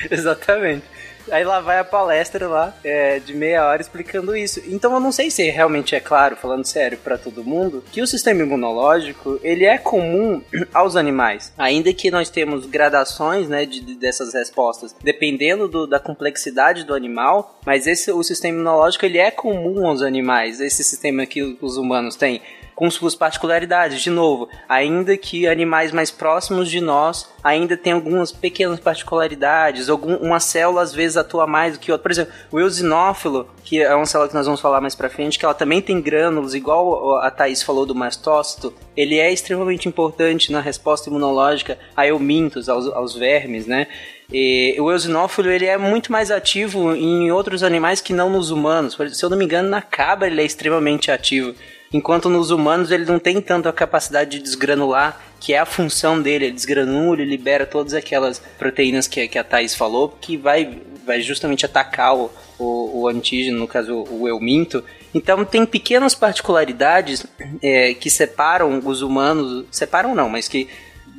Exatamente. 0.09 0.85
Aí 1.31 1.43
lá 1.43 1.59
vai 1.59 1.79
a 1.79 1.83
palestra 1.83 2.47
lá, 2.47 2.75
é, 2.83 3.19
de 3.19 3.33
meia 3.33 3.65
hora 3.65 3.81
explicando 3.81 4.35
isso. 4.35 4.61
Então 4.67 4.93
eu 4.93 4.99
não 4.99 5.11
sei 5.11 5.29
se 5.29 5.49
realmente 5.49 5.95
é 5.95 5.99
claro, 5.99 6.35
falando 6.35 6.65
sério 6.65 6.97
para 6.97 7.17
todo 7.17 7.43
mundo, 7.43 7.83
que 7.91 8.01
o 8.01 8.07
sistema 8.07 8.41
imunológico, 8.41 9.39
ele 9.43 9.65
é 9.65 9.77
comum 9.77 10.41
aos 10.73 10.95
animais. 10.95 11.53
Ainda 11.57 11.93
que 11.93 12.11
nós 12.11 12.29
temos 12.29 12.65
gradações, 12.65 13.47
né, 13.47 13.65
de, 13.65 13.79
de 13.81 13.95
dessas 13.95 14.33
respostas, 14.33 14.95
dependendo 15.01 15.67
do, 15.67 15.87
da 15.87 15.99
complexidade 15.99 16.83
do 16.83 16.93
animal, 16.93 17.59
mas 17.65 17.87
esse 17.87 18.11
o 18.11 18.23
sistema 18.23 18.55
imunológico 18.55 19.05
ele 19.05 19.17
é 19.17 19.31
comum 19.31 19.85
aos 19.85 20.01
animais, 20.01 20.59
esse 20.59 20.83
sistema 20.83 21.25
que 21.25 21.57
os 21.61 21.77
humanos 21.77 22.15
têm 22.15 22.41
com 22.79 22.89
suas 22.89 23.13
particularidades. 23.13 24.01
De 24.01 24.09
novo, 24.09 24.47
ainda 24.69 25.17
que 25.17 25.45
animais 25.45 25.91
mais 25.91 26.09
próximos 26.09 26.71
de 26.71 26.79
nós 26.79 27.29
ainda 27.43 27.75
tem 27.75 27.91
algumas 27.91 28.31
pequenas 28.31 28.79
particularidades, 28.79 29.89
algum, 29.89 30.15
uma 30.15 30.39
célula 30.39 30.81
às 30.81 30.93
vezes 30.93 31.17
atua 31.17 31.45
mais 31.45 31.73
do 31.73 31.79
que 31.79 31.91
outra. 31.91 32.03
Por 32.03 32.11
exemplo, 32.11 32.33
o 32.49 32.57
eosinófilo, 32.57 33.49
que 33.65 33.81
é 33.81 33.93
uma 33.93 34.05
célula 34.05 34.29
que 34.29 34.33
nós 34.33 34.45
vamos 34.45 34.61
falar 34.61 34.79
mais 34.79 34.95
pra 34.95 35.09
frente, 35.09 35.37
que 35.37 35.43
ela 35.43 35.53
também 35.53 35.81
tem 35.81 35.99
grânulos, 35.99 36.55
igual 36.55 37.17
a 37.17 37.29
Thaís 37.29 37.61
falou 37.61 37.85
do 37.85 37.93
mastócito, 37.93 38.73
ele 38.95 39.17
é 39.17 39.29
extremamente 39.29 39.89
importante 39.89 40.49
na 40.49 40.61
resposta 40.61 41.09
imunológica 41.09 41.77
a 41.97 42.07
eumintos, 42.07 42.69
aos, 42.69 42.87
aos 42.87 43.13
vermes, 43.13 43.67
né? 43.67 43.87
E 44.31 44.77
o 44.79 44.89
eosinófilo 44.89 45.51
ele 45.51 45.65
é 45.65 45.77
muito 45.77 46.13
mais 46.13 46.31
ativo 46.31 46.95
em 46.95 47.29
outros 47.29 47.61
animais 47.61 47.99
que 47.99 48.13
não 48.13 48.29
nos 48.29 48.51
humanos. 48.51 48.97
Se 49.11 49.25
eu 49.25 49.29
não 49.29 49.37
me 49.37 49.43
engano, 49.43 49.67
na 49.67 49.81
cabra 49.81 50.27
ele 50.27 50.41
é 50.41 50.45
extremamente 50.45 51.11
ativo. 51.11 51.53
Enquanto 51.91 52.29
nos 52.29 52.51
humanos 52.51 52.91
ele 52.91 53.05
não 53.05 53.17
tem 53.17 53.41
tanta 53.41 53.71
capacidade 53.73 54.31
de 54.31 54.39
desgranular, 54.39 55.19
que 55.39 55.53
é 55.53 55.59
a 55.59 55.65
função 55.65 56.21
dele, 56.21 56.45
ele 56.45 56.53
desgranula 56.53 57.21
e 57.21 57.25
libera 57.25 57.65
todas 57.65 57.93
aquelas 57.93 58.39
proteínas 58.57 59.07
que, 59.07 59.27
que 59.27 59.39
a 59.39 59.43
Thais 59.43 59.73
falou, 59.73 60.09
que 60.21 60.37
vai, 60.37 60.81
vai 61.05 61.21
justamente 61.21 61.65
atacar 61.65 62.15
o, 62.15 62.29
o, 62.59 63.01
o 63.01 63.07
antígeno, 63.07 63.57
no 63.57 63.67
caso 63.67 64.05
o 64.09 64.27
euminto, 64.27 64.83
Então 65.15 65.43
tem 65.43 65.65
pequenas 65.65 66.13
particularidades 66.13 67.25
é, 67.61 67.93
que 67.95 68.09
separam 68.09 68.81
os 68.85 69.01
humanos, 69.01 69.65
separam 69.71 70.13
não, 70.13 70.29
mas 70.29 70.47
que 70.47 70.67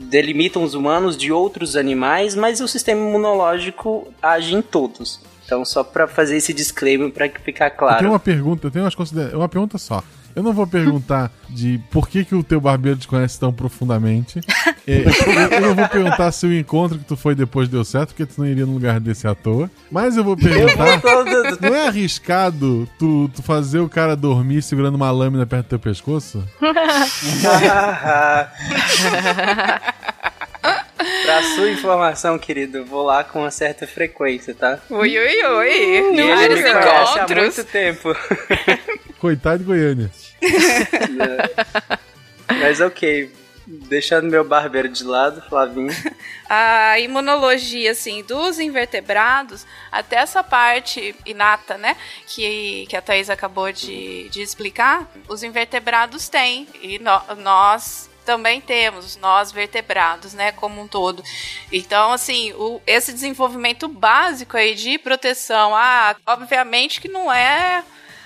delimitam 0.02 0.62
os 0.62 0.74
humanos 0.74 1.16
de 1.16 1.32
outros 1.32 1.76
animais, 1.76 2.34
mas 2.36 2.60
o 2.60 2.68
sistema 2.68 3.00
imunológico 3.00 4.06
age 4.22 4.54
em 4.54 4.62
todos. 4.62 5.20
Então 5.44 5.64
só 5.64 5.82
para 5.82 6.06
fazer 6.06 6.36
esse 6.36 6.54
disclaimer 6.54 7.10
para 7.10 7.28
ficar 7.28 7.70
claro. 7.70 7.98
Tenho 7.98 8.12
uma 8.12 8.20
pergunta, 8.20 8.68
eu 8.68 8.70
tenho 8.70 8.84
umas 8.84 8.94
uma 9.32 9.48
pergunta 9.48 9.76
só. 9.76 10.04
Eu 10.34 10.42
não 10.42 10.52
vou 10.52 10.66
perguntar 10.66 11.30
de 11.48 11.80
por 11.90 12.08
que, 12.08 12.24
que 12.24 12.34
o 12.34 12.42
teu 12.42 12.60
barbeiro 12.60 12.98
te 12.98 13.08
conhece 13.08 13.38
tão 13.38 13.52
profundamente. 13.52 14.40
É, 14.86 15.04
eu 15.56 15.60
não 15.60 15.74
vou 15.74 15.88
perguntar 15.88 16.32
se 16.32 16.46
o 16.46 16.58
encontro 16.58 16.98
que 16.98 17.04
tu 17.04 17.14
foi 17.14 17.34
depois 17.34 17.68
deu 17.68 17.84
certo, 17.84 18.08
porque 18.08 18.26
tu 18.26 18.40
não 18.40 18.46
iria 18.46 18.66
num 18.66 18.72
lugar 18.72 18.98
desse 18.98 19.28
à 19.28 19.34
toa. 19.34 19.70
Mas 19.90 20.16
eu 20.16 20.24
vou 20.24 20.36
perguntar: 20.36 21.00
não 21.60 21.74
é 21.74 21.86
arriscado 21.86 22.88
tu, 22.98 23.30
tu 23.32 23.42
fazer 23.42 23.78
o 23.78 23.88
cara 23.88 24.16
dormir 24.16 24.62
segurando 24.62 24.94
uma 24.94 25.10
lâmina 25.10 25.46
perto 25.46 25.66
do 25.66 25.68
teu 25.68 25.78
pescoço? 25.78 26.42
Pra 31.24 31.42
sua 31.54 31.70
informação, 31.70 32.38
querido, 32.38 32.84
vou 32.84 33.02
lá 33.02 33.24
com 33.24 33.40
uma 33.40 33.50
certa 33.50 33.86
frequência, 33.86 34.54
tá? 34.54 34.78
Ui, 34.90 35.18
ui, 35.18 35.44
ui. 35.46 35.68
E 35.68 36.20
ele 36.20 36.62
me 36.62 36.72
conhece 36.72 37.18
há 37.18 37.26
muito 37.28 37.64
tempo. 37.64 38.14
Coitado 39.18 39.58
de 39.58 39.64
Goiânia. 39.64 40.10
Mas 42.48 42.80
ok, 42.80 43.30
deixando 43.66 44.30
meu 44.30 44.44
barbeiro 44.44 44.88
de 44.88 45.04
lado, 45.04 45.42
Flavinho. 45.48 45.92
A 46.48 46.98
imunologia, 46.98 47.92
assim, 47.92 48.24
dos 48.24 48.58
invertebrados, 48.58 49.64
até 49.92 50.16
essa 50.16 50.42
parte 50.42 51.14
inata, 51.24 51.78
né, 51.78 51.96
que, 52.26 52.86
que 52.88 52.96
a 52.96 53.00
Thais 53.00 53.30
acabou 53.30 53.70
de, 53.70 54.28
de 54.30 54.42
explicar, 54.42 55.08
os 55.28 55.44
invertebrados 55.44 56.28
têm. 56.28 56.66
E 56.82 56.98
no, 56.98 57.22
nós 57.36 58.09
também 58.30 58.60
temos, 58.60 59.16
nós 59.16 59.50
vertebrados, 59.50 60.34
né, 60.34 60.52
como 60.52 60.80
um 60.80 60.86
todo. 60.86 61.20
Então, 61.72 62.12
assim, 62.12 62.52
o, 62.52 62.80
esse 62.86 63.12
desenvolvimento 63.12 63.88
básico 63.88 64.56
aí 64.56 64.76
de 64.76 64.98
proteção, 64.98 65.74
ah, 65.74 66.14
obviamente 66.24 67.00
que 67.00 67.08
não 67.08 67.32
é 67.32 67.82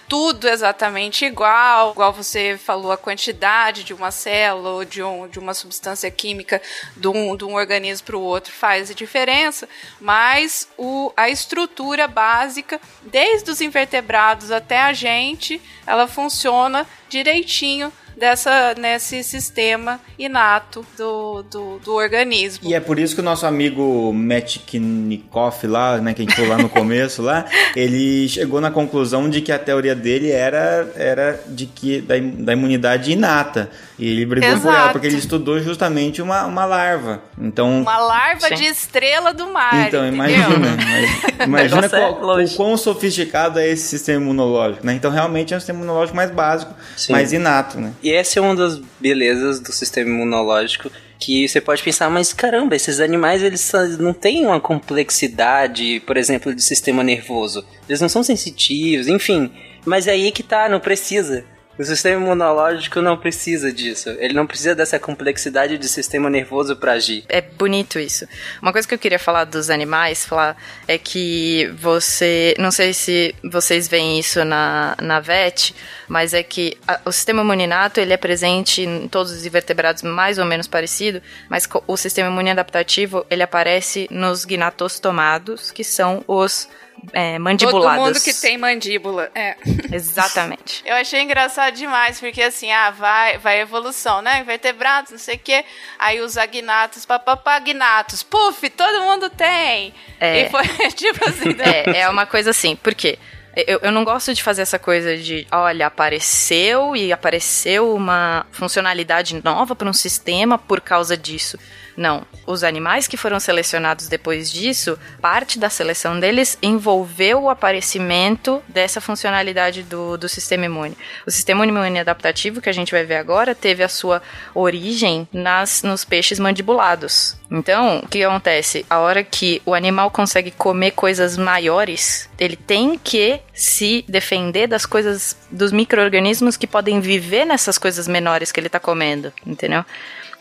tudo 0.06 0.46
exatamente 0.46 1.24
igual, 1.24 1.92
igual 1.92 2.12
você 2.12 2.58
falou, 2.62 2.92
a 2.92 2.98
quantidade 2.98 3.82
de 3.82 3.94
uma 3.94 4.10
célula 4.10 4.84
de, 4.84 5.02
um, 5.02 5.26
de 5.26 5.38
uma 5.38 5.54
substância 5.54 6.10
química 6.10 6.60
de 6.94 7.08
um, 7.08 7.34
de 7.34 7.46
um 7.46 7.54
organismo 7.54 8.04
para 8.04 8.16
o 8.18 8.20
outro 8.20 8.52
faz 8.52 8.94
diferença, 8.94 9.66
mas 9.98 10.68
o, 10.76 11.10
a 11.16 11.30
estrutura 11.30 12.06
básica, 12.06 12.78
desde 13.00 13.50
os 13.50 13.62
invertebrados 13.62 14.50
até 14.50 14.82
a 14.82 14.92
gente, 14.92 15.62
ela 15.86 16.06
funciona 16.06 16.86
direitinho 17.08 17.90
dessa 18.16 18.74
nesse 18.78 19.22
sistema 19.22 20.00
inato 20.18 20.84
do, 20.96 21.42
do, 21.44 21.78
do, 21.78 21.94
organismo. 21.94 22.68
E 22.68 22.74
é 22.74 22.80
por 22.80 22.98
isso 22.98 23.14
que 23.14 23.20
o 23.20 23.24
nosso 23.24 23.46
amigo 23.46 24.12
Metchnikoff 24.12 25.66
lá, 25.66 25.98
né, 25.98 26.14
que 26.14 26.22
a 26.22 26.24
gente 26.24 26.34
falou 26.34 26.50
lá 26.50 26.58
no 26.58 26.68
começo 26.68 27.22
lá, 27.22 27.44
ele 27.74 28.28
chegou 28.28 28.60
na 28.60 28.70
conclusão 28.70 29.28
de 29.28 29.40
que 29.40 29.52
a 29.52 29.58
teoria 29.58 29.94
dele 29.94 30.30
era, 30.30 30.92
era 30.96 31.40
de 31.46 31.66
que 31.66 32.00
da, 32.00 32.14
da 32.18 32.52
imunidade 32.52 33.12
inata. 33.12 33.70
E 33.98 34.10
ele 34.10 34.26
brigou 34.26 34.48
Exato. 34.48 34.62
por 34.66 34.74
ela, 34.74 34.88
porque 34.90 35.06
ele 35.06 35.16
estudou 35.16 35.60
justamente 35.60 36.20
uma, 36.20 36.44
uma 36.46 36.64
larva. 36.64 37.22
Então, 37.38 37.80
uma 37.82 37.98
larva 37.98 38.48
Sim. 38.48 38.54
de 38.56 38.64
estrela 38.64 39.32
do 39.32 39.46
mar. 39.52 39.86
Então, 39.86 40.06
imagina. 40.06 40.76
imagina 41.46 41.88
qual, 41.88 42.40
o 42.40 42.54
quão 42.56 42.76
sofisticado 42.76 43.60
é 43.60 43.68
esse 43.68 43.86
sistema 43.86 44.20
imunológico, 44.20 44.84
né? 44.84 44.94
Então, 44.94 45.10
realmente 45.10 45.54
é 45.54 45.56
um 45.56 45.60
sistema 45.60 45.78
imunológico 45.78 46.16
mais 46.16 46.30
básico, 46.30 46.74
Sim. 46.96 47.12
mais 47.12 47.32
inato, 47.32 47.78
né? 47.78 47.92
E 48.02 48.10
essa 48.14 48.38
é 48.38 48.42
uma 48.42 48.54
das 48.54 48.78
belezas 49.00 49.60
do 49.60 49.72
sistema 49.72 50.10
imunológico 50.10 50.90
que 51.18 51.48
você 51.48 51.60
pode 51.60 51.82
pensar, 51.82 52.10
mas 52.10 52.32
caramba, 52.32 52.76
esses 52.76 53.00
animais 53.00 53.42
eles 53.42 53.72
não 53.98 54.12
têm 54.12 54.44
uma 54.44 54.60
complexidade, 54.60 56.00
por 56.06 56.16
exemplo, 56.16 56.54
de 56.54 56.62
sistema 56.62 57.02
nervoso. 57.02 57.64
Eles 57.88 58.00
não 58.00 58.08
são 58.08 58.22
sensitivos, 58.22 59.08
enfim. 59.08 59.50
Mas 59.86 60.06
é 60.06 60.12
aí 60.12 60.32
que 60.32 60.42
tá, 60.42 60.68
não 60.68 60.80
precisa. 60.80 61.44
O 61.76 61.82
sistema 61.82 62.22
imunológico 62.22 63.02
não 63.02 63.16
precisa 63.16 63.72
disso. 63.72 64.10
Ele 64.20 64.32
não 64.32 64.46
precisa 64.46 64.76
dessa 64.76 64.98
complexidade 64.98 65.76
de 65.76 65.88
sistema 65.88 66.30
nervoso 66.30 66.76
para 66.76 66.92
agir. 66.92 67.24
É 67.28 67.40
bonito 67.40 67.98
isso. 67.98 68.26
Uma 68.62 68.72
coisa 68.72 68.86
que 68.86 68.94
eu 68.94 68.98
queria 68.98 69.18
falar 69.18 69.44
dos 69.44 69.70
animais, 69.70 70.24
falar 70.24 70.56
é 70.86 70.96
que 70.96 71.66
você, 71.76 72.54
não 72.58 72.70
sei 72.70 72.92
se 72.92 73.34
vocês 73.42 73.88
veem 73.88 74.20
isso 74.20 74.44
na, 74.44 74.96
na 75.00 75.18
VET, 75.18 75.74
mas 76.06 76.32
é 76.32 76.44
que 76.44 76.78
a, 76.86 77.00
o 77.04 77.12
sistema 77.12 77.42
imuninato 77.42 77.98
ele 77.98 78.12
é 78.12 78.16
presente 78.16 78.82
em 78.82 79.08
todos 79.08 79.32
os 79.32 79.44
invertebrados 79.44 80.02
mais 80.02 80.38
ou 80.38 80.44
menos 80.44 80.68
parecido, 80.68 81.20
mas 81.48 81.68
o 81.88 81.96
sistema 81.96 82.28
imune 82.28 82.50
adaptativo 82.50 83.26
ele 83.28 83.42
aparece 83.42 84.06
nos 84.12 84.44
gnatostomados, 84.44 85.72
que 85.72 85.82
são 85.82 86.22
os 86.28 86.68
é, 87.12 87.38
mandibulados. 87.38 87.96
Todo 87.96 88.06
mundo 88.06 88.22
que 88.22 88.34
tem 88.34 88.58
mandíbula, 88.58 89.30
é. 89.34 89.56
Exatamente. 89.92 90.82
Eu 90.84 90.94
achei 90.96 91.20
engraçado 91.20 91.74
demais, 91.74 92.20
porque 92.20 92.42
assim, 92.42 92.70
ah, 92.70 92.90
vai, 92.90 93.38
vai 93.38 93.60
evolução, 93.60 94.22
né? 94.22 94.40
Invertebrados, 94.40 95.12
não 95.12 95.18
sei 95.18 95.36
o 95.36 95.38
quê. 95.38 95.64
Aí 95.98 96.20
os 96.20 96.36
agnatos, 96.36 97.04
papapá, 97.04 97.56
agnatos. 97.56 98.22
Puf, 98.22 98.68
todo 98.70 99.02
mundo 99.02 99.30
tem. 99.30 99.94
É. 100.20 100.42
E 100.42 100.50
foi 100.50 100.64
tipo 100.92 101.28
assim. 101.28 101.54
Né? 101.54 101.64
É, 101.86 102.00
é 102.00 102.08
uma 102.08 102.26
coisa 102.26 102.50
assim, 102.50 102.76
por 102.76 102.94
quê? 102.94 103.18
Eu, 103.56 103.78
eu 103.82 103.92
não 103.92 104.04
gosto 104.04 104.34
de 104.34 104.42
fazer 104.42 104.62
essa 104.62 104.78
coisa 104.78 105.16
de, 105.16 105.46
olha, 105.52 105.86
apareceu 105.86 106.96
e 106.96 107.12
apareceu 107.12 107.94
uma 107.94 108.44
funcionalidade 108.50 109.40
nova 109.44 109.76
para 109.76 109.88
um 109.88 109.92
sistema 109.92 110.58
por 110.58 110.80
causa 110.80 111.16
disso. 111.16 111.56
Não. 111.96 112.26
Os 112.46 112.64
animais 112.64 113.06
que 113.06 113.16
foram 113.16 113.38
selecionados 113.38 114.08
depois 114.08 114.50
disso, 114.50 114.98
parte 115.20 115.58
da 115.58 115.70
seleção 115.70 116.18
deles 116.18 116.58
envolveu 116.62 117.42
o 117.42 117.50
aparecimento 117.50 118.62
dessa 118.68 119.00
funcionalidade 119.00 119.82
do, 119.82 120.16
do 120.16 120.28
sistema 120.28 120.66
imune. 120.66 120.96
O 121.26 121.30
sistema 121.30 121.66
imune 121.66 121.98
adaptativo, 121.98 122.60
que 122.60 122.68
a 122.68 122.72
gente 122.72 122.92
vai 122.92 123.04
ver 123.04 123.16
agora, 123.16 123.54
teve 123.54 123.82
a 123.82 123.88
sua 123.88 124.20
origem 124.54 125.28
nas, 125.32 125.82
nos 125.82 126.04
peixes 126.04 126.38
mandibulados. 126.38 127.36
Então, 127.50 128.00
o 128.00 128.08
que 128.08 128.24
acontece? 128.24 128.84
A 128.90 128.98
hora 128.98 129.22
que 129.22 129.62
o 129.64 129.74
animal 129.74 130.10
consegue 130.10 130.50
comer 130.50 130.90
coisas 130.92 131.36
maiores, 131.36 132.28
ele 132.38 132.56
tem 132.56 132.98
que 132.98 133.40
se 133.52 134.04
defender 134.08 134.66
das 134.66 134.84
coisas, 134.84 135.36
dos 135.50 135.70
micro-organismos 135.70 136.56
que 136.56 136.66
podem 136.66 137.00
viver 137.00 137.44
nessas 137.44 137.78
coisas 137.78 138.08
menores 138.08 138.50
que 138.50 138.58
ele 138.58 138.66
está 138.66 138.80
comendo, 138.80 139.32
entendeu? 139.46 139.84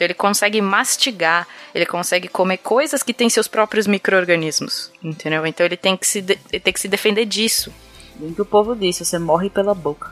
Então 0.03 0.07
ele 0.07 0.13
consegue 0.13 0.61
mastigar, 0.61 1.47
ele 1.73 1.85
consegue 1.85 2.27
comer 2.27 2.57
coisas 2.57 3.01
que 3.01 3.13
têm 3.13 3.29
seus 3.29 3.47
próprios 3.47 3.87
micro-organismos, 3.87 4.91
entendeu? 5.01 5.47
Então 5.47 5.65
ele 5.65 5.77
tem 5.77 5.95
que 5.95 6.05
se, 6.05 6.21
de, 6.21 6.35
tem 6.35 6.73
que 6.73 6.79
se 6.79 6.89
defender 6.89 7.25
disso. 7.25 7.71
Bem 8.15 8.33
que 8.33 8.41
o 8.41 8.45
povo 8.45 8.75
disse, 8.75 9.05
você 9.05 9.17
morre 9.17 9.49
pela 9.49 9.73
boca. 9.73 10.11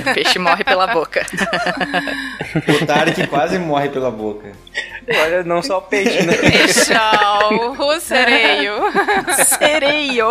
o 0.00 0.10
peixe 0.12 0.40
morre 0.40 0.64
pela 0.64 0.88
boca. 0.88 1.24
o 2.68 2.84
Tarek 2.84 3.28
quase 3.28 3.60
morre 3.60 3.90
pela 3.90 4.10
boca. 4.10 4.52
Olha, 5.08 5.44
não 5.44 5.62
só 5.62 5.78
o 5.78 5.82
peixe, 5.82 6.26
né? 6.26 6.36
Peixão, 6.36 7.76
o 7.78 8.00
sereio. 8.00 8.74
sereio. 9.46 10.26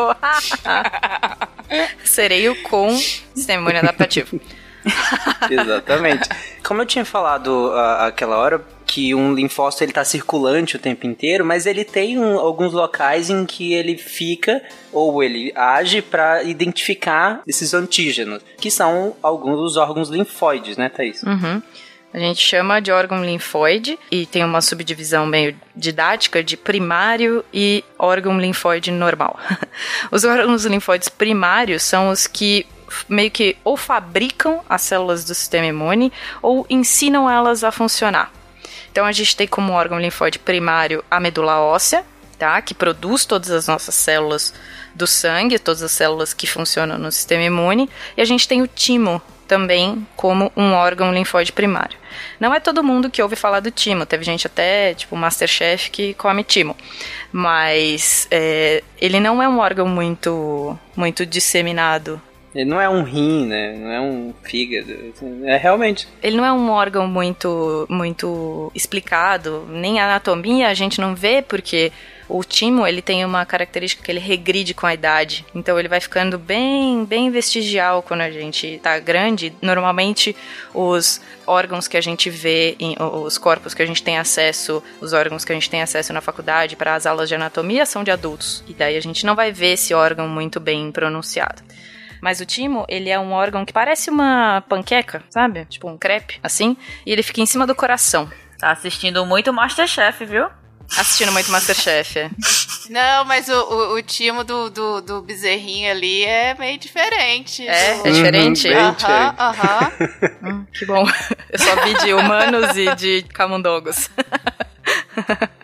sereio 2.03 2.61
com 2.63 2.89
sistema 3.33 3.61
imune 3.61 3.77
adaptativo. 3.77 4.37
Exatamente. 5.49 6.29
Como 6.63 6.81
eu 6.81 6.85
tinha 6.85 7.05
falado 7.05 7.69
uh, 7.69 8.03
aquela 8.05 8.37
hora, 8.37 8.61
que 8.85 9.15
um 9.15 9.33
linfócito 9.33 9.85
ele 9.85 9.93
tá 9.93 10.03
circulante 10.03 10.75
o 10.75 10.79
tempo 10.79 11.07
inteiro, 11.07 11.45
mas 11.45 11.65
ele 11.65 11.85
tem 11.85 12.19
um, 12.19 12.37
alguns 12.37 12.73
locais 12.73 13.29
em 13.29 13.45
que 13.45 13.73
ele 13.73 13.97
fica 13.97 14.61
ou 14.91 15.23
ele 15.23 15.53
age 15.55 16.01
para 16.01 16.43
identificar 16.43 17.41
esses 17.47 17.73
antígenos, 17.73 18.43
que 18.57 18.69
são 18.69 19.15
alguns 19.23 19.57
dos 19.57 19.77
órgãos 19.77 20.09
linfóides, 20.09 20.75
né, 20.75 20.89
Thaís? 20.89 21.23
Uhum. 21.23 21.61
A 22.13 22.19
gente 22.19 22.41
chama 22.41 22.81
de 22.81 22.91
órgão 22.91 23.23
linfóide 23.23 23.97
e 24.11 24.25
tem 24.25 24.43
uma 24.43 24.61
subdivisão 24.61 25.25
meio 25.25 25.55
didática 25.73 26.43
de 26.43 26.57
primário 26.57 27.45
e 27.53 27.85
órgão 27.97 28.37
linfóide 28.37 28.91
normal. 28.91 29.39
Os 30.11 30.25
órgãos 30.25 30.65
linfóides 30.65 31.07
primários 31.07 31.83
são 31.83 32.09
os 32.09 32.27
que 32.27 32.65
meio 33.07 33.31
que 33.31 33.57
ou 33.63 33.77
fabricam 33.77 34.61
as 34.69 34.81
células 34.81 35.23
do 35.23 35.33
sistema 35.33 35.67
imune 35.67 36.11
ou 36.41 36.65
ensinam 36.69 37.29
elas 37.29 37.63
a 37.63 37.71
funcionar. 37.71 38.31
Então 38.91 39.05
a 39.05 39.11
gente 39.11 39.35
tem 39.35 39.47
como 39.47 39.73
órgão 39.73 39.99
linfóide 39.99 40.39
primário 40.39 41.03
a 41.09 41.19
medula 41.19 41.59
óssea, 41.59 42.05
tá? 42.37 42.61
Que 42.61 42.73
produz 42.73 43.25
todas 43.25 43.51
as 43.51 43.67
nossas 43.67 43.95
células 43.95 44.53
do 44.93 45.07
sangue, 45.07 45.59
todas 45.59 45.81
as 45.81 45.91
células 45.91 46.33
que 46.33 46.47
funcionam 46.47 46.97
no 46.97 47.11
sistema 47.11 47.43
imune, 47.43 47.89
e 48.17 48.21
a 48.21 48.25
gente 48.25 48.47
tem 48.47 48.61
o 48.61 48.67
timo 48.67 49.21
também 49.47 50.07
como 50.15 50.49
um 50.55 50.71
órgão 50.71 51.13
linfóide 51.13 51.51
primário. 51.51 51.97
Não 52.39 52.53
é 52.53 52.59
todo 52.59 52.83
mundo 52.83 53.09
que 53.09 53.21
ouve 53.21 53.35
falar 53.35 53.59
do 53.59 53.69
timo, 53.69 54.05
teve 54.05 54.23
gente 54.23 54.47
até, 54.47 54.93
tipo, 54.93 55.15
Masterchef 55.15 55.91
que 55.91 56.13
come 56.13 56.43
timo, 56.43 56.75
mas 57.33 58.27
é, 58.31 58.81
ele 58.99 59.19
não 59.19 59.43
é 59.43 59.47
um 59.49 59.59
órgão 59.59 59.87
muito, 59.87 60.79
muito 60.95 61.25
disseminado 61.25 62.21
Ele 62.53 62.69
não 62.69 62.81
é 62.81 62.89
um 62.89 63.03
rim, 63.03 63.45
né? 63.47 63.77
Não 63.77 63.91
é 63.91 64.01
um 64.01 64.33
fígado. 64.43 64.93
É 65.45 65.57
realmente. 65.57 66.07
Ele 66.21 66.37
não 66.37 66.45
é 66.45 66.51
um 66.51 66.69
órgão 66.69 67.07
muito, 67.07 67.85
muito 67.89 68.71
explicado, 68.75 69.65
nem 69.69 69.99
a 69.99 70.05
anatomia 70.05 70.67
a 70.67 70.73
gente 70.73 70.99
não 70.99 71.15
vê, 71.15 71.41
porque 71.41 71.91
o 72.31 72.43
timo, 72.45 72.87
ele 72.87 73.01
tem 73.01 73.25
uma 73.25 73.45
característica 73.45 74.01
que 74.03 74.09
ele 74.09 74.19
regride 74.19 74.73
com 74.73 74.85
a 74.85 74.93
idade. 74.93 75.45
Então 75.53 75.77
ele 75.77 75.89
vai 75.89 75.99
ficando 75.99 76.39
bem, 76.39 77.03
bem 77.03 77.29
vestigial 77.29 78.01
quando 78.01 78.21
a 78.21 78.31
gente 78.31 78.79
tá 78.81 78.97
grande. 78.99 79.53
Normalmente 79.61 80.35
os 80.73 81.21
órgãos 81.45 81.87
que 81.89 81.97
a 81.97 82.01
gente 82.01 82.29
vê, 82.29 82.75
em, 82.79 82.95
os 82.99 83.37
corpos 83.37 83.73
que 83.73 83.81
a 83.81 83.85
gente 83.85 84.01
tem 84.01 84.17
acesso, 84.17 84.81
os 85.01 85.11
órgãos 85.11 85.43
que 85.43 85.51
a 85.51 85.55
gente 85.55 85.69
tem 85.69 85.81
acesso 85.81 86.13
na 86.13 86.21
faculdade 86.21 86.77
para 86.77 86.95
as 86.95 87.05
aulas 87.05 87.27
de 87.27 87.35
anatomia 87.35 87.85
são 87.85 88.03
de 88.03 88.11
adultos. 88.11 88.63
E 88.67 88.73
daí 88.73 88.95
a 88.95 89.01
gente 89.01 89.25
não 89.25 89.35
vai 89.35 89.51
ver 89.51 89.73
esse 89.73 89.93
órgão 89.93 90.27
muito 90.27 90.59
bem 90.59 90.89
pronunciado. 90.91 91.61
Mas 92.21 92.39
o 92.39 92.45
timo, 92.45 92.85
ele 92.87 93.09
é 93.09 93.19
um 93.19 93.31
órgão 93.31 93.65
que 93.65 93.73
parece 93.73 94.09
uma 94.09 94.61
panqueca, 94.69 95.23
sabe? 95.29 95.65
Tipo 95.65 95.89
um 95.89 95.97
crepe, 95.97 96.39
assim. 96.43 96.77
E 97.05 97.11
ele 97.11 97.23
fica 97.23 97.41
em 97.41 97.45
cima 97.45 97.65
do 97.65 97.73
coração. 97.75 98.29
Tá 98.59 98.71
assistindo 98.71 99.25
muito 99.25 99.51
Masterchef, 99.51 100.23
viu? 100.25 100.47
Assistindo 100.97 101.31
muito 101.31 101.49
Masterchef. 101.51 102.19
é. 102.19 102.29
Não, 102.91 103.23
mas 103.23 103.47
o, 103.47 103.53
o, 103.53 103.93
o 103.95 104.01
timo 104.03 104.43
do, 104.43 104.69
do, 104.69 105.01
do 105.01 105.21
bezerrinho 105.21 105.89
ali 105.89 106.25
é 106.25 106.53
meio 106.55 106.77
diferente. 106.77 107.65
É? 107.67 107.95
do- 107.95 108.07
É 108.07 108.11
diferente? 108.11 108.67
Uhum, 108.67 108.75
Aham, 108.77 109.35
aham. 109.39 109.91
Hum, 110.43 110.65
que 110.73 110.85
bom. 110.85 111.05
Eu 111.51 111.59
só 111.59 111.75
vi 111.83 111.93
de 112.05 112.13
humanos 112.13 112.75
e 112.75 112.93
de 112.95 113.21
camundongos. 113.33 114.09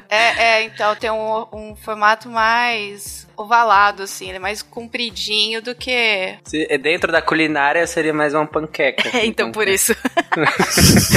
É, 0.09 0.43
é, 0.43 0.63
então 0.63 0.95
tem 0.95 1.11
um, 1.11 1.45
um 1.51 1.75
formato 1.75 2.29
mais 2.29 3.26
ovalado, 3.38 4.03
assim, 4.03 4.27
ele 4.27 4.38
é 4.38 4.39
mais 4.39 4.61
compridinho 4.61 5.61
do 5.61 5.73
que. 5.76 6.35
Se 6.45 6.65
é 6.69 6.77
dentro 6.77 7.11
da 7.11 7.22
culinária 7.22 7.85
seria 7.88 8.14
mais 8.14 8.34
uma 8.34 8.45
panqueca. 8.47 9.07
É, 9.18 9.26
então 9.26 9.51
por 9.51 9.68
isso. 9.68 9.95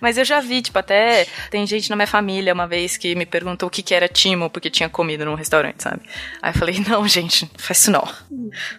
Mas 0.00 0.16
eu 0.18 0.24
já 0.24 0.40
vi, 0.40 0.62
tipo, 0.62 0.78
até 0.78 1.26
tem 1.50 1.66
gente 1.66 1.90
na 1.90 1.96
minha 1.96 2.06
família 2.06 2.52
uma 2.54 2.66
vez 2.66 2.96
que 2.96 3.14
me 3.14 3.26
perguntou 3.26 3.68
o 3.68 3.70
que, 3.70 3.82
que 3.82 3.94
era 3.94 4.08
timo, 4.08 4.48
porque 4.50 4.70
tinha 4.70 4.88
comido 4.88 5.24
num 5.24 5.34
restaurante, 5.34 5.82
sabe? 5.82 6.00
Aí 6.42 6.50
eu 6.50 6.54
falei, 6.54 6.82
não, 6.88 7.06
gente, 7.06 7.48
faz 7.58 7.80
isso 7.80 7.90
não. 7.90 8.06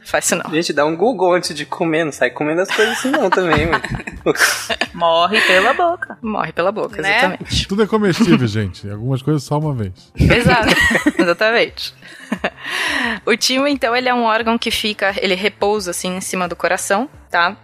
Faz 0.04 0.26
isso 0.26 0.36
não. 0.36 0.50
Gente, 0.52 0.74
dá 0.74 0.86
um 0.86 0.96
Google 0.96 1.34
antes 1.34 1.56
de 1.56 1.66
comer, 1.66 2.04
não 2.06 2.12
sai 2.12 2.30
comendo 2.32 2.62
as 2.62 2.70
coisas 2.70 2.98
assim 2.98 3.12
não 3.12 3.30
também, 3.30 3.68
mano. 3.68 3.84
Morre 4.94 5.40
pela 5.42 5.74
boca. 5.74 6.18
Morre 6.22 6.52
pela 6.52 6.72
boca, 6.72 7.02
Né? 7.02 7.10
exatamente. 7.18 7.68
Tudo 7.68 7.84
é 7.84 7.88
comestível, 7.88 8.48
gente. 8.48 8.90
Algumas 8.90 9.22
coisas 9.22 9.44
só 9.44 9.58
uma 9.60 9.74
vez. 9.74 9.94
Exato, 10.16 10.70
exatamente. 11.22 11.94
O 13.26 13.36
timo, 13.36 13.68
então, 13.68 13.96
ele 13.96 14.08
é 14.08 14.14
um 14.14 14.24
órgão 14.24 14.58
que 14.58 14.72
fica, 14.72 15.16
ele 15.22 15.36
repousa 15.36 15.92
assim 15.92 16.18
em 16.18 16.22
cima 16.22 16.48
do 16.48 16.56
coração, 16.56 17.10
tá? 17.30 17.58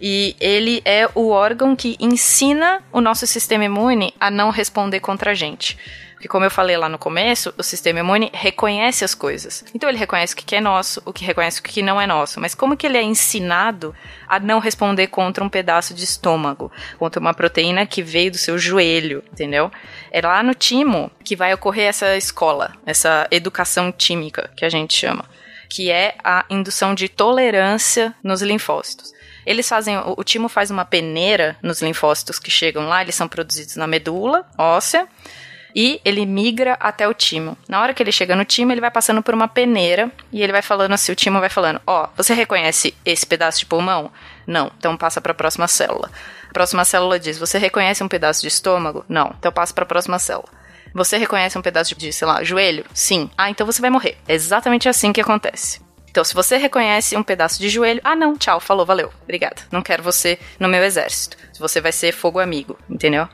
E 0.00 0.36
ele 0.40 0.82
é 0.84 1.08
o 1.14 1.30
órgão 1.30 1.74
que 1.74 1.96
ensina 1.98 2.82
o 2.92 3.00
nosso 3.00 3.26
sistema 3.26 3.64
imune 3.64 4.14
a 4.20 4.30
não 4.30 4.50
responder 4.50 5.00
contra 5.00 5.30
a 5.30 5.34
gente. 5.34 5.76
Porque, 6.20 6.28
como 6.28 6.44
eu 6.44 6.50
falei 6.50 6.76
lá 6.76 6.86
no 6.86 6.98
começo, 6.98 7.50
o 7.56 7.62
sistema 7.62 8.00
imune 8.00 8.30
reconhece 8.34 9.02
as 9.02 9.14
coisas. 9.14 9.64
Então, 9.74 9.88
ele 9.88 9.96
reconhece 9.96 10.34
o 10.34 10.36
que 10.36 10.54
é 10.54 10.60
nosso, 10.60 11.00
o 11.06 11.14
que 11.14 11.24
reconhece 11.24 11.60
o 11.60 11.62
que 11.62 11.80
não 11.80 11.98
é 11.98 12.06
nosso. 12.06 12.38
Mas 12.38 12.54
como 12.54 12.76
que 12.76 12.86
ele 12.86 12.98
é 12.98 13.02
ensinado 13.02 13.94
a 14.28 14.38
não 14.38 14.58
responder 14.58 15.06
contra 15.06 15.42
um 15.42 15.48
pedaço 15.48 15.94
de 15.94 16.04
estômago, 16.04 16.70
contra 16.98 17.18
uma 17.18 17.32
proteína 17.32 17.86
que 17.86 18.02
veio 18.02 18.30
do 18.30 18.36
seu 18.36 18.58
joelho, 18.58 19.24
entendeu? 19.32 19.72
É 20.12 20.20
lá 20.20 20.42
no 20.42 20.52
timo 20.52 21.10
que 21.24 21.34
vai 21.34 21.54
ocorrer 21.54 21.88
essa 21.88 22.14
escola, 22.18 22.74
essa 22.84 23.26
educação 23.30 23.90
tímica 23.90 24.50
que 24.54 24.66
a 24.66 24.68
gente 24.68 24.92
chama, 24.92 25.24
que 25.70 25.90
é 25.90 26.16
a 26.22 26.44
indução 26.50 26.94
de 26.94 27.08
tolerância 27.08 28.14
nos 28.22 28.42
linfócitos. 28.42 29.10
Eles 29.46 29.66
fazem, 29.66 29.96
o 29.98 30.22
timo 30.22 30.50
faz 30.50 30.70
uma 30.70 30.84
peneira 30.84 31.56
nos 31.62 31.80
linfócitos 31.80 32.38
que 32.38 32.50
chegam 32.50 32.86
lá, 32.86 33.00
eles 33.00 33.14
são 33.14 33.26
produzidos 33.26 33.76
na 33.76 33.86
medula 33.86 34.46
óssea 34.58 35.08
e 35.74 36.00
ele 36.04 36.26
migra 36.26 36.76
até 36.80 37.06
o 37.06 37.14
timo. 37.14 37.56
Na 37.68 37.80
hora 37.80 37.94
que 37.94 38.02
ele 38.02 38.12
chega 38.12 38.36
no 38.36 38.44
timo, 38.44 38.72
ele 38.72 38.80
vai 38.80 38.90
passando 38.90 39.22
por 39.22 39.34
uma 39.34 39.48
peneira 39.48 40.10
e 40.32 40.42
ele 40.42 40.52
vai 40.52 40.62
falando 40.62 40.92
assim, 40.92 41.12
o 41.12 41.16
timo 41.16 41.40
vai 41.40 41.48
falando: 41.48 41.80
"Ó, 41.86 42.08
você 42.16 42.34
reconhece 42.34 42.94
esse 43.04 43.26
pedaço 43.26 43.60
de 43.60 43.66
pulmão? 43.66 44.10
Não. 44.46 44.70
Então 44.78 44.96
passa 44.96 45.20
para 45.20 45.32
a 45.32 45.34
próxima 45.34 45.68
célula. 45.68 46.10
A 46.48 46.52
próxima 46.52 46.84
célula 46.84 47.18
diz: 47.18 47.38
"Você 47.38 47.58
reconhece 47.58 48.02
um 48.02 48.08
pedaço 48.08 48.42
de 48.42 48.48
estômago? 48.48 49.04
Não. 49.08 49.34
Então 49.38 49.52
passa 49.52 49.72
para 49.74 49.84
a 49.84 49.86
próxima 49.86 50.18
célula." 50.18 50.48
Você 50.92 51.16
reconhece 51.16 51.56
um 51.56 51.62
pedaço 51.62 51.94
de, 51.94 52.12
sei 52.12 52.26
lá, 52.26 52.42
joelho? 52.42 52.84
Sim. 52.92 53.30
Ah, 53.38 53.48
então 53.48 53.64
você 53.64 53.80
vai 53.80 53.90
morrer. 53.90 54.16
É 54.26 54.34
exatamente 54.34 54.88
assim 54.88 55.12
que 55.12 55.20
acontece. 55.20 55.80
Então, 56.10 56.24
se 56.24 56.34
você 56.34 56.56
reconhece 56.56 57.16
um 57.16 57.22
pedaço 57.22 57.60
de 57.60 57.68
joelho, 57.68 58.00
ah, 58.02 58.16
não, 58.16 58.36
tchau, 58.36 58.58
falou, 58.58 58.84
valeu, 58.84 59.12
obrigada. 59.22 59.62
Não 59.70 59.80
quero 59.80 60.02
você 60.02 60.38
no 60.58 60.68
meu 60.68 60.82
exército. 60.82 61.36
Você 61.60 61.80
vai 61.80 61.92
ser 61.92 62.12
fogo 62.12 62.40
amigo, 62.40 62.76
entendeu? 62.88 63.28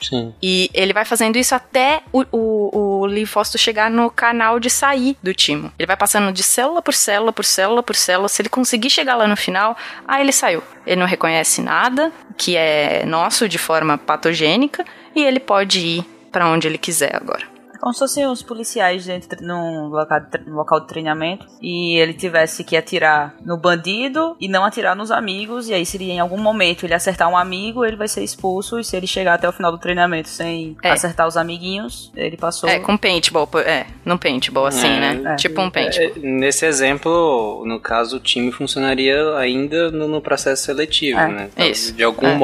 Sim. 0.00 0.34
E 0.42 0.70
ele 0.72 0.92
vai 0.92 1.04
fazendo 1.04 1.36
isso 1.36 1.54
até 1.54 2.02
o, 2.12 2.24
o, 2.32 3.00
o 3.00 3.06
linfócito 3.06 3.58
chegar 3.58 3.90
no 3.90 4.10
canal 4.10 4.58
de 4.58 4.70
sair 4.70 5.16
do 5.22 5.34
timo. 5.34 5.72
Ele 5.78 5.86
vai 5.86 5.96
passando 5.96 6.32
de 6.32 6.42
célula 6.42 6.80
por 6.80 6.94
célula, 6.94 7.32
por 7.32 7.44
célula, 7.44 7.82
por 7.82 7.96
célula. 7.96 8.28
Se 8.28 8.42
ele 8.42 8.48
conseguir 8.48 8.90
chegar 8.90 9.16
lá 9.16 9.26
no 9.26 9.36
final, 9.36 9.76
ah, 10.06 10.20
ele 10.20 10.32
saiu. 10.32 10.62
Ele 10.86 11.00
não 11.00 11.06
reconhece 11.06 11.60
nada 11.60 12.12
que 12.36 12.56
é 12.56 13.04
nosso 13.04 13.48
de 13.48 13.58
forma 13.58 13.98
patogênica 13.98 14.84
e 15.14 15.22
ele 15.22 15.40
pode 15.40 15.80
ir 15.80 16.04
para 16.32 16.48
onde 16.48 16.66
ele 16.66 16.78
quiser 16.78 17.14
agora. 17.14 17.59
Como 17.80 17.92
se 17.94 17.98
fossem 18.00 18.26
os 18.26 18.42
policiais 18.42 19.06
dentro 19.06 19.42
num 19.44 19.88
local, 19.88 20.20
de 20.20 20.38
num 20.46 20.54
local 20.56 20.80
de 20.80 20.86
treinamento 20.88 21.46
e 21.62 21.96
ele 21.98 22.12
tivesse 22.12 22.62
que 22.62 22.76
atirar 22.76 23.34
no 23.44 23.56
bandido 23.56 24.36
e 24.40 24.48
não 24.48 24.64
atirar 24.64 24.94
nos 24.94 25.10
amigos, 25.10 25.68
e 25.68 25.74
aí 25.74 25.86
seria 25.86 26.12
em 26.12 26.20
algum 26.20 26.38
momento 26.38 26.84
ele 26.84 26.94
acertar 26.94 27.28
um 27.28 27.36
amigo, 27.36 27.84
ele 27.84 27.96
vai 27.96 28.08
ser 28.08 28.22
expulso, 28.22 28.78
e 28.78 28.84
se 28.84 28.96
ele 28.96 29.06
chegar 29.06 29.34
até 29.34 29.48
o 29.48 29.52
final 29.52 29.72
do 29.72 29.78
treinamento 29.78 30.28
sem 30.28 30.76
É. 30.82 30.90
acertar 30.90 31.26
os 31.26 31.36
amiguinhos, 31.36 32.12
ele 32.14 32.36
passou. 32.36 32.68
É, 32.68 32.78
com 32.78 32.96
paintball, 32.96 33.48
é, 33.64 33.86
no 34.04 34.18
paintball, 34.18 34.66
assim, 34.66 34.86
É, 34.86 35.14
né? 35.14 35.32
é. 35.32 35.36
Tipo 35.36 35.60
um 35.62 35.70
paintball. 35.70 36.06
É, 36.16 36.18
Nesse 36.18 36.66
exemplo, 36.66 37.64
no 37.66 37.80
caso, 37.80 38.16
o 38.16 38.20
time 38.20 38.52
funcionaria 38.52 39.36
ainda 39.36 39.90
no, 39.90 40.06
no 40.08 40.20
processo 40.20 40.64
seletivo, 40.64 41.18
É, 41.18 41.28
né? 41.28 41.50
Então, 41.52 41.66
isso. 41.66 41.92
De 41.92 42.02
algum 42.04 42.26
É. 42.26 42.34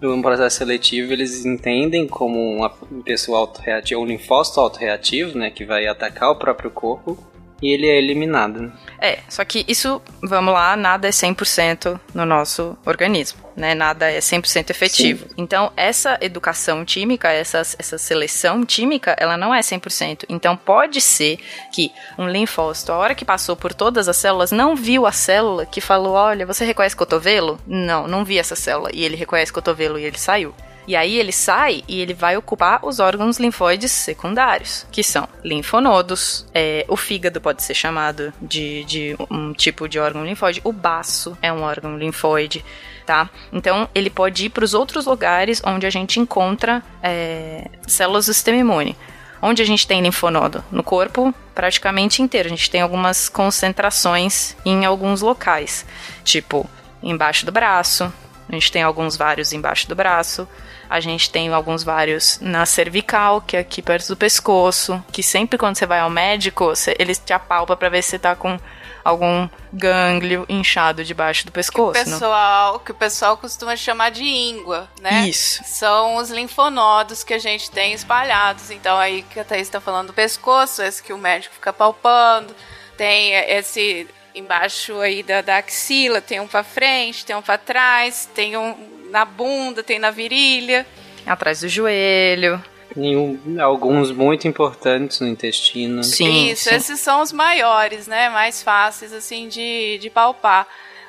no 0.00 0.22
processo 0.22 0.56
seletivo, 0.56 1.12
eles 1.12 1.44
entendem 1.44 2.06
como 2.06 2.38
uma 2.38 2.70
pessoa 3.04 3.38
autorreativa, 3.38 4.00
um 4.00 4.06
linfócito 4.06 4.60
autorreativo, 4.60 5.38
né? 5.38 5.50
Que 5.50 5.64
vai 5.64 5.86
atacar 5.86 6.30
o 6.30 6.36
próprio 6.36 6.70
corpo. 6.70 7.18
E 7.62 7.72
ele 7.72 7.86
é 7.86 7.98
eliminado. 7.98 8.62
né? 8.62 8.72
É, 9.00 9.20
só 9.28 9.44
que 9.44 9.64
isso, 9.66 10.00
vamos 10.22 10.52
lá, 10.52 10.76
nada 10.76 11.08
é 11.08 11.10
100% 11.10 11.98
no 12.14 12.26
nosso 12.26 12.76
organismo, 12.84 13.40
né? 13.56 13.74
Nada 13.74 14.10
é 14.10 14.18
100% 14.18 14.70
efetivo. 14.70 15.26
Então, 15.36 15.72
essa 15.76 16.18
educação 16.20 16.84
tímica, 16.84 17.30
essa, 17.30 17.58
essa 17.58 17.96
seleção 17.96 18.64
tímica, 18.64 19.16
ela 19.18 19.36
não 19.36 19.54
é 19.54 19.60
100%. 19.60 20.24
Então, 20.28 20.56
pode 20.56 21.00
ser 21.00 21.38
que 21.72 21.90
um 22.18 22.28
linfócito, 22.28 22.92
a 22.92 22.96
hora 22.96 23.14
que 23.14 23.24
passou 23.24 23.56
por 23.56 23.72
todas 23.72 24.08
as 24.08 24.16
células, 24.16 24.52
não 24.52 24.76
viu 24.76 25.06
a 25.06 25.12
célula 25.12 25.64
que 25.64 25.80
falou, 25.80 26.12
olha, 26.12 26.44
você 26.44 26.64
reconhece 26.64 26.94
cotovelo? 26.96 27.58
Não, 27.66 28.06
não 28.06 28.24
vi 28.24 28.38
essa 28.38 28.54
célula. 28.56 28.90
E 28.92 29.02
ele 29.04 29.16
reconhece 29.16 29.52
cotovelo 29.52 29.98
e 29.98 30.04
ele 30.04 30.18
saiu. 30.18 30.54
E 30.86 30.96
aí 30.96 31.18
ele 31.18 31.32
sai 31.32 31.82
e 31.86 32.00
ele 32.00 32.14
vai 32.14 32.36
ocupar 32.36 32.84
os 32.84 32.98
órgãos 32.98 33.38
linfóides 33.38 33.92
secundários, 33.92 34.86
que 34.90 35.02
são 35.02 35.28
linfonodos, 35.44 36.46
é, 36.54 36.84
o 36.88 36.96
fígado 36.96 37.40
pode 37.40 37.62
ser 37.62 37.74
chamado 37.74 38.32
de, 38.40 38.84
de 38.84 39.16
um 39.30 39.52
tipo 39.52 39.88
de 39.88 39.98
órgão 39.98 40.24
linfóide, 40.24 40.60
o 40.64 40.72
baço 40.72 41.36
é 41.40 41.52
um 41.52 41.62
órgão 41.62 41.96
linfóide, 41.96 42.64
tá? 43.06 43.28
Então 43.52 43.88
ele 43.94 44.10
pode 44.10 44.46
ir 44.46 44.50
para 44.50 44.64
os 44.64 44.74
outros 44.74 45.06
lugares 45.06 45.62
onde 45.64 45.86
a 45.86 45.90
gente 45.90 46.18
encontra 46.18 46.82
é, 47.02 47.68
células 47.86 48.26
do 48.26 48.34
sistema 48.34 48.58
imune. 48.58 48.96
Onde 49.42 49.62
a 49.62 49.64
gente 49.64 49.86
tem 49.86 50.02
linfonodo? 50.02 50.62
No 50.70 50.82
corpo 50.82 51.34
praticamente 51.54 52.20
inteiro. 52.20 52.46
A 52.46 52.50
gente 52.50 52.70
tem 52.70 52.82
algumas 52.82 53.28
concentrações 53.28 54.54
em 54.66 54.84
alguns 54.84 55.22
locais, 55.22 55.86
tipo 56.24 56.68
embaixo 57.02 57.46
do 57.46 57.52
braço, 57.52 58.12
a 58.50 58.52
gente 58.52 58.72
tem 58.72 58.82
alguns 58.82 59.16
vários 59.16 59.52
embaixo 59.52 59.88
do 59.88 59.94
braço. 59.94 60.48
A 60.90 60.98
gente 60.98 61.30
tem 61.30 61.48
alguns 61.52 61.84
vários 61.84 62.40
na 62.40 62.66
cervical, 62.66 63.40
que 63.40 63.56
é 63.56 63.60
aqui 63.60 63.80
perto 63.80 64.08
do 64.08 64.16
pescoço. 64.16 65.00
Que 65.12 65.22
sempre 65.22 65.56
quando 65.56 65.76
você 65.76 65.86
vai 65.86 66.00
ao 66.00 66.10
médico, 66.10 66.66
você- 66.66 66.96
eles 66.98 67.16
te 67.24 67.32
apalpam 67.32 67.76
pra 67.76 67.88
ver 67.88 68.02
se 68.02 68.10
você 68.10 68.18
tá 68.18 68.34
com 68.34 68.58
algum 69.04 69.48
gânglio 69.72 70.44
inchado 70.48 71.04
debaixo 71.04 71.46
do 71.46 71.52
pescoço. 71.52 71.98
não? 72.06 72.18
pessoal, 72.18 72.80
que 72.80 72.90
o 72.90 72.94
pessoal 72.94 73.36
costuma 73.36 73.76
chamar 73.76 74.10
de 74.10 74.24
íngua, 74.24 74.88
né? 75.00 75.28
Isso. 75.28 75.62
São 75.64 76.16
os 76.16 76.28
linfonodos 76.28 77.22
que 77.24 77.32
a 77.34 77.38
gente 77.38 77.70
tem 77.70 77.92
espalhados. 77.92 78.70
Então 78.72 78.98
aí 78.98 79.22
que 79.22 79.38
a 79.38 79.44
Thaís 79.44 79.68
está 79.68 79.80
falando 79.80 80.08
do 80.08 80.12
pescoço, 80.12 80.82
esse 80.82 81.00
que 81.02 81.12
o 81.12 81.18
médico 81.18 81.54
fica 81.54 81.72
palpando. 81.72 82.54
Tem 82.96 83.32
esse 83.34 84.06
embaixo 84.34 85.00
aí 85.00 85.22
da, 85.22 85.40
da 85.40 85.56
axila, 85.58 86.20
tem 86.20 86.40
um 86.40 86.46
pra 86.48 86.62
frente, 86.62 87.24
tem 87.24 87.34
um 87.36 87.42
pra 87.42 87.56
trás, 87.58 88.28
tem 88.34 88.56
um 88.56 88.99
na 89.10 89.24
bunda, 89.24 89.82
tem 89.82 89.98
na 89.98 90.10
virilha. 90.10 90.86
Atrás 91.26 91.60
do 91.60 91.68
joelho. 91.68 92.62
Nenhum, 92.96 93.38
alguns 93.60 94.10
muito 94.10 94.48
importantes 94.48 95.20
no 95.20 95.28
intestino. 95.28 96.02
Sim, 96.02 96.50
Isso, 96.50 96.68
sim. 96.68 96.74
esses 96.74 97.00
são 97.00 97.22
os 97.22 97.32
maiores, 97.32 98.06
né? 98.06 98.28
Mais 98.30 98.62
fáceis, 98.62 99.12
assim, 99.12 99.48
de, 99.48 99.98
de 99.98 100.10
palpar. 100.10 100.66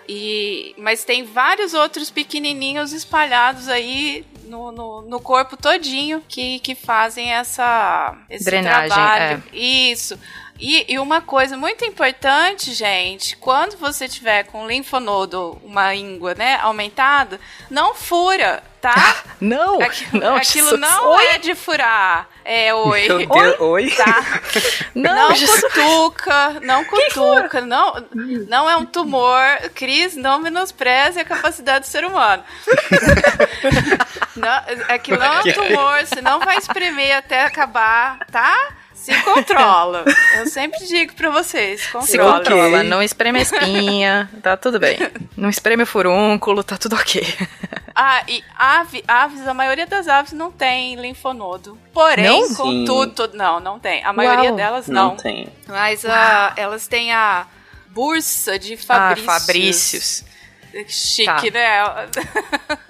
E, 0.07 0.75
mas 0.77 1.03
tem 1.03 1.23
vários 1.23 1.73
outros 1.73 2.09
pequenininhos 2.09 2.91
espalhados 2.91 3.67
aí 3.67 4.25
no, 4.45 4.71
no, 4.71 5.01
no 5.03 5.19
corpo 5.19 5.55
todinho 5.55 6.21
que, 6.27 6.59
que 6.59 6.75
fazem 6.75 7.31
essa 7.31 8.17
esse 8.29 8.43
Drenagem, 8.43 8.89
trabalho. 8.89 9.43
Isso. 9.53 10.19
E, 10.61 10.85
e 10.93 10.99
uma 10.99 11.21
coisa 11.21 11.57
muito 11.57 11.83
importante, 11.83 12.71
gente, 12.71 13.35
quando 13.37 13.77
você 13.77 14.07
tiver 14.07 14.43
com 14.43 14.67
linfonodo, 14.67 15.59
uma 15.63 15.95
íngua, 15.95 16.35
né, 16.35 16.59
aumentada, 16.61 17.39
não 17.67 17.95
fura, 17.95 18.61
tá? 18.79 19.15
Não, 19.41 19.81
Aqui- 19.81 20.05
não, 20.15 20.35
aquilo 20.35 20.69
Jesus. 20.69 20.79
não 20.79 21.19
é 21.19 21.39
de 21.39 21.55
furar. 21.55 22.29
É 22.45 22.71
oi. 22.75 23.07
Meu 23.07 23.27
Deus, 23.27 23.59
oi? 23.59 23.89
Tá. 23.91 24.23
Não, 24.93 25.29
Não 25.29 25.35
cutuca, 25.35 26.49
não 26.61 26.85
cutuca, 26.85 27.61
não, 27.61 27.95
não 28.47 28.69
é 28.69 28.75
um 28.77 28.85
tumor. 28.85 29.41
Cris, 29.73 30.15
não 30.15 30.39
menospreze 30.39 31.19
a 31.19 31.25
capacidade 31.25 31.85
do 31.85 31.87
ser 31.91 32.05
humano. 32.05 32.43
Não, 34.35 34.49
aquilo 34.87 35.19
não 35.19 35.25
é 35.25 35.39
um 35.41 35.53
tumor, 35.53 35.99
você 36.05 36.21
não 36.21 36.39
vai 36.39 36.57
espremer 36.57 37.17
até 37.17 37.43
acabar, 37.43 38.17
tá? 38.31 38.69
Se 39.01 39.13
controla. 39.23 40.05
Eu 40.37 40.45
sempre 40.47 40.85
digo 40.85 41.13
pra 41.13 41.29
vocês, 41.31 41.81
Se 41.81 41.91
controla. 41.91 42.37
controla, 42.37 42.83
não 42.83 43.01
espreme 43.01 43.39
a 43.39 43.41
espinha, 43.41 44.29
tá 44.43 44.55
tudo 44.55 44.79
bem. 44.79 44.97
Não 45.35 45.49
espreme 45.49 45.83
o 45.83 45.87
furúnculo, 45.87 46.63
tá 46.63 46.77
tudo 46.77 46.95
ok. 46.95 47.21
Ah, 47.95 48.23
e 48.27 48.43
ave, 48.57 49.03
aves, 49.07 49.47
a 49.47 49.53
maioria 49.53 49.85
das 49.87 50.07
aves 50.07 50.31
não 50.33 50.51
tem 50.51 50.95
linfonodo. 50.95 51.77
Porém, 51.93 52.25
Não? 52.41 52.55
contudo, 52.55 53.31
não, 53.33 53.59
não 53.59 53.79
tem. 53.79 54.03
A 54.05 54.13
maioria 54.13 54.49
Uau. 54.49 54.55
delas 54.55 54.87
Não 54.87 55.09
não. 55.09 55.17
tem. 55.17 55.47
Mas 55.67 56.05
ah, 56.05 56.53
elas 56.55 56.87
têm 56.87 57.11
a 57.11 57.45
bursa 57.89 58.57
de 58.57 58.77
Fabrícios. 58.77 59.27
Ah, 59.27 59.39
Fabrícios. 59.39 60.23
Chique, 60.87 61.25
Tá. 61.25 61.41
né? 61.51 62.09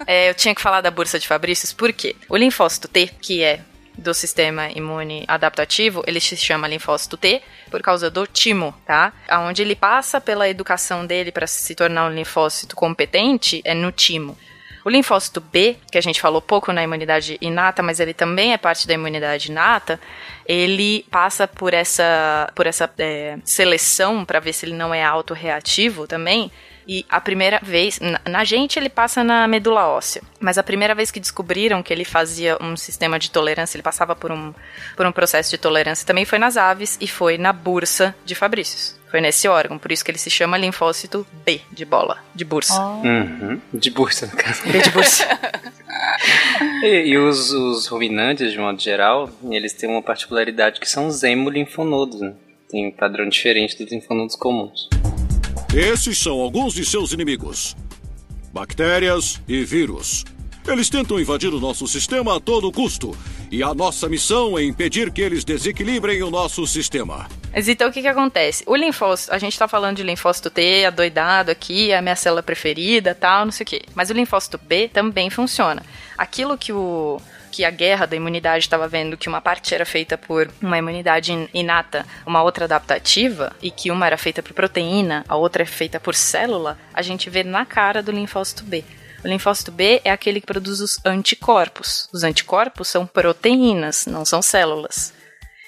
É, 0.06 0.30
eu 0.30 0.34
tinha 0.34 0.54
que 0.54 0.60
falar 0.62 0.80
da 0.80 0.90
bursa 0.90 1.18
de 1.18 1.26
Fabrícios, 1.26 1.72
por 1.72 1.92
quê? 1.92 2.14
O 2.28 2.36
linfócito 2.36 2.86
T, 2.86 3.08
que 3.20 3.42
é 3.42 3.60
do 3.96 4.14
sistema 4.14 4.70
imune 4.70 5.24
adaptativo, 5.28 6.02
ele 6.06 6.20
se 6.20 6.36
chama 6.36 6.68
linfócito 6.68 7.16
T 7.16 7.42
por 7.70 7.82
causa 7.82 8.10
do 8.10 8.26
timo, 8.26 8.74
tá? 8.86 9.12
Aonde 9.28 9.62
ele 9.62 9.76
passa 9.76 10.20
pela 10.20 10.48
educação 10.48 11.06
dele 11.06 11.30
para 11.30 11.46
se 11.46 11.74
tornar 11.74 12.06
um 12.06 12.14
linfócito 12.14 12.74
competente 12.74 13.60
é 13.64 13.74
no 13.74 13.92
timo. 13.92 14.36
O 14.84 14.90
linfócito 14.90 15.40
B, 15.40 15.76
que 15.90 15.98
a 15.98 16.00
gente 16.00 16.20
falou 16.20 16.42
pouco 16.42 16.72
na 16.72 16.82
imunidade 16.82 17.38
inata, 17.40 17.82
mas 17.82 18.00
ele 18.00 18.12
também 18.12 18.52
é 18.52 18.58
parte 18.58 18.86
da 18.86 18.94
imunidade 18.94 19.50
inata, 19.50 20.00
ele 20.44 21.06
passa 21.08 21.46
por 21.46 21.72
essa, 21.72 22.50
por 22.54 22.66
essa 22.66 22.90
é, 22.98 23.38
seleção 23.44 24.24
para 24.24 24.40
ver 24.40 24.52
se 24.52 24.66
ele 24.66 24.74
não 24.74 24.92
é 24.92 25.04
autorreativo 25.04 26.08
também. 26.08 26.50
E 26.86 27.04
a 27.08 27.20
primeira 27.20 27.60
vez, 27.62 28.00
na, 28.00 28.20
na 28.28 28.44
gente 28.44 28.78
ele 28.78 28.88
passa 28.88 29.22
na 29.22 29.46
medula 29.46 29.86
óssea, 29.86 30.22
mas 30.40 30.58
a 30.58 30.62
primeira 30.62 30.94
vez 30.94 31.10
que 31.10 31.20
descobriram 31.20 31.82
que 31.82 31.92
ele 31.92 32.04
fazia 32.04 32.56
um 32.60 32.76
sistema 32.76 33.18
de 33.18 33.30
tolerância, 33.30 33.76
ele 33.76 33.82
passava 33.82 34.16
por 34.16 34.32
um, 34.32 34.52
por 34.96 35.06
um 35.06 35.12
processo 35.12 35.50
de 35.50 35.58
tolerância 35.58 36.06
também 36.06 36.24
foi 36.24 36.38
nas 36.38 36.56
aves 36.56 36.98
e 37.00 37.06
foi 37.06 37.38
na 37.38 37.52
bursa 37.52 38.14
de 38.24 38.34
Fabrícios. 38.34 39.00
Foi 39.10 39.20
nesse 39.20 39.46
órgão, 39.46 39.78
por 39.78 39.92
isso 39.92 40.02
que 40.02 40.10
ele 40.10 40.18
se 40.18 40.30
chama 40.30 40.56
linfócito 40.56 41.26
B, 41.44 41.60
de 41.70 41.84
bola, 41.84 42.18
de 42.34 42.46
bursa. 42.46 42.80
Uhum. 42.80 43.60
De 43.72 43.90
bursa, 43.90 44.26
no 44.26 44.32
caso. 44.32 44.62
B 44.62 44.80
de 44.80 44.90
bursa. 44.90 45.26
E, 46.82 47.10
e 47.10 47.18
os, 47.18 47.52
os 47.52 47.86
ruminantes, 47.86 48.50
de 48.50 48.58
modo 48.58 48.80
geral, 48.80 49.30
eles 49.50 49.72
têm 49.72 49.88
uma 49.88 50.02
particularidade 50.02 50.80
que 50.80 50.88
são 50.88 51.06
os 51.06 51.22
hemolinfonodos, 51.22 52.20
né? 52.20 52.34
Tem 52.68 52.88
um 52.88 52.90
padrão 52.90 53.28
diferente 53.28 53.76
dos 53.78 53.92
linfonodos 53.92 54.34
comuns. 54.34 54.88
Esses 55.74 56.18
são 56.18 56.38
alguns 56.38 56.74
de 56.74 56.84
seus 56.84 57.12
inimigos: 57.12 57.74
bactérias 58.52 59.40
e 59.48 59.64
vírus. 59.64 60.22
Eles 60.68 60.90
tentam 60.90 61.18
invadir 61.18 61.48
o 61.48 61.58
nosso 61.58 61.88
sistema 61.88 62.36
a 62.36 62.40
todo 62.40 62.70
custo, 62.70 63.16
e 63.50 63.62
a 63.62 63.72
nossa 63.72 64.06
missão 64.06 64.58
é 64.58 64.62
impedir 64.62 65.10
que 65.10 65.22
eles 65.22 65.44
desequilibrem 65.44 66.22
o 66.22 66.30
nosso 66.30 66.66
sistema. 66.66 67.26
Mas 67.54 67.68
então 67.68 67.88
o 67.88 67.92
que 67.92 68.02
que 68.02 68.06
acontece? 68.06 68.62
O 68.66 68.76
linfócito, 68.76 69.32
a 69.34 69.38
gente 69.38 69.58
tá 69.58 69.66
falando 69.66 69.96
de 69.96 70.02
linfócito 70.02 70.50
T, 70.50 70.84
adoidado 70.84 71.50
aqui, 71.50 71.90
é 71.90 71.96
a 71.96 72.02
minha 72.02 72.16
célula 72.16 72.42
preferida, 72.42 73.14
tal, 73.14 73.46
não 73.46 73.52
sei 73.52 73.64
o 73.64 73.66
quê. 73.66 73.82
Mas 73.94 74.10
o 74.10 74.12
linfócito 74.12 74.58
B 74.58 74.88
também 74.88 75.30
funciona. 75.30 75.82
Aquilo 76.18 76.58
que 76.58 76.72
o 76.72 77.18
que 77.52 77.64
a 77.64 77.70
guerra 77.70 78.06
da 78.06 78.16
imunidade 78.16 78.64
estava 78.64 78.88
vendo 78.88 79.16
que 79.16 79.28
uma 79.28 79.40
parte 79.40 79.74
era 79.74 79.84
feita 79.84 80.16
por 80.16 80.50
uma 80.60 80.78
imunidade 80.78 81.32
in- 81.32 81.48
inata, 81.52 82.06
uma 82.26 82.42
outra 82.42 82.64
adaptativa, 82.64 83.54
e 83.62 83.70
que 83.70 83.90
uma 83.90 84.06
era 84.06 84.16
feita 84.16 84.42
por 84.42 84.54
proteína, 84.54 85.24
a 85.28 85.36
outra 85.36 85.62
é 85.62 85.66
feita 85.66 86.00
por 86.00 86.14
célula, 86.14 86.78
a 86.94 87.02
gente 87.02 87.28
vê 87.28 87.44
na 87.44 87.66
cara 87.66 88.02
do 88.02 88.10
linfócito 88.10 88.64
B. 88.64 88.82
O 89.22 89.28
linfócito 89.28 89.70
B 89.70 90.00
é 90.04 90.10
aquele 90.10 90.40
que 90.40 90.46
produz 90.46 90.80
os 90.80 90.98
anticorpos. 91.04 92.08
Os 92.12 92.24
anticorpos 92.24 92.88
são 92.88 93.06
proteínas, 93.06 94.06
não 94.06 94.24
são 94.24 94.42
células. 94.42 95.12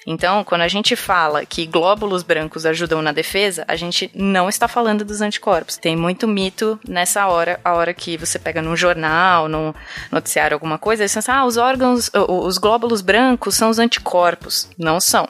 Então, 0.05 0.43
quando 0.43 0.61
a 0.61 0.67
gente 0.67 0.95
fala 0.95 1.45
que 1.45 1.65
glóbulos 1.65 2.21
brancos 2.21 2.65
ajudam 2.65 3.01
na 3.01 3.11
defesa, 3.11 3.65
a 3.67 3.75
gente 3.75 4.11
não 4.13 4.47
está 4.47 4.67
falando 4.67 5.03
dos 5.03 5.21
anticorpos. 5.21 5.77
Tem 5.77 5.95
muito 5.95 6.27
mito 6.27 6.79
nessa 6.87 7.27
hora, 7.27 7.59
a 7.63 7.73
hora 7.73 7.93
que 7.93 8.17
você 8.17 8.37
pega 8.37 8.61
num 8.61 8.75
jornal, 8.75 9.47
num 9.47 9.73
noticiário, 10.11 10.55
alguma 10.55 10.77
coisa, 10.77 11.03
eles 11.03 11.13
falam 11.13 11.23
assim, 11.23 11.31
ah, 11.31 11.45
os 11.45 11.57
órgãos, 11.57 12.11
os 12.13 12.57
glóbulos 12.57 13.01
brancos 13.01 13.55
são 13.55 13.69
os 13.69 13.79
anticorpos. 13.79 14.69
Não 14.77 14.99
são. 14.99 15.27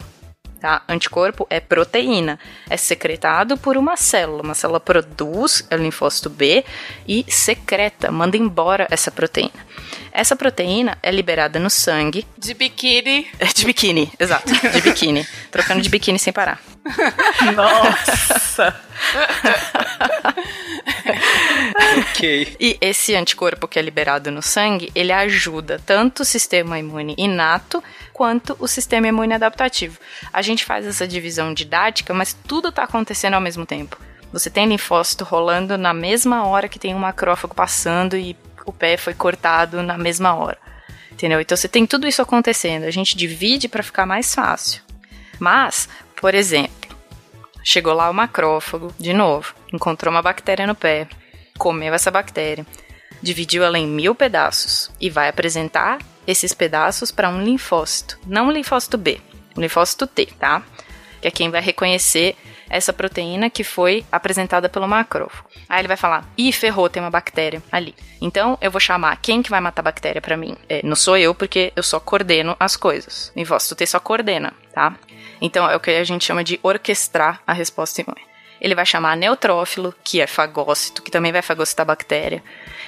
Tá? 0.66 0.82
Anticorpo 0.90 1.46
é 1.48 1.60
proteína, 1.60 2.40
é 2.68 2.76
secretado 2.76 3.56
por 3.56 3.78
uma 3.78 3.96
célula. 3.96 4.42
Uma 4.42 4.56
célula 4.56 4.80
produz 4.80 5.64
o 5.72 5.76
linfócito 5.76 6.28
B 6.28 6.66
e 7.08 7.24
secreta, 7.28 8.10
manda 8.12 8.36
embora 8.36 8.88
essa 8.90 9.12
proteína. 9.12 9.54
Essa 10.12 10.36
proteína 10.36 10.98
é 11.04 11.12
liberada 11.12 11.60
no 11.60 11.70
sangue. 11.70 12.26
De 12.36 12.56
biquíni. 12.56 13.28
É 13.40 13.46
de 13.46 13.64
biquíni, 13.64 14.12
exato, 14.20 14.52
de 14.52 14.82
biquíni. 14.82 15.28
Trocando 15.52 15.84
de 15.84 15.90
biquíni 15.90 16.18
sem 16.18 16.34
parar. 16.34 16.60
Nossa! 17.54 18.82
Ok. 21.98 22.56
E 22.60 22.78
esse 22.82 23.16
anticorpo 23.16 23.68
que 23.68 23.78
é 23.78 23.82
liberado 23.82 24.32
no 24.32 24.42
sangue, 24.42 24.92
ele 24.96 25.12
ajuda 25.12 25.82
tanto 25.86 26.22
o 26.22 26.26
sistema 26.26 26.80
imune 26.80 27.14
inato 27.18 27.84
quanto 28.16 28.56
o 28.62 28.68
sistema 28.68 29.10
imune 29.10 29.34
adaptativo. 29.34 30.00
A 30.32 30.42
gente 30.42 30.64
faz 30.64 30.88
essa 30.88 31.06
divisão 31.06 31.54
didática, 31.54 32.14
mas 32.14 32.32
tudo 32.32 32.70
está 32.70 32.84
acontecendo 32.84 33.34
ao 33.34 33.42
mesmo 33.42 33.66
tempo. 33.66 34.00
Você 34.32 34.50
tem 34.50 34.66
linfócito 34.66 35.26
rolando 35.26 35.78
na 35.78 35.94
mesma 35.94 36.48
hora 36.48 36.70
que 36.70 36.80
tem 36.80 36.96
um 36.96 37.00
macrófago 37.00 37.54
passando 37.54 38.16
e 38.16 38.34
o 38.66 38.72
pé 38.72 38.96
foi 38.96 39.14
cortado 39.14 39.84
na 39.84 39.98
mesma 39.98 40.34
hora. 40.34 40.58
Entendeu? 41.12 41.42
Então 41.42 41.58
você 41.58 41.68
tem 41.68 41.86
tudo 41.86 42.08
isso 42.08 42.22
acontecendo. 42.22 42.86
A 42.86 42.90
gente 42.90 43.18
divide 43.18 43.68
para 43.68 43.84
ficar 43.84 44.06
mais 44.06 44.34
fácil. 44.34 44.82
Mas, 45.38 45.90
por 46.16 46.34
exemplo, 46.34 46.96
chegou 47.66 47.94
lá 47.94 48.10
o 48.10 48.14
macrófago, 48.14 48.96
de 48.98 49.12
novo, 49.12 49.54
encontrou 49.74 50.10
uma 50.10 50.22
bactéria 50.22 50.66
no 50.66 50.74
pé, 50.74 51.06
comeu 51.58 51.94
essa 51.94 52.10
bactéria, 52.10 52.66
dividiu 53.22 53.62
ela 53.62 53.78
em 53.78 53.86
mil 53.86 54.16
pedaços 54.16 54.90
e 55.02 55.10
vai 55.10 55.28
apresentar 55.28 56.00
esses 56.28 56.54
pedaços 56.54 57.12
para 57.12 57.30
um 57.30 57.44
linfócito. 57.44 58.18
Não 58.26 58.48
um 58.48 58.52
linfócito 58.52 58.98
B, 58.98 59.20
um 59.56 59.62
linfócito 59.62 60.08
T, 60.08 60.28
tá? 60.40 60.64
Que 61.22 61.28
é 61.28 61.32
quem 61.32 61.50
vai 61.50 61.62
reconhecer 61.62 62.36
essa 62.70 62.92
proteína 62.92 63.50
que 63.50 63.64
foi 63.64 64.06
apresentada 64.12 64.68
pelo 64.68 64.88
macrófago. 64.88 65.48
Aí 65.70 65.82
ele 65.82 65.88
vai 65.88 65.98
falar: 65.98 66.28
ih, 66.38 66.52
ferrou, 66.52 66.90
tem 66.90 67.02
uma 67.02 67.10
bactéria 67.10 67.62
ali. 67.72 67.96
Então 68.22 68.58
eu 68.62 68.72
vou 68.72 68.80
chamar 68.80 69.18
quem 69.18 69.42
que 69.42 69.50
vai 69.50 69.60
matar 69.60 69.82
a 69.82 69.84
bactéria 69.84 70.22
para 70.22 70.38
mim. 70.38 70.56
É, 70.70 70.82
não 70.84 70.96
sou 70.96 71.18
eu, 71.18 71.34
porque 71.34 71.72
eu 71.76 71.84
só 71.84 72.00
coordeno 72.00 72.56
as 72.60 72.76
coisas. 72.76 73.32
Linfócito 73.36 73.76
T 73.76 73.88
só 73.88 74.00
coordena, 74.00 74.54
tá? 74.74 74.96
Então 75.42 75.70
é 75.70 75.76
o 75.76 75.80
que 75.80 75.92
a 75.92 76.04
gente 76.04 76.26
chama 76.26 76.44
de 76.44 76.60
orquestrar 76.64 77.42
a 77.46 77.54
resposta 77.54 78.02
imune. 78.02 78.35
Ele 78.66 78.74
vai 78.74 78.84
chamar 78.84 79.16
neutrófilo, 79.16 79.94
que 80.04 80.20
é 80.20 80.26
fagócito, 80.26 81.04
que 81.04 81.12
também 81.12 81.32
vai 81.32 81.44
fagocitar 81.44 81.84
a 81.84 81.94
bactéria. 81.94 82.44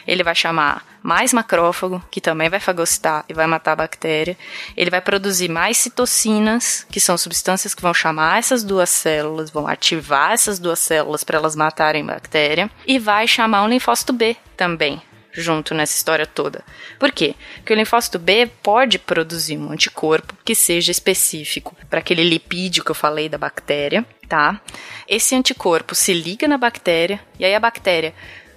Ele 0.08 0.24
vai 0.24 0.34
chamar 0.34 0.84
mais 1.04 1.32
macrófago, 1.32 2.04
que 2.10 2.20
também 2.20 2.50
vai 2.50 2.60
fagocitar 2.60 3.24
e 3.30 3.34
vai 3.36 3.46
matar 3.46 3.74
a 3.74 3.76
bactéria. 3.76 4.36
Ele 4.76 4.90
vai 4.90 5.02
produzir 5.02 5.48
mais 5.48 5.78
citocinas, 5.78 6.84
que 6.90 7.00
são 7.00 7.16
substâncias 7.16 7.76
que 7.76 7.84
vão 7.84 7.94
chamar 7.94 8.40
essas 8.40 8.64
duas 8.64 8.90
células, 8.90 9.52
vão 9.52 9.68
ativar 9.68 10.32
essas 10.32 10.58
duas 10.58 10.80
células 10.80 11.24
para 11.24 11.38
elas 11.38 11.56
matarem 11.56 12.02
a 12.02 12.14
bactéria. 12.14 12.72
E 12.88 12.98
vai 12.98 13.28
chamar 13.28 13.62
um 13.62 13.70
linfócito 13.70 14.12
B 14.12 14.36
também, 14.56 15.00
junto 15.42 15.74
nessa 15.74 15.96
história 15.96 16.26
toda. 16.26 16.64
Por 17.00 17.12
quê? 17.12 17.36
Porque 17.58 17.74
o 17.74 17.76
linfócito 17.76 18.18
B 18.18 18.48
pode 18.62 19.00
produzir 19.00 19.58
um 19.58 19.72
anticorpo 19.72 20.36
que 20.44 20.56
seja 20.56 20.92
específico 20.92 21.76
para 21.90 22.00
aquele 22.00 22.24
lipídio 22.24 22.84
que 22.84 22.92
eu 22.92 22.96
falei 22.96 23.30
da 23.30 23.38
bactéria, 23.38 24.06
tá? 24.28 24.60
Esse 25.08 25.36
anticorpo 25.36 25.96
se 25.96 26.14
liga 26.14 26.48
na 26.48 26.58
bactéria 26.58 27.20
e 27.40 27.46
aí 27.46 27.56
a 27.56 27.60
bactéria 27.60 28.14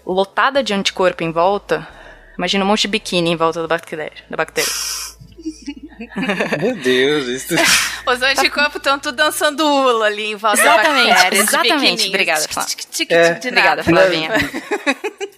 lotada 0.07 0.63
de 0.63 0.75
anticorpo 0.75 1.23
em 1.23 1.31
volta, 1.31 1.87
imagina 2.37 2.65
um 2.65 2.69
monte 2.69 2.83
de 2.83 2.89
biquíni 2.89 3.31
em 3.31 3.37
volta 3.37 3.61
da 3.63 3.69
bactéria, 3.69 4.13
da 4.29 4.37
bactéria. 4.37 5.10
Meu 6.61 6.77
Deus, 6.77 7.27
isso. 7.27 7.55
Os 8.07 8.23
anticorpos 8.23 8.77
estão 8.77 8.99
tudo 8.99 9.17
dançando 9.17 9.65
ula 9.67 10.07
ali 10.07 10.33
em 10.33 10.37
volta 10.37 10.61
Exatamente, 10.61 11.09
da 11.09 11.15
bactéria. 11.15 11.39
exatamente. 11.39 12.09
Obrigada, 12.09 12.49
Flávia. 12.49 12.75
É. 13.11 13.31
Obrigada. 13.39 13.85
Flavinha. 13.85 14.31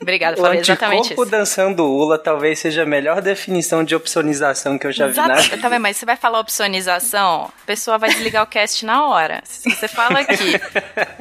Obrigada, 0.00 0.36
O 0.36 0.40
Flávia. 0.40 0.60
Exatamente 0.60 0.98
anticorpo 1.00 1.22
isso. 1.22 1.30
dançando 1.30 1.84
ula 1.84 2.18
talvez 2.18 2.58
seja 2.58 2.82
a 2.82 2.86
melhor 2.86 3.20
definição 3.20 3.84
de 3.84 3.94
opsonização 3.94 4.78
que 4.78 4.86
eu 4.86 4.92
já 4.92 5.06
vi 5.08 5.16
na 5.16 5.38
Exato. 5.38 5.58
Tá 5.60 5.68
vendo? 5.68 5.82
Mas 5.82 5.96
você 5.96 6.06
vai 6.06 6.16
falar 6.16 6.40
opsonização, 6.40 7.44
a 7.62 7.66
pessoa 7.66 7.98
vai 7.98 8.10
desligar 8.10 8.42
o 8.42 8.46
cast 8.46 8.84
na 8.84 9.06
hora. 9.06 9.42
Se 9.44 9.68
você 9.70 9.86
fala 9.88 10.20
aqui, 10.20 10.54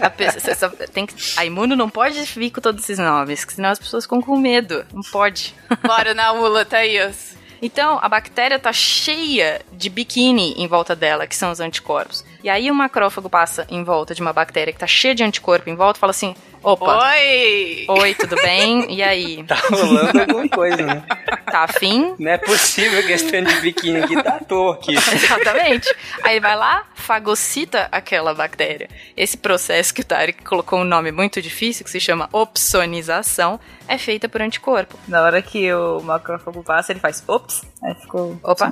a, 0.01 0.09
pe- 0.09 0.31
você 0.31 0.55
só 0.55 0.69
tem 0.69 1.05
que, 1.05 1.13
a 1.37 1.45
imuno 1.45 1.75
não 1.75 1.89
pode 1.89 2.21
vir 2.23 2.51
com 2.51 2.61
todos 2.61 2.83
esses 2.83 2.97
nomes, 2.97 3.45
senão 3.49 3.69
as 3.69 3.79
pessoas 3.79 4.05
ficam 4.05 4.21
com 4.21 4.37
medo. 4.37 4.85
Não 4.93 5.01
pode. 5.11 5.53
Bora 5.85 6.13
na 6.13 6.31
ula, 6.33 6.63
Thaís. 6.65 7.35
Então, 7.61 7.99
a 8.01 8.09
bactéria 8.09 8.57
tá 8.57 8.73
cheia 8.73 9.61
de 9.71 9.89
biquíni 9.89 10.53
em 10.57 10.67
volta 10.67 10.95
dela, 10.95 11.27
que 11.27 11.35
são 11.35 11.51
os 11.51 11.59
anticorpos. 11.59 12.25
E 12.43 12.49
aí 12.49 12.71
o 12.71 12.75
macrófago 12.75 13.29
passa 13.29 13.67
em 13.69 13.83
volta 13.83 14.15
de 14.15 14.21
uma 14.21 14.33
bactéria 14.33 14.73
que 14.73 14.79
tá 14.79 14.87
cheia 14.87 15.13
de 15.13 15.23
anticorpo 15.23 15.69
em 15.69 15.75
volta 15.75 15.99
fala 15.99 16.09
assim: 16.09 16.35
opa, 16.63 17.09
Oi! 17.11 17.85
oi, 17.87 18.15
tudo 18.15 18.35
bem? 18.37 18.93
E 18.93 19.01
aí? 19.03 19.43
Tá 19.51 19.55
rolando 19.69 20.19
alguma 20.19 20.47
coisa, 20.49 20.77
né? 20.85 21.03
Tá 21.51 21.63
afim? 21.63 22.15
Não 22.17 22.31
é 22.31 22.37
possível 22.37 23.05
que 23.05 23.11
esse 23.11 23.29
de 23.29 23.61
biquíni 23.61 24.01
aqui 24.01 24.21
tá 24.21 24.35
à 24.35 24.39
toa 24.39 24.75
aqui. 24.75 24.93
Exatamente. 24.95 25.93
Aí 26.23 26.39
vai 26.39 26.55
lá, 26.55 26.85
fagocita 26.95 27.89
aquela 27.91 28.33
bactéria. 28.33 28.89
Esse 29.17 29.37
processo 29.37 29.93
que 29.93 30.01
o 30.01 30.05
Tarek 30.05 30.43
colocou 30.43 30.79
um 30.79 30.83
nome 30.85 31.11
muito 31.11 31.41
difícil, 31.41 31.83
que 31.83 31.91
se 31.91 31.99
chama 31.99 32.29
opsonização, 32.31 33.59
é 33.87 33.97
feita 33.97 34.29
por 34.29 34.41
anticorpo. 34.41 34.97
Na 35.07 35.21
hora 35.21 35.41
que 35.41 35.73
o 35.73 36.01
macrófago 36.01 36.63
passa, 36.63 36.93
ele 36.93 36.99
faz 36.99 37.23
ops. 37.27 37.63
Aí 37.83 37.95
ficou. 37.95 38.39
Opa. 38.43 38.69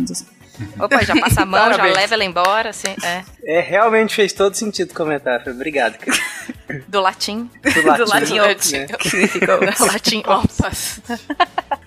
Opa, 0.80 1.04
já 1.04 1.16
passa 1.20 1.42
a 1.42 1.46
mão, 1.46 1.74
já 1.74 1.84
leva 1.84 2.14
ela 2.14 2.24
embora, 2.24 2.70
assim, 2.70 2.96
é. 3.04 3.24
É, 3.44 3.60
realmente 3.62 4.16
fez 4.16 4.34
todo 4.34 4.56
sentido 4.56 4.92
o 4.92 4.94
comentário. 4.94 5.52
Obrigado, 5.52 5.98
cara. 5.98 6.18
Do 6.88 7.02
latim. 7.02 7.50
Do 7.64 7.86
latim. 7.88 8.04
Do 8.04 8.10
latim 8.10 8.38
né? 8.78 8.86
Do 9.78 9.86
latim 9.86 10.24
ops. 10.26 11.02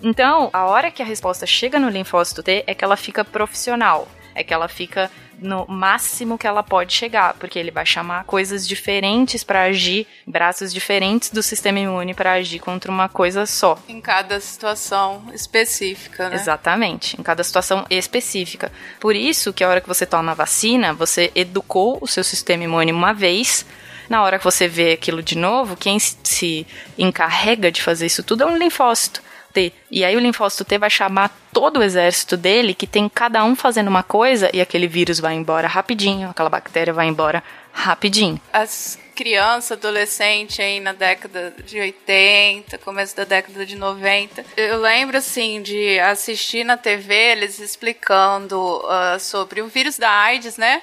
Então, 0.05 0.51
a 0.53 0.65
hora 0.65 0.91
que 0.91 1.01
a 1.01 1.05
resposta 1.05 1.47
chega 1.47 1.79
no 1.79 1.89
linfócito 1.89 2.43
T 2.43 2.65
é 2.67 2.75
que 2.75 2.85
ela 2.85 2.97
fica 2.97 3.25
profissional. 3.25 4.09
É 4.35 4.43
que 4.43 4.53
ela 4.53 4.67
fica 4.67 5.09
no 5.43 5.67
máximo 5.69 6.39
que 6.39 6.47
ela 6.47 6.63
pode 6.63 6.93
chegar, 6.93 7.35
porque 7.35 7.59
ele 7.59 7.71
vai 7.71 7.85
chamar 7.85 8.25
coisas 8.25 8.67
diferentes 8.67 9.43
para 9.45 9.63
agir, 9.63 10.07
braços 10.27 10.73
diferentes 10.73 11.31
do 11.31 11.43
sistema 11.43 11.79
imune 11.81 12.15
para 12.15 12.33
agir 12.33 12.59
contra 12.61 12.91
uma 12.91 13.09
coisa 13.09 13.45
só. 13.47 13.79
Em 13.89 14.01
cada 14.01 14.41
situação 14.41 15.25
específica, 15.35 16.29
né? 16.29 16.37
Exatamente, 16.37 17.21
em 17.21 17.23
cada 17.23 17.43
situação 17.45 17.85
específica. 17.91 18.71
Por 19.01 19.15
isso 19.17 19.53
que 19.53 19.63
a 19.65 19.69
hora 19.69 19.81
que 19.81 19.89
você 19.89 20.07
toma 20.07 20.33
a 20.33 20.35
vacina, 20.35 20.93
você 20.93 21.31
educou 21.35 21.99
o 22.01 22.07
seu 22.07 22.25
sistema 22.25 22.65
imune 22.65 22.93
uma 22.93 23.13
vez. 23.13 23.67
Na 24.09 24.23
hora 24.23 24.39
que 24.39 24.45
você 24.45 24.69
vê 24.69 24.93
aquilo 24.93 25.23
de 25.23 25.37
novo, 25.39 25.77
quem 25.77 25.99
se- 25.99 26.17
se 26.25 26.67
encarrega 26.99 27.71
de 27.71 27.81
fazer 27.83 28.07
isso 28.07 28.23
tudo 28.23 28.43
é 28.43 28.47
um 28.47 28.57
linfócito 28.57 29.23
T. 29.53 29.73
E 29.91 30.05
aí 30.05 30.17
o 30.17 30.21
linfócito 30.21 30.65
T 30.65 30.79
vai 30.79 30.91
chamar 30.91 31.31
todo 31.53 31.79
o 31.79 31.83
exército 31.83 32.37
dele, 32.37 32.75
que 32.75 32.87
tem 32.87 33.09
cada 33.09 33.45
um 33.45 33.55
fazendo 33.55 33.89
uma 33.89 34.03
coisa, 34.03 34.51
e 34.53 34.61
aquele 34.61 34.87
vírus 34.87 35.21
vai 35.21 35.35
embora 35.35 35.69
rapidinho, 35.69 36.31
aquela 36.31 36.49
bactéria 36.49 36.93
vai 36.93 37.07
embora 37.07 37.43
rapidinho. 37.73 38.41
As 38.53 38.99
crianças, 39.15 39.73
adolescentes 39.73 40.59
aí 40.59 40.81
na 40.81 40.93
década 40.93 41.55
de 41.65 41.79
80, 41.79 42.79
começo 42.79 43.17
da 43.17 43.25
década 43.25 43.65
de 43.65 43.77
90, 43.77 44.45
eu 44.57 44.81
lembro 44.81 45.17
assim 45.17 45.63
de 45.63 45.99
assistir 46.01 46.65
na 46.65 46.77
TV 46.77 47.15
eles 47.15 47.59
explicando 47.59 48.83
ah, 48.89 49.19
sobre 49.19 49.61
o 49.61 49.69
vírus 49.69 49.99
da 49.99 50.11
AIDS, 50.11 50.57
né? 50.57 50.83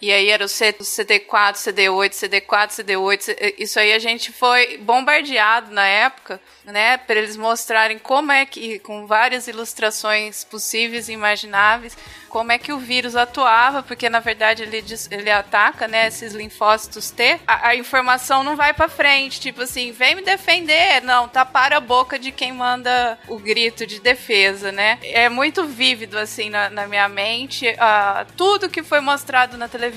E 0.00 0.12
aí 0.12 0.28
era 0.28 0.44
o 0.44 0.48
C- 0.48 0.76
o 0.78 0.82
CD4, 0.84 1.54
CD8, 1.54 2.12
CD4, 2.12 2.68
CD8. 2.70 3.20
C- 3.20 3.54
Isso 3.58 3.78
aí 3.80 3.92
a 3.92 3.98
gente 3.98 4.32
foi 4.32 4.78
bombardeado 4.78 5.72
na 5.72 5.86
época, 5.86 6.40
né? 6.64 6.96
Para 6.98 7.16
eles 7.16 7.36
mostrarem 7.36 7.98
como 7.98 8.30
é 8.30 8.46
que, 8.46 8.78
com 8.78 9.06
várias 9.06 9.48
ilustrações 9.48 10.44
possíveis 10.44 11.08
e 11.08 11.12
imagináveis, 11.12 11.96
como 12.28 12.52
é 12.52 12.58
que 12.58 12.72
o 12.72 12.78
vírus 12.78 13.16
atuava, 13.16 13.82
porque 13.82 14.08
na 14.10 14.20
verdade 14.20 14.62
ele, 14.62 14.84
ele 15.10 15.30
ataca, 15.30 15.88
né, 15.88 16.08
esses 16.08 16.34
linfócitos 16.34 17.10
T. 17.10 17.40
A, 17.46 17.68
a 17.68 17.74
informação 17.76 18.44
não 18.44 18.54
vai 18.54 18.74
para 18.74 18.88
frente, 18.88 19.40
tipo 19.40 19.62
assim, 19.62 19.92
vem 19.92 20.14
me 20.14 20.22
defender. 20.22 21.02
Não, 21.02 21.26
tapar 21.26 21.72
a 21.72 21.80
boca 21.80 22.18
de 22.18 22.30
quem 22.30 22.52
manda 22.52 23.18
o 23.28 23.38
grito 23.38 23.86
de 23.86 23.98
defesa, 23.98 24.70
né? 24.70 24.98
É 25.02 25.28
muito 25.28 25.64
vívido, 25.64 26.18
assim, 26.18 26.50
na, 26.50 26.68
na 26.70 26.86
minha 26.86 27.08
mente, 27.08 27.74
ah, 27.78 28.26
tudo 28.36 28.68
que 28.68 28.82
foi 28.82 29.00
mostrado 29.00 29.56
na 29.56 29.66
televisão, 29.68 29.87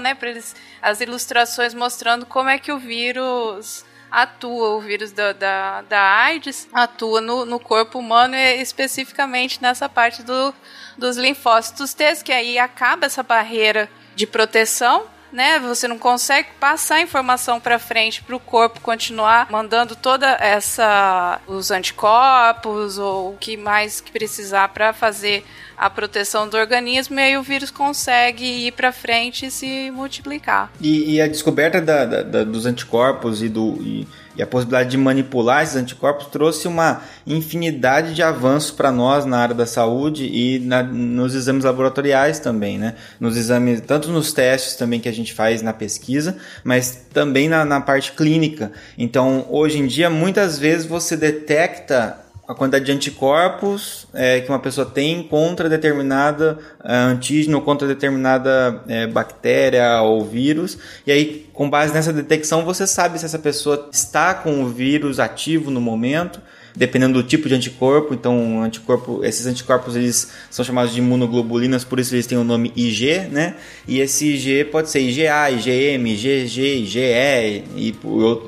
né, 0.00 0.14
para 0.14 0.30
eles, 0.30 0.54
as 0.80 1.00
ilustrações 1.00 1.74
mostrando 1.74 2.26
como 2.26 2.48
é 2.48 2.58
que 2.58 2.72
o 2.72 2.78
vírus 2.78 3.84
atua, 4.10 4.70
o 4.70 4.80
vírus 4.80 5.12
da, 5.12 5.32
da, 5.32 5.82
da 5.82 6.00
AIDS 6.00 6.68
atua 6.72 7.20
no, 7.20 7.44
no 7.44 7.60
corpo 7.60 7.98
humano 7.98 8.34
e 8.34 8.60
especificamente 8.60 9.62
nessa 9.62 9.88
parte 9.88 10.22
do, 10.22 10.52
dos 10.98 11.16
linfócitos 11.16 11.94
T, 11.94 12.16
que 12.24 12.32
aí 12.32 12.58
acaba 12.58 13.06
essa 13.06 13.22
barreira 13.22 13.88
de 14.14 14.26
proteção. 14.26 15.06
Né, 15.32 15.60
você 15.60 15.86
não 15.86 15.96
consegue 15.98 16.48
passar 16.58 16.96
a 16.96 17.00
informação 17.02 17.60
para 17.60 17.78
frente 17.78 18.20
para 18.22 18.34
o 18.34 18.40
corpo 18.40 18.80
continuar 18.80 19.46
mandando 19.48 19.94
toda 19.94 20.26
essa 20.40 21.40
os 21.46 21.70
anticorpos 21.70 22.98
ou 22.98 23.34
o 23.34 23.36
que 23.36 23.56
mais 23.56 24.00
que 24.00 24.10
precisar 24.10 24.68
para 24.70 24.92
fazer 24.92 25.44
a 25.78 25.88
proteção 25.88 26.48
do 26.48 26.56
organismo 26.56 27.18
e 27.18 27.22
aí 27.22 27.36
o 27.38 27.42
vírus 27.42 27.70
consegue 27.70 28.44
ir 28.66 28.72
para 28.72 28.90
frente 28.92 29.46
e 29.46 29.50
se 29.50 29.90
multiplicar. 29.92 30.70
E, 30.80 31.14
e 31.14 31.20
a 31.20 31.28
descoberta 31.28 31.80
da- 31.80 32.04
da- 32.04 32.22
da- 32.22 32.44
dos 32.44 32.66
anticorpos 32.66 33.40
e, 33.42 33.48
do, 33.48 33.76
e, 33.80 34.08
e 34.36 34.42
a 34.42 34.46
possibilidade 34.46 34.90
de 34.90 34.96
manipular 34.96 35.62
esses 35.62 35.76
anticorpos 35.76 36.26
trouxe 36.26 36.68
uma 36.68 37.02
infinidade 37.26 38.14
de 38.14 38.22
avanços 38.22 38.70
para 38.70 38.92
nós 38.92 39.24
na 39.24 39.38
área 39.38 39.54
da 39.54 39.66
saúde 39.66 40.24
e 40.26 40.58
na- 40.60 40.82
nos 40.82 41.34
exames 41.34 41.64
laboratoriais 41.64 42.38
também, 42.38 42.78
né? 42.78 42.94
Nos 43.18 43.36
exames, 43.36 43.80
tanto 43.80 44.08
nos 44.10 44.32
testes 44.32 44.76
também 44.76 45.00
que 45.00 45.08
a 45.08 45.12
gente 45.12 45.34
faz 45.34 45.62
na 45.62 45.72
pesquisa, 45.72 46.36
mas 46.62 47.06
também 47.12 47.48
na, 47.48 47.64
na 47.64 47.80
parte 47.80 48.12
clínica. 48.12 48.70
Então, 48.96 49.46
hoje 49.50 49.78
em 49.78 49.86
dia, 49.86 50.08
muitas 50.08 50.58
vezes 50.58 50.86
você 50.86 51.16
detecta 51.16 52.18
a 52.50 52.54
quantidade 52.54 52.84
de 52.84 52.90
anticorpos 52.90 54.08
é, 54.12 54.40
que 54.40 54.48
uma 54.48 54.58
pessoa 54.58 54.84
tem 54.84 55.22
contra 55.22 55.68
determinada 55.68 56.58
é, 56.82 56.96
antígeno, 56.96 57.62
contra 57.62 57.86
determinada 57.86 58.82
é, 58.88 59.06
bactéria 59.06 60.02
ou 60.02 60.24
vírus. 60.24 60.76
E 61.06 61.12
aí, 61.12 61.48
com 61.52 61.70
base 61.70 61.94
nessa 61.94 62.12
detecção, 62.12 62.64
você 62.64 62.88
sabe 62.88 63.20
se 63.20 63.24
essa 63.24 63.38
pessoa 63.38 63.88
está 63.92 64.34
com 64.34 64.64
o 64.64 64.68
vírus 64.68 65.20
ativo 65.20 65.70
no 65.70 65.80
momento, 65.80 66.40
dependendo 66.80 67.22
do 67.22 67.28
tipo 67.28 67.46
de 67.46 67.54
anticorpo. 67.54 68.14
Então, 68.14 68.62
anticorpo, 68.62 69.22
esses 69.22 69.46
anticorpos 69.46 69.94
eles 69.94 70.30
são 70.48 70.64
chamados 70.64 70.94
de 70.94 70.98
imunoglobulinas, 70.98 71.84
por 71.84 72.00
isso 72.00 72.14
eles 72.14 72.26
têm 72.26 72.38
o 72.38 72.42
nome 72.42 72.72
IG, 72.74 73.28
né? 73.30 73.56
E 73.86 74.00
esse 74.00 74.32
IG 74.32 74.64
pode 74.64 74.88
ser 74.88 75.00
IgA, 75.00 75.50
IgM, 75.50 76.08
IgG, 76.08 76.78
IgE 76.78 77.64
e, 77.76 77.94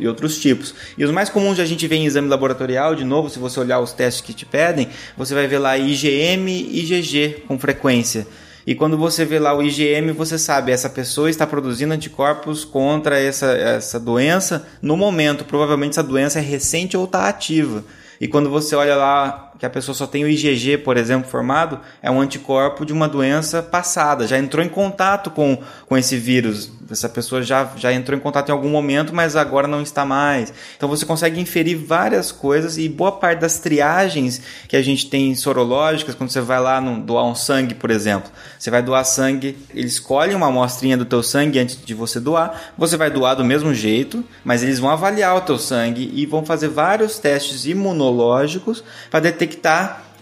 e 0.01 0.09
outros 0.09 0.41
tipos. 0.41 0.75
E 0.97 1.05
os 1.05 1.11
mais 1.11 1.29
comuns 1.29 1.61
a 1.61 1.67
gente 1.67 1.87
vê 1.87 1.97
em 1.97 2.07
exame 2.07 2.27
laboratorial, 2.27 2.95
de 2.95 3.05
novo, 3.05 3.29
se 3.29 3.39
você 3.39 3.61
olhar 3.61 3.81
os 3.81 3.93
testes 3.93 4.23
que 4.23 4.33
te 4.33 4.47
pedem, 4.47 4.89
você 5.15 5.35
vai 5.35 5.47
ver 5.47 5.59
lá 5.59 5.77
IgM 5.77 6.49
e 6.49 6.81
IgG 6.81 7.43
com 7.47 7.59
frequência. 7.59 8.27
E 8.67 8.75
quando 8.75 8.97
você 8.97 9.27
vê 9.27 9.39
lá 9.39 9.55
o 9.55 9.63
IgM, 9.63 10.13
você 10.13 10.39
sabe, 10.39 10.73
essa 10.73 10.89
pessoa 10.89 11.29
está 11.29 11.47
produzindo 11.47 11.93
anticorpos 11.93 12.65
contra 12.65 13.21
essa, 13.21 13.53
essa 13.53 14.01
doença 14.01 14.67
no 14.81 14.97
momento. 14.97 15.45
Provavelmente 15.45 15.91
essa 15.91 16.03
doença 16.03 16.39
é 16.39 16.43
recente 16.43 16.97
ou 16.97 17.05
está 17.05 17.29
ativa. 17.29 17.85
E 18.23 18.29
quando 18.29 18.49
você 18.49 18.77
olha 18.77 18.95
lá 18.95 19.52
que 19.63 19.67
a 19.67 19.71
pessoa 19.71 19.95
só 19.95 20.09
tem 20.09 20.25
o 20.25 20.29
IgG, 20.29 20.79
por 20.79 20.97
exemplo, 20.97 21.31
formado, 21.31 21.79
é 22.03 22.11
um 22.11 22.21
anticorpo 22.21 22.85
de 22.85 22.93
uma 22.93 23.09
doença 23.09 23.63
passada, 23.63 24.27
já 24.27 24.37
entrou 24.37 24.65
em 24.65 24.69
contato 24.69 25.31
com, 25.31 25.57
com 25.87 25.97
esse 25.97 26.19
vírus. 26.19 26.69
Essa 26.91 27.09
pessoa 27.09 27.43
já, 27.43 27.71
já 27.77 27.93
entrou 27.93 28.19
em 28.19 28.21
contato 28.21 28.49
em 28.49 28.53
algum 28.53 28.69
momento, 28.69 29.15
mas 29.15 29.37
agora 29.37 29.69
não 29.69 29.81
está 29.81 30.05
mais. 30.05 30.53
Então 30.77 30.89
você 30.89 31.07
consegue 31.07 31.41
inferir 31.41 31.77
várias 31.77 32.33
coisas 32.33 32.77
e 32.77 32.89
boa 32.89 33.13
parte 33.13 33.39
das 33.39 33.61
triagens 33.61 34.43
que 34.67 34.77
a 34.77 34.83
gente 34.83 35.09
tem 35.09 35.33
sorológicas, 35.37 36.17
quando 36.17 36.31
você 36.31 36.41
vai 36.41 36.61
lá 36.61 36.81
no, 36.81 37.01
doar 37.01 37.25
um 37.25 37.35
sangue, 37.35 37.73
por 37.73 37.93
exemplo, 37.93 38.33
você 38.59 38.69
vai 38.69 38.83
doar 38.83 39.05
sangue, 39.05 39.57
eles 39.73 39.93
escolhem 39.93 40.35
uma 40.35 40.49
amostrinha 40.49 40.97
do 40.97 41.05
teu 41.05 41.23
sangue 41.23 41.61
antes 41.61 41.79
de 41.83 41.95
você 41.95 42.19
doar, 42.19 42.73
você 42.77 42.97
vai 42.97 43.11
doar 43.11 43.37
do 43.37 43.45
mesmo 43.45 43.73
jeito, 43.73 44.25
mas 44.45 44.65
eles 44.65 44.81
vão 44.81 44.91
avaliar 44.91 45.37
o 45.37 45.41
teu 45.41 45.57
sangue 45.57 46.11
e 46.13 46.27
vão 46.27 46.45
fazer 46.45 46.69
vários 46.69 47.21
testes 47.21 47.65
imunológicos 47.65 48.83
para 49.09 49.21
detectar 49.21 49.52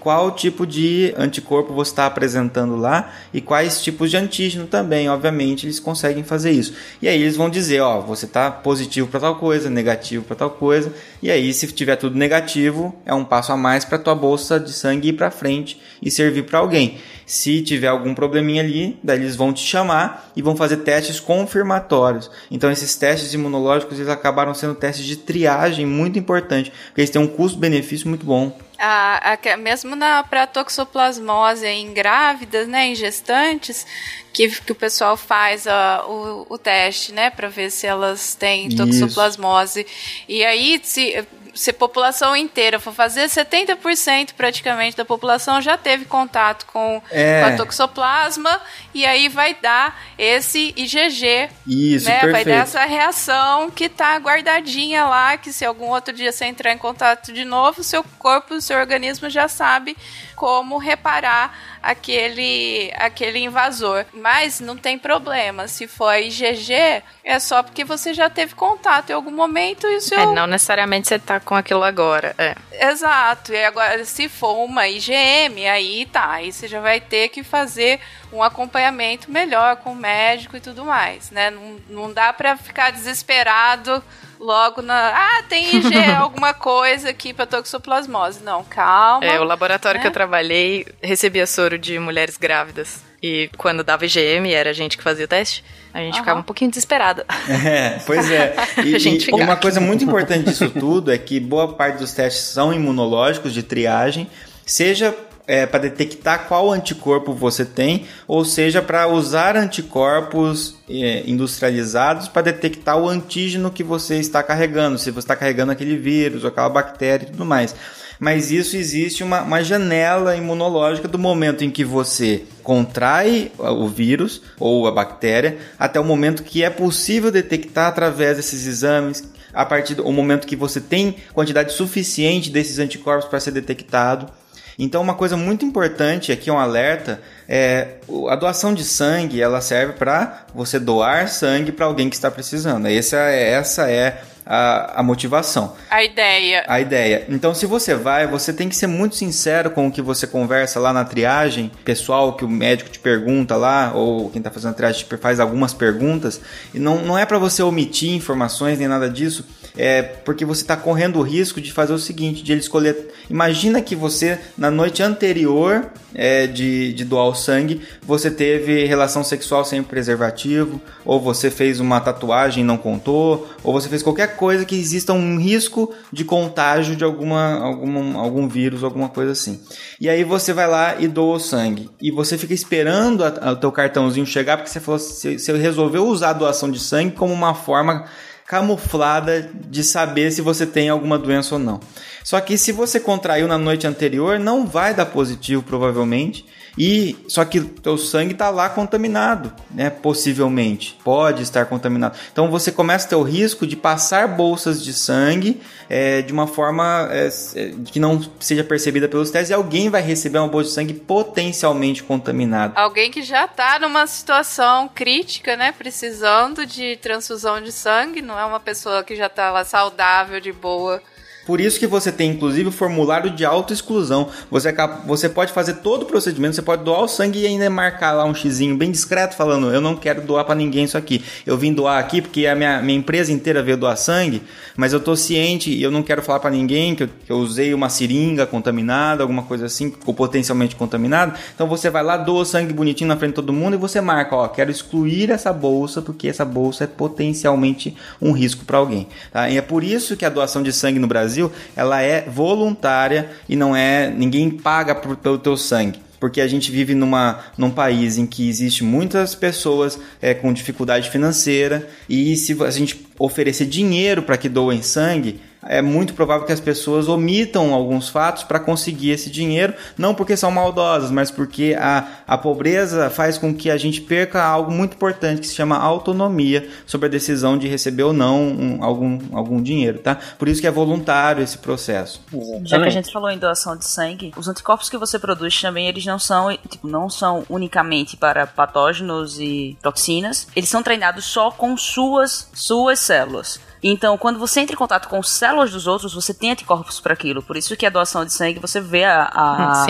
qual 0.01 0.33
tipo 0.33 0.67
de 0.67 1.15
anticorpo 1.17 1.73
você 1.73 1.93
está 1.93 2.07
apresentando 2.07 2.75
lá 2.75 3.13
e 3.33 3.41
quais 3.41 3.83
tipos 3.83 4.11
de 4.11 4.17
antígeno 4.17 4.67
também, 4.67 5.09
obviamente, 5.09 5.67
eles 5.67 5.79
conseguem 5.79 6.25
fazer 6.25 6.51
isso. 6.51 6.75
E 7.01 7.09
aí 7.09 7.21
eles 7.21 7.37
vão 7.37 7.51
dizer, 7.51 7.81
ó, 7.81 8.01
você 8.01 8.25
está 8.25 8.51
positivo 8.51 9.07
para 9.09 9.21
tal 9.21 9.37
coisa, 9.37 9.69
negativo 9.69 10.25
para 10.25 10.37
tal 10.37 10.51
coisa, 10.51 10.93
e 11.23 11.31
aí 11.31 11.53
se 11.53 11.67
tiver 11.69 11.97
tudo 11.97 12.17
negativo, 12.17 12.95
é 13.05 13.15
um 13.15 13.25
passo 13.25 13.53
a 13.53 13.57
mais 13.57 13.85
para 13.85 13.99
tua 13.99 14.15
bolsa 14.15 14.59
de 14.59 14.73
sangue 14.73 15.11
ir 15.11 15.13
para 15.13 15.31
frente 15.31 15.79
e 16.03 16.11
servir 16.11 16.45
para 16.45 16.59
alguém. 16.59 16.99
Se 17.27 17.63
tiver 17.63 17.87
algum 17.87 18.13
probleminha 18.13 18.63
ali, 18.63 18.99
daí 19.05 19.21
eles 19.21 19.37
vão 19.37 19.53
te 19.53 19.61
chamar 19.61 20.33
e 20.35 20.43
vão 20.43 20.57
fazer 20.57 20.79
testes 20.79 21.21
confirmatórios. 21.21 22.29
Então 22.51 22.73
esses 22.73 22.97
testes 22.97 23.33
imunológicos 23.35 23.99
eles 23.99 24.09
acabaram 24.11 24.53
sendo 24.53 24.75
testes 24.75 25.05
de 25.05 25.17
triagem 25.17 25.87
muito 25.87 26.19
importante, 26.19 26.73
porque 26.87 27.03
eles 27.03 27.11
têm 27.11 27.23
um 27.23 27.29
custo-benefício 27.29 28.09
muito 28.09 28.27
bom. 28.27 28.59
A, 28.83 29.35
a, 29.35 29.57
mesmo 29.59 29.95
na 29.95 30.23
para 30.23 30.47
toxoplasmose 30.47 31.67
em 31.67 31.93
grávidas, 31.93 32.67
né, 32.67 32.87
em 32.87 32.95
gestantes, 32.95 33.87
que, 34.33 34.49
que 34.49 34.73
o 34.73 34.75
pessoal 34.75 35.17
faz 35.17 35.67
a, 35.67 36.05
o, 36.07 36.47
o 36.49 36.57
teste, 36.57 37.13
né, 37.13 37.29
para 37.29 37.49
ver 37.49 37.71
se 37.71 37.87
elas 37.87 38.35
têm 38.35 38.71
toxoplasmose. 38.71 39.81
Isso. 39.83 40.25
E 40.29 40.45
aí, 40.45 40.81
se 40.83 41.27
se 41.55 41.71
a 41.71 41.75
população 41.75 42.37
inteira 42.37 42.79
for 42.79 42.93
fazer, 42.93 43.27
70% 43.27 44.35
praticamente 44.35 44.97
da 44.97 45.05
população 45.05 45.61
já 45.61 45.77
teve 45.77 46.05
contato 46.05 46.67
com, 46.67 47.03
é. 47.11 47.41
com, 47.41 47.47
a 47.47 47.57
toxoplasma 47.57 48.61
e 48.95 49.05
aí 49.05 49.29
vai 49.29 49.55
dar 49.55 50.01
esse 50.19 50.73
IgG. 50.77 51.49
Isso, 51.67 52.07
né? 52.07 52.21
perfeito. 52.21 52.33
Vai 52.33 52.45
dar 52.45 52.63
essa 52.63 52.85
reação 52.85 53.71
que 53.71 53.89
tá 53.89 54.17
guardadinha 54.17 55.05
lá, 55.07 55.37
que 55.37 55.53
se 55.53 55.65
algum 55.65 55.89
outro 55.89 56.15
dia 56.15 56.33
você 56.33 56.45
entrar 56.45 56.73
em 56.73 56.79
contato 56.79 57.33
de 57.33 57.45
novo, 57.45 57.83
seu 57.83 58.05
corpo, 58.19 58.55
o 58.55 58.61
seu 58.61 58.79
organismo 58.79 59.29
já 59.29 59.49
sabe 59.49 59.97
como 60.41 60.79
reparar 60.79 61.55
aquele, 61.83 62.91
aquele 62.97 63.41
invasor. 63.41 64.07
Mas 64.11 64.59
não 64.59 64.75
tem 64.75 64.99
problema. 64.99 65.69
Se 65.69 65.87
for 65.87 66.15
IgG, 66.15 67.03
é 67.23 67.39
só 67.39 67.63
porque 67.63 67.85
você 67.85 68.15
já 68.15 68.31
teve 68.31 68.55
contato 68.55 69.11
em 69.11 69.13
algum 69.13 69.31
momento 69.31 69.87
e 69.87 69.97
o 69.97 70.01
seu. 70.01 70.19
É, 70.19 70.25
não 70.35 70.47
necessariamente 70.47 71.09
você 71.09 71.19
tá 71.19 71.39
com 71.41 71.55
aquilo 71.55 71.85
agora. 71.85 72.35
É. 72.39 72.55
Exato. 72.73 73.53
E 73.53 73.63
agora, 73.63 74.03
se 74.07 74.31
for 74.31 74.65
uma 74.65 74.89
IgM, 74.89 75.69
aí 75.69 76.07
tá. 76.07 76.31
Aí 76.31 76.51
você 76.51 76.67
já 76.67 76.81
vai 76.81 77.03
ter 77.03 77.29
que 77.29 77.45
fazer 77.45 78.01
um 78.33 78.43
acompanhamento 78.43 79.31
melhor 79.31 79.77
com 79.77 79.93
o 79.93 79.97
médico 79.97 80.57
e 80.57 80.61
tudo 80.61 80.87
mais, 80.87 81.31
né? 81.31 81.51
Não, 81.51 81.77
não 81.91 82.13
dá 82.15 82.33
para 82.33 82.57
ficar 82.57 82.93
desesperado 82.93 84.03
logo 84.41 84.81
na. 84.81 85.13
Ah, 85.15 85.43
tem 85.49 85.77
IG 85.77 85.95
alguma 86.19 86.55
coisa 86.55 87.11
aqui 87.11 87.33
pra 87.33 87.47
toxoplasmose. 87.47 88.43
Não, 88.43 88.65
calma. 88.65 89.25
É, 89.25 89.39
o 89.39 89.45
laboratório 89.45 89.99
né? 89.99 90.03
que 90.03 90.09
eu 90.09 90.13
trabalhei 90.13 90.87
recebia 91.03 91.47
soro 91.47 91.79
de 91.79 91.99
mulheres 91.99 92.37
grávidas. 92.37 93.03
E 93.23 93.51
quando 93.59 93.85
dava 93.85 94.07
IgM, 94.07 94.51
era 94.51 94.71
a 94.71 94.73
gente 94.73 94.97
que 94.97 95.05
fazia 95.05 95.27
o 95.27 95.29
teste, 95.29 95.63
a 95.93 95.99
gente 95.99 96.15
uhum. 96.15 96.21
ficava 96.21 96.41
um 96.41 96.43
pouquinho 96.43 96.71
desesperada. 96.71 97.27
É, 97.63 98.01
pois 98.07 98.31
é. 98.31 98.55
E, 98.83 98.97
e 98.97 99.35
uma 99.35 99.57
coisa 99.57 99.81
muito 99.81 100.03
importante 100.03 100.45
disso 100.45 100.71
tudo 100.71 101.13
é 101.13 101.19
que 101.19 101.39
boa 101.39 101.75
parte 101.75 101.99
dos 101.99 102.13
testes 102.13 102.43
são 102.45 102.73
imunológicos 102.73 103.53
de 103.53 103.63
triagem, 103.63 104.31
seja 104.65 105.15
é, 105.51 105.67
para 105.67 105.81
detectar 105.81 106.47
qual 106.47 106.71
anticorpo 106.71 107.33
você 107.33 107.65
tem, 107.65 108.07
ou 108.29 108.45
seja, 108.45 108.81
para 108.81 109.09
usar 109.09 109.57
anticorpos 109.57 110.77
é, 110.89 111.25
industrializados 111.27 112.29
para 112.29 112.43
detectar 112.43 112.97
o 112.97 113.09
antígeno 113.09 113.69
que 113.69 113.83
você 113.83 114.21
está 114.21 114.45
carregando, 114.45 114.97
se 114.97 115.11
você 115.11 115.19
está 115.19 115.35
carregando 115.35 115.73
aquele 115.73 115.97
vírus, 115.97 116.45
ou 116.45 116.51
aquela 116.51 116.69
bactéria 116.69 117.27
e 117.27 117.31
tudo 117.33 117.45
mais. 117.45 117.75
Mas 118.21 118.53
isso 118.53 118.77
existe 118.77 119.25
uma, 119.25 119.43
uma 119.43 119.61
janela 119.65 120.37
imunológica 120.37 121.09
do 121.09 121.19
momento 121.19 121.65
em 121.65 121.71
que 121.71 121.85
você 121.85 122.45
contrai 122.63 123.51
o 123.59 123.89
vírus 123.89 124.43
ou 124.57 124.87
a 124.87 124.93
bactéria 124.93 125.59
até 125.77 125.99
o 125.99 126.05
momento 126.05 126.45
que 126.45 126.63
é 126.63 126.71
possível 126.71 127.33
detectar 127.33 127.89
através 127.89 128.37
desses 128.37 128.69
exames, 128.69 129.29
a 129.53 129.67
partir 129.67 129.97
do 129.97 130.13
momento 130.13 130.47
que 130.47 130.55
você 130.55 130.81
tem 130.81 131.17
quantidade 131.35 131.73
suficiente 131.73 132.51
desses 132.51 132.79
anticorpos 132.79 133.29
para 133.29 133.41
ser 133.41 133.51
detectado. 133.51 134.31
Então, 134.79 135.03
uma 135.03 135.15
coisa 135.15 135.37
muito 135.37 135.65
importante 135.65 136.33
aqui, 136.33 136.51
um 136.51 136.59
alerta, 136.59 137.21
é 137.49 137.97
a 138.29 138.37
doação 138.37 138.73
de 138.73 138.85
sangue, 138.85 139.41
ela 139.41 139.61
serve 139.61 139.93
para 139.95 140.47
você 140.55 140.79
doar 140.79 141.29
sangue 141.29 141.71
para 141.73 141.87
alguém 141.87 142.09
que 142.09 142.17
está 142.17 142.31
precisando. 142.31 142.87
Essa 142.87 143.17
é, 143.17 143.51
essa 143.53 143.91
é 143.91 144.23
a, 144.45 145.01
a, 145.01 145.03
motivação. 145.03 145.77
A 145.91 146.03
ideia. 146.03 146.65
A 146.67 146.81
ideia. 146.81 147.25
Então, 147.29 147.55
se 147.55 147.67
você 147.67 147.95
vai, 147.95 148.27
você 148.27 148.53
tem 148.53 148.69
que 148.69 148.75
ser 148.75 148.87
muito 148.87 149.17
sincero 149.17 149.71
com 149.71 149.87
o 149.87 149.93
que 149.93 150.03
você 150.03 150.27
conversa 150.27 150.81
lá 150.81 150.93
na 150.93 151.05
triagem, 151.05 151.71
pessoal 151.85 152.33
que 152.33 152.45
o 152.45 152.49
médico 152.49 152.91
te 152.91 152.99
pergunta 152.99 153.57
lá, 153.57 153.93
ou 153.95 154.31
quem 154.31 154.41
está 154.41 154.51
fazendo 154.51 154.73
a 154.73 154.75
triagem 154.75 155.07
te 155.07 155.17
faz 155.19 155.39
algumas 155.39 155.73
perguntas, 155.73 156.41
e 156.75 156.79
não, 156.79 157.03
não 157.03 157.19
é 157.19 157.25
para 157.25 157.39
você 157.39 157.63
omitir 157.63 158.13
informações 158.13 158.79
nem 158.79 158.89
nada 158.89 159.09
disso, 159.09 159.45
é 159.77 160.03
porque 160.03 160.45
você 160.45 160.63
está 160.63 160.77
correndo 160.77 161.19
o 161.19 161.23
risco 161.23 161.61
de 161.61 161.73
fazer 161.73 161.93
o 161.93 161.99
seguinte, 161.99 162.43
de 162.43 162.53
ele 162.53 162.61
escolher. 162.61 163.13
Imagina 163.29 163.81
que 163.81 163.95
você, 163.95 164.39
na 164.57 164.71
noite 164.71 165.03
anterior 165.03 165.87
é, 166.15 166.47
de, 166.47 166.93
de 166.93 167.05
doar 167.05 167.29
o 167.29 167.35
sangue, 167.35 167.81
você 168.03 168.31
teve 168.31 168.85
relação 168.87 169.23
sexual 169.23 169.65
sem 169.65 169.83
preservativo, 169.83 170.81
ou 171.05 171.21
você 171.21 171.51
fez 171.51 171.81
uma 171.81 172.01
tatuagem 172.01 172.63
e 172.63 172.67
não 172.67 172.77
contou, 172.77 173.49
ou 173.63 173.73
você 173.73 173.89
fez 173.89 174.03
qualquer 174.03 174.37
coisa 174.37 174.65
que 174.65 174.75
exista 174.75 175.13
um 175.13 175.39
risco 175.39 175.95
de 176.13 176.25
contágio 176.25 176.97
de 176.97 177.05
alguma, 177.05 177.61
algum, 177.61 178.19
algum 178.19 178.49
vírus, 178.49 178.83
alguma 178.83 179.09
coisa 179.09 179.33
assim. 179.33 179.61
E 180.01 180.09
aí 180.09 180.25
você 180.25 180.53
vai 180.53 180.69
lá 180.69 180.97
e 180.99 181.07
doa 181.07 181.37
o 181.37 181.41
sangue. 181.41 181.89
E 182.01 182.11
você 182.11 182.37
fica 182.37 182.55
esperando 182.55 183.23
o 183.23 183.57
teu 183.57 183.71
cartãozinho 183.71 184.27
chegar, 184.27 184.57
porque 184.57 184.71
você 184.71 184.81
falou, 184.81 184.99
você, 184.99 185.37
resolveu 185.57 186.07
usar 186.07 186.31
a 186.31 186.35
doação 186.35 186.71
de 186.71 186.81
sangue 186.81 187.15
como 187.15 187.33
uma 187.33 187.55
forma 187.55 188.07
camuflada 188.51 189.49
de 189.71 189.85
saber 189.85 190.33
se 190.33 190.43
você 190.43 190.67
tem 190.67 190.89
alguma 190.89 191.17
doença 191.17 191.55
ou 191.55 191.59
não. 191.61 191.79
Só 192.25 192.41
que 192.41 192.59
se 192.59 192.73
você 192.73 192.99
contraiu 192.99 193.47
na 193.47 193.57
noite 193.57 193.87
anterior, 193.87 194.41
não 194.41 194.67
vai 194.67 194.93
dar 194.93 195.07
positivo 195.07 195.63
provavelmente. 195.63 196.45
E 196.77 197.17
só 197.29 197.45
que 197.45 197.59
o 197.85 197.97
sangue 197.97 198.33
está 198.33 198.51
lá 198.51 198.69
contaminado, 198.69 199.53
né? 199.71 199.91
Possivelmente 199.91 200.99
pode 201.05 201.43
estar 201.43 201.67
contaminado. 201.67 202.17
Então 202.33 202.51
você 202.51 202.71
começa 202.71 203.07
a 203.07 203.09
ter 203.11 203.17
o 203.17 203.23
risco 203.23 203.67
de 203.67 203.77
passar 203.77 204.29
bolsas 204.29 204.83
de 204.83 204.93
sangue 204.93 205.61
é, 205.89 206.23
de 206.23 206.33
uma 206.33 206.47
forma 206.47 207.09
é, 207.11 207.29
é, 207.29 207.73
que 207.85 207.99
não 207.99 208.21
seja 208.39 208.63
percebida 208.63 209.09
pelos 209.09 209.31
testes 209.31 209.51
e 209.51 209.55
alguém 209.55 209.89
vai 209.89 210.03
receber 210.03 210.39
uma 210.39 210.49
bolsa 210.49 210.69
de 210.69 210.75
sangue 210.75 210.95
potencialmente 210.95 212.03
contaminada. 212.03 212.79
Alguém 212.79 213.11
que 213.11 213.23
já 213.23 213.45
está 213.45 213.79
numa 213.79 214.07
situação 214.07 214.89
crítica, 214.89 215.57
né? 215.57 215.73
Precisando 215.73 216.65
de 216.65 216.97
transfusão 216.97 217.61
de 217.61 217.73
sangue, 217.73 218.23
não 218.23 218.39
é 218.39 218.45
uma 218.45 218.61
pessoa 218.61 219.03
que 219.03 219.17
já 219.17 219.27
está 219.27 219.51
lá 219.51 219.65
saudável, 219.65 220.41
de 220.41 220.53
boa 220.53 221.03
por 221.47 221.61
isso 221.61 221.79
que 221.79 221.87
você 221.87 222.13
tem, 222.13 222.31
inclusive, 222.31 222.69
o 222.69 222.73
formulário 222.73 223.31
de 223.31 223.45
autoexclusão. 223.45 224.29
Você, 224.51 224.75
você 225.07 225.29
pode 225.29 225.53
fazer 225.53 225.75
todo 225.75 226.03
o 226.03 226.07
procedimento, 226.07 226.55
você 226.55 226.63
pode 226.63 226.85
doar 226.85 227.03
o 227.03 227.09
sangue 227.09 227.41
e 227.41 227.47
ainda 227.47 227.69
marcar 227.71 228.13
lá 228.13 228.25
um 228.25 228.35
xizinho 228.35 228.77
bem 228.77 228.91
discreto, 228.91 229.35
falando, 229.35 229.73
eu 229.73 229.81
não 229.81 229.97
quero 229.97 230.21
doar 230.21 230.45
para 230.45 230.55
ninguém 230.55 230.85
isso 230.85 230.99
aqui. 230.99 231.25
Eu 231.47 231.57
vim 231.57 231.73
doar 231.73 231.99
aqui 231.99 232.21
porque 232.21 232.47
a 232.47 232.55
minha, 232.55 232.83
minha 232.83 232.99
empresa 232.99 233.33
inteira 233.33 233.63
veio 233.63 233.77
doar 233.77 233.97
sangue, 233.97 234.43
mas 234.77 234.93
eu 234.93 235.01
tô 235.01 235.17
ciente 235.17 235.73
e 235.73 235.83
eu 235.83 235.91
não 235.91 236.03
quero 236.03 236.23
falar 236.23 236.41
para 236.41 236.51
ninguém 236.51 236.95
que 236.95 237.05
eu, 237.05 237.09
que 237.09 237.33
eu, 237.33 237.39
usei 237.39 237.73
uma 237.73 237.89
seringa 237.89 238.47
contaminada, 238.47 239.23
alguma 239.23 239.43
coisa 239.43 239.67
assim, 239.67 239.95
ou 240.05 240.13
potencialmente 240.13 240.77
contaminada. 240.77 241.35
Então 241.55 241.67
você 241.67 241.89
vai 241.89 242.03
lá, 242.03 242.17
doa 242.17 242.43
o 242.43 242.45
sangue 242.45 242.73
bonitinho 242.73 243.09
na 243.09 243.17
frente 243.17 243.31
de 243.31 243.37
todo 243.37 243.53
mundo 243.53 243.75
e 243.75 243.77
você 243.79 244.01
marca, 244.01 244.37
ó, 244.37 244.47
quero 244.47 244.71
excluir 244.71 245.31
essa 245.31 245.53
bolsa 245.53 246.03
porque 246.03 246.29
essa 246.29 246.45
bolsa 246.45 246.85
é 246.85 246.87
potencialmente 246.87 247.97
um 248.21 248.33
risco 248.33 248.65
para 248.65 248.79
alguém. 248.79 249.09
Tá? 249.33 249.49
E 249.49 249.57
é 249.57 249.63
por 249.63 249.83
isso 249.83 250.17
que 250.17 250.25
a 250.25 250.29
doação 250.29 250.63
de 250.63 250.73
sangue 250.73 250.99
no 250.99 251.07
Brasil 251.07 251.30
Brasil, 251.31 251.53
ela 251.77 252.03
é 252.03 252.23
voluntária 252.23 253.31
e 253.49 253.55
não 253.55 253.75
é 253.75 254.11
ninguém 254.11 254.51
paga 254.51 254.95
por, 254.95 255.17
pelo 255.17 255.39
teu 255.39 255.57
sangue. 255.57 256.01
Porque 256.19 256.41
a 256.41 256.49
gente 256.49 256.71
vive 256.71 256.95
numa, 256.95 257.39
num 257.57 257.71
país 257.71 258.19
em 258.19 258.27
que 258.27 258.47
existe 258.47 258.85
muitas 258.85 259.35
pessoas 259.35 259.99
é, 260.21 260.35
com 260.35 260.53
dificuldade 260.53 261.09
financeira 261.09 261.89
e 262.09 262.37
se 262.37 262.63
a 262.63 262.71
gente 262.71 263.07
oferecer 263.19 263.65
dinheiro 263.65 264.23
para 264.23 264.37
que 264.37 264.49
doem 264.49 264.83
sangue, 264.83 265.41
é 265.63 265.83
muito 265.83 266.15
provável 266.15 266.47
que 266.47 266.53
as 266.53 266.61
pessoas 266.61 267.09
omitam 267.09 267.75
alguns 267.75 268.09
fatos 268.09 268.43
para 268.43 268.59
conseguir 268.59 269.11
esse 269.11 269.31
dinheiro, 269.31 269.75
não 269.97 270.15
porque 270.15 270.37
são 270.37 270.51
maldosas, 270.51 271.11
mas 271.11 271.31
porque 271.31 271.77
a, 271.79 272.07
a 272.27 272.39
pobreza 272.39 273.11
faz 273.11 273.37
com 273.37 273.55
que 273.55 273.71
a 273.71 273.77
gente 273.77 274.01
perca 274.01 274.43
algo 274.43 274.71
muito 274.71 274.95
importante 274.95 275.41
que 275.41 275.47
se 275.47 275.55
chama 275.55 275.77
autonomia 275.77 276.69
sobre 276.87 277.07
a 277.07 277.11
decisão 277.11 277.59
de 277.59 277.69
receber 277.69 278.05
ou 278.05 278.13
não 278.13 278.43
um, 278.43 278.85
algum, 278.85 279.19
algum 279.33 279.63
dinheiro, 279.63 279.99
tá? 279.99 280.19
Por 280.39 280.49
isso 280.49 280.61
que 280.61 280.67
é 280.67 280.71
voluntário 280.71 281.43
esse 281.43 281.59
processo. 281.59 282.23
Já 282.65 282.79
que 282.79 282.87
a 282.87 282.91
gente 282.91 283.13
falou 283.13 283.31
em 283.31 283.39
doação 283.39 283.77
de 283.77 283.87
sangue, 283.87 284.33
os 284.37 284.49
anticorpos 284.49 284.89
que 284.89 284.97
você 284.97 285.19
produz 285.19 285.61
também, 285.61 285.89
eles 285.89 286.05
não 286.07 286.19
são, 286.19 286.57
tipo, 286.69 286.89
não 286.89 287.11
são 287.11 287.45
unicamente 287.49 288.17
para 288.17 288.47
patógenos 288.47 289.39
e 289.39 289.77
toxinas, 289.83 290.49
eles 290.57 290.69
são 290.69 290.83
treinados 290.83 291.25
só 291.25 291.51
com 291.51 291.77
suas, 291.77 292.49
suas 292.55 292.99
células. 292.99 293.61
Então, 293.83 294.17
quando 294.19 294.39
você 294.39 294.61
entra 294.61 294.75
em 294.75 294.79
contato 294.79 295.09
com 295.09 295.23
células 295.23 295.71
dos 295.71 295.87
outros, 295.87 296.13
você 296.15 296.35
tem 296.35 296.53
anticorpos 296.53 297.01
para 297.01 297.13
aquilo. 297.15 297.43
Por 297.43 297.57
isso 297.57 297.77
que 297.77 297.87
a 297.87 297.91
doação 297.91 298.25
de 298.25 298.33
sangue, 298.33 298.59
você 298.59 298.81
vê 298.81 299.05
a, 299.05 299.23
a, 299.33 299.87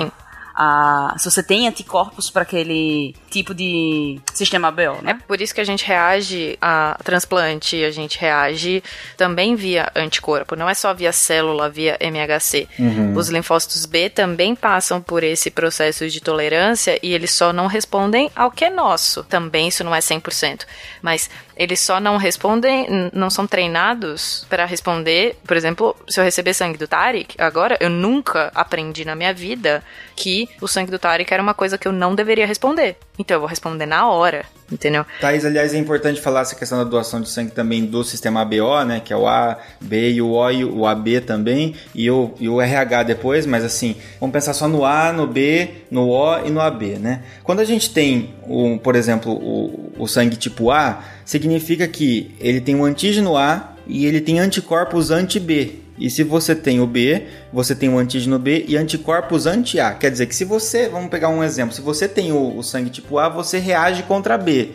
a, 0.55 1.15
se 1.19 1.31
você 1.31 1.43
tem 1.43 1.67
anticorpos 1.67 2.29
para 2.31 2.43
aquele 2.43 3.15
tipo 3.31 3.55
de 3.55 4.21
sistema 4.35 4.71
BO, 4.71 4.99
É 4.99 5.03
né? 5.03 5.19
por 5.27 5.41
isso 5.41 5.55
que 5.55 5.61
a 5.61 5.65
gente 5.65 5.85
reage 5.85 6.59
a 6.61 6.99
transplante, 7.03 7.83
a 7.83 7.91
gente 7.91 8.19
reage 8.19 8.83
também 9.17 9.55
via 9.55 9.91
anticorpo, 9.97 10.55
não 10.57 10.69
é 10.69 10.75
só 10.75 10.93
via 10.93 11.12
célula, 11.12 11.69
via 11.71 11.97
MHC. 12.01 12.69
Os 13.17 13.29
linfócitos 13.29 13.87
B 13.87 14.11
também 14.11 14.55
passam 14.55 15.01
por 15.01 15.23
esse 15.23 15.51
processo 15.51 16.09
de 16.09 16.21
tolerância 16.21 16.99
e 17.03 17.12
eles 17.15 17.33
só 17.33 17.53
não 17.53 17.67
respondem 17.67 18.31
ao 18.37 18.51
que 18.51 18.65
é 18.65 18.71
nosso. 18.71 19.25
Também 19.25 19.69
isso 19.69 19.83
não 19.83 19.95
é 19.95 20.01
100%, 20.01 20.67
mas 21.01 21.31
eles 21.61 21.78
só 21.78 22.01
não 22.01 22.16
respondem, 22.16 23.11
não 23.12 23.28
são 23.28 23.47
treinados 23.47 24.47
para 24.49 24.65
responder, 24.65 25.37
por 25.47 25.59
exemplo, 25.59 25.95
se 26.09 26.19
eu 26.19 26.24
receber 26.24 26.55
sangue 26.55 26.78
do 26.78 26.89
Tarek, 26.89 27.35
agora 27.39 27.77
eu 27.78 27.91
nunca 27.91 28.51
aprendi 28.55 29.05
na 29.05 29.15
minha 29.15 29.35
vida 29.35 29.85
que 30.16 30.49
o 30.59 30.66
sangue 30.66 30.91
do 30.91 30.99
Tarek 30.99 31.31
era 31.31 31.43
uma 31.43 31.53
coisa 31.53 31.77
que 31.77 31.87
eu 31.87 31.93
não 31.93 32.15
deveria 32.15 32.47
responder. 32.47 32.97
Então 33.19 33.35
eu 33.35 33.41
vou 33.41 33.49
responder 33.49 33.85
na 33.85 34.09
hora, 34.09 34.47
entendeu? 34.71 35.05
Thaís, 35.21 35.45
aliás, 35.45 35.75
é 35.75 35.79
importante 35.79 36.21
falar 36.21 36.43
essa 36.43 36.55
questão 36.55 36.79
da 36.79 36.85
doação 36.85 37.21
de 37.21 37.29
sangue 37.29 37.51
também 37.51 37.85
do 37.85 38.03
sistema 38.05 38.43
ABO, 38.43 38.85
né? 38.85 39.01
Que 39.01 39.13
é 39.13 39.17
o 39.17 39.27
A, 39.27 39.59
B 39.81 40.13
e 40.13 40.23
o 40.23 40.33
O 40.33 40.51
e 40.51 40.65
o 40.65 40.87
AB 40.87 41.21
também, 41.23 41.75
e 41.95 42.11
o, 42.11 42.35
e 42.39 42.49
o 42.49 42.61
RH 42.61 43.03
depois, 43.05 43.47
mas 43.47 43.65
assim, 43.65 43.97
vamos 44.19 44.33
pensar 44.33 44.55
só 44.55 44.69
no 44.69 44.85
A, 44.85 45.13
no 45.13 45.27
B, 45.27 45.69
no 45.91 46.09
O 46.09 46.47
e 46.47 46.51
no 46.51 46.61
AB, 46.61 46.99
né? 46.99 47.23
Quando 47.43 47.61
a 47.61 47.65
gente 47.65 47.93
tem, 47.93 48.35
por 48.83 48.97
exemplo, 48.97 49.33
o, 49.33 49.93
o 49.99 50.07
sangue 50.07 50.37
tipo 50.37 50.71
A, 50.71 51.03
significa 51.25 51.87
que 51.87 52.35
ele 52.41 52.61
tem 52.61 52.75
um 52.75 52.85
antígeno 52.85 53.37
A 53.37 53.75
e 53.87 54.07
ele 54.07 54.21
tem 54.21 54.39
anticorpos 54.39 55.11
anti-B. 55.11 55.80
E 56.01 56.09
se 56.09 56.24
você 56.24 56.55
tem 56.55 56.81
o 56.81 56.86
B, 56.86 57.27
você 57.52 57.74
tem 57.74 57.90
o 57.90 57.98
antígeno 57.98 58.39
B 58.39 58.64
e 58.66 58.77
anticorpos 58.77 59.47
anti-A. 59.47 59.93
Quer 59.93 60.10
dizer 60.10 60.27
que 60.27 60.35
se 60.35 60.47
você, 60.47 60.89
vamos 60.89 61.10
pegar 61.10 61.28
um 61.28 61.44
exemplo, 61.44 61.74
se 61.74 61.82
você 61.82 62.09
tem 62.09 62.32
o, 62.32 62.56
o 62.56 62.62
sangue 62.62 62.89
tipo 62.89 63.18
A, 63.18 63.28
você 63.28 63.59
reage 63.59 64.02
contra 64.05 64.39
B. 64.39 64.70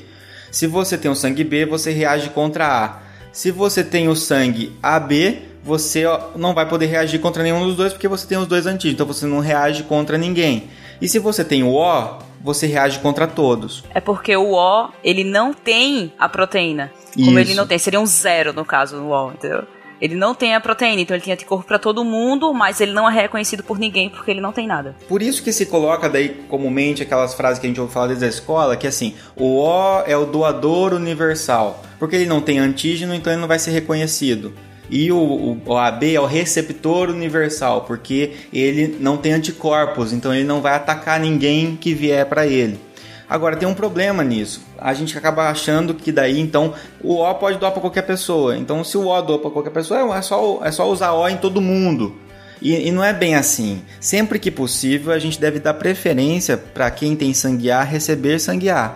Se 0.52 0.68
você 0.68 0.98
tem 0.98 1.10
o 1.10 1.16
sangue 1.16 1.44
B, 1.44 1.66
você 1.66 1.92
reage 1.92 2.30
contra 2.30 2.68
A. 2.68 3.00
Se 3.32 3.50
você 3.52 3.84
tem 3.84 4.08
o 4.08 4.16
sangue 4.16 4.72
AB, 4.82 5.42
você 5.64 6.06
ó, 6.06 6.30
não 6.36 6.54
vai 6.54 6.70
poder 6.70 6.86
reagir 6.86 7.20
contra 7.20 7.42
nenhum 7.42 7.66
dos 7.66 7.76
dois 7.76 7.92
porque 7.92 8.08
você 8.08 8.28
tem 8.28 8.38
os 8.38 8.48
dois 8.48 8.68
antígenos, 8.68 8.94
então 8.94 9.08
você 9.08 9.26
não 9.26 9.40
reage 9.40 9.82
contra 9.84 10.18
ninguém. 10.18 10.70
E 11.02 11.10
se 11.10 11.18
você 11.18 11.44
tem 11.44 11.64
o 11.64 11.74
O, 11.74 12.20
você 12.40 12.68
reage 12.68 13.00
contra 13.00 13.26
todos. 13.26 13.84
É 13.94 14.00
porque 14.00 14.38
o 14.38 14.54
O, 14.54 14.90
ele 15.04 15.24
não 15.24 15.54
tem 15.54 16.14
a 16.20 16.30
proteína. 16.30 16.92
Como 17.16 17.40
ele 17.40 17.50
Isso. 17.50 17.58
não 17.58 17.66
tem, 17.66 17.80
seria 17.80 18.00
um 18.00 18.06
zero 18.06 18.54
no 18.54 18.64
caso 18.64 18.98
do 18.98 19.08
O, 19.08 19.32
entendeu? 19.32 19.64
Ele 20.02 20.16
não 20.16 20.36
tem 20.36 20.56
a 20.56 20.60
proteína, 20.60 21.02
então 21.02 21.16
ele 21.16 21.24
tem 21.24 21.34
anticorpo 21.34 21.66
pra 21.66 21.80
todo 21.80 22.04
mundo, 22.04 22.54
mas 22.54 22.82
ele 22.82 22.92
não 22.92 23.10
é 23.10 23.14
reconhecido 23.14 23.64
por 23.64 23.80
ninguém 23.80 24.10
porque 24.10 24.32
ele 24.32 24.42
não 24.42 24.52
tem 24.52 24.68
nada. 24.68 24.96
Por 25.08 25.22
isso 25.22 25.44
que 25.44 25.54
se 25.54 25.66
coloca 25.66 26.10
daí 26.10 26.30
comumente 26.48 27.04
aquelas 27.04 27.34
frases 27.34 27.60
que 27.60 27.66
a 27.66 27.70
gente 27.70 27.80
ouve 27.80 27.94
falar 27.94 28.08
desde 28.08 28.26
a 28.26 28.30
escola, 28.30 28.76
que 28.76 28.88
assim, 28.88 29.16
o 29.36 29.60
O 29.60 30.02
é 30.06 30.18
o 30.18 30.26
doador 30.26 30.94
universal, 30.94 31.84
porque 31.98 32.16
ele 32.16 32.26
não 32.26 32.42
tem 32.42 32.60
antígeno, 32.60 33.14
então 33.14 33.32
ele 33.32 33.42
não 33.42 33.48
vai 33.48 33.60
ser 33.60 33.72
reconhecido. 33.72 34.54
E 34.90 35.12
o, 35.12 35.18
o, 35.18 35.62
o 35.66 35.78
AB 35.78 36.14
é 36.14 36.20
o 36.20 36.26
receptor 36.26 37.10
universal, 37.10 37.82
porque 37.82 38.34
ele 38.54 38.98
não 39.00 39.18
tem 39.18 39.34
anticorpos, 39.34 40.14
então 40.14 40.34
ele 40.34 40.44
não 40.44 40.62
vai 40.62 40.76
atacar 40.76 41.20
ninguém 41.20 41.76
que 41.76 41.94
vier 41.94 42.26
para 42.26 42.46
ele. 42.46 42.80
Agora 43.30 43.56
tem 43.56 43.68
um 43.68 43.74
problema 43.74 44.24
nisso. 44.24 44.62
A 44.78 44.94
gente 44.94 45.18
acaba 45.18 45.50
achando 45.50 45.94
que 45.94 46.12
daí 46.12 46.40
então 46.40 46.74
o 47.02 47.16
O 47.16 47.36
pode 47.36 47.58
doar 47.58 47.72
para 47.72 47.82
qualquer 47.82 48.04
pessoa. 48.04 48.58
Então 48.58 48.84
se 48.84 48.98
o 48.98 49.08
O 49.08 49.22
doa 49.22 49.40
para 49.40 49.52
qualquer 49.52 49.72
pessoa, 49.72 50.16
é 50.16 50.22
só, 50.22 50.60
é 50.64 50.72
só 50.72 50.90
usar 50.90 51.14
O 51.14 51.28
em 51.28 51.38
todo 51.38 51.62
mundo. 51.62 52.16
E, 52.62 52.88
e 52.88 52.92
não 52.92 53.04
é 53.04 53.14
bem 53.14 53.36
assim. 53.36 53.82
Sempre 54.00 54.40
que 54.40 54.52
possível, 54.52 55.12
a 55.12 55.20
gente 55.20 55.40
deve 55.40 55.60
dar 55.60 55.74
preferência 55.74 56.58
para 56.58 56.90
quem 56.92 57.16
tem 57.16 57.34
sangue 57.34 57.72
A 57.72 57.84
receber 57.84 58.40
sangue 58.40 58.70
A. 58.70 58.96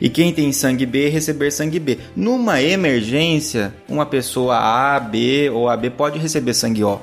E 0.00 0.08
quem 0.08 0.32
tem 0.32 0.52
sangue 0.52 0.84
B 0.84 1.08
receber 1.08 1.50
sangue 1.50 1.78
B. 1.78 1.98
Numa 2.14 2.60
emergência, 2.62 3.72
uma 3.88 4.04
pessoa 4.04 4.56
A, 4.56 5.00
B 5.00 5.50
ou 5.50 5.68
AB 5.68 5.90
pode 5.90 6.18
receber 6.18 6.54
sangue 6.54 6.84
O. 6.84 7.00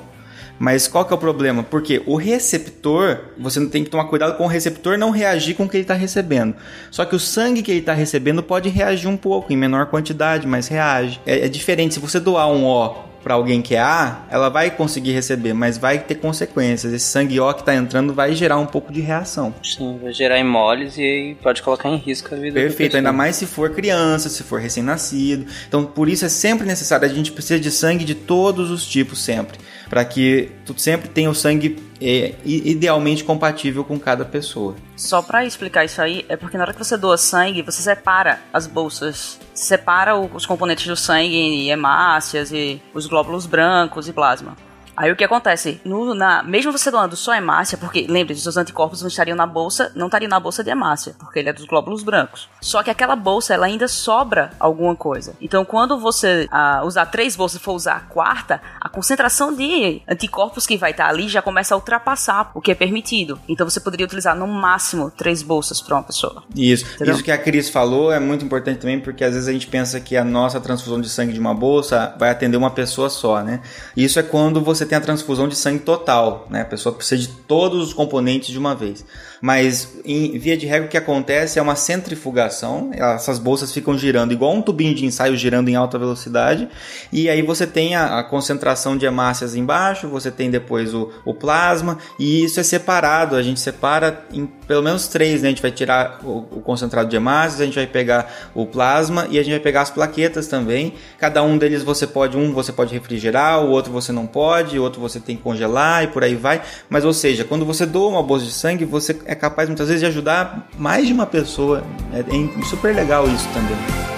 Mas 0.58 0.86
qual 0.86 1.04
que 1.04 1.12
é 1.12 1.16
o 1.16 1.18
problema? 1.18 1.62
Porque 1.62 2.02
o 2.06 2.16
receptor, 2.16 3.20
você 3.38 3.58
não 3.58 3.68
tem 3.68 3.84
que 3.84 3.90
tomar 3.90 4.04
cuidado 4.04 4.36
com 4.36 4.44
o 4.44 4.48
receptor 4.48 4.96
não 4.96 5.10
reagir 5.10 5.54
com 5.54 5.64
o 5.64 5.68
que 5.68 5.76
ele 5.76 5.84
está 5.84 5.94
recebendo. 5.94 6.54
Só 6.90 7.04
que 7.04 7.16
o 7.16 7.20
sangue 7.20 7.62
que 7.62 7.70
ele 7.70 7.80
está 7.80 7.92
recebendo 7.92 8.42
pode 8.42 8.68
reagir 8.68 9.08
um 9.08 9.16
pouco, 9.16 9.52
em 9.52 9.56
menor 9.56 9.86
quantidade, 9.86 10.46
mas 10.46 10.68
reage. 10.68 11.20
É, 11.26 11.46
é 11.46 11.48
diferente, 11.48 11.94
se 11.94 12.00
você 12.00 12.20
doar 12.20 12.48
um 12.48 12.64
O 12.64 13.14
para 13.24 13.34
alguém 13.34 13.62
que 13.62 13.74
é 13.74 13.80
A, 13.80 14.26
ela 14.30 14.50
vai 14.50 14.70
conseguir 14.70 15.12
receber, 15.12 15.54
mas 15.54 15.78
vai 15.78 15.98
ter 15.98 16.16
consequências. 16.16 16.92
Esse 16.92 17.06
sangue 17.06 17.40
O 17.40 17.54
que 17.54 17.60
está 17.60 17.74
entrando 17.74 18.12
vai 18.12 18.34
gerar 18.34 18.58
um 18.58 18.66
pouco 18.66 18.92
de 18.92 19.00
reação. 19.00 19.54
Sim, 19.62 19.98
vai 20.00 20.12
gerar 20.12 20.38
hemoles 20.38 20.98
e 20.98 21.34
pode 21.42 21.62
colocar 21.62 21.88
em 21.88 21.96
risco 21.96 22.34
a 22.34 22.36
vida 22.36 22.60
da 22.60 22.60
Perfeito, 22.60 22.98
ainda 22.98 23.12
mais 23.12 23.36
se 23.36 23.46
for 23.46 23.70
criança, 23.70 24.28
se 24.28 24.42
for 24.42 24.60
recém-nascido. 24.60 25.46
Então, 25.66 25.86
por 25.86 26.06
isso 26.06 26.26
é 26.26 26.28
sempre 26.28 26.66
necessário, 26.66 27.06
a 27.06 27.12
gente 27.12 27.32
precisa 27.32 27.58
de 27.58 27.70
sangue 27.70 28.04
de 28.04 28.14
todos 28.14 28.70
os 28.70 28.86
tipos 28.86 29.24
sempre, 29.24 29.58
para 29.94 30.04
que 30.04 30.50
tu 30.66 30.74
sempre 30.76 31.08
tenha 31.08 31.30
o 31.30 31.34
sangue 31.36 31.80
é, 32.00 32.34
idealmente 32.44 33.22
compatível 33.22 33.84
com 33.84 33.96
cada 33.96 34.24
pessoa. 34.24 34.74
Só 34.96 35.22
pra 35.22 35.44
explicar 35.44 35.84
isso 35.84 36.02
aí, 36.02 36.26
é 36.28 36.36
porque 36.36 36.56
na 36.56 36.64
hora 36.64 36.72
que 36.72 36.78
você 36.80 36.96
doa 36.96 37.16
sangue, 37.16 37.62
você 37.62 37.80
separa 37.80 38.40
as 38.52 38.66
bolsas. 38.66 39.38
Separa 39.54 40.16
os 40.16 40.44
componentes 40.46 40.84
do 40.88 40.96
sangue 40.96 41.36
em 41.36 41.70
hemácias 41.70 42.50
e 42.50 42.82
os 42.92 43.06
glóbulos 43.06 43.46
brancos 43.46 44.08
e 44.08 44.12
plasma. 44.12 44.56
Aí 44.96 45.10
o 45.10 45.16
que 45.16 45.24
acontece? 45.24 45.80
No- 45.84 46.14
na, 46.14 46.42
mesmo 46.42 46.70
você 46.72 46.90
doando 46.90 47.16
só 47.16 47.34
hemácia, 47.34 47.76
porque 47.78 48.06
lembre, 48.08 48.34
os 48.34 48.42
seus 48.42 48.56
anticorpos 48.56 49.00
não 49.02 49.08
estariam 49.08 49.36
na 49.36 49.46
bolsa, 49.46 49.90
não 49.94 50.06
estariam 50.06 50.28
na 50.28 50.38
bolsa 50.40 50.62
de 50.62 50.70
hemácia, 50.70 51.14
porque 51.18 51.38
ele 51.38 51.48
é 51.48 51.52
dos 51.52 51.64
glóbulos 51.66 52.02
brancos. 52.02 52.48
Só 52.60 52.82
que 52.82 52.90
aquela 52.90 53.16
bolsa, 53.16 53.54
ela 53.54 53.66
ainda 53.66 53.88
sobra 53.88 54.50
alguma 54.58 54.94
coisa. 54.94 55.34
Então, 55.40 55.64
quando 55.64 55.98
você 55.98 56.48
ah, 56.50 56.82
usar 56.84 57.06
três 57.06 57.34
bolsas 57.36 57.60
e 57.60 57.64
for 57.64 57.72
usar 57.72 57.96
a 57.96 58.00
quarta, 58.00 58.60
a 58.80 58.88
concentração 58.88 59.52
de 59.54 60.02
anticorpos 60.08 60.66
que 60.66 60.76
vai 60.76 60.90
estar 60.92 61.08
ali 61.08 61.28
já 61.28 61.42
começa 61.42 61.74
a 61.74 61.76
ultrapassar 61.76 62.50
o 62.54 62.60
que 62.60 62.70
é 62.70 62.74
permitido. 62.74 63.38
Então, 63.48 63.68
você 63.68 63.80
poderia 63.80 64.06
utilizar 64.06 64.36
no 64.36 64.46
máximo 64.46 65.10
três 65.10 65.42
bolsas 65.42 65.80
para 65.80 65.96
uma 65.96 66.02
pessoa. 66.02 66.42
Isso. 66.56 66.84
Entendeu? 66.94 67.14
Isso 67.14 67.24
que 67.24 67.32
a 67.32 67.38
Cris 67.38 67.68
falou 67.68 68.12
é 68.12 68.20
muito 68.20 68.44
importante 68.44 68.78
também, 68.80 69.00
porque 69.00 69.24
às 69.24 69.34
vezes 69.34 69.48
a 69.48 69.52
gente 69.52 69.66
pensa 69.66 70.00
que 70.00 70.16
a 70.16 70.24
nossa 70.24 70.60
transfusão 70.60 71.00
de 71.00 71.08
sangue 71.08 71.32
de 71.32 71.40
uma 71.40 71.54
bolsa 71.54 72.14
vai 72.18 72.30
atender 72.30 72.56
uma 72.56 72.70
pessoa 72.70 73.10
só, 73.10 73.42
né? 73.42 73.60
Isso 73.96 74.18
é 74.18 74.22
quando 74.22 74.60
você 74.62 74.83
tem 74.86 74.96
a 74.96 75.00
transfusão 75.00 75.48
de 75.48 75.56
sangue 75.56 75.80
total, 75.80 76.46
né? 76.50 76.62
A 76.62 76.64
pessoa 76.64 76.94
precisa 76.94 77.20
de 77.20 77.28
todos 77.28 77.82
os 77.82 77.92
componentes 77.92 78.50
de 78.50 78.58
uma 78.58 78.74
vez. 78.74 79.04
Mas, 79.46 79.98
em 80.06 80.38
via 80.38 80.56
de 80.56 80.64
regra, 80.64 80.86
o 80.86 80.88
que 80.88 80.96
acontece 80.96 81.58
é 81.58 81.62
uma 81.62 81.76
centrifugação, 81.76 82.90
essas 82.94 83.38
bolsas 83.38 83.70
ficam 83.70 83.98
girando 83.98 84.32
igual 84.32 84.54
um 84.54 84.62
tubinho 84.62 84.94
de 84.94 85.04
ensaio 85.04 85.36
girando 85.36 85.68
em 85.68 85.74
alta 85.74 85.98
velocidade, 85.98 86.66
e 87.12 87.28
aí 87.28 87.42
você 87.42 87.66
tem 87.66 87.94
a, 87.94 88.20
a 88.20 88.24
concentração 88.24 88.96
de 88.96 89.04
hemácias 89.04 89.54
embaixo, 89.54 90.08
você 90.08 90.30
tem 90.30 90.50
depois 90.50 90.94
o, 90.94 91.10
o 91.26 91.34
plasma, 91.34 91.98
e 92.18 92.42
isso 92.42 92.58
é 92.58 92.62
separado, 92.62 93.36
a 93.36 93.42
gente 93.42 93.60
separa 93.60 94.24
em 94.32 94.48
pelo 94.66 94.82
menos 94.82 95.08
três, 95.08 95.42
né? 95.42 95.48
A 95.48 95.50
gente 95.50 95.62
vai 95.62 95.70
tirar 95.70 96.20
o, 96.22 96.38
o 96.50 96.60
concentrado 96.60 97.08
de 97.08 97.16
hemácias, 97.16 97.60
a 97.60 97.64
gente 97.64 97.74
vai 97.74 97.86
pegar 97.86 98.50
o 98.54 98.66
plasma 98.66 99.26
e 99.30 99.38
a 99.38 99.42
gente 99.42 99.52
vai 99.52 99.60
pegar 99.60 99.82
as 99.82 99.90
plaquetas 99.90 100.46
também. 100.46 100.94
Cada 101.18 101.42
um 101.42 101.58
deles 101.58 101.82
você 101.82 102.06
pode, 102.06 102.36
um 102.36 102.52
você 102.52 102.72
pode 102.72 102.94
refrigerar, 102.94 103.62
o 103.62 103.70
outro 103.70 103.92
você 103.92 104.12
não 104.12 104.26
pode, 104.26 104.78
o 104.78 104.82
outro 104.82 105.00
você 105.00 105.20
tem 105.20 105.36
que 105.36 105.42
congelar 105.42 106.04
e 106.04 106.06
por 106.08 106.24
aí 106.24 106.34
vai. 106.34 106.62
Mas 106.88 107.04
ou 107.04 107.12
seja, 107.12 107.44
quando 107.44 107.64
você 107.64 107.84
doa 107.84 108.08
uma 108.08 108.22
bolsa 108.22 108.46
de 108.46 108.52
sangue, 108.52 108.84
você 108.84 109.16
é 109.26 109.33
capaz 109.34 109.68
muitas 109.68 109.88
vezes 109.88 110.00
de 110.00 110.06
ajudar 110.06 110.68
mais 110.78 111.06
de 111.06 111.12
uma 111.12 111.26
pessoa. 111.26 111.82
É, 112.12 112.20
é 112.20 112.64
super 112.64 112.94
legal 112.94 113.26
isso 113.28 113.48
também. 113.52 114.13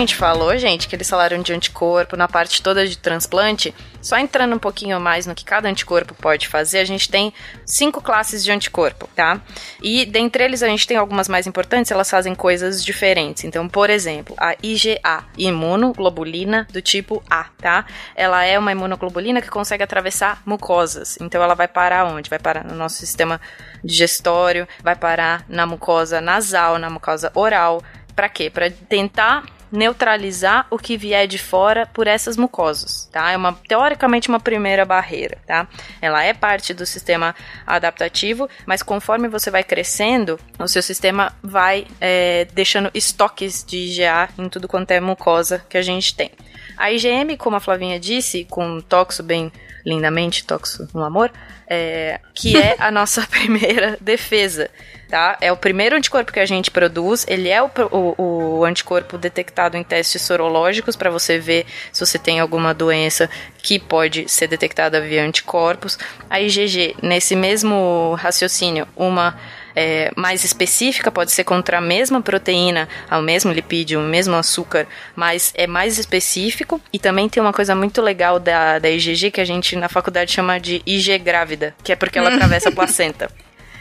Gente 0.00 0.16
falou, 0.16 0.56
gente, 0.56 0.88
que 0.88 0.96
eles 0.96 1.08
falaram 1.08 1.40
de 1.42 1.52
anticorpo 1.52 2.16
na 2.16 2.26
parte 2.26 2.62
toda 2.62 2.86
de 2.86 2.96
transplante, 2.96 3.74
só 4.00 4.18
entrando 4.18 4.56
um 4.56 4.58
pouquinho 4.58 4.98
mais 4.98 5.26
no 5.26 5.34
que 5.34 5.44
cada 5.44 5.68
anticorpo 5.68 6.14
pode 6.14 6.48
fazer, 6.48 6.78
a 6.78 6.84
gente 6.84 7.08
tem 7.08 7.32
cinco 7.66 8.00
classes 8.00 8.42
de 8.42 8.50
anticorpo, 8.50 9.08
tá? 9.14 9.40
E 9.82 10.06
dentre 10.06 10.42
eles 10.42 10.62
a 10.62 10.68
gente 10.68 10.86
tem 10.86 10.96
algumas 10.96 11.28
mais 11.28 11.46
importantes, 11.46 11.92
elas 11.92 12.08
fazem 12.08 12.34
coisas 12.34 12.82
diferentes. 12.82 13.44
Então, 13.44 13.68
por 13.68 13.90
exemplo, 13.90 14.34
a 14.38 14.56
IgA, 14.62 15.24
imunoglobulina 15.36 16.66
do 16.72 16.80
tipo 16.80 17.22
A, 17.28 17.44
tá? 17.60 17.84
Ela 18.16 18.44
é 18.44 18.58
uma 18.58 18.72
imunoglobulina 18.72 19.42
que 19.42 19.50
consegue 19.50 19.82
atravessar 19.82 20.42
mucosas. 20.46 21.18
Então, 21.20 21.42
ela 21.42 21.54
vai 21.54 21.68
parar 21.68 22.06
onde? 22.06 22.30
Vai 22.30 22.38
parar 22.38 22.64
no 22.64 22.74
nosso 22.74 22.96
sistema 22.96 23.40
digestório, 23.84 24.66
vai 24.82 24.96
parar 24.96 25.44
na 25.46 25.66
mucosa 25.66 26.20
nasal, 26.20 26.78
na 26.78 26.88
mucosa 26.88 27.30
oral. 27.34 27.82
Para 28.16 28.28
quê? 28.28 28.48
Para 28.50 28.70
tentar 28.70 29.44
neutralizar 29.70 30.66
o 30.70 30.78
que 30.78 30.96
vier 30.96 31.26
de 31.26 31.38
fora 31.38 31.86
por 31.86 32.06
essas 32.06 32.36
mucosas, 32.36 33.08
tá? 33.12 33.30
É 33.30 33.36
uma 33.36 33.52
teoricamente 33.68 34.28
uma 34.28 34.40
primeira 34.40 34.84
barreira, 34.84 35.38
tá? 35.46 35.68
Ela 36.00 36.24
é 36.24 36.34
parte 36.34 36.74
do 36.74 36.84
sistema 36.84 37.34
adaptativo, 37.66 38.48
mas 38.66 38.82
conforme 38.82 39.28
você 39.28 39.50
vai 39.50 39.62
crescendo, 39.62 40.38
o 40.58 40.66
seu 40.66 40.82
sistema 40.82 41.32
vai 41.42 41.86
é, 42.00 42.46
deixando 42.52 42.90
estoques 42.94 43.64
de 43.64 43.76
IgA 43.76 44.28
em 44.38 44.48
tudo 44.48 44.68
quanto 44.68 44.90
é 44.90 45.00
mucosa 45.00 45.64
que 45.68 45.78
a 45.78 45.82
gente 45.82 46.14
tem. 46.14 46.30
A 46.76 46.90
IgM, 46.90 47.36
como 47.36 47.56
a 47.56 47.60
Flavinha 47.60 48.00
disse, 48.00 48.46
com 48.48 48.80
toxo 48.80 49.22
bem 49.22 49.52
lindamente, 49.84 50.44
toxo 50.44 50.88
no 50.94 51.02
amor, 51.02 51.30
é, 51.66 52.20
que 52.34 52.56
é 52.56 52.76
a 52.78 52.90
nossa 52.92 53.26
primeira 53.26 53.96
defesa 54.00 54.70
tá? 55.10 55.36
É 55.40 55.50
o 55.50 55.56
primeiro 55.56 55.96
anticorpo 55.96 56.32
que 56.32 56.38
a 56.38 56.46
gente 56.46 56.70
produz, 56.70 57.26
ele 57.28 57.48
é 57.48 57.60
o, 57.60 57.68
o, 57.90 58.58
o 58.58 58.64
anticorpo 58.64 59.18
detectado 59.18 59.76
em 59.76 59.82
testes 59.82 60.22
sorológicos 60.22 60.94
para 60.94 61.10
você 61.10 61.38
ver 61.38 61.66
se 61.92 62.06
você 62.06 62.18
tem 62.18 62.38
alguma 62.38 62.72
doença 62.72 63.28
que 63.60 63.78
pode 63.78 64.28
ser 64.28 64.46
detectada 64.46 65.00
via 65.00 65.24
anticorpos. 65.24 65.98
A 66.30 66.40
IgG, 66.40 66.96
nesse 67.02 67.34
mesmo 67.34 68.14
raciocínio, 68.18 68.86
uma 68.96 69.36
é, 69.74 70.10
mais 70.16 70.44
específica, 70.44 71.10
pode 71.10 71.32
ser 71.32 71.44
contra 71.44 71.78
a 71.78 71.80
mesma 71.80 72.20
proteína, 72.20 72.88
o 73.10 73.22
mesmo 73.22 73.52
lipídio, 73.52 74.00
o 74.00 74.02
mesmo 74.02 74.36
açúcar, 74.36 74.86
mas 75.14 75.52
é 75.56 75.66
mais 75.66 75.98
específico. 75.98 76.80
E 76.92 76.98
também 76.98 77.28
tem 77.28 77.42
uma 77.42 77.52
coisa 77.52 77.74
muito 77.74 78.00
legal 78.00 78.38
da, 78.38 78.78
da 78.78 78.90
IgG 78.90 79.30
que 79.30 79.40
a 79.40 79.44
gente 79.44 79.76
na 79.76 79.88
faculdade 79.88 80.32
chama 80.32 80.58
de 80.58 80.82
IG 80.86 81.18
grávida, 81.18 81.74
que 81.82 81.92
é 81.92 81.96
porque 81.96 82.18
ela 82.18 82.28
atravessa 82.34 82.68
a 82.68 82.72
placenta 82.72 83.30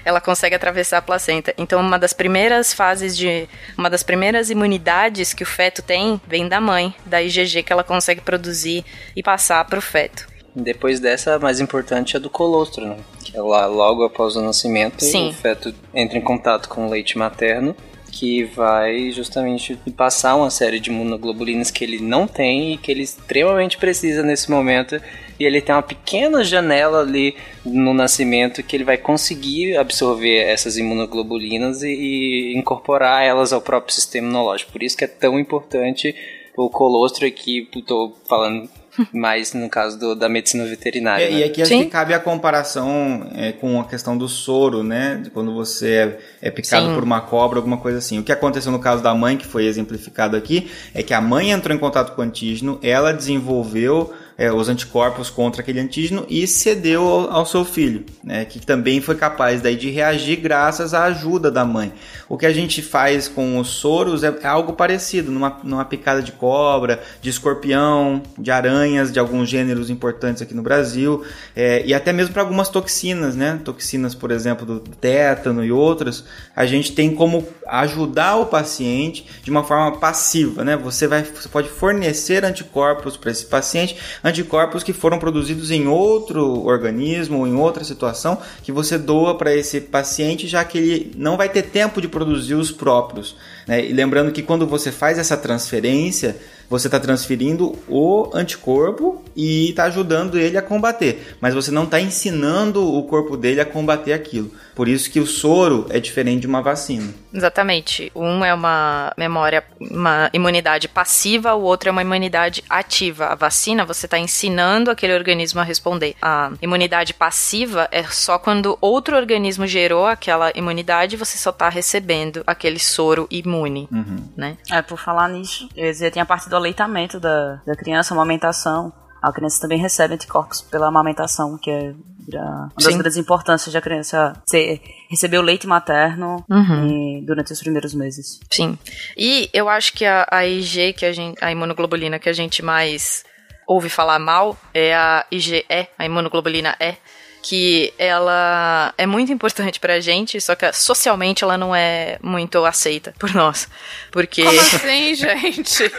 ela 0.04 0.22
consegue 0.22 0.56
atravessar 0.56 0.98
a 0.98 1.02
placenta. 1.02 1.54
Então, 1.58 1.80
uma 1.80 2.00
das 2.00 2.14
primeiras 2.14 2.74
fases 2.74 3.16
de. 3.16 3.48
Uma 3.78 3.90
das 3.90 4.02
primeiras 4.02 4.50
imunidades 4.50 5.34
que 5.34 5.44
o 5.44 5.46
feto 5.46 5.82
tem 5.82 6.20
vem 6.28 6.48
da 6.48 6.60
mãe, 6.60 6.96
da 7.06 7.22
IgG 7.22 7.64
que 7.64 7.72
ela 7.72 7.84
consegue 7.84 8.22
produzir 8.22 8.84
e 9.16 9.22
passar 9.22 9.64
para 9.66 9.78
o 9.78 9.82
feto. 9.82 10.28
Depois 10.60 11.00
dessa, 11.00 11.36
a 11.36 11.40
mais 11.40 11.60
importante 11.60 12.16
é 12.16 12.20
do 12.20 12.30
colostro, 12.30 12.86
né? 12.86 12.98
Que 13.24 13.38
é 13.38 13.42
lá 13.42 13.66
logo 13.66 14.04
após 14.04 14.36
o 14.36 14.42
nascimento, 14.42 15.04
Sim. 15.04 15.30
o 15.30 15.34
feto 15.34 15.74
entra 15.94 16.18
em 16.18 16.22
contato 16.22 16.68
com 16.70 16.88
o 16.88 16.90
leite 16.90 17.18
materno 17.18 17.76
que 18.10 18.44
vai 18.44 19.12
justamente 19.12 19.80
passar 19.96 20.36
uma 20.36 20.50
série 20.50 20.80
de 20.80 20.90
imunoglobulinas 20.90 21.72
que 21.72 21.84
ele 21.84 22.00
não 22.00 22.28
tem 22.28 22.74
e 22.74 22.78
que 22.78 22.92
ele 22.92 23.04
extremamente 23.04 23.78
precisa 23.78 24.24
nesse 24.24 24.50
momento. 24.52 25.00
E 25.40 25.46
ele 25.46 25.62
tem 25.62 25.74
uma 25.74 25.82
pequena 25.82 26.44
janela 26.44 27.00
ali 27.00 27.36
no 27.64 27.94
nascimento 27.94 28.62
que 28.62 28.76
ele 28.76 28.84
vai 28.84 28.98
conseguir 28.98 29.78
absorver 29.78 30.40
essas 30.40 30.78
imunoglobulinas 30.78 31.82
e, 31.82 31.88
e 31.88 32.58
incorporar 32.58 33.24
elas 33.24 33.54
ao 33.54 33.62
próprio 33.62 33.94
sistema 33.94 34.28
imunológico. 34.28 34.72
Por 34.72 34.84
isso 34.84 34.98
que 34.98 35.06
é 35.06 35.08
tão 35.08 35.40
importante 35.40 36.14
o 36.58 36.70
colostro 36.70 37.26
aqui, 37.26 37.70
estou 37.74 38.18
falando 38.28 38.70
mais 39.14 39.54
no 39.54 39.70
caso 39.70 39.98
do, 40.00 40.16
da 40.16 40.30
medicina 40.30 40.66
veterinária. 40.66 41.24
É, 41.24 41.30
né? 41.30 41.40
E 41.40 41.44
aqui 41.44 41.62
acho 41.62 41.72
que 41.72 41.86
cabe 41.86 42.14
a 42.14 42.20
comparação 42.20 43.30
é, 43.36 43.52
com 43.52 43.80
a 43.80 43.86
questão 43.86 44.18
do 44.18 44.28
soro, 44.28 44.84
né? 44.84 45.20
De 45.24 45.30
quando 45.30 45.54
você 45.54 46.20
é, 46.42 46.48
é 46.48 46.52
picado 46.52 46.88
Sim. 46.88 46.94
por 46.96 47.04
uma 47.04 47.22
cobra, 47.22 47.60
alguma 47.60 47.78
coisa 47.78 47.98
assim. 47.98 48.20
O 48.20 48.24
que 48.24 48.32
aconteceu 48.32 48.72
no 48.72 48.80
caso 48.80 49.02
da 49.02 49.14
mãe, 49.14 49.38
que 49.38 49.46
foi 49.46 49.66
exemplificado 49.66 50.36
aqui, 50.36 50.70
é 50.94 51.04
que 51.04 51.14
a 51.14 51.22
mãe 51.22 51.52
entrou 51.52 51.76
em 51.76 51.80
contato 51.80 52.16
com 52.16 52.22
o 52.22 52.26
antígeno, 52.26 52.80
ela 52.82 53.12
desenvolveu 53.12 54.14
é, 54.40 54.50
os 54.50 54.70
anticorpos 54.70 55.30
contra 55.30 55.62
aquele 55.62 55.82
antígeno 55.82 56.26
e 56.30 56.48
cedeu 56.48 57.04
ao, 57.06 57.30
ao 57.30 57.46
seu 57.46 57.66
filho, 57.66 58.06
né, 58.24 58.46
que 58.46 58.66
também 58.66 59.02
foi 59.02 59.16
capaz 59.16 59.62
daí 59.62 59.76
de 59.76 59.90
reagir 59.90 60.38
graças 60.38 60.94
à 60.94 61.04
ajuda 61.04 61.52
da 61.52 61.66
mãe. 61.66 61.92
O 62.30 62.38
que 62.38 62.46
a 62.46 62.54
gente 62.54 62.82
faz 62.82 63.28
com 63.28 63.60
os 63.60 63.68
soros 63.68 64.24
é, 64.24 64.34
é 64.42 64.48
algo 64.48 64.74
parecido, 64.74 65.30
numa, 65.30 65.60
numa 65.62 65.84
picada 65.84 66.22
de 66.22 66.32
cobra, 66.32 67.04
de 67.22 67.30
escorpião, 67.30 68.24
de 68.38 68.50
aranhas, 68.50 69.12
de 69.12 69.20
alguns 69.20 69.50
gêneros 69.50 69.90
importantes 69.90 70.42
aqui 70.42 70.54
no 70.54 70.62
Brasil, 70.62 71.22
é, 71.54 71.84
e 71.86 71.94
até 71.94 72.14
mesmo 72.14 72.32
para 72.32 72.42
algumas 72.42 72.70
toxinas, 72.70 73.36
né, 73.36 73.60
toxinas, 73.66 74.16
por 74.16 74.32
exemplo, 74.32 74.66
do 74.66 74.80
tétano 74.80 75.66
e 75.66 75.72
outras, 75.72 76.24
a 76.56 76.66
gente 76.66 76.94
tem 76.94 77.14
como 77.14 77.46
ajudar 77.68 78.38
o 78.38 78.46
paciente 78.46 79.28
de 79.44 79.52
uma 79.52 79.64
forma 79.66 79.98
passiva, 80.00 80.64
né? 80.64 80.78
Você 80.78 81.08
vai, 81.08 81.24
você 81.24 81.50
pode 81.50 81.68
fornecer 81.68 82.46
anticorpos 82.46 83.18
para 83.18 83.32
esse 83.32 83.46
paciente, 83.46 83.98
anticorpos 84.30 84.84
que 84.84 84.94
foram 84.94 85.20
produzidos 85.20 85.72
em 85.72 85.88
outro 85.88 86.66
organismo 86.66 87.40
ou 87.40 87.48
em 87.48 87.56
outra 87.56 87.84
situação 87.84 88.38
que 88.64 88.72
você 88.72 88.98
doa 88.98 89.38
para 89.38 89.54
esse 89.54 89.82
paciente, 89.82 90.48
já 90.48 90.64
que 90.64 90.78
ele 90.78 91.12
não 91.18 91.36
vai 91.36 91.50
ter 91.50 91.64
tempo 91.64 92.02
de 92.02 92.08
produzir 92.08 92.56
os 92.56 92.72
próprios. 92.72 93.36
Né? 93.68 93.86
E 93.86 93.94
lembrando 93.94 94.32
que 94.32 94.42
quando 94.42 94.66
você 94.66 94.92
faz 94.92 95.18
essa 95.18 95.36
transferência, 95.36 96.38
você 96.70 96.88
está 96.88 97.00
transferindo 97.00 97.76
o 97.88 98.30
anticorpo 98.34 99.24
e 99.36 99.72
está 99.72 99.86
ajudando 99.86 100.38
ele 100.38 100.58
a 100.58 100.62
combater, 100.62 101.36
mas 101.42 101.56
você 101.56 101.72
não 101.72 101.84
está 101.84 102.00
ensinando 102.00 102.86
o 102.86 103.04
corpo 103.04 103.36
dele 103.36 103.60
a 103.60 103.66
combater 103.66 104.14
aquilo. 104.14 104.52
Por 104.80 104.88
isso 104.88 105.12
que 105.12 105.20
o 105.20 105.28
soro 105.28 105.88
é 105.90 106.00
diferente 106.00 106.40
de 106.40 106.48
uma 106.48 106.62
vacina. 106.62 107.14
Exatamente. 107.34 108.10
Um 108.16 108.46
é 108.46 108.54
uma 108.54 109.12
memória, 109.18 109.62
uma 109.78 110.30
imunidade 110.32 110.88
passiva, 110.88 111.54
o 111.54 111.64
outro 111.64 111.90
é 111.90 111.92
uma 111.92 112.02
imunidade 112.02 112.64
ativa. 112.70 113.26
A 113.26 113.36
vacina, 113.36 113.84
você 113.84 114.06
está 114.06 114.18
ensinando 114.18 114.90
aquele 114.90 115.14
organismo 115.14 115.60
a 115.60 115.66
responder. 115.66 116.16
A 116.22 116.54
imunidade 116.62 117.14
passiva 117.14 117.90
é 117.92 118.04
só 118.04 118.40
quando 118.40 118.78
outro 118.80 119.18
organismo 119.18 119.68
gerou 119.68 120.06
aquela 120.06 120.50
imunidade 120.56 121.16
e 121.16 121.20
você 121.20 121.38
só 121.38 121.50
está 121.50 121.68
recebendo 121.68 122.42
aquele 122.48 122.80
soro 122.80 123.28
imune, 123.30 123.90
né? 124.38 124.58
É, 124.72 124.82
por 124.82 124.98
falar 124.98 125.28
nisso, 125.28 125.68
eu 125.76 125.88
ia 125.88 125.92
dizer, 125.92 126.10
tem 126.10 126.22
a 126.22 126.26
parte 126.26 126.48
do 126.48 126.56
aleitamento 126.56 127.20
da, 127.20 127.62
da 127.68 127.76
criança, 127.76 128.14
amamentação. 128.14 128.94
A 129.22 129.32
criança 129.32 129.60
também 129.62 129.78
recebe 129.78 130.14
anticorpos 130.14 130.62
pela 130.62 130.88
amamentação, 130.88 131.58
que 131.58 131.70
é 131.70 131.94
uma 132.32 132.72
das 132.76 132.86
Sim. 132.86 132.98
grandes 132.98 133.18
importâncias 133.18 133.74
da 133.74 133.82
criança 133.82 134.34
ser, 134.48 134.82
receber 135.10 135.38
o 135.40 135.42
leite 135.42 135.66
materno 135.68 136.46
e- 136.88 137.22
durante 137.26 137.52
os 137.52 137.60
primeiros 137.60 137.94
meses. 137.94 138.40
Sim. 138.52 138.78
E 139.18 139.50
eu 139.54 139.68
acho 139.68 139.94
que 139.94 140.06
a, 140.06 140.28
a 140.30 140.46
IG, 140.46 140.94
que 140.94 141.06
a, 141.06 141.12
gente, 141.12 141.44
a 141.44 141.52
imunoglobulina 141.52 142.20
que 142.20 142.30
a 142.30 142.34
gente 142.34 142.62
mais 142.64 143.26
ouve 143.68 143.90
falar 143.90 144.20
mal 144.20 144.58
é 144.74 144.96
a 144.96 145.26
IgE, 145.32 145.66
a 145.98 146.06
imunoglobulina 146.06 146.76
E, 146.80 146.96
que 147.42 147.94
ela 147.98 148.94
é 148.98 149.06
muito 149.06 149.32
importante 149.32 149.80
pra 149.80 150.00
gente, 150.00 150.40
só 150.42 150.56
que 150.56 150.72
socialmente 150.74 151.44
ela 151.44 151.58
não 151.58 151.76
é 151.76 152.18
muito 152.22 152.66
aceita 152.66 153.14
por 153.18 153.34
nós. 153.34 153.68
Porque 154.12 154.44
Como 154.44 154.60
assim, 154.60 155.16
gente? 155.16 155.92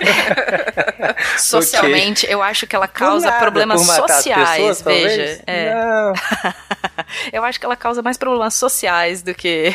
socialmente 1.39 2.27
eu 2.29 2.43
acho 2.43 2.67
que 2.67 2.77
ela 2.77 2.87
causa 2.87 3.27
nada, 3.27 3.39
problemas 3.41 3.81
sociais, 3.81 4.79
pessoas, 4.79 4.83
veja. 4.83 5.43
É. 5.47 5.75
Não. 5.75 6.13
eu 7.33 7.45
acho 7.45 7.59
que 7.59 7.67
ela 7.67 7.77
causa 7.77 8.03
mais 8.03 8.17
problemas 8.17 8.55
sociais 8.55 9.23
do 9.23 9.35
que 9.35 9.75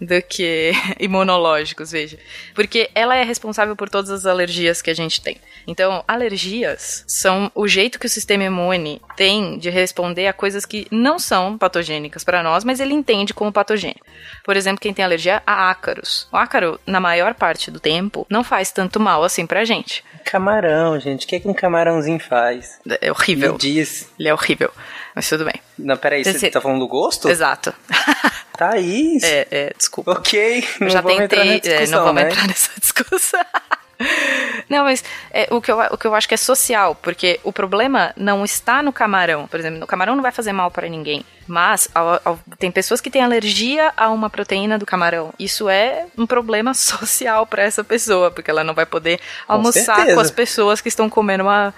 do 0.00 0.22
que 0.22 0.72
imunológicos, 0.98 1.90
veja. 1.90 2.18
Porque 2.54 2.90
ela 2.94 3.16
é 3.16 3.24
responsável 3.24 3.74
por 3.74 3.88
todas 3.88 4.10
as 4.10 4.26
alergias 4.26 4.80
que 4.80 4.90
a 4.90 4.94
gente 4.94 5.20
tem. 5.20 5.36
Então, 5.66 6.04
alergias 6.06 7.04
são 7.06 7.50
o 7.54 7.66
jeito 7.68 7.98
que 7.98 8.06
o 8.06 8.10
sistema 8.10 8.44
imune 8.44 9.00
tem 9.16 9.58
de 9.58 9.70
responder 9.70 10.26
a 10.26 10.32
coisas 10.32 10.64
que 10.64 10.86
não 10.90 11.18
são 11.18 11.56
patogênicas 11.58 12.24
para 12.24 12.42
nós, 12.42 12.64
mas 12.64 12.80
ele 12.80 12.94
entende 12.94 13.34
como 13.34 13.52
patogênico. 13.52 14.04
Por 14.44 14.56
exemplo, 14.56 14.80
quem 14.80 14.92
tem 14.94 15.04
alergia 15.04 15.42
a 15.46 15.70
ácaros. 15.70 16.28
O 16.32 16.36
ácaro, 16.36 16.80
na 16.86 17.00
maior 17.00 17.34
parte 17.34 17.70
do 17.70 17.78
tempo, 17.80 18.26
não 18.28 18.42
faz 18.44 18.70
tanto 18.70 18.98
mal 18.98 19.22
assim 19.24 19.46
pra 19.46 19.64
gente. 19.64 20.04
Camarão, 20.24 20.98
gente. 21.00 21.24
O 21.24 21.28
que, 21.28 21.40
que 21.40 21.48
um 21.48 21.54
camarãozinho 21.54 22.20
faz? 22.20 22.78
É 23.00 23.10
horrível. 23.10 23.52
Me 23.54 23.58
diz. 23.58 24.10
Ele 24.18 24.28
é 24.28 24.34
horrível. 24.34 24.70
Mas 25.14 25.28
tudo 25.28 25.44
bem. 25.44 25.54
Não, 25.78 25.96
peraí, 25.96 26.22
você 26.22 26.30
Esse- 26.30 26.50
tá 26.50 26.60
falando 26.60 26.78
do 26.80 26.88
gosto? 26.88 27.28
Exato. 27.28 27.74
Tá 28.56 28.74
aí. 28.74 29.18
É, 29.22 29.48
é, 29.50 29.72
desculpa. 29.76 30.12
Ok, 30.12 30.62
não 30.80 30.90
já 30.90 31.00
vamos 31.00 31.20
entrar 31.22 31.44
na 31.44 31.52
tentei, 31.52 31.72
é, 31.72 31.76
discussão, 31.78 31.98
não 31.98 32.06
vamos 32.06 32.22
né? 32.22 32.28
entrar 32.30 32.46
nessa 32.46 32.70
discussão. 32.78 33.40
Não, 34.70 34.84
mas 34.84 35.02
é, 35.32 35.48
o, 35.50 35.60
que 35.60 35.70
eu, 35.70 35.78
o 35.90 35.98
que 35.98 36.06
eu 36.06 36.14
acho 36.14 36.28
que 36.28 36.34
é 36.34 36.36
social, 36.36 36.94
porque 36.94 37.40
o 37.42 37.52
problema 37.52 38.12
não 38.16 38.44
está 38.44 38.82
no 38.82 38.92
camarão. 38.92 39.48
Por 39.48 39.58
exemplo, 39.58 39.82
o 39.82 39.86
camarão 39.86 40.14
não 40.14 40.22
vai 40.22 40.30
fazer 40.32 40.52
mal 40.52 40.70
para 40.70 40.88
ninguém. 40.88 41.24
Mas 41.48 41.88
ao- 41.92 42.20
ao- 42.24 42.38
tem 42.58 42.70
pessoas 42.70 43.00
que 43.00 43.10
têm 43.10 43.22
alergia 43.24 43.92
a 43.96 44.08
uma 44.10 44.30
proteína 44.30 44.78
do 44.78 44.86
camarão. 44.86 45.34
Isso 45.38 45.68
é 45.68 46.06
um 46.16 46.24
problema 46.24 46.72
social 46.74 47.44
para 47.46 47.64
essa 47.64 47.82
pessoa, 47.82 48.30
porque 48.30 48.48
ela 48.50 48.62
não 48.62 48.72
vai 48.72 48.86
poder 48.86 49.18
almoçar 49.48 49.96
certeza. 49.96 50.14
com 50.14 50.20
as 50.20 50.30
pessoas 50.30 50.80
que 50.80 50.88
estão 50.88 51.10
comendo 51.10 51.42
uma 51.42 51.74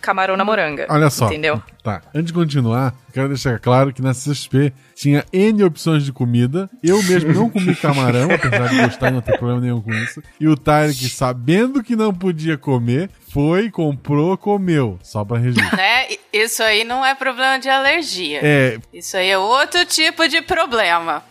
camarão 0.00 0.36
na 0.36 0.44
moranga. 0.44 0.86
Olha 0.88 1.10
só. 1.10 1.26
Entendeu? 1.26 1.62
Tá. 1.82 2.00
Antes 2.14 2.26
de 2.28 2.32
continuar, 2.32 2.94
quero 3.12 3.28
deixar 3.28 3.58
claro 3.58 3.92
que 3.92 4.00
na 4.00 4.12
CXP 4.12 4.72
tinha 4.94 5.24
N 5.32 5.62
opções 5.64 6.04
de 6.04 6.12
comida. 6.12 6.68
Eu 6.82 7.02
mesmo 7.02 7.32
não 7.32 7.50
comi 7.50 7.74
camarão, 7.76 8.30
apesar 8.30 8.68
de 8.68 8.76
gostar 8.82 9.08
e 9.08 9.12
não 9.12 9.20
ter 9.20 9.36
problema 9.38 9.60
nenhum 9.60 9.80
com 9.82 9.92
isso. 9.92 10.22
E 10.40 10.48
o 10.48 10.56
Tarek, 10.56 11.08
sabendo 11.08 11.82
que 11.82 11.94
não 11.94 12.12
podia 12.14 12.56
comer, 12.56 13.10
foi, 13.32 13.70
comprou, 13.70 14.36
comeu. 14.38 14.98
Só 15.02 15.24
pra 15.24 15.38
registro. 15.38 15.76
Né? 15.76 16.06
Isso 16.32 16.62
aí 16.62 16.84
não 16.84 17.04
é 17.04 17.14
problema 17.14 17.58
de 17.58 17.68
alergia. 17.68 18.40
É, 18.42 18.78
Isso 18.92 19.16
aí 19.16 19.28
é 19.28 19.38
outro 19.38 19.84
tipo 19.84 20.26
de 20.28 20.40
problema. 20.40 21.22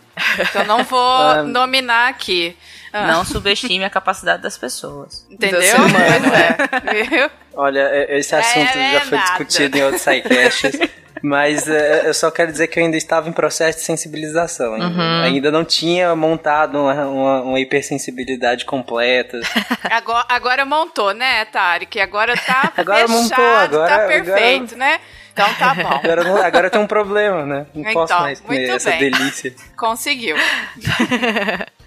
Que 0.52 0.58
eu 0.58 0.64
não 0.66 0.84
vou 0.84 0.98
Ah. 1.00 1.42
nominar 1.42 2.08
aqui. 2.08 2.56
Ah, 2.96 3.08
Não 3.08 3.24
subestime 3.24 3.84
a 3.84 3.90
capacidade 3.90 4.40
das 4.42 4.56
pessoas. 4.56 5.26
Entendeu? 5.28 5.60
Pois 5.60 6.32
é. 6.32 7.30
Olha, 7.54 7.80
é- 7.80 8.18
esse 8.18 8.34
assunto 8.36 8.78
é 8.78 8.92
já 8.92 9.00
foi 9.00 9.18
nada. 9.18 9.28
discutido 9.30 9.76
em 9.78 9.82
outros 9.82 10.02
sidecasts. 10.02 10.78
Mas 11.22 11.66
é, 11.66 12.06
eu 12.06 12.12
só 12.12 12.30
quero 12.30 12.52
dizer 12.52 12.66
que 12.68 12.78
eu 12.78 12.84
ainda 12.84 12.96
estava 12.98 13.28
em 13.28 13.32
processo 13.32 13.78
de 13.78 13.84
sensibilização. 13.84 14.74
Ainda, 14.74 14.86
Uhum. 14.86 15.22
ainda 15.22 15.50
não 15.50 15.64
tinha 15.64 16.14
montado 16.14 16.78
uma, 16.78 16.92
uma, 17.06 17.40
uma 17.42 17.60
hipersensibilidade 17.60 18.64
completa. 18.66 19.40
Agora, 19.90 20.26
agora 20.28 20.64
montou, 20.66 21.14
né, 21.14 21.44
Tarek? 21.46 21.98
Agora 21.98 22.36
tá 22.36 22.72
Agora 22.76 23.08
fechado, 23.08 23.22
montou, 23.22 23.44
agora- 23.56 23.88
tá 23.88 23.94
agora- 24.04 24.06
perfeito, 24.22 24.76
né? 24.76 25.00
Então 25.32 25.52
tá 25.54 25.74
bom. 25.74 25.88
Agora, 25.88 26.22
não- 26.24 26.36
agora 26.42 26.70
tem 26.70 26.80
um 26.80 26.86
problema, 26.86 27.44
né? 27.46 27.66
Não 27.74 27.82
posso 27.92 28.12
Então, 28.12 28.20
mais 28.20 28.40
comer 28.40 28.68
essa 28.68 28.90
bem. 28.90 29.10
delícia. 29.10 29.52
Conseguiu. 29.76 30.36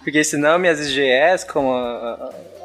Porque 0.07 0.23
senão 0.23 0.57
minhas 0.57 0.79
IgS, 0.79 1.43
como 1.43 1.73
a, 1.73 2.13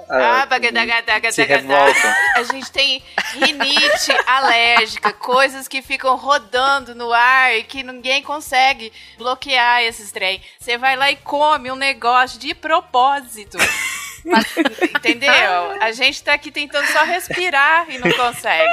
a- 0.09 0.43
Ah, 0.43 0.47
bagadagadagadagadá. 0.47 1.33
se 1.33 1.43
revoltam. 1.43 2.15
A 2.37 2.45
gente 2.45 2.71
tem 2.71 3.03
rinite 3.35 4.13
alérgica, 4.25 5.13
coisas 5.13 5.67
que 5.67 5.83
ficam 5.83 6.15
rodando 6.15 6.95
no 6.95 7.13
ar 7.13 7.57
e 7.57 7.65
que 7.65 7.83
ninguém 7.83 8.23
consegue 8.23 8.93
bloquear 9.19 9.83
esses 9.83 10.13
trem. 10.13 10.41
Você 10.61 10.79
vai 10.79 10.95
lá 10.95 11.11
e 11.11 11.17
come 11.17 11.69
um 11.73 11.75
negócio 11.75 12.39
de 12.39 12.55
propósito. 12.55 13.59
Mas, 14.25 14.47
Entendeu? 14.57 15.33
A 15.81 15.91
gente 15.91 16.23
tá 16.23 16.35
aqui 16.35 16.53
tentando 16.53 16.87
só 16.87 17.03
respirar 17.03 17.87
e 17.91 17.99
não 17.99 18.13
consegue. 18.13 18.71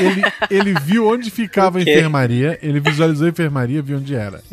Ele, 0.00 0.22
ele 0.50 0.74
viu 0.80 1.08
onde 1.08 1.30
ficava 1.30 1.78
a 1.78 1.82
enfermaria, 1.82 2.58
ele 2.62 2.80
visualizou 2.80 3.26
a 3.26 3.30
enfermaria, 3.30 3.82
viu 3.82 3.98
onde 3.98 4.14
era. 4.14 4.40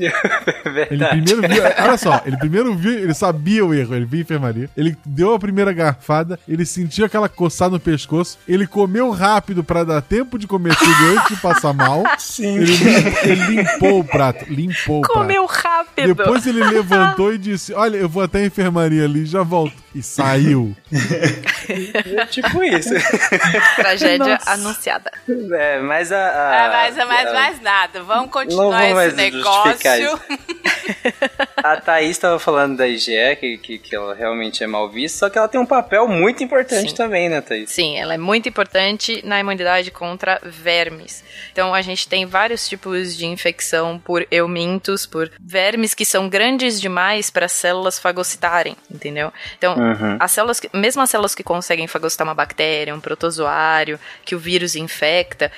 Ele 0.69 0.73
Verdade. 0.73 1.21
primeiro 1.21 1.53
viu. 1.53 1.63
Olha 1.63 1.97
só, 1.97 2.21
ele 2.25 2.37
primeiro 2.37 2.75
viu, 2.75 2.91
ele 2.91 3.13
sabia 3.13 3.65
o 3.65 3.73
erro, 3.73 3.95
ele 3.95 4.05
viu 4.05 4.19
a 4.19 4.21
enfermaria. 4.21 4.69
Ele 4.77 4.95
deu 5.05 5.33
a 5.33 5.39
primeira 5.39 5.73
garfada, 5.73 6.39
ele 6.47 6.65
sentiu 6.65 7.05
aquela 7.05 7.27
coçada 7.27 7.71
no 7.71 7.79
pescoço, 7.79 8.37
ele 8.47 8.67
comeu 8.67 9.09
rápido 9.09 9.63
pra 9.63 9.83
dar 9.83 10.01
tempo 10.01 10.37
de 10.37 10.47
comer 10.47 10.75
tudo 10.75 11.05
antes 11.17 11.35
de 11.35 11.41
passar 11.41 11.73
mal. 11.73 12.03
Sim. 12.17 12.57
Ele, 12.57 12.73
ele 13.23 13.45
limpou 13.55 13.99
o 13.99 14.03
prato, 14.03 14.45
limpou 14.51 14.99
o 14.99 15.01
prato. 15.01 15.13
Comeu 15.13 15.45
rápido. 15.45 16.15
Depois 16.15 16.45
ele 16.45 16.63
levantou 16.63 17.33
e 17.33 17.37
disse: 17.37 17.73
Olha, 17.73 17.97
eu 17.97 18.09
vou 18.09 18.23
até 18.23 18.39
a 18.39 18.45
enfermaria 18.45 19.03
ali, 19.05 19.25
já 19.25 19.43
volto. 19.43 19.75
E 19.93 20.01
saiu. 20.01 20.75
É 21.69 22.25
tipo 22.25 22.63
isso. 22.63 22.89
Tragédia 23.75 24.39
anunciada. 24.47 25.11
É, 25.59 25.79
mas 25.79 26.11
a. 26.11 26.17
a- 26.17 26.65
Ah, 26.65 26.69
mas, 26.69 26.95
mas 27.07 27.27
a- 27.27 27.33
mais 27.33 27.61
nada. 27.61 28.03
Vamos 28.03 28.31
continuar 28.31 28.83
esse 29.07 29.15
negócio. 29.15 30.19
A 31.63 31.77
Thaís 31.79 32.11
estava 32.11 32.39
falando 32.39 32.77
da 32.77 32.87
IgE, 32.87 33.35
que, 33.39 33.57
que, 33.57 33.77
que 33.77 33.95
ela 33.95 34.13
realmente 34.15 34.63
é 34.63 34.67
mal 34.67 34.89
vista, 34.89 35.19
só 35.19 35.29
que 35.29 35.37
ela 35.37 35.47
tem 35.47 35.59
um 35.59 35.65
papel 35.65 36.07
muito 36.07 36.43
importante 36.43 36.89
Sim. 36.91 36.95
também, 36.95 37.29
né, 37.29 37.41
Thaís? 37.41 37.69
Sim, 37.69 37.97
ela 37.97 38.13
é 38.13 38.17
muito 38.17 38.47
importante 38.49 39.21
na 39.25 39.39
imunidade 39.39 39.91
contra 39.91 40.39
vermes. 40.43 41.23
Então 41.51 41.73
a 41.73 41.81
gente 41.81 42.07
tem 42.07 42.25
vários 42.25 42.67
tipos 42.67 43.15
de 43.15 43.25
infecção 43.25 43.99
por 43.99 44.25
eumintos, 44.31 45.05
por 45.05 45.29
vermes 45.39 45.93
que 45.93 46.05
são 46.05 46.27
grandes 46.29 46.79
demais 46.81 47.29
para 47.29 47.45
as 47.45 47.51
células 47.51 47.99
fagocitarem, 47.99 48.75
entendeu? 48.89 49.31
Então, 49.57 49.75
Uhum. 49.77 50.17
as 50.19 50.31
células, 50.31 50.59
que- 50.59 50.69
mesmo 50.73 51.01
as 51.01 51.09
células 51.09 51.35
que 51.35 51.43
conseguem 51.43 51.87
fagocitar 51.87 52.25
uma 52.25 52.33
bactéria, 52.33 52.95
um 52.95 52.99
protozoário, 52.99 53.99
que 54.25 54.33
o 54.35 54.39
vírus 54.39 54.75
infecta, 54.75 55.08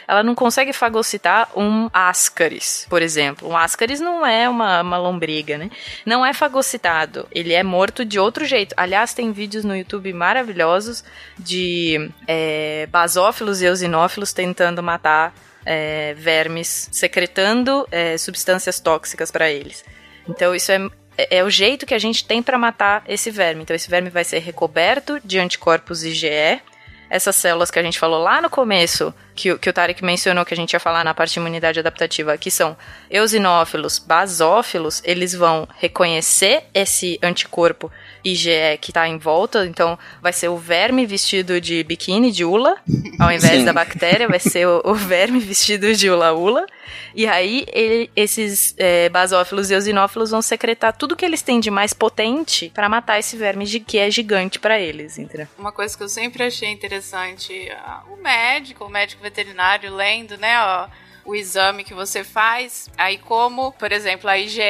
ela 0.07 0.23
não 0.23 0.36
consegue 0.36 0.73
fagocitar 0.73 1.49
um 1.56 1.90
ascaris, 1.94 2.86
por 2.90 3.02
exemplo. 3.02 3.49
Um 3.49 3.57
ascaris 3.57 3.99
não 3.99 4.26
é 4.26 4.48
uma, 4.48 4.82
uma 4.82 4.98
lombriga, 4.98 5.57
né? 5.57 5.69
Não 6.06 6.26
é 6.26 6.34
fagocitado, 6.34 7.28
ele 7.32 7.53
é 7.53 7.64
morto 7.64 8.06
de 8.06 8.19
outro 8.19 8.45
jeito. 8.45 8.73
Aliás, 8.78 9.14
tem 9.14 9.32
vídeos 9.32 9.64
no 9.64 9.76
YouTube 9.76 10.14
maravilhosos 10.14 11.03
de 11.38 12.10
é, 12.28 12.88
basófilos 12.91 13.61
e 13.61 13.65
eosinófilos 13.65 14.34
tentando 14.34 14.82
matar 14.82 15.34
é, 15.65 16.14
vermes, 16.15 16.90
secretando 16.91 17.88
é, 17.91 18.18
substâncias 18.18 18.80
tóxicas 18.80 19.32
para 19.32 19.49
eles. 19.49 19.84
Então, 20.28 20.56
isso 20.56 20.72
é, 20.72 20.88
é, 21.18 21.38
é 21.38 21.44
o 21.44 21.49
jeito 21.49 21.86
que 21.86 21.94
a 21.94 21.99
gente 21.99 22.26
tem 22.26 22.41
para 22.41 22.57
matar 22.57 23.03
esse 23.07 23.32
verme. 23.32 23.64
Então, 23.64 23.76
esse 23.76 23.90
verme 23.90 24.10
vai 24.10 24.23
ser 24.23 24.40
recoberto 24.40 25.19
de 25.23 25.40
anticorpos 25.40 26.03
IgE. 26.03 26.61
Essas 27.14 27.36
células 27.36 27.70
que 27.70 27.78
a 27.78 27.84
gente 27.84 28.00
falou 28.00 28.22
lá 28.24 28.42
no 28.42 28.50
começo, 28.50 29.14
que, 29.36 29.52
o- 29.52 29.60
que 29.60 29.70
o 29.70 29.74
Tarek 29.74 30.02
mencionou 30.04 30.46
que 30.46 30.54
a 30.54 30.58
gente 30.58 30.72
ia 30.72 30.80
falar 30.80 31.04
na 31.04 31.14
parte 31.14 31.34
de 31.34 31.40
imunidade 31.40 31.78
adaptativa, 31.78 32.38
que 32.38 32.50
são 32.50 32.78
eosinófilos, 33.10 34.00
basófilos, 34.00 35.02
eles 35.04 35.34
vão 35.34 35.68
reconhecer 35.78 36.64
esse 36.74 37.20
anticorpo 37.22 37.92
IgE 38.23 38.77
que 38.80 38.91
está 38.91 39.07
em 39.07 39.18
volta, 39.18 39.65
então 39.65 39.98
vai 40.22 40.31
ser 40.34 40.48
o 40.49 40.57
verme 40.57 41.06
vestido 41.06 41.60
de 41.61 41.84
biquíni 41.84 42.31
de 42.31 42.43
ula, 42.45 42.76
ao 43.19 43.31
invés 43.31 43.60
Sim. 43.60 43.65
da 43.65 43.73
bactéria, 43.73 44.27
vai 44.27 44.39
ser 44.39 44.68
o, 44.68 44.81
o 44.85 44.93
verme 44.93 45.39
vestido 45.39 45.93
de 45.95 46.10
ula-ula. 46.10 46.65
E 47.15 47.26
aí, 47.27 47.65
ele- 47.72 48.10
esses 48.15 48.73
é, 48.77 49.10
basófilos 49.10 49.69
e 49.69 49.73
eosinófilos 49.73 50.31
vão 50.31 50.41
secretar 50.41 50.95
tudo 50.95 51.15
que 51.15 51.26
eles 51.26 51.41
têm 51.41 51.60
de 51.60 51.69
mais 51.72 51.93
potente 51.93 52.72
para 52.73 52.88
matar 52.89 53.19
esse 53.19 53.35
verme 53.38 53.65
gi- 53.65 53.80
que 53.80 53.98
é 53.98 54.10
gigante 54.11 54.60
para 54.60 54.80
eles, 54.80 55.18
entendeu? 55.18 55.48
Uma 55.57 55.72
coisa 55.72 55.98
que 55.98 56.03
eu 56.03 56.10
sempre 56.10 56.43
achei 56.43 56.69
interessante, 56.69 57.69
ah, 57.72 58.03
o 58.11 58.22
médico, 58.22 58.85
o 58.85 58.89
médico 58.89 59.22
veterinário 59.22 59.93
lendo, 59.95 60.38
né, 60.38 60.60
ó, 60.61 60.88
o 61.32 61.36
exame 61.36 61.86
que 61.86 61.94
você 61.94 62.26
faz, 62.26 62.90
aí 62.98 63.18
como, 63.18 63.72
por 63.74 63.91
exemplo, 63.91 64.30
a 64.30 64.38
IgE, 64.38 64.62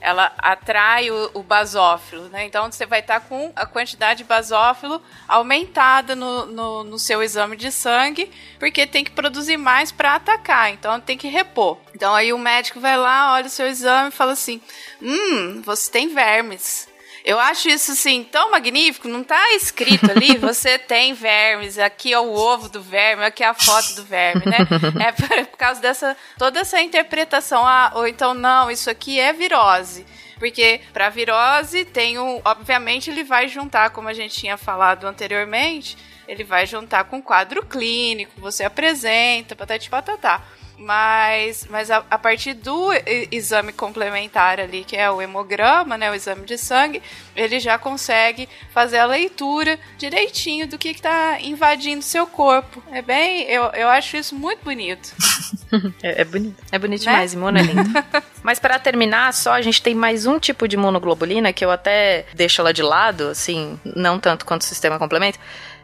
ela 0.00 0.32
atrai 0.38 1.10
o, 1.10 1.30
o 1.34 1.42
basófilo, 1.42 2.28
né, 2.28 2.44
então 2.46 2.70
você 2.70 2.86
vai 2.86 3.00
estar 3.00 3.20
com 3.20 3.52
a 3.56 3.66
quantidade 3.66 4.18
de 4.18 4.24
basófilo 4.24 5.02
aumentada 5.26 6.14
no, 6.14 6.46
no, 6.46 6.84
no 6.84 6.98
seu 6.98 7.24
exame 7.24 7.56
de 7.56 7.72
sangue, 7.72 8.30
porque 8.56 8.86
tem 8.86 9.02
que 9.02 9.10
produzir 9.10 9.56
mais 9.56 9.90
para 9.90 10.14
atacar, 10.14 10.70
então 10.70 11.00
tem 11.00 11.18
que 11.18 11.26
repor. 11.26 11.76
Então 11.92 12.14
aí 12.14 12.32
o 12.32 12.38
médico 12.38 12.78
vai 12.78 12.96
lá, 12.96 13.32
olha 13.32 13.46
o 13.46 13.50
seu 13.50 13.66
exame 13.66 14.10
e 14.10 14.12
fala 14.12 14.32
assim, 14.32 14.60
hum, 15.02 15.60
você 15.62 15.90
tem 15.90 16.14
vermes. 16.14 16.88
Eu 17.26 17.40
acho 17.40 17.68
isso 17.68 17.90
assim 17.90 18.22
tão 18.22 18.52
magnífico, 18.52 19.08
não 19.08 19.24
tá 19.24 19.52
escrito 19.54 20.08
ali, 20.08 20.38
você 20.38 20.78
tem 20.78 21.12
vermes, 21.12 21.76
aqui 21.76 22.12
é 22.12 22.20
o 22.20 22.32
ovo 22.32 22.68
do 22.68 22.80
verme, 22.80 23.24
aqui 23.24 23.42
é 23.42 23.48
a 23.48 23.52
foto 23.52 23.96
do 23.96 24.04
verme, 24.04 24.44
né? 24.46 24.58
É 25.04 25.10
por, 25.10 25.46
por 25.46 25.58
causa 25.58 25.80
dessa 25.80 26.16
toda 26.38 26.60
essa 26.60 26.80
interpretação, 26.80 27.66
ah, 27.66 27.90
ou 27.96 28.06
então 28.06 28.32
não, 28.32 28.70
isso 28.70 28.88
aqui 28.88 29.18
é 29.18 29.32
virose. 29.32 30.06
Porque 30.38 30.80
para 30.92 31.08
virose 31.08 31.84
tem 31.84 32.16
um, 32.16 32.40
obviamente 32.44 33.10
ele 33.10 33.24
vai 33.24 33.48
juntar, 33.48 33.90
como 33.90 34.08
a 34.08 34.12
gente 34.12 34.38
tinha 34.38 34.56
falado 34.56 35.04
anteriormente, 35.04 35.98
ele 36.28 36.44
vai 36.44 36.64
juntar 36.64 37.04
com 37.04 37.20
quadro 37.20 37.66
clínico, 37.66 38.40
você 38.40 38.62
apresenta, 38.62 39.56
patati 39.56 39.90
patatá. 39.90 40.42
Mas, 40.78 41.66
mas 41.70 41.90
a, 41.90 42.04
a 42.10 42.18
partir 42.18 42.52
do 42.52 42.90
exame 43.30 43.72
complementar 43.72 44.60
ali, 44.60 44.84
que 44.84 44.96
é 44.96 45.10
o 45.10 45.22
hemograma, 45.22 45.96
né, 45.96 46.10
o 46.10 46.14
exame 46.14 46.44
de 46.44 46.58
sangue, 46.58 47.02
ele 47.34 47.58
já 47.58 47.78
consegue 47.78 48.48
fazer 48.72 48.98
a 48.98 49.06
leitura 49.06 49.78
direitinho 49.96 50.66
do 50.66 50.76
que 50.76 50.88
está 50.88 51.40
invadindo 51.40 52.02
seu 52.02 52.26
corpo. 52.26 52.82
É 52.92 53.00
bem, 53.00 53.42
eu, 53.44 53.64
eu 53.72 53.88
acho 53.88 54.16
isso 54.16 54.34
muito 54.34 54.62
bonito. 54.62 55.14
É, 56.00 56.22
é 56.22 56.24
bonito. 56.24 56.62
É 56.70 56.78
bonito 56.78 57.04
Né? 57.04 57.10
demais, 57.12 57.34
imuno 57.34 57.58
é 57.58 57.62
lindo. 57.62 57.90
Mas 58.42 58.58
para 58.60 58.78
terminar, 58.78 59.34
só 59.34 59.52
a 59.52 59.60
gente 59.60 59.82
tem 59.82 59.96
mais 59.96 60.24
um 60.24 60.38
tipo 60.38 60.68
de 60.68 60.76
imunoglobulina 60.76 61.52
que 61.52 61.64
eu 61.64 61.72
até 61.72 62.24
deixo 62.34 62.60
ela 62.60 62.72
de 62.72 62.82
lado, 62.82 63.28
assim, 63.28 63.78
não 63.84 64.18
tanto 64.18 64.46
quanto 64.46 64.62
o 64.62 64.64
sistema 64.64 64.96
complemento. 64.96 65.38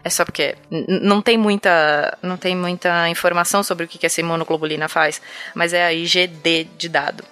É 0.04 0.10
só 0.10 0.24
porque 0.24 0.56
não 0.70 1.22
tem 1.22 1.38
muita 1.38 2.16
não 2.22 2.36
tem 2.36 2.56
muita 2.56 3.08
informação 3.08 3.62
sobre 3.62 3.84
o 3.84 3.88
que 3.88 3.98
que 3.98 4.06
essa 4.06 4.20
imunoglobulina 4.20 4.88
faz, 4.88 5.22
mas 5.54 5.72
é 5.72 5.84
a 5.84 5.92
IgD 5.92 6.64
de 6.76 6.88
dado. 6.88 7.24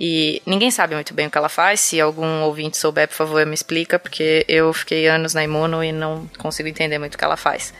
E 0.00 0.42
ninguém 0.46 0.70
sabe 0.70 0.94
muito 0.94 1.14
bem 1.14 1.26
o 1.26 1.30
que 1.30 1.38
ela 1.38 1.48
faz. 1.48 1.80
Se 1.80 2.00
algum 2.00 2.42
ouvinte 2.42 2.76
souber, 2.76 3.08
por 3.08 3.14
favor, 3.14 3.44
me 3.46 3.54
explica, 3.54 3.98
porque 3.98 4.44
eu 4.48 4.72
fiquei 4.72 5.06
anos 5.06 5.34
na 5.34 5.44
imuno 5.44 5.84
e 5.84 5.92
não 5.92 6.28
consigo 6.38 6.68
entender 6.68 6.98
muito 6.98 7.14
o 7.14 7.18
que 7.18 7.24
ela 7.24 7.36
faz. 7.36 7.72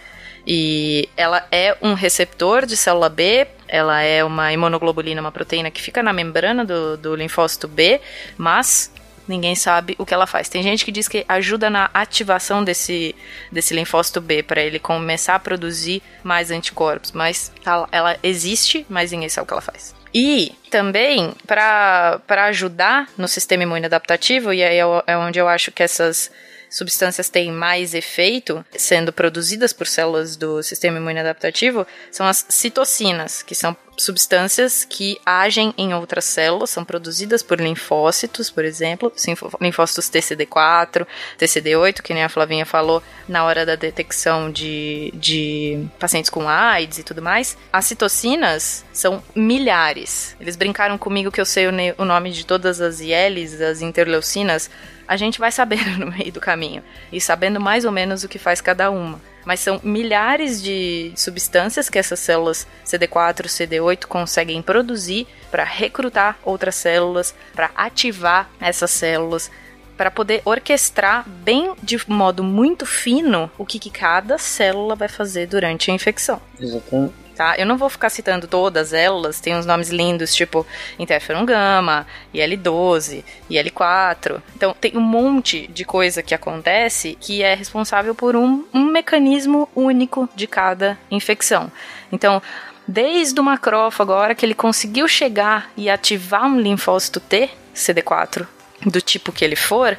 E 0.46 1.08
ela 1.16 1.46
é 1.50 1.76
um 1.82 1.94
receptor 1.94 2.66
de 2.66 2.76
célula 2.76 3.08
B 3.08 3.48
Ela 3.66 4.02
é 4.02 4.22
uma 4.22 4.52
imunoglobulina, 4.52 5.20
uma 5.20 5.32
proteína 5.32 5.72
que 5.72 5.82
fica 5.82 6.04
na 6.04 6.12
membrana 6.12 6.64
do, 6.64 6.96
do 6.96 7.16
linfócito 7.16 7.66
B, 7.66 8.00
mas 8.38 8.92
ninguém 9.26 9.54
sabe 9.54 9.94
o 9.98 10.06
que 10.06 10.14
ela 10.14 10.26
faz. 10.26 10.48
Tem 10.48 10.62
gente 10.62 10.84
que 10.84 10.92
diz 10.92 11.08
que 11.08 11.24
ajuda 11.28 11.68
na 11.68 11.90
ativação 11.92 12.62
desse, 12.62 13.14
desse 13.50 13.74
linfócito 13.74 14.20
B 14.20 14.42
para 14.42 14.60
ele 14.60 14.78
começar 14.78 15.34
a 15.34 15.38
produzir 15.38 16.02
mais 16.22 16.50
anticorpos, 16.50 17.12
mas 17.12 17.52
ela, 17.64 17.88
ela 17.92 18.16
existe, 18.22 18.86
mas 18.88 19.12
ninguém 19.12 19.28
sabe 19.28 19.44
o 19.44 19.46
que 19.46 19.54
ela 19.54 19.62
faz. 19.62 19.94
E 20.14 20.54
também, 20.70 21.34
para 21.46 22.20
ajudar 22.46 23.08
no 23.18 23.28
sistema 23.28 23.64
imune 23.64 23.86
adaptativo, 23.86 24.52
e 24.52 24.62
aí 24.62 24.78
é, 24.78 24.84
é 25.06 25.16
onde 25.16 25.38
eu 25.38 25.46
acho 25.48 25.70
que 25.70 25.82
essas 25.82 26.30
substâncias 26.70 27.28
têm 27.28 27.52
mais 27.52 27.94
efeito, 27.94 28.64
sendo 28.76 29.12
produzidas 29.12 29.72
por 29.72 29.86
células 29.86 30.36
do 30.36 30.62
sistema 30.62 30.98
imune 30.98 31.20
adaptativo, 31.20 31.86
são 32.10 32.26
as 32.26 32.46
citocinas, 32.48 33.42
que 33.42 33.54
são 33.54 33.76
substâncias 33.96 34.84
que 34.84 35.18
agem 35.24 35.72
em 35.76 35.94
outras 35.94 36.24
células, 36.24 36.70
são 36.70 36.84
produzidas 36.84 37.42
por 37.42 37.60
linfócitos, 37.60 38.50
por 38.50 38.64
exemplo, 38.64 39.12
linfócitos 39.60 40.10
TCD4, 40.10 41.06
TCD8, 41.38 42.02
que 42.02 42.14
nem 42.14 42.24
a 42.24 42.28
Flavinha 42.28 42.66
falou 42.66 43.02
na 43.28 43.44
hora 43.44 43.64
da 43.64 43.74
detecção 43.74 44.50
de, 44.50 45.12
de 45.14 45.86
pacientes 45.98 46.30
com 46.30 46.48
AIDS 46.48 46.98
e 46.98 47.02
tudo 47.02 47.22
mais. 47.22 47.56
As 47.72 47.86
citocinas 47.86 48.84
são 48.92 49.22
milhares. 49.34 50.36
Eles 50.40 50.56
brincaram 50.56 50.98
comigo 50.98 51.32
que 51.32 51.40
eu 51.40 51.46
sei 51.46 51.66
o, 51.66 51.72
o 51.98 52.04
nome 52.04 52.30
de 52.30 52.44
todas 52.44 52.80
as 52.80 53.00
ILs, 53.00 53.60
as 53.60 53.80
interleucinas, 53.80 54.70
a 55.08 55.16
gente 55.16 55.38
vai 55.38 55.52
saber 55.52 55.86
no 55.98 56.06
meio 56.06 56.32
do 56.32 56.40
caminho 56.40 56.82
e 57.12 57.20
sabendo 57.20 57.60
mais 57.60 57.84
ou 57.84 57.92
menos 57.92 58.24
o 58.24 58.28
que 58.28 58.38
faz 58.38 58.60
cada 58.60 58.90
uma. 58.90 59.20
Mas 59.46 59.60
são 59.60 59.80
milhares 59.82 60.60
de 60.60 61.12
substâncias 61.16 61.88
que 61.88 61.98
essas 61.98 62.18
células 62.18 62.66
CD4, 62.84 63.46
CD8 63.46 64.04
conseguem 64.06 64.60
produzir 64.60 65.26
para 65.50 65.64
recrutar 65.64 66.36
outras 66.44 66.74
células, 66.74 67.34
para 67.54 67.70
ativar 67.76 68.50
essas 68.60 68.90
células, 68.90 69.50
para 69.96 70.10
poder 70.10 70.42
orquestrar 70.44 71.26
bem 71.26 71.72
de 71.82 71.98
modo 72.10 72.42
muito 72.42 72.84
fino 72.84 73.50
o 73.56 73.64
que, 73.64 73.78
cada 73.88 74.36
célula 74.36 74.96
vai 74.96 75.08
fazer 75.08 75.46
durante 75.46 75.90
a 75.90 75.94
infecção. 75.94 76.42
Exatamente 76.60 77.25
tá? 77.36 77.54
Eu 77.58 77.66
não 77.66 77.76
vou 77.76 77.90
ficar 77.90 78.08
citando 78.08 78.48
todas 78.48 78.92
elas, 78.92 79.38
tem 79.38 79.54
uns 79.54 79.66
nomes 79.66 79.90
lindos, 79.90 80.34
tipo 80.34 80.66
interferon 80.98 81.44
gama, 81.44 82.06
IL-12, 82.32 83.22
IL-4. 83.50 84.40
Então, 84.56 84.74
tem 84.80 84.96
um 84.96 85.00
monte 85.00 85.66
de 85.68 85.84
coisa 85.84 86.22
que 86.22 86.34
acontece 86.34 87.16
que 87.20 87.42
é 87.42 87.54
responsável 87.54 88.14
por 88.14 88.34
um, 88.34 88.64
um 88.72 88.86
mecanismo 88.86 89.68
único 89.74 90.28
de 90.34 90.46
cada 90.46 90.98
infecção. 91.10 91.70
Então, 92.10 92.42
desde 92.88 93.38
o 93.38 93.44
macrófago, 93.44 94.12
agora 94.12 94.34
que 94.34 94.46
ele 94.46 94.54
conseguiu 94.54 95.06
chegar 95.06 95.70
e 95.76 95.90
ativar 95.90 96.46
um 96.46 96.58
linfócito 96.58 97.20
T, 97.20 97.50
CD4, 97.74 98.46
do 98.86 99.00
tipo 99.00 99.32
que 99.32 99.44
ele 99.44 99.56
for, 99.56 99.98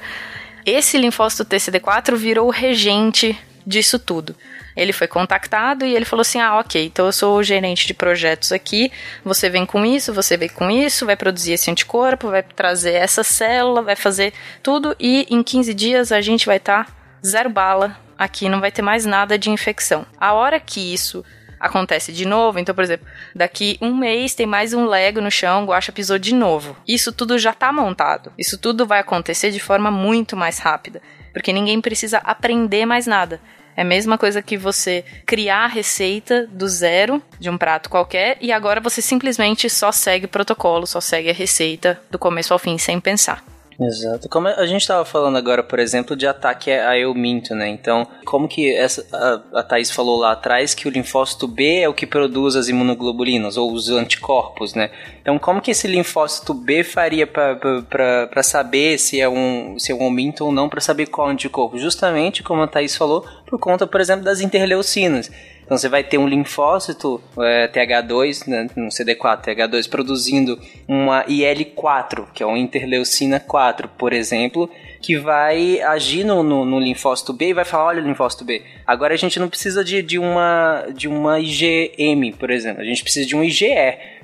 esse 0.66 0.98
linfócito 0.98 1.46
T 1.46 1.58
CD4 1.58 2.16
virou 2.16 2.48
o 2.48 2.52
regente 2.52 3.38
disso 3.66 4.00
tudo. 4.00 4.36
Ele 4.78 4.94
foi 4.94 5.08
contactado 5.08 5.84
e 5.84 5.96
ele 5.96 6.06
falou 6.06 6.22
assim: 6.22 6.40
ah, 6.40 6.60
ok, 6.60 6.86
então 6.86 7.08
eu 7.08 7.12
sou 7.12 7.38
o 7.38 7.44
gerente 7.44 7.88
de 7.88 7.94
projetos 7.96 8.52
aqui, 8.52 8.92
você 9.26 9.50
vem 9.50 9.66
com 9.66 9.84
isso, 9.84 10.14
você 10.14 10.38
vem 10.38 10.48
com 10.48 10.70
isso, 10.70 11.06
vai 11.06 11.16
produzir 11.16 11.54
esse 11.54 11.72
anticorpo, 11.72 12.30
vai 12.30 12.44
trazer 12.44 12.94
essa 12.94 13.24
célula, 13.24 13.82
vai 13.82 13.96
fazer 13.96 14.34
tudo 14.62 14.96
e 15.00 15.26
em 15.30 15.42
15 15.42 15.74
dias 15.74 16.12
a 16.12 16.22
gente 16.22 16.46
vai 16.46 16.58
estar 16.58 16.86
tá 16.86 16.92
zero 17.26 17.50
bala 17.50 17.98
aqui, 18.16 18.48
não 18.48 18.62
vai 18.62 18.72
ter 18.72 18.84
mais 18.84 19.04
nada 19.04 19.38
de 19.38 19.50
infecção. 19.50 20.06
A 20.20 20.34
hora 20.34 20.60
que 20.60 20.94
isso 20.94 21.26
acontece 21.60 22.12
de 22.14 22.26
novo. 22.26 22.60
Então, 22.60 22.74
por 22.74 22.84
exemplo, 22.84 23.08
daqui 23.36 23.78
um 23.82 23.96
mês 23.96 24.36
tem 24.36 24.46
mais 24.46 24.74
um 24.74 24.86
Lego 24.86 25.22
no 25.22 25.32
chão, 25.32 25.64
o 25.64 25.68
Guaxa 25.68 25.92
pisou 25.92 26.20
de 26.20 26.34
novo. 26.34 26.78
Isso 26.88 27.12
tudo 27.12 27.38
já 27.40 27.52
está 27.52 27.72
montado. 27.72 28.32
Isso 28.38 28.58
tudo 28.58 28.86
vai 28.86 29.00
acontecer 29.00 29.52
de 29.52 29.60
forma 29.60 29.90
muito 29.90 30.38
mais 30.38 30.60
rápida. 30.60 31.02
Porque 31.34 31.54
ninguém 31.54 31.82
precisa 31.82 32.20
aprender 32.20 32.86
mais 32.86 33.08
nada. 33.08 33.42
É 33.78 33.84
a 33.84 33.86
mesma 33.86 34.18
coisa 34.18 34.42
que 34.42 34.58
você 34.58 35.06
criar 35.24 35.66
a 35.66 35.68
receita 35.68 36.48
do 36.48 36.68
zero 36.68 37.22
de 37.40 37.48
um 37.48 37.60
prato 37.60 37.92
qualquer 37.92 38.36
e 38.42 38.52
agora 38.52 38.82
você 38.82 39.04
simplesmente 39.04 39.70
só 39.70 39.92
segue 39.92 40.26
o 40.26 40.30
protocolo, 40.30 40.88
só 40.88 41.00
segue 41.00 41.30
a 41.30 41.34
receita 41.34 42.02
do 42.10 42.18
começo 42.18 42.52
ao 42.54 42.58
fim 42.58 42.80
sem 42.80 43.00
pensar. 43.00 43.57
Exato. 43.80 44.28
Como 44.28 44.48
a 44.48 44.66
gente 44.66 44.82
estava 44.82 45.06
falando 45.06 45.38
agora, 45.38 45.62
por 45.62 45.78
exemplo, 45.78 46.16
de 46.16 46.26
ataque 46.26 46.72
a 46.72 46.98
euminto, 46.98 47.54
né? 47.54 47.68
Então, 47.70 48.08
como 48.26 48.48
que 48.48 48.76
essa, 48.76 49.06
a, 49.14 49.60
a 49.60 49.64
Thaís 49.64 49.92
falou 49.92 50.18
lá 50.18 50.32
atrás 50.32 50.74
que 50.74 50.88
o 50.88 50.92
linfócito 50.92 51.48
B 51.48 51.82
é 51.82 51.90
o 51.90 51.94
que 51.94 52.08
produz 52.08 52.56
as 52.56 52.70
imunoglobulinas, 52.70 53.56
ou 53.56 53.72
os 53.72 53.90
anticorpos, 53.90 54.74
né? 54.74 54.90
Então, 55.22 55.38
como 55.38 55.62
que 55.62 55.72
esse 55.72 55.88
linfócito 55.88 56.56
B 56.56 56.84
faria 56.84 57.28
para 57.28 58.44
saber 58.44 58.98
se 58.98 59.22
é 59.22 59.30
um 59.30 59.78
se 59.78 59.92
é 59.92 59.96
um 59.96 60.04
euminto 60.04 60.46
ou 60.46 60.52
não, 60.52 60.68
para 60.68 60.82
saber 60.82 61.06
qual 61.06 61.30
anticorpo? 61.30 61.78
Justamente, 61.78 62.42
como 62.42 62.64
a 62.64 62.68
Thaís 62.68 62.96
falou, 62.96 63.24
por 63.46 63.60
conta, 63.60 63.86
por 63.86 64.02
exemplo, 64.02 64.26
das 64.26 64.42
interleucinas. 64.42 65.30
Então 65.68 65.78
você 65.78 65.90
vai 65.90 66.02
ter 66.02 66.18
um 66.18 66.26
linfócito 66.26 67.22
é, 67.38 67.68
TH2, 67.68 68.48
né, 68.48 68.68
um 68.78 68.88
CD4 68.88 69.42
TH2 69.44 69.90
produzindo 69.90 70.58
uma 70.88 71.26
IL4, 71.26 72.28
que 72.34 72.42
é 72.42 72.46
uma 72.46 72.58
interleucina 72.58 73.38
4, 73.38 73.90
por 73.98 74.14
exemplo, 74.14 74.70
que 75.02 75.18
vai 75.18 75.82
agir 75.82 76.24
no, 76.24 76.44
no, 76.44 76.66
no, 76.66 76.80
linfócito 76.80 77.34
B 77.34 77.50
e 77.50 77.54
vai 77.54 77.66
falar, 77.66 77.86
olha 77.86 78.02
o 78.04 78.06
linfócito 78.06 78.44
B. 78.44 78.64
Agora 78.86 79.14
a 79.14 79.18
gente 79.18 79.40
não 79.40 79.50
precisa 79.50 79.84
de, 79.84 80.02
de, 80.02 80.18
uma, 80.18 80.86
de 80.94 81.08
uma 81.08 81.40
IgM, 81.40 82.32
por 82.38 82.50
exemplo, 82.50 82.82
a 82.82 82.86
gente 82.86 83.04
precisa 83.04 83.28
de 83.28 83.36
um 83.36 83.44
IgE 83.44 83.68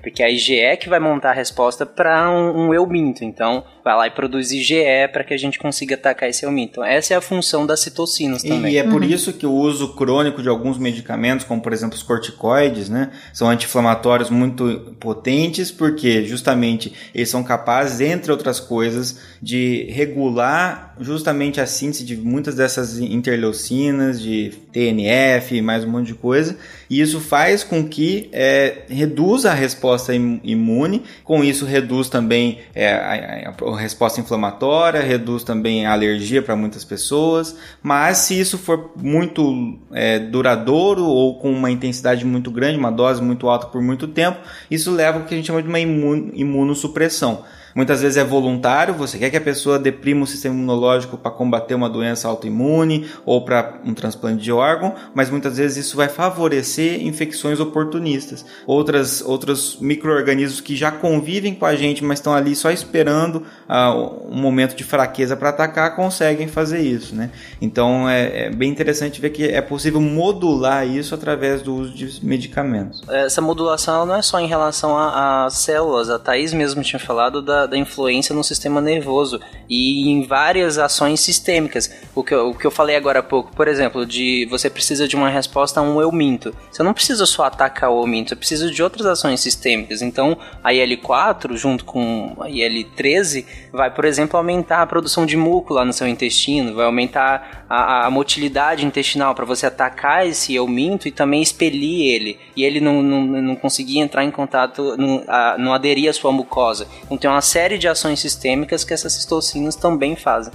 porque 0.04 0.22
a 0.22 0.30
IgE 0.30 0.60
é 0.60 0.76
que 0.76 0.90
vai 0.90 1.00
montar 1.00 1.30
a 1.30 1.34
resposta 1.34 1.86
para 1.86 2.30
um, 2.30 2.68
um 2.68 2.74
euminto. 2.74 3.24
Então, 3.24 3.64
vai 3.84 3.96
lá 3.96 4.06
e 4.06 4.12
produz 4.12 4.52
IgE 4.52 5.08
para 5.14 5.24
que 5.24 5.34
a 5.34 5.38
gente 5.38 5.58
consiga 5.58 5.96
atacar 5.96 6.30
esse 6.30 6.46
euminto. 6.46 6.72
Então, 6.74 6.84
essa 6.84 7.14
é 7.14 7.18
a 7.18 7.22
função 7.22 7.66
das 7.66 7.80
citocinas 7.80 8.44
também. 8.44 8.74
E 8.74 8.78
é 8.78 8.84
por 8.84 9.02
uhum. 9.02 9.08
isso 9.08 9.32
que 9.32 9.46
o 9.46 9.54
uso 9.54 9.96
crônico 9.96 10.44
de 10.44 10.50
alguns 10.50 10.78
medicamentos, 10.78 11.46
como 11.46 11.62
por 11.62 11.72
exemplo 11.72 11.96
os 11.96 12.04
corticoides, 12.04 12.90
né, 12.90 13.12
são 13.32 13.50
anti-inflamatórios 13.50 14.30
muito 14.30 14.94
potentes, 15.00 15.72
porque 15.72 16.26
justamente 16.26 16.94
eles 17.16 17.30
são 17.30 17.42
capazes, 17.42 18.02
entre 18.02 18.30
outras 18.30 18.60
coisas, 18.60 19.22
de 19.42 19.88
regular 19.90 20.63
justamente 21.00 21.60
a 21.60 21.66
síntese 21.66 22.04
de 22.04 22.16
muitas 22.16 22.56
dessas 22.56 23.00
interleucinas, 23.00 24.22
de 24.22 24.52
TNF, 24.72 25.62
mais 25.62 25.84
um 25.84 25.90
monte 25.90 26.08
de 26.08 26.14
coisa, 26.14 26.58
e 26.90 27.02
isso 27.02 27.20
faz 27.20 27.64
com 27.64 27.88
que 27.88 28.30
é, 28.32 28.84
reduza 28.90 29.52
a 29.52 29.54
resposta 29.54 30.14
imune, 30.14 31.04
com 31.24 31.44
isso 31.44 31.66
reduz 31.66 32.10
também 32.10 32.60
é, 32.76 32.94
a, 32.94 33.50
a, 33.50 33.78
resposta 33.78 34.22
inflamatória, 34.22 35.02
reduz 35.02 35.44
também 35.44 35.86
a 35.86 35.94
alergia 35.94 36.42
para 36.42 36.56
muitas 36.56 36.84
pessoas, 36.84 37.56
mas 37.82 38.20
se 38.20 38.40
isso 38.40 38.58
for 38.58 38.92
muito 38.96 39.80
é, 39.92 40.20
duradouro 40.20 41.04
ou 41.06 41.40
com 41.40 41.52
uma 41.52 41.72
intensidade 41.72 42.26
muito 42.26 42.52
grande, 42.52 42.78
uma 42.78 42.92
dose 42.92 43.22
muito 43.22 43.50
alta 43.50 43.68
por 43.68 43.82
muito 43.82 44.08
tempo, 44.08 44.40
isso 44.70 44.92
leva 44.92 45.20
ao 45.20 45.26
que 45.26 45.34
a 45.34 45.38
gente 45.38 45.48
chama 45.48 45.62
de 45.62 45.70
uma 45.70 45.80
imunossupressão. 45.80 47.44
Muitas 47.76 48.02
vezes 48.02 48.18
é 48.18 48.24
voluntário, 48.24 48.94
você 48.94 49.18
quer 49.18 49.30
que 49.30 49.38
a 49.38 49.42
pessoa 49.42 49.80
deprima 49.80 50.24
o 50.24 50.28
sistema 50.28 50.54
imunológico 50.56 51.18
para 51.18 51.32
combater 51.32 51.74
uma 51.74 51.90
doença 51.90 52.28
autoimune 52.28 53.10
ou 53.26 53.44
para 53.44 53.80
um 53.84 53.94
transplante 53.94 54.44
de 54.44 54.52
órgão, 54.52 54.94
mas 55.14 55.30
muitas 55.30 55.58
vezes 55.58 55.86
isso 55.86 55.98
vai 55.98 56.08
favorecer 56.08 57.02
infecções 57.02 57.60
oportunistas. 57.60 58.46
Outras, 58.68 59.22
outros 59.22 59.78
micro-organismos 59.80 60.62
que 60.62 60.76
já 60.76 60.92
convivem 60.92 61.56
com 61.56 61.66
a 61.66 61.76
gente, 61.76 62.04
mas 62.04 62.20
estão 62.20 62.34
ali 62.34 62.56
só 62.56 62.72
esperando 62.72 63.38
uh, 63.68 64.30
um 64.30 64.38
momento 64.38 64.76
de 64.76 64.84
fraqueza 64.84 65.36
para 65.36 65.50
atacar, 65.50 65.96
conseguem 65.96 66.48
fazer 66.48 66.82
isso. 66.82 67.16
Né? 67.16 67.32
Então 67.62 68.08
é, 68.08 68.46
é 68.46 68.50
bem 68.50 68.70
interessante 68.70 69.20
ver 69.20 69.32
que 69.32 69.48
é 69.48 69.62
possível 69.62 70.00
modular 70.00 70.88
isso 70.88 71.16
através 71.16 71.62
do 71.62 71.76
uso 71.76 71.94
de 71.94 72.24
medicamentos. 72.26 73.02
Essa 73.10 73.42
modulação 73.42 74.06
não 74.06 74.16
é 74.16 74.22
só 74.22 74.40
em 74.40 74.48
relação 74.48 74.98
às 74.98 75.56
células, 75.56 76.10
a 76.10 76.20
Thaís 76.20 76.54
mesmo 76.54 76.84
tinha 76.84 77.00
falado 77.00 77.42
da 77.42 77.63
da, 77.68 77.78
influência 77.78 78.36
no 78.36 78.44
sistema 78.44 78.82
nervoso 78.82 79.40
e 79.70 80.10
em 80.10 80.24
várias 80.24 80.78
ações 80.78 81.20
sistêmicas. 81.20 81.92
O 82.16 82.24
que, 82.24 82.34
eu, 82.34 82.50
o 82.50 82.58
que 82.58 82.66
eu 82.66 82.72
falei 82.72 82.96
agora 82.96 83.20
há 83.20 83.24
pouco, 83.24 83.56
por 83.56 83.68
exemplo, 83.68 84.06
de 84.06 84.46
você 84.50 84.70
precisa 84.70 85.08
de 85.08 85.16
uma 85.16 85.30
resposta 85.30 85.80
a 85.80 85.84
um 85.84 86.02
eu 86.02 86.12
minto. 86.12 86.56
Você 86.72 86.84
não 86.84 86.94
precisa 86.94 87.26
só 87.26 87.46
atacar 87.46 87.90
o 87.92 88.02
eu 88.02 88.08
minto, 88.08 88.30
você 88.30 88.36
precisa 88.36 88.70
de 88.70 88.84
outras 88.84 89.06
ações 89.06 89.40
sistêmicas. 89.40 90.02
Então, 90.02 90.38
a 90.64 90.74
IL-4, 90.74 91.56
junto 91.56 91.86
com 91.86 92.36
a 92.40 92.50
IL-13, 92.50 93.46
vai, 93.72 93.92
por 93.92 94.06
exemplo, 94.06 94.38
aumentar 94.38 94.82
a 94.82 94.88
produção 94.88 95.26
de 95.26 95.36
muco 95.36 95.74
lá 95.74 95.84
no 95.84 95.94
seu 95.94 96.08
intestino, 96.08 96.76
vai 96.76 96.86
aumentar 96.86 97.66
a, 97.70 98.06
a 98.06 98.12
motilidade 98.12 98.86
intestinal 98.86 99.34
para 99.34 99.46
você 99.46 99.66
atacar 99.66 100.28
esse 100.28 100.54
eu 100.54 100.68
minto 100.68 101.08
e 101.08 101.12
também 101.12 101.42
expelir 101.42 102.14
ele. 102.14 102.40
E 102.56 102.64
ele 102.64 102.80
não, 102.80 103.02
não, 103.02 103.22
não 103.24 103.56
conseguir 103.56 104.00
entrar 104.00 104.24
em 104.24 104.32
contato, 104.32 104.96
não, 104.98 105.24
a, 105.28 105.56
não 105.58 105.74
aderir 105.74 106.10
à 106.10 106.14
sua 106.14 106.32
mucosa. 106.32 106.88
Então, 107.06 107.24
tem 107.24 107.30
uma 107.30 107.42
série 107.54 107.78
de 107.78 107.88
ações 107.88 108.20
sistêmicas 108.20 108.84
que 108.84 108.96
essas 108.96 109.14
citocinas 109.14 109.76
também 109.76 110.16
fazem. 110.16 110.52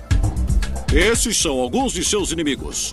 Esses 0.93 1.37
são 1.37 1.61
alguns 1.61 1.93
de 1.93 2.05
seus 2.05 2.33
inimigos: 2.33 2.93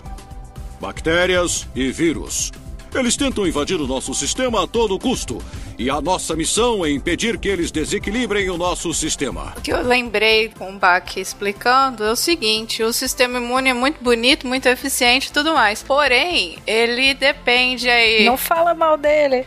bactérias 0.80 1.66
e 1.74 1.90
vírus. 1.90 2.52
Eles 2.94 3.16
tentam 3.16 3.44
invadir 3.44 3.80
o 3.80 3.86
nosso 3.86 4.14
sistema 4.14 4.62
a 4.62 4.66
todo 4.66 4.96
custo. 4.96 5.42
E 5.76 5.90
a 5.90 6.00
nossa 6.00 6.36
missão 6.36 6.86
é 6.86 6.90
impedir 6.90 7.36
que 7.36 7.48
eles 7.48 7.72
desequilibrem 7.72 8.48
o 8.48 8.56
nosso 8.56 8.94
sistema. 8.94 9.52
O 9.56 9.60
que 9.60 9.72
eu 9.72 9.82
lembrei 9.82 10.50
com 10.56 10.70
o 10.70 10.78
Bach 10.78 11.16
explicando 11.16 12.04
é 12.04 12.12
o 12.12 12.16
seguinte: 12.16 12.84
o 12.84 12.92
sistema 12.92 13.38
imune 13.38 13.70
é 13.70 13.74
muito 13.74 14.02
bonito, 14.02 14.46
muito 14.46 14.66
eficiente 14.66 15.30
e 15.30 15.32
tudo 15.32 15.52
mais. 15.52 15.82
Porém, 15.82 16.58
ele 16.64 17.12
depende 17.12 17.90
aí. 17.90 18.24
Não 18.24 18.36
fala 18.36 18.72
mal 18.72 18.96
dele. 18.96 19.44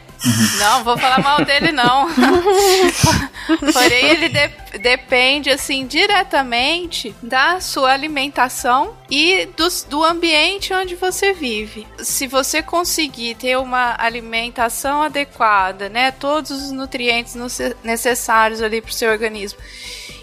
Não, 0.60 0.84
vou 0.84 0.98
falar 0.98 1.20
mal 1.24 1.44
dele, 1.46 1.72
não. 1.72 2.08
Porém, 3.74 4.06
ele 4.06 4.30
de- 4.30 4.78
depende, 4.80 5.50
assim, 5.50 5.88
diretamente 5.88 7.16
da 7.24 7.60
sua 7.62 7.92
alimentação 7.94 8.96
e 9.10 9.48
dos- 9.58 9.84
do 9.84 10.04
ambiente 10.04 10.74
onde 10.74 10.96
você 10.96 11.34
vive. 11.34 11.88
Se 12.00 12.28
você 12.28 12.62
conseguir 12.62 13.36
ter 13.36 13.58
uma 13.58 13.96
alimentação 13.98 15.02
adequada, 15.02 15.90
né? 15.90 16.12
Todos 16.12 16.52
os 16.52 16.72
nutrientes 16.72 17.36
nece- 17.36 17.76
necessários 17.84 18.62
ali 18.62 18.82
para 18.82 18.90
o 18.92 18.94
seu 18.94 19.10
organismo. 19.12 19.60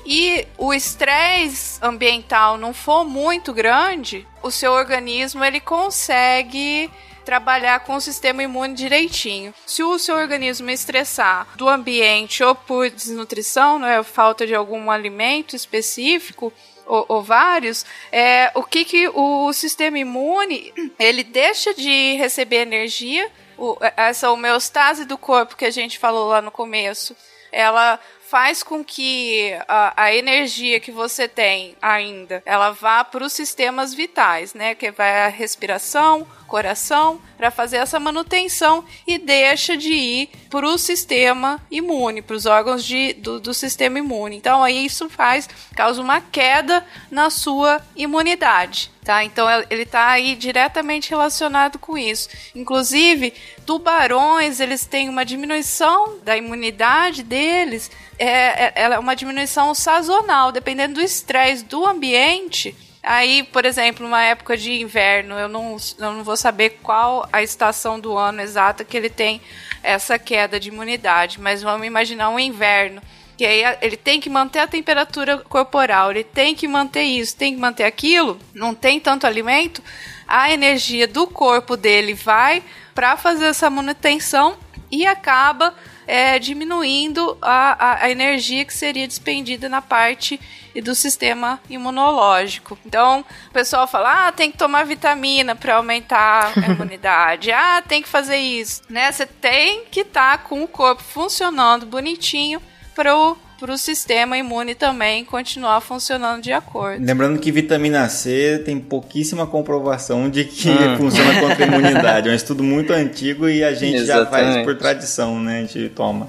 E 0.05 0.47
o 0.57 0.73
estresse 0.73 1.79
ambiental 1.83 2.57
não 2.57 2.73
for 2.73 3.05
muito 3.05 3.53
grande, 3.53 4.25
o 4.41 4.53
seu 4.53 4.73
organismo 4.73 5.43
ele 5.45 5.59
consegue 5.59 6.89
trabalhar 7.27 7.81
com 7.81 7.97
o 7.97 8.01
sistema 8.01 8.43
imune 8.43 8.73
direitinho. 8.73 9.53
Se 9.67 9.83
o 9.83 9.99
seu 9.99 10.15
organismo 10.17 10.71
estressar 10.71 11.49
do 11.57 11.69
ambiente 11.69 12.43
ou 12.43 12.55
por 12.55 12.89
desnutrição, 12.89 13.79
não 13.81 13.89
é 13.89 14.03
falta 14.03 14.47
de 14.47 14.55
algum 14.55 14.91
alimento 14.91 15.57
específico, 15.57 16.53
ou, 16.87 17.05
ou 17.09 17.21
vários, 17.23 17.85
é, 18.13 18.53
o 18.55 18.63
que, 18.63 18.85
que 18.85 19.09
o 19.09 19.53
sistema 19.53 19.99
imune 19.99 20.73
ele 20.99 21.25
deixa 21.25 21.75
de 21.75 22.15
receber 22.17 22.59
energia, 22.59 23.29
o- 23.59 23.77
essa 23.97 24.31
homeostase 24.31 25.05
do 25.05 25.19
corpo 25.19 25.57
que 25.57 25.65
a 25.65 25.71
gente 25.71 25.99
falou 25.99 26.29
lá 26.29 26.41
no 26.41 26.53
começo, 26.53 27.17
ela 27.51 27.99
faz 28.29 28.63
com 28.63 28.85
que 28.85 29.53
a, 29.67 30.05
a 30.05 30.15
energia 30.15 30.79
que 30.79 30.93
você 30.93 31.27
tem 31.29 31.77
ainda, 31.83 32.43
ela 32.47 32.71
vá 32.71 33.03
para 33.05 33.25
os 33.25 33.33
sistemas 33.33 33.95
vitais, 33.95 34.53
né? 34.55 34.75
Que 34.75 34.91
vai 34.91 35.25
a 35.25 35.29
respiração, 35.29 36.27
coração, 36.47 37.21
para 37.37 37.51
fazer 37.51 37.77
essa 37.77 38.01
manutenção 38.01 38.85
e 39.07 39.19
deixa 39.19 39.77
de 39.77 39.93
ir 39.93 40.31
para 40.49 40.67
o 40.67 40.79
sistema 40.79 41.61
imune, 41.71 42.23
para 42.23 42.37
os 42.37 42.47
órgãos 42.47 42.85
de, 42.85 43.13
do, 43.15 43.39
do 43.39 43.53
sistema 43.53 43.99
imune. 43.99 44.37
Então 44.37 44.63
aí 44.63 44.87
isso 44.87 45.09
faz, 45.09 45.49
causa 45.75 46.01
uma 46.01 46.21
queda 46.21 46.85
na 47.11 47.29
sua 47.29 47.81
imunidade. 47.95 48.91
Tá, 49.05 49.23
então 49.23 49.47
ele 49.71 49.85
está 49.85 50.09
aí 50.09 50.35
diretamente 50.35 51.11
relacionado 51.11 51.79
com 51.79 51.97
isso. 51.97 52.29
Inclusive, 52.57 53.33
tubarões 53.65 54.59
eles 54.59 54.85
têm 54.85 55.09
uma 55.09 55.25
diminuição 55.25 56.19
da 56.25 56.37
imunidade 56.37 57.23
deles, 57.23 57.89
é, 58.19 58.65
é, 58.65 58.73
é 58.75 58.99
uma 58.99 59.15
diminuição 59.15 59.73
sazonal, 59.75 60.51
dependendo 60.51 60.95
do 60.95 61.01
estresse 61.01 61.65
do 61.65 61.87
ambiente. 61.87 62.75
Aí, 63.07 63.45
por 63.45 63.65
exemplo, 63.65 64.05
uma 64.05 64.21
época 64.21 64.57
de 64.57 64.83
inverno, 64.83 65.37
eu 65.37 65.49
não, 65.49 65.77
eu 65.97 66.13
não 66.13 66.25
vou 66.25 66.37
saber 66.37 66.81
qual 66.83 67.29
a 67.33 67.41
estação 67.41 68.01
do 68.01 68.19
ano 68.19 68.41
exata 68.41 68.85
que 68.85 68.97
ele 68.97 69.09
tem 69.09 69.41
essa 69.81 70.19
queda 70.19 70.59
de 70.59 70.71
imunidade, 70.71 71.41
mas 71.41 71.63
vamos 71.63 71.87
imaginar 71.87 72.31
um 72.31 72.41
inverno. 72.41 73.01
Que 73.39 73.47
aí 73.47 73.63
ele 73.81 73.97
tem 73.97 74.19
que 74.19 74.29
manter 74.29 74.59
a 74.59 74.67
temperatura 74.67 75.39
corporal, 75.39 76.11
ele 76.11 76.25
tem 76.25 76.53
que 76.53 76.67
manter 76.67 77.05
isso, 77.05 77.37
tem 77.37 77.55
que 77.55 77.61
manter 77.61 77.85
aquilo, 77.85 78.41
não 78.53 78.75
tem 78.75 78.99
tanto 78.99 79.25
alimento, 79.25 79.81
a 80.27 80.51
energia 80.51 81.07
do 81.07 81.29
corpo 81.29 81.77
dele 81.77 82.13
vai 82.13 82.61
para 82.93 83.17
fazer 83.17 83.45
essa 83.45 83.71
manutenção 83.71 84.57
e 84.91 85.07
acaba 85.07 85.73
é, 86.09 86.41
diminuindo 86.41 87.39
a, 87.41 87.93
a, 87.93 88.05
a 88.07 88.11
energia 88.11 88.65
que 88.65 88.75
seria 88.75 89.07
despendida 89.07 89.69
na 89.69 89.81
parte 89.81 90.41
do 90.81 90.95
sistema 90.95 91.61
imunológico. 91.71 92.79
Então, 92.85 93.25
o 93.49 93.53
pessoal 93.53 93.87
fala: 93.87 94.29
ah, 94.29 94.33
tem 94.33 94.51
que 94.51 94.59
tomar 94.59 94.85
vitamina 94.85 95.55
para 95.55 95.77
aumentar 95.77 96.53
a 96.57 96.67
imunidade, 96.73 97.51
ah, 97.53 97.83
tem 97.87 98.03
que 98.03 98.09
fazer 98.09 98.37
isso. 98.37 98.83
Né? 98.89 99.11
Você 99.11 99.27
tem 99.27 99.85
que 99.91 100.01
estar 100.01 100.39
com 100.45 100.63
o 100.63 100.69
corpo 100.69 101.03
funcionando 101.03 101.87
bonitinho 101.87 102.61
para 102.95 103.15
o 103.15 103.37
sistema 103.79 104.37
imune 104.39 104.75
também 104.75 105.25
continuar 105.25 105.81
funcionando 105.81 106.43
de 106.43 106.53
acordo. 106.53 107.05
Lembrando 107.05 107.39
que 107.39 107.51
vitamina 107.53 108.09
C 108.09 108.63
tem 108.65 108.79
pouquíssima 108.79 109.47
comprovação 109.47 110.31
de 110.31 110.45
que 110.45 110.71
Hum. 110.71 110.97
funciona 110.97 111.41
contra 111.41 111.65
a 111.65 111.67
imunidade. 111.69 112.29
É 112.29 112.33
um 112.33 112.35
estudo 112.37 112.63
muito 112.63 112.93
antigo 112.93 113.49
e 113.49 113.63
a 113.65 113.75
gente 113.75 114.05
já 114.05 114.25
faz 114.27 114.43
Exatamente. 114.43 114.65
por 114.65 114.77
tradição, 114.79 115.41
né? 115.41 115.59
A 115.59 115.61
gente 115.63 115.89
toma. 115.91 116.29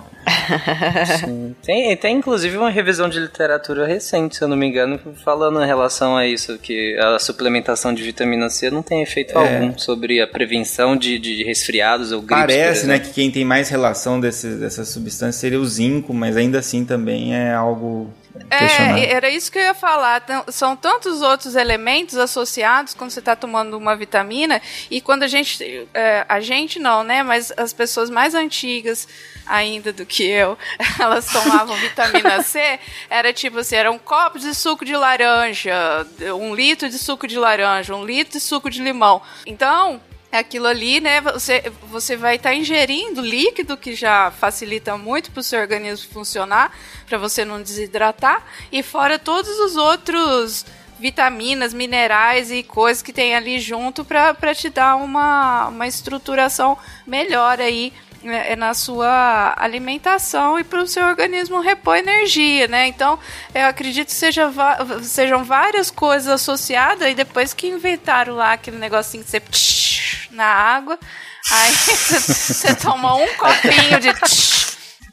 Sim. 1.20 1.56
Tem, 1.64 1.96
tem 1.98 2.18
inclusive 2.18 2.58
uma 2.58 2.70
revisão 2.70 3.08
de 3.10 3.20
literatura 3.20 3.86
recente, 3.86 4.36
se 4.36 4.44
eu 4.44 4.48
não 4.48 4.58
me 4.58 4.68
engano, 4.68 5.00
falando 5.24 5.62
em 5.62 5.66
relação 5.66 6.16
a 6.18 6.28
isso, 6.28 6.58
que 6.58 6.98
a 6.98 7.20
suplementação 7.20 7.94
de 7.94 8.04
vitamina 8.04 8.50
C 8.50 8.70
não 8.70 8.82
tem 8.84 9.02
efeito 9.02 9.38
É. 9.38 9.42
algum 9.42 9.78
sobre 9.78 10.22
a 10.22 10.28
prevenção 10.28 10.96
de, 10.96 11.18
de 11.20 11.44
resfriados 11.44 12.12
ou 12.12 12.22
gripes. 12.22 12.38
Parece, 12.38 12.88
né, 12.88 13.00
que 13.00 13.12
quem 13.12 13.32
tem 13.32 13.46
mais 13.46 13.70
relação 13.70 14.20
desse, 14.20 14.56
dessa 14.56 14.84
substância 14.86 15.40
seria 15.40 15.60
o 15.60 15.66
zinco, 15.66 16.14
mas 16.14 16.36
ainda 16.38 16.60
assim 16.60 16.86
também 16.86 17.36
é 17.36 17.54
algo 17.54 18.14
questionável. 18.50 19.04
É, 19.04 19.12
era 19.12 19.30
isso 19.30 19.52
que 19.52 19.58
eu 19.58 19.64
ia 19.64 19.74
falar. 19.74 20.24
São 20.50 20.76
tantos 20.76 21.22
outros 21.22 21.56
elementos 21.56 22.18
associados 22.18 22.94
quando 22.94 23.12
você 23.12 23.20
está 23.20 23.36
tomando 23.36 23.78
uma 23.78 23.96
vitamina 23.96 24.62
e 24.92 25.02
quando 25.02 25.24
a 25.24 25.28
gente, 25.28 25.88
é, 25.94 26.26
a 26.28 26.40
gente 26.40 26.80
não, 26.80 27.04
né? 27.04 27.24
Mas 27.24 27.52
as 27.58 27.74
pessoas 27.74 28.10
mais 28.10 28.36
antigas 28.36 29.08
ainda 29.48 29.92
do 29.94 30.06
que 30.06 30.24
eu, 30.24 30.58
elas 31.00 31.26
tomavam 31.26 31.76
vitamina 31.78 32.42
C. 32.44 32.80
Era 33.10 33.34
tipo 33.34 33.60
assim, 33.60 33.76
era 33.76 33.92
um 33.92 34.00
copo 34.00 34.40
de 34.40 34.54
suco 34.54 34.86
de 34.86 34.96
laranja, 34.96 36.06
um 36.40 36.54
litro 36.54 36.90
de 36.90 36.98
suco 36.98 37.28
de 37.28 37.38
laranja, 37.38 37.96
um 37.96 38.06
litro 38.06 38.34
de 38.34 38.40
suco 38.40 38.70
de 38.70 38.82
limão. 38.82 39.22
Então 39.46 40.02
aquilo 40.32 40.68
ali, 40.68 41.00
né? 41.00 41.22
Você, 41.22 41.72
você 41.90 42.16
vai 42.16 42.36
estar 42.36 42.54
ingerindo 42.54 43.22
líquido 43.22 43.78
que 43.78 43.96
já 43.96 44.32
facilita 44.32 44.98
muito 44.98 45.32
para 45.32 45.40
o 45.40 45.44
seu 45.44 45.60
organismo 45.60 46.12
funcionar, 46.14 46.72
para 47.08 47.18
você 47.18 47.46
não 47.46 47.62
desidratar, 47.62 48.44
e 48.72 48.84
fora 48.84 49.18
todos 49.18 49.58
os 49.60 49.76
outros 49.76 50.66
vitaminas, 51.00 51.74
minerais 51.74 52.52
e 52.52 52.64
coisas 52.64 53.04
que 53.04 53.14
tem 53.14 53.36
ali 53.36 53.60
junto 53.60 54.04
para 54.04 54.56
te 54.56 54.70
dar 54.70 54.96
uma, 54.96 55.68
uma 55.68 55.88
estruturação 55.88 56.78
melhor 57.06 57.62
aí 57.62 57.94
né, 58.24 58.56
na 58.56 58.74
sua 58.74 59.54
alimentação 59.58 60.60
e 60.60 60.64
para 60.64 60.82
o 60.82 60.88
seu 60.88 61.06
organismo 61.06 61.60
repor 61.60 61.98
energia, 61.98 62.68
né? 62.68 62.88
Então, 62.88 63.20
eu 63.54 63.66
acredito 63.66 64.08
que 64.08 64.14
seja, 64.14 64.52
sejam 65.04 65.44
várias 65.44 65.90
coisas 65.90 66.28
associadas 66.28 67.10
e 67.10 67.16
depois 67.16 67.54
que 67.54 67.68
inventaram 67.68 68.36
lá 68.36 68.54
aquele 68.54 68.78
negocinho 68.78 69.24
que 69.24 69.30
você 69.30 69.42
na 70.32 70.46
água, 70.46 71.00
aí 71.52 71.72
você 71.74 72.76
toma 72.76 73.16
um 73.16 73.28
copinho 73.36 74.00
de 74.00 74.14
tsh 74.14 74.67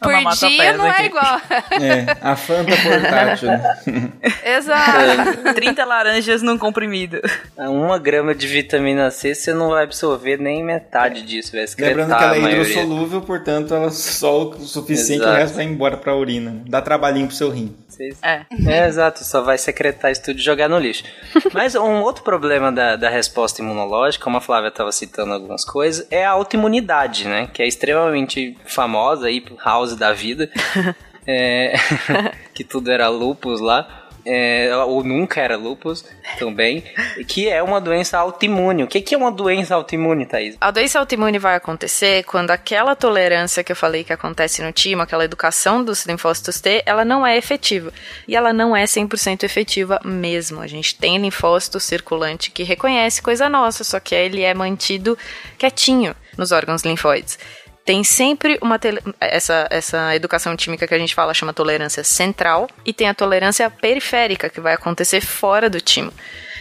por 0.05 0.49
dia, 0.49 0.77
não 0.77 0.87
é 0.87 0.91
aqui. 0.91 1.03
igual. 1.07 1.41
É, 1.75 2.17
a 2.21 2.37
Fanta 2.37 2.73
portátil. 2.77 3.49
né? 3.49 4.13
Exato. 4.57 5.55
30 5.55 5.85
laranjas 5.85 6.43
num 6.43 6.57
comprimido. 6.57 7.21
Uma 7.57 7.99
grama 7.99 8.35
de 8.35 8.47
vitamina 8.47 9.11
C, 9.11 9.35
você 9.35 9.53
não 9.53 9.71
vai 9.71 9.85
absorver 9.85 10.39
nem 10.39 10.63
metade 10.63 11.23
disso, 11.23 11.53
vai 11.53 11.63
excretar 11.65 11.97
Lembrando 11.97 12.19
que 12.19 12.25
ela 12.25 12.37
é 12.37 12.53
hidrossolúvel, 12.53 13.21
portanto 13.23 13.75
ela 13.75 13.91
só 13.91 14.45
o 14.51 14.61
suficiente 14.61 15.23
Exato. 15.23 15.37
o 15.37 15.39
resto 15.39 15.55
vai 15.57 15.65
embora 15.65 15.97
pra 15.97 16.15
urina. 16.15 16.63
Dá 16.67 16.81
trabalhinho 16.81 17.27
pro 17.27 17.37
seu 17.37 17.51
rim. 17.51 17.75
Vocês- 17.95 18.19
É. 18.23 18.45
É, 18.67 18.87
exato, 18.87 19.23
só 19.25 19.41
vai 19.43 19.57
secretar 19.59 20.11
isso 20.11 20.23
tudo 20.23 20.39
e 20.39 20.43
jogar 20.43 20.69
no 20.69 20.79
lixo. 20.79 21.05
Mas 21.53 21.75
um 21.75 22.03
outro 22.03 22.23
problema 22.25 22.73
da, 22.73 22.97
da 22.97 23.09
resposta 23.09 23.63
imunológica, 23.63 24.25
como 24.25 24.37
a 24.37 24.41
Flávia 24.41 24.69
estava 24.69 24.91
citando 24.93 25.33
algumas 25.33 25.65
coisas, 25.65 26.07
é 26.11 26.25
a 26.25 26.31
autoimunidade, 26.31 27.27
né? 27.29 27.49
Que 27.53 27.63
é 27.63 27.67
extremamente 27.67 28.57
famosa 28.67 29.27
aí 29.27 29.45
House 29.65 29.97
da 29.97 30.13
vida. 30.13 30.51
É, 31.27 31.73
que 32.53 32.63
tudo 32.63 32.91
era 32.93 33.09
lupus 33.09 33.59
lá. 33.59 34.04
É, 34.27 34.75
ou 34.87 35.05
nunca 35.05 35.41
era 35.41 35.57
lupus 35.57 36.05
também, 36.39 36.83
que 37.29 37.49
é 37.49 37.63
uma 37.63 37.81
doença 37.81 38.19
autoimune. 38.19 38.83
O 38.83 38.87
que, 38.87 39.01
que 39.01 39.15
é 39.15 39.19
uma 39.19 39.31
doença 39.31 39.75
autoimune, 39.75 40.25
Thaís? 40.27 40.57
A 40.61 40.71
doença 40.71 40.99
autoimune 40.99 41.39
vai 41.39 41.57
acontecer 41.57 42.25
quando 42.25 42.51
aquela 42.51 42.97
tolerância 42.97 43.63
que 43.63 43.73
eu 43.73 43.77
falei 43.77 44.03
que 44.03 44.13
acontece 44.13 44.63
no 44.63 44.73
timo, 44.73 45.03
aquela 45.03 45.25
educação 45.25 45.85
dos 45.85 46.07
linfócitos 46.07 46.61
T, 46.61 46.83
ela 46.87 47.05
não 47.05 47.27
é 47.27 47.37
efetiva. 47.37 47.93
E 48.27 48.35
ela 48.35 48.53
não 48.53 48.75
é 48.75 48.85
100% 48.85 49.43
efetiva 49.45 50.01
mesmo. 50.05 50.61
A 50.61 50.67
gente 50.67 50.95
tem 50.97 51.19
linfócito 51.19 51.79
circulante 51.79 52.51
que 52.51 52.63
reconhece 52.63 53.23
coisa 53.23 53.49
nossa, 53.49 53.85
só 53.85 54.01
que 54.01 54.15
ele 54.15 54.43
é 54.43 54.55
mantido 54.55 55.19
quietinho 55.59 56.15
nos 56.37 56.53
órgãos 56.53 56.83
linfóides. 56.83 57.39
Tem 57.85 58.03
sempre 58.03 58.59
uma 58.63 58.81
essa, 59.21 59.67
essa 59.71 60.17
educação 60.17 60.57
química 60.57 60.87
que 60.87 60.95
a 60.95 60.99
gente 60.99 61.15
fala 61.15 61.35
chama 61.35 61.53
tolerância 61.53 62.03
central 62.03 62.69
e 62.85 62.93
tem 62.93 63.09
a 63.09 63.15
tolerância 63.15 63.69
periférica 63.69 64.49
que 64.49 64.61
vai 64.61 64.73
acontecer 64.73 65.21
fora 65.21 65.69
do 65.69 65.81
timo. 65.81 66.13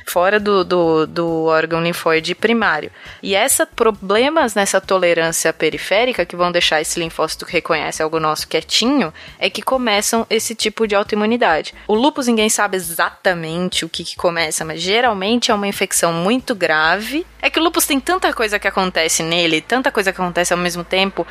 Fora 0.06 0.40
do, 0.40 0.64
do, 0.64 1.08
do 1.08 1.44
órgão 1.46 1.84
linfóide 1.84 2.36
primário. 2.36 2.92
E 3.22 3.36
esses 3.36 3.66
problemas 3.76 4.56
nessa 4.56 4.80
tolerância 4.80 5.54
periférica, 5.54 6.26
que 6.26 6.36
vão 6.36 6.52
deixar 6.52 6.82
esse 6.82 7.00
linfócito 7.00 7.46
que 7.46 7.54
reconhece 7.54 8.02
algo 8.02 8.20
nosso 8.20 8.48
quietinho, 8.48 9.14
é 9.40 9.50
que 9.50 9.62
começam 9.62 10.26
esse 10.30 10.56
tipo 10.56 10.88
de 10.88 10.96
autoimunidade. 10.96 11.74
O 11.88 11.96
lúpus 11.96 12.28
ninguém 12.28 12.50
sabe 12.50 12.78
exatamente 12.78 13.86
o 13.86 13.90
que, 13.90 14.04
que 14.04 14.16
começa, 14.16 14.66
mas 14.66 14.82
geralmente 14.82 15.52
é 15.52 15.54
uma 15.54 15.68
infecção 15.68 16.14
muito 16.14 16.56
grave. 16.56 17.26
É 17.42 17.50
que 17.50 17.60
o 17.60 17.64
lúpus 17.64 17.86
tem 17.86 18.00
tanta 18.00 18.34
coisa 18.34 18.60
que 18.60 18.68
acontece 18.68 19.24
nele, 19.24 19.62
tanta 19.62 19.92
coisa 19.92 20.12
que 20.12 20.22
acontece 20.22 20.54
ao 20.54 20.60
mesmo 20.60 20.84
tempo, 20.84 21.26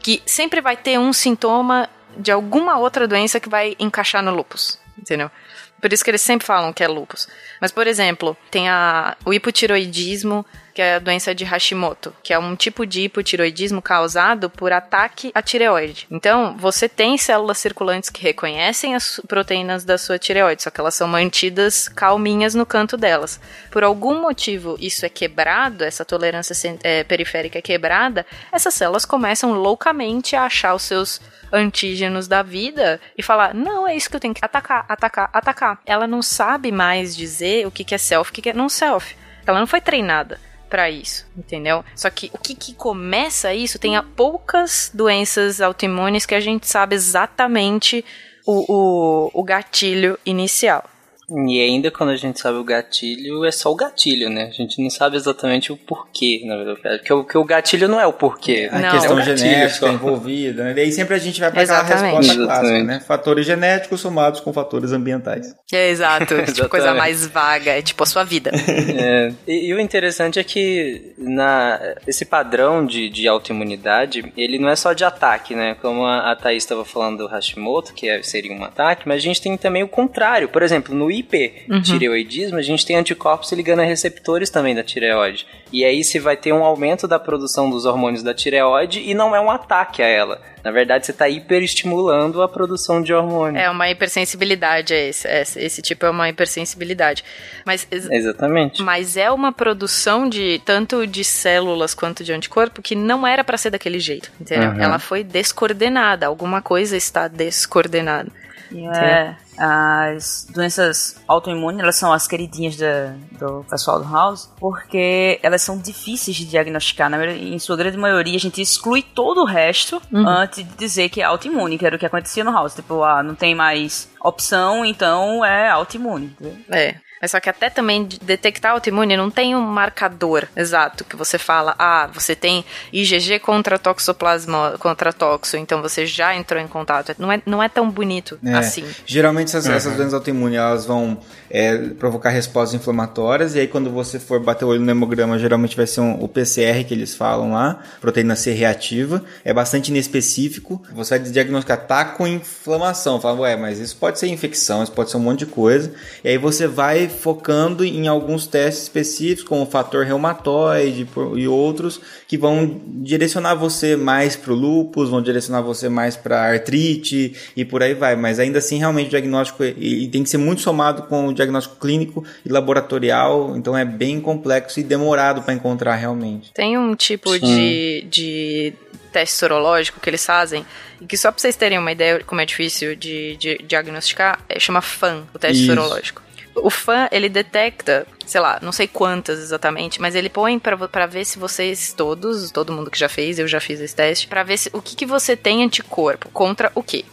que 0.00 0.22
sempre 0.26 0.60
vai 0.60 0.76
ter 0.76 0.98
um 0.98 1.12
sintoma 1.12 1.88
de 2.16 2.30
alguma 2.30 2.78
outra 2.78 3.06
doença 3.06 3.38
que 3.38 3.48
vai 3.48 3.76
encaixar 3.78 4.22
no 4.22 4.34
lupus, 4.34 4.78
entendeu? 4.98 5.30
Por 5.80 5.92
isso 5.92 6.04
que 6.04 6.10
eles 6.10 6.22
sempre 6.22 6.46
falam 6.46 6.72
que 6.72 6.82
é 6.82 6.88
lupus. 6.88 7.28
Mas, 7.60 7.70
por 7.70 7.86
exemplo, 7.86 8.36
tem 8.50 8.68
a, 8.68 9.16
o 9.24 9.32
hipotiroidismo, 9.32 10.44
que 10.74 10.82
é 10.82 10.94
a 10.94 10.98
doença 10.98 11.34
de 11.34 11.44
Hashimoto, 11.44 12.14
que 12.22 12.32
é 12.32 12.38
um 12.38 12.54
tipo 12.54 12.86
de 12.86 13.02
hipotiroidismo 13.02 13.80
causado 13.80 14.50
por 14.50 14.72
ataque 14.72 15.30
à 15.34 15.42
tireoide. 15.42 16.06
Então, 16.10 16.56
você 16.56 16.88
tem 16.88 17.16
células 17.18 17.58
circulantes 17.58 18.10
que 18.10 18.22
reconhecem 18.22 18.94
as 18.94 19.20
proteínas 19.26 19.84
da 19.84 19.98
sua 19.98 20.18
tireoide, 20.18 20.62
só 20.62 20.70
que 20.70 20.80
elas 20.80 20.94
são 20.94 21.08
mantidas 21.08 21.88
calminhas 21.88 22.54
no 22.54 22.66
canto 22.66 22.96
delas. 22.96 23.40
Por 23.70 23.82
algum 23.82 24.20
motivo, 24.20 24.76
isso 24.80 25.04
é 25.06 25.08
quebrado, 25.08 25.84
essa 25.84 26.04
tolerância 26.04 26.54
é, 26.82 27.04
periférica 27.04 27.58
é 27.58 27.62
quebrada, 27.62 28.26
essas 28.52 28.74
células 28.74 29.04
começam 29.04 29.52
loucamente 29.52 30.36
a 30.36 30.44
achar 30.44 30.74
os 30.74 30.82
seus 30.82 31.20
antígenos 31.52 32.28
da 32.28 32.42
vida 32.42 33.00
e 33.16 33.22
falar: 33.22 33.54
não, 33.54 33.86
é 33.86 33.96
isso 33.96 34.08
que 34.08 34.16
eu 34.16 34.20
tenho 34.20 34.34
que 34.34 34.44
atacar, 34.44 34.84
atacar, 34.88 35.30
atacar. 35.32 35.80
Ela 35.84 36.06
não 36.06 36.22
sabe 36.22 36.70
mais 36.72 37.16
dizer 37.16 37.66
o 37.66 37.70
que, 37.70 37.94
é 37.94 37.98
self, 37.98 38.30
o 38.30 38.34
que, 38.34 38.42
que 38.42 38.50
é 38.50 38.54
não 38.54 38.68
self. 38.68 39.16
Ela 39.46 39.60
não 39.60 39.66
foi 39.66 39.80
treinada 39.80 40.40
para 40.68 40.90
isso, 40.90 41.26
entendeu? 41.36 41.84
Só 41.96 42.10
que 42.10 42.30
o 42.32 42.38
que, 42.38 42.54
que 42.54 42.74
começa 42.74 43.54
isso 43.54 43.78
tem 43.78 44.00
poucas 44.14 44.90
doenças 44.92 45.60
autoimunes 45.60 46.26
que 46.26 46.34
a 46.34 46.40
gente 46.40 46.66
sabe 46.68 46.94
exatamente 46.94 48.04
o, 48.46 48.64
o, 48.68 49.30
o 49.40 49.42
gatilho 49.42 50.18
inicial. 50.24 50.84
E 51.30 51.60
ainda 51.60 51.90
quando 51.90 52.10
a 52.10 52.16
gente 52.16 52.40
sabe 52.40 52.56
o 52.56 52.64
gatilho, 52.64 53.44
é 53.44 53.50
só 53.50 53.70
o 53.70 53.76
gatilho, 53.76 54.30
né? 54.30 54.44
A 54.44 54.50
gente 54.50 54.82
não 54.82 54.88
sabe 54.88 55.16
exatamente 55.16 55.70
o 55.70 55.76
porquê, 55.76 56.42
na 56.44 56.56
verdade. 56.56 56.98
Porque 56.98 57.12
o, 57.12 57.24
que 57.24 57.38
o 57.38 57.44
gatilho 57.44 57.86
não 57.86 58.00
é 58.00 58.06
o 58.06 58.12
porquê. 58.12 58.68
A 58.72 58.78
não. 58.78 58.90
questão 58.90 59.18
é 59.18 59.36
genética 59.36 59.88
envolvida, 59.88 60.64
né? 60.64 60.74
E 60.76 60.80
aí 60.80 60.92
sempre 60.92 61.14
a 61.14 61.18
gente 61.18 61.38
vai 61.38 61.50
para 61.50 61.62
aquela 61.62 61.82
resposta 61.82 62.32
Exatamente. 62.32 62.46
clássica, 62.46 62.84
né? 62.84 63.00
Fatores 63.00 63.46
genéticos 63.46 64.00
somados 64.00 64.40
com 64.40 64.52
fatores 64.52 64.92
ambientais. 64.92 65.54
É, 65.72 65.90
exato. 65.90 66.34
tipo, 66.52 66.68
coisa 66.68 66.94
mais 66.94 67.26
vaga, 67.26 67.72
é 67.72 67.82
tipo 67.82 68.02
a 68.02 68.06
sua 68.06 68.24
vida. 68.24 68.50
é. 68.56 69.32
E, 69.46 69.68
e, 69.68 69.74
o 69.74 69.80
interessante 69.80 70.38
é 70.38 70.44
que 70.44 71.12
na, 71.18 71.78
esse 72.06 72.24
padrão 72.24 72.86
de, 72.86 73.10
de 73.10 73.28
autoimunidade, 73.28 74.32
ele 74.36 74.58
não 74.58 74.68
é 74.68 74.76
só 74.76 74.94
de 74.94 75.04
ataque, 75.04 75.54
né? 75.54 75.76
Como 75.82 76.04
a, 76.06 76.32
a 76.32 76.36
Thaís 76.36 76.62
estava 76.62 76.84
falando 76.84 77.18
do 77.18 77.26
Hashimoto, 77.26 77.92
que 77.92 78.08
é, 78.08 78.22
seria 78.22 78.52
um 78.52 78.64
ataque, 78.64 79.06
mas 79.06 79.18
a 79.18 79.20
gente 79.20 79.42
tem 79.42 79.56
também 79.58 79.82
o 79.82 79.88
contrário. 79.88 80.48
Por 80.48 80.62
exemplo, 80.62 80.94
no 80.94 81.10
hipertireoidismo, 81.18 82.54
uhum. 82.54 82.58
a 82.58 82.62
gente 82.62 82.84
tem 82.84 82.96
anticorpos 82.96 83.50
ligando 83.52 83.80
a 83.80 83.84
receptores 83.84 84.50
também 84.50 84.74
da 84.74 84.82
tireoide. 84.82 85.46
E 85.72 85.84
aí 85.84 86.02
se 86.02 86.18
vai 86.18 86.36
ter 86.36 86.52
um 86.52 86.64
aumento 86.64 87.06
da 87.06 87.18
produção 87.18 87.68
dos 87.68 87.84
hormônios 87.84 88.22
da 88.22 88.32
tireoide 88.32 89.00
e 89.00 89.14
não 89.14 89.34
é 89.34 89.40
um 89.40 89.50
ataque 89.50 90.02
a 90.02 90.06
ela. 90.06 90.40
Na 90.64 90.70
verdade, 90.70 91.06
você 91.06 91.12
está 91.12 91.28
hiperestimulando 91.28 92.42
a 92.42 92.48
produção 92.48 93.00
de 93.00 93.14
hormônio. 93.14 93.60
É 93.60 93.70
uma 93.70 93.88
hipersensibilidade, 93.88 94.92
é 94.92 95.08
esse, 95.08 95.28
esse, 95.28 95.60
esse 95.60 95.82
tipo 95.82 96.04
é 96.04 96.10
uma 96.10 96.28
hipersensibilidade. 96.28 97.24
Mas, 97.64 97.86
Exatamente. 97.90 98.82
Mas 98.82 99.16
é 99.16 99.30
uma 99.30 99.52
produção 99.52 100.28
de 100.28 100.60
tanto 100.64 101.06
de 101.06 101.22
células 101.24 101.94
quanto 101.94 102.24
de 102.24 102.32
anticorpo 102.32 102.82
que 102.82 102.94
não 102.94 103.26
era 103.26 103.44
para 103.44 103.56
ser 103.56 103.70
daquele 103.70 103.98
jeito, 103.98 104.30
entendeu? 104.40 104.70
Uhum. 104.70 104.80
Ela 104.80 104.98
foi 104.98 105.22
descoordenada, 105.22 106.26
alguma 106.26 106.60
coisa 106.60 106.96
está 106.96 107.28
descoordenada. 107.28 108.30
É, 108.70 109.34
as 109.58 110.46
doenças 110.52 111.16
autoimunes, 111.26 111.80
elas 111.80 111.96
são 111.96 112.12
as 112.12 112.26
queridinhas 112.26 112.76
da, 112.76 113.14
do 113.38 113.64
pessoal 113.68 113.98
do 113.98 114.10
House, 114.10 114.48
porque 114.58 115.40
elas 115.42 115.62
são 115.62 115.78
difíceis 115.78 116.36
de 116.36 116.44
diagnosticar. 116.44 117.10
Na, 117.10 117.26
em 117.26 117.58
sua 117.58 117.76
grande 117.76 117.96
maioria, 117.96 118.36
a 118.36 118.40
gente 118.40 118.60
exclui 118.62 119.02
todo 119.02 119.42
o 119.42 119.44
resto 119.44 120.00
uhum. 120.12 120.26
antes 120.26 120.64
de 120.64 120.76
dizer 120.76 121.08
que 121.08 121.20
é 121.20 121.24
autoimune, 121.24 121.76
que 121.76 121.84
era 121.84 121.96
o 121.96 121.98
que 121.98 122.06
acontecia 122.06 122.44
no 122.44 122.52
House. 122.52 122.74
Tipo, 122.74 123.02
ah, 123.02 123.22
não 123.22 123.34
tem 123.34 123.54
mais 123.54 124.08
opção, 124.22 124.84
então 124.84 125.44
é 125.44 125.68
autoimune. 125.68 126.36
É. 126.70 126.96
Mas 127.20 127.32
só 127.32 127.40
que 127.40 127.48
até 127.48 127.68
também 127.68 128.08
detectar 128.22 128.72
autoimune 128.72 129.16
não 129.16 129.30
tem 129.30 129.54
um 129.54 129.60
marcador 129.60 130.46
exato 130.56 131.04
que 131.04 131.16
você 131.16 131.38
fala, 131.38 131.74
ah, 131.78 132.08
você 132.12 132.34
tem 132.34 132.64
IgG 132.92 133.40
contra 133.40 133.78
toxoplasma, 133.78 134.76
contra 134.78 135.12
toxo, 135.12 135.56
então 135.56 135.82
você 135.82 136.06
já 136.06 136.34
entrou 136.34 136.60
em 136.60 136.68
contato. 136.68 137.14
Não 137.18 137.32
é, 137.32 137.42
não 137.44 137.62
é 137.62 137.68
tão 137.68 137.90
bonito 137.90 138.38
é. 138.44 138.54
assim. 138.54 138.84
Geralmente 139.04 139.48
essas, 139.48 139.66
uhum. 139.66 139.72
essas 139.72 139.96
doenças 139.96 140.14
autoimunes, 140.14 140.58
elas 140.58 140.86
vão 140.86 141.18
é, 141.50 141.76
provocar 141.76 142.30
respostas 142.30 142.78
inflamatórias, 142.78 143.54
e 143.54 143.60
aí 143.60 143.66
quando 143.66 143.90
você 143.90 144.18
for 144.18 144.40
bater 144.40 144.64
o 144.64 144.68
olho 144.68 144.80
no 144.80 144.90
hemograma, 144.90 145.38
geralmente 145.38 145.76
vai 145.76 145.86
ser 145.86 146.00
um, 146.00 146.22
o 146.22 146.28
PCR 146.28 146.84
que 146.84 146.94
eles 146.94 147.14
falam 147.14 147.52
lá, 147.52 147.82
proteína 148.00 148.36
C 148.36 148.52
reativa, 148.52 149.24
é 149.44 149.52
bastante 149.52 149.88
inespecífico, 149.88 150.82
você 150.92 151.18
vai 151.18 151.28
diagnosticar, 151.28 151.86
tá 151.86 152.04
com 152.04 152.26
inflamação, 152.26 153.20
fala, 153.20 153.40
ué, 153.40 153.56
mas 153.56 153.78
isso 153.78 153.96
pode 153.96 154.18
ser 154.18 154.28
infecção, 154.28 154.82
isso 154.82 154.92
pode 154.92 155.10
ser 155.10 155.16
um 155.16 155.20
monte 155.20 155.40
de 155.40 155.46
coisa, 155.46 155.92
e 156.22 156.28
aí 156.28 156.38
você 156.38 156.66
vai 156.66 157.07
focando 157.08 157.84
em 157.84 158.06
alguns 158.08 158.46
testes 158.46 158.84
específicos, 158.84 159.44
como 159.44 159.62
o 159.62 159.66
fator 159.66 160.04
reumatoide 160.04 161.06
e 161.36 161.48
outros, 161.48 162.00
que 162.26 162.36
vão 162.36 162.80
direcionar 162.86 163.54
você 163.54 163.96
mais 163.96 164.36
para 164.36 164.52
o 164.52 164.56
lúpus, 164.56 165.10
vão 165.10 165.22
direcionar 165.22 165.62
você 165.62 165.88
mais 165.88 166.16
para 166.16 166.40
artrite 166.40 167.34
e 167.56 167.64
por 167.64 167.82
aí 167.82 167.94
vai. 167.94 168.16
Mas 168.16 168.38
ainda 168.38 168.58
assim, 168.58 168.78
realmente, 168.78 169.06
o 169.06 169.10
diagnóstico 169.10 169.64
e 169.64 170.08
tem 170.08 170.22
que 170.22 170.30
ser 170.30 170.38
muito 170.38 170.62
somado 170.62 171.02
com 171.02 171.28
o 171.28 171.34
diagnóstico 171.34 171.76
clínico 171.76 172.24
e 172.44 172.48
laboratorial, 172.48 173.56
então 173.56 173.76
é 173.76 173.84
bem 173.84 174.20
complexo 174.20 174.80
e 174.80 174.82
demorado 174.82 175.42
para 175.42 175.54
encontrar 175.54 175.94
realmente. 175.96 176.52
Tem 176.52 176.78
um 176.78 176.94
tipo 176.94 177.38
de, 177.38 178.06
de 178.10 178.72
teste 179.12 179.36
sorológico 179.36 180.00
que 180.00 180.10
eles 180.10 180.24
fazem, 180.24 180.64
e 181.00 181.06
que 181.06 181.16
só 181.16 181.30
para 181.30 181.40
vocês 181.40 181.56
terem 181.56 181.78
uma 181.78 181.92
ideia 181.92 182.22
como 182.24 182.40
é 182.40 182.46
difícil 182.46 182.94
de, 182.94 183.36
de 183.36 183.58
diagnosticar, 183.66 184.44
é, 184.48 184.58
chama 184.58 184.80
FAN, 184.80 185.24
o 185.34 185.38
teste 185.38 185.64
Isso. 185.64 185.74
sorológico 185.74 186.27
o 186.62 186.70
fã, 186.70 187.08
ele 187.10 187.28
detecta, 187.28 188.06
sei 188.26 188.40
lá, 188.40 188.58
não 188.62 188.72
sei 188.72 188.86
quantas 188.86 189.38
exatamente, 189.38 190.00
mas 190.00 190.14
ele 190.14 190.28
põe 190.28 190.58
para 190.58 191.06
ver 191.06 191.24
se 191.24 191.38
vocês 191.38 191.92
todos, 191.92 192.50
todo 192.50 192.72
mundo 192.72 192.90
que 192.90 192.98
já 192.98 193.08
fez, 193.08 193.38
eu 193.38 193.48
já 193.48 193.60
fiz 193.60 193.80
esse 193.80 193.94
teste, 193.94 194.26
para 194.26 194.42
ver 194.42 194.58
se, 194.58 194.70
o 194.72 194.82
que, 194.82 194.96
que 194.96 195.06
você 195.06 195.36
tem 195.36 195.64
anticorpo 195.64 196.28
contra 196.30 196.70
o 196.74 196.82
quê? 196.82 197.04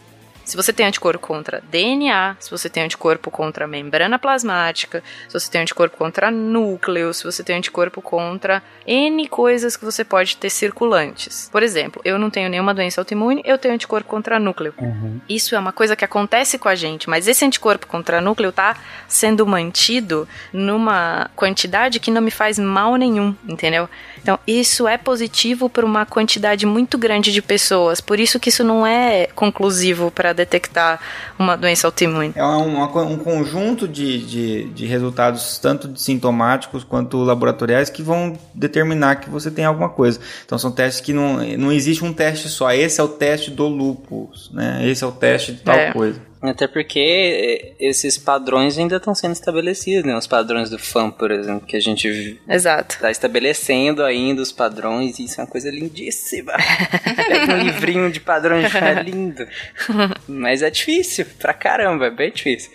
Se 0.45 0.55
você 0.55 0.71
tem 0.71 0.85
anticorpo 0.85 1.27
contra 1.27 1.61
DNA, 1.69 2.37
se 2.39 2.51
você 2.51 2.69
tem 2.69 2.83
anticorpo 2.83 3.31
contra 3.31 3.67
membrana 3.67 4.19
plasmática, 4.19 5.03
se 5.27 5.33
você 5.33 5.49
tem 5.49 5.61
anticorpo 5.61 5.97
contra 5.97 6.29
núcleo, 6.29 7.13
se 7.13 7.23
você 7.23 7.43
tem 7.43 7.57
anticorpo 7.57 7.99
contra 8.01 8.61
N 8.85 9.27
coisas 9.27 9.75
que 9.75 9.83
você 9.83 10.05
pode 10.05 10.37
ter 10.37 10.51
circulantes. 10.51 11.49
Por 11.51 11.63
exemplo, 11.63 11.99
eu 12.05 12.19
não 12.19 12.29
tenho 12.29 12.47
nenhuma 12.47 12.75
doença 12.75 13.01
autoimune, 13.01 13.41
eu 13.43 13.57
tenho 13.57 13.73
anticorpo 13.73 14.07
contra 14.07 14.39
núcleo. 14.39 14.73
Uhum. 14.77 15.19
Isso 15.27 15.55
é 15.55 15.59
uma 15.59 15.73
coisa 15.73 15.95
que 15.95 16.05
acontece 16.05 16.59
com 16.59 16.69
a 16.69 16.75
gente, 16.75 17.09
mas 17.09 17.27
esse 17.27 17.43
anticorpo 17.43 17.87
contra 17.87 18.21
núcleo 18.21 18.51
tá 18.51 18.77
sendo 19.07 19.47
mantido 19.47 20.27
numa 20.53 21.29
quantidade 21.35 21.99
que 21.99 22.11
não 22.11 22.21
me 22.21 22.31
faz 22.31 22.59
mal 22.59 22.95
nenhum, 22.97 23.35
entendeu? 23.47 23.89
Então, 24.25 24.39
isso 24.47 24.87
é 24.87 24.97
positivo 24.97 25.69
para 25.69 25.85
uma 25.85 26.03
quantidade 26.03 26.65
muito 26.65 26.97
grande 26.97 27.31
de 27.31 27.43
pessoas. 27.43 28.01
Por 28.01 28.19
isso 28.19 28.39
que 28.39 28.49
isso 28.49 28.63
não 28.63 28.83
é 28.83 29.27
conclusivo 29.35 30.09
para 30.09 30.33
detectar 30.33 30.99
uma 31.37 31.55
doença 31.55 31.85
autoimune. 31.85 32.33
É 32.35 32.43
um, 32.43 32.81
um 32.81 33.17
conjunto 33.19 33.87
de, 33.87 34.25
de, 34.25 34.63
de, 34.69 34.85
resultados, 34.87 35.59
tanto 35.59 35.95
sintomáticos 35.95 36.83
quanto 36.83 37.19
laboratoriais, 37.19 37.91
que 37.91 38.01
vão 38.01 38.35
determinar 38.51 39.17
que 39.17 39.29
você 39.29 39.51
tem 39.51 39.63
alguma 39.63 39.89
coisa. 39.89 40.19
Então, 40.43 40.57
são 40.57 40.71
testes 40.71 41.01
que 41.01 41.13
não, 41.13 41.35
não 41.59 41.71
existe 41.71 42.03
um 42.03 42.11
teste 42.11 42.49
só. 42.49 42.71
Esse 42.71 42.99
é 42.99 43.03
o 43.03 43.07
teste 43.07 43.51
do 43.51 43.67
lúpus, 43.67 44.49
né? 44.51 44.89
Esse 44.89 45.03
é 45.03 45.07
o 45.07 45.11
teste 45.11 45.51
de 45.51 45.61
tal 45.61 45.75
é. 45.75 45.93
coisa. 45.93 46.19
Até 46.49 46.67
porque 46.67 46.99
eh, 46.99 47.73
esses 47.79 48.17
padrões 48.17 48.77
ainda 48.77 48.97
estão 48.97 49.13
sendo 49.13 49.33
estabelecidos, 49.33 50.05
né? 50.05 50.17
Os 50.17 50.27
padrões 50.27 50.69
do 50.69 50.79
fã, 50.79 51.09
por 51.09 51.31
exemplo, 51.31 51.65
que 51.65 51.75
a 51.75 51.79
gente 51.79 52.39
Exato. 52.47 52.95
está 52.95 53.11
estabelecendo 53.11 54.03
ainda 54.03 54.41
os 54.41 54.51
padrões, 54.51 55.19
e 55.19 55.25
isso 55.25 55.39
é 55.39 55.43
uma 55.43 55.49
coisa 55.49 55.69
lindíssima. 55.69 56.53
Pega 57.27 57.53
um 57.53 57.63
livrinho 57.63 58.11
de 58.11 58.19
padrões 58.19 58.73
é 58.73 59.03
lindo. 59.03 59.47
Mas 60.27 60.61
é 60.61 60.69
difícil, 60.69 61.25
pra 61.39 61.53
caramba, 61.53 62.07
é 62.07 62.11
bem 62.11 62.31
difícil. 62.31 62.71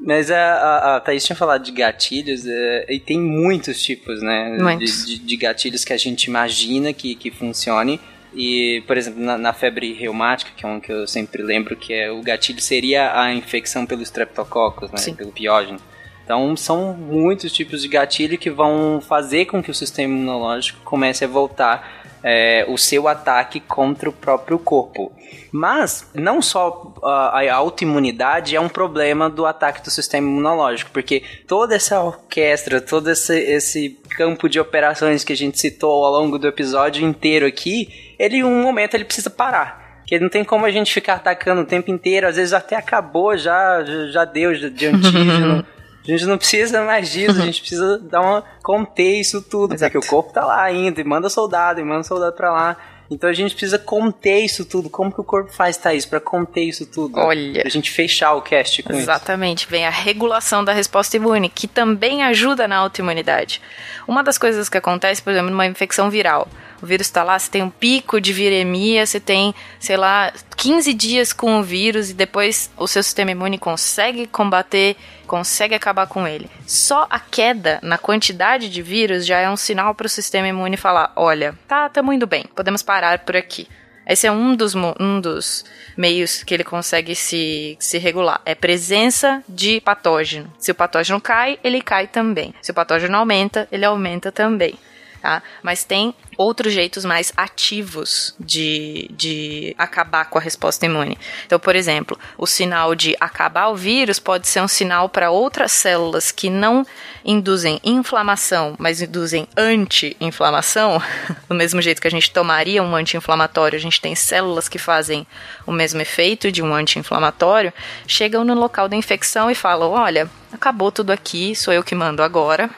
Mas 0.00 0.30
a, 0.30 0.38
a, 0.38 0.96
a 0.96 1.00
Thaís 1.00 1.24
tinha 1.24 1.36
falado 1.36 1.64
de 1.64 1.72
gatilhos, 1.72 2.46
é, 2.46 2.86
e 2.88 3.00
tem 3.00 3.18
muitos 3.18 3.82
tipos, 3.82 4.20
né? 4.22 4.56
Muitos. 4.60 5.06
De, 5.06 5.18
de, 5.18 5.24
de, 5.24 5.36
gatilhos 5.36 5.84
que 5.84 5.92
a 5.92 5.96
gente 5.96 6.24
imagina 6.24 6.92
que, 6.92 7.14
que 7.14 7.30
funcione. 7.30 7.98
E, 8.34 8.82
por 8.86 8.96
exemplo, 8.96 9.22
na, 9.22 9.38
na, 9.38 9.52
febre 9.52 9.92
reumática, 9.92 10.50
que 10.56 10.66
é 10.66 10.68
um 10.68 10.80
que 10.80 10.90
eu 10.90 11.06
sempre 11.06 11.42
lembro, 11.42 11.76
que 11.76 11.92
é 11.92 12.10
o 12.10 12.20
gatilho 12.20 12.60
seria 12.60 13.18
a 13.18 13.32
infecção 13.32 13.86
pelo 13.86 14.02
streptococcus, 14.02 14.90
né? 14.90 14.98
Sim. 14.98 15.14
Pelo 15.14 15.30
piógeno. 15.30 15.78
Então, 16.24 16.56
são 16.56 16.94
muitos 16.94 17.52
tipos 17.52 17.82
de 17.82 17.88
gatilho 17.88 18.38
que 18.38 18.50
vão 18.50 19.00
fazer 19.00 19.44
com 19.44 19.62
que 19.62 19.70
o 19.70 19.74
sistema 19.74 20.12
imunológico 20.12 20.80
comece 20.82 21.24
a 21.24 21.28
voltar 21.28 22.04
é, 22.24 22.64
o 22.66 22.78
seu 22.78 23.06
ataque 23.06 23.60
contra 23.60 24.08
o 24.08 24.12
próprio 24.12 24.58
corpo. 24.58 25.12
Mas 25.52 26.10
não 26.14 26.40
só 26.40 26.94
a, 27.02 27.40
a 27.40 27.54
autoimunidade 27.54 28.56
é 28.56 28.60
um 28.60 28.68
problema 28.68 29.28
do 29.28 29.44
ataque 29.44 29.82
do 29.82 29.90
sistema 29.90 30.26
imunológico, 30.26 30.90
porque 30.90 31.22
toda 31.46 31.76
essa 31.76 32.02
orquestra, 32.02 32.80
todo 32.80 33.10
esse, 33.10 33.38
esse 33.38 33.90
campo 34.16 34.48
de 34.48 34.58
operações 34.58 35.22
que 35.22 35.34
a 35.34 35.36
gente 35.36 35.60
citou 35.60 36.04
ao 36.04 36.12
longo 36.12 36.38
do 36.38 36.48
episódio 36.48 37.06
inteiro 37.06 37.46
aqui, 37.46 38.03
ele 38.18 38.38
em 38.38 38.44
um 38.44 38.62
momento 38.62 38.94
ele 38.94 39.04
precisa 39.04 39.30
parar. 39.30 39.84
Porque 40.00 40.18
não 40.18 40.28
tem 40.28 40.44
como 40.44 40.66
a 40.66 40.70
gente 40.70 40.92
ficar 40.92 41.14
atacando 41.14 41.62
o 41.62 41.66
tempo 41.66 41.90
inteiro, 41.90 42.28
às 42.28 42.36
vezes 42.36 42.52
até 42.52 42.76
acabou, 42.76 43.36
já, 43.36 43.82
já 44.10 44.24
deu 44.24 44.52
de 44.52 44.86
antígeno. 44.86 45.64
A 46.06 46.10
gente 46.10 46.26
não 46.26 46.36
precisa 46.36 46.82
mais 46.82 47.10
disso, 47.10 47.40
a 47.40 47.46
gente 47.46 47.60
precisa 47.60 47.98
dar 47.98 48.20
uma 48.20 48.44
conter 48.62 49.20
isso 49.20 49.40
tudo, 49.40 49.72
Exato. 49.72 49.90
porque 49.90 50.06
o 50.06 50.10
corpo 50.10 50.34
tá 50.34 50.44
lá 50.44 50.62
ainda, 50.62 51.00
e 51.00 51.04
manda 51.04 51.30
soldado, 51.30 51.80
e 51.80 51.82
manda 51.82 52.02
soldado 52.02 52.36
para 52.36 52.52
lá. 52.52 52.76
Então 53.10 53.28
a 53.28 53.32
gente 53.32 53.54
precisa 53.54 53.78
conter 53.78 54.40
isso 54.40 54.66
tudo. 54.66 54.90
Como 54.90 55.10
que 55.10 55.20
o 55.20 55.24
corpo 55.24 55.50
faz, 55.50 55.78
Thaís, 55.78 56.04
para 56.04 56.20
conter 56.20 56.64
isso 56.64 56.84
tudo? 56.84 57.18
Olha. 57.18 57.62
Pra 57.62 57.70
gente 57.70 57.90
fechar 57.90 58.34
o 58.34 58.42
cast 58.42 58.82
com 58.82 58.92
Exatamente. 58.92 59.62
Isso. 59.62 59.70
Vem 59.70 59.86
a 59.86 59.90
regulação 59.90 60.62
da 60.62 60.72
resposta 60.72 61.16
imune, 61.16 61.48
que 61.48 61.66
também 61.66 62.22
ajuda 62.22 62.68
na 62.68 62.76
autoimunidade. 62.76 63.62
Uma 64.06 64.22
das 64.22 64.36
coisas 64.36 64.68
que 64.68 64.76
acontece, 64.76 65.22
por 65.22 65.30
exemplo, 65.30 65.50
numa 65.50 65.66
infecção 65.66 66.10
viral 66.10 66.48
o 66.82 66.86
vírus 66.86 67.06
está 67.06 67.22
lá, 67.22 67.38
você 67.38 67.50
tem 67.50 67.62
um 67.62 67.70
pico 67.70 68.20
de 68.20 68.32
viremia, 68.32 69.06
você 69.06 69.20
tem, 69.20 69.54
sei 69.78 69.96
lá, 69.96 70.32
15 70.56 70.92
dias 70.94 71.32
com 71.32 71.58
o 71.58 71.62
vírus 71.62 72.10
e 72.10 72.14
depois 72.14 72.70
o 72.76 72.86
seu 72.86 73.02
sistema 73.02 73.30
imune 73.30 73.58
consegue 73.58 74.26
combater, 74.26 74.96
consegue 75.26 75.74
acabar 75.74 76.06
com 76.06 76.26
ele. 76.26 76.50
Só 76.66 77.06
a 77.10 77.18
queda 77.18 77.78
na 77.82 77.98
quantidade 77.98 78.68
de 78.68 78.82
vírus 78.82 79.26
já 79.26 79.38
é 79.38 79.50
um 79.50 79.56
sinal 79.56 79.94
para 79.94 80.06
o 80.06 80.10
sistema 80.10 80.48
imune 80.48 80.76
falar: 80.76 81.12
olha, 81.16 81.54
tá, 81.66 81.86
estamos 81.86 82.14
indo 82.14 82.26
bem, 82.26 82.44
podemos 82.54 82.82
parar 82.82 83.20
por 83.20 83.36
aqui. 83.36 83.68
Esse 84.06 84.26
é 84.26 84.32
um 84.32 84.54
dos, 84.54 84.74
um 84.74 85.18
dos 85.18 85.64
meios 85.96 86.42
que 86.42 86.52
ele 86.52 86.64
consegue 86.64 87.14
se, 87.14 87.76
se 87.80 87.96
regular. 87.96 88.40
É 88.44 88.54
presença 88.54 89.42
de 89.48 89.80
patógeno. 89.80 90.52
Se 90.58 90.70
o 90.70 90.74
patógeno 90.74 91.18
cai, 91.20 91.58
ele 91.64 91.80
cai 91.80 92.06
também. 92.06 92.54
Se 92.60 92.70
o 92.70 92.74
patógeno 92.74 93.16
aumenta, 93.16 93.66
ele 93.72 93.84
aumenta 93.84 94.30
também 94.30 94.78
tá? 95.24 95.42
Mas 95.62 95.84
tem 95.84 96.14
outros 96.36 96.74
jeitos 96.74 97.02
mais 97.02 97.32
ativos 97.34 98.34
de, 98.38 99.08
de 99.16 99.74
acabar 99.78 100.26
com 100.26 100.36
a 100.36 100.40
resposta 100.40 100.84
imune. 100.84 101.16
Então, 101.46 101.58
por 101.58 101.74
exemplo, 101.74 102.18
o 102.36 102.46
sinal 102.46 102.94
de 102.94 103.16
acabar 103.18 103.68
o 103.68 103.74
vírus 103.74 104.18
pode 104.18 104.46
ser 104.46 104.60
um 104.60 104.68
sinal 104.68 105.08
para 105.08 105.30
outras 105.30 105.72
células 105.72 106.30
que 106.30 106.50
não 106.50 106.86
induzem 107.24 107.80
inflamação, 107.82 108.74
mas 108.78 109.00
induzem 109.00 109.48
anti-inflamação. 109.56 111.00
Do 111.48 111.54
mesmo 111.54 111.80
jeito 111.80 112.02
que 112.02 112.08
a 112.08 112.10
gente 112.10 112.30
tomaria 112.30 112.82
um 112.82 112.94
anti-inflamatório, 112.94 113.78
a 113.78 113.80
gente 113.80 114.02
tem 114.02 114.14
células 114.14 114.68
que 114.68 114.78
fazem 114.78 115.26
o 115.66 115.72
mesmo 115.72 116.02
efeito 116.02 116.52
de 116.52 116.62
um 116.62 116.74
anti-inflamatório, 116.74 117.72
chegam 118.06 118.44
no 118.44 118.52
local 118.52 118.90
da 118.90 118.96
infecção 118.96 119.50
e 119.50 119.54
falam: 119.54 119.92
olha, 119.92 120.28
acabou 120.52 120.92
tudo 120.92 121.12
aqui, 121.12 121.56
sou 121.56 121.72
eu 121.72 121.82
que 121.82 121.94
mando 121.94 122.22
agora, 122.22 122.68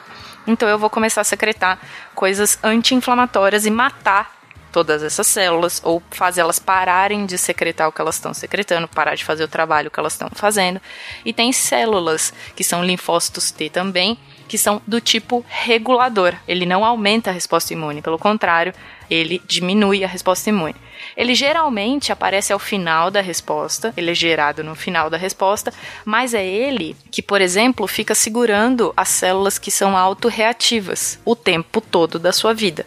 então 0.47 0.67
eu 0.67 0.79
vou 0.79 0.89
começar 0.89 1.21
a 1.21 1.25
secretar 1.25 1.79
coisas 2.15 2.57
anti-inflamatórias 2.63 3.65
e 3.65 3.71
matar 3.71 4.37
todas 4.71 5.01
essas 5.01 5.27
células 5.27 5.81
ou 5.83 6.01
fazer 6.11 6.41
elas 6.41 6.59
pararem 6.59 7.25
de 7.25 7.37
secretar 7.37 7.87
o 7.87 7.91
que 7.91 7.99
elas 7.99 8.15
estão 8.15 8.33
secretando, 8.33 8.87
parar 8.87 9.15
de 9.15 9.25
fazer 9.25 9.43
o 9.43 9.47
trabalho 9.47 9.89
que 9.89 9.99
elas 9.99 10.13
estão 10.13 10.29
fazendo. 10.33 10.79
E 11.25 11.33
tem 11.33 11.51
células 11.51 12.33
que 12.55 12.63
são 12.63 12.83
linfócitos 12.83 13.49
T 13.49 13.69
também, 13.69 14.19
que 14.47 14.57
são 14.57 14.81
do 14.85 15.01
tipo 15.01 15.45
regulador. 15.47 16.35
Ele 16.47 16.65
não 16.65 16.85
aumenta 16.85 17.29
a 17.29 17.33
resposta 17.33 17.73
imune, 17.73 18.01
pelo 18.01 18.19
contrário, 18.19 18.73
ele 19.09 19.41
diminui 19.45 20.03
a 20.03 20.07
resposta 20.07 20.49
imune. 20.49 20.75
Ele 21.15 21.33
geralmente 21.33 22.11
aparece 22.11 22.53
ao 22.53 22.59
final 22.59 23.09
da 23.09 23.21
resposta, 23.21 23.93
ele 23.95 24.11
é 24.11 24.15
gerado 24.15 24.63
no 24.63 24.75
final 24.75 25.09
da 25.09 25.17
resposta, 25.17 25.73
mas 26.05 26.33
é 26.33 26.45
ele 26.45 26.95
que, 27.11 27.21
por 27.21 27.41
exemplo, 27.41 27.87
fica 27.87 28.13
segurando 28.13 28.93
as 28.95 29.09
células 29.09 29.57
que 29.57 29.71
são 29.71 29.97
autorreativas 29.97 31.19
o 31.25 31.35
tempo 31.35 31.81
todo 31.81 32.19
da 32.19 32.31
sua 32.31 32.53
vida. 32.53 32.85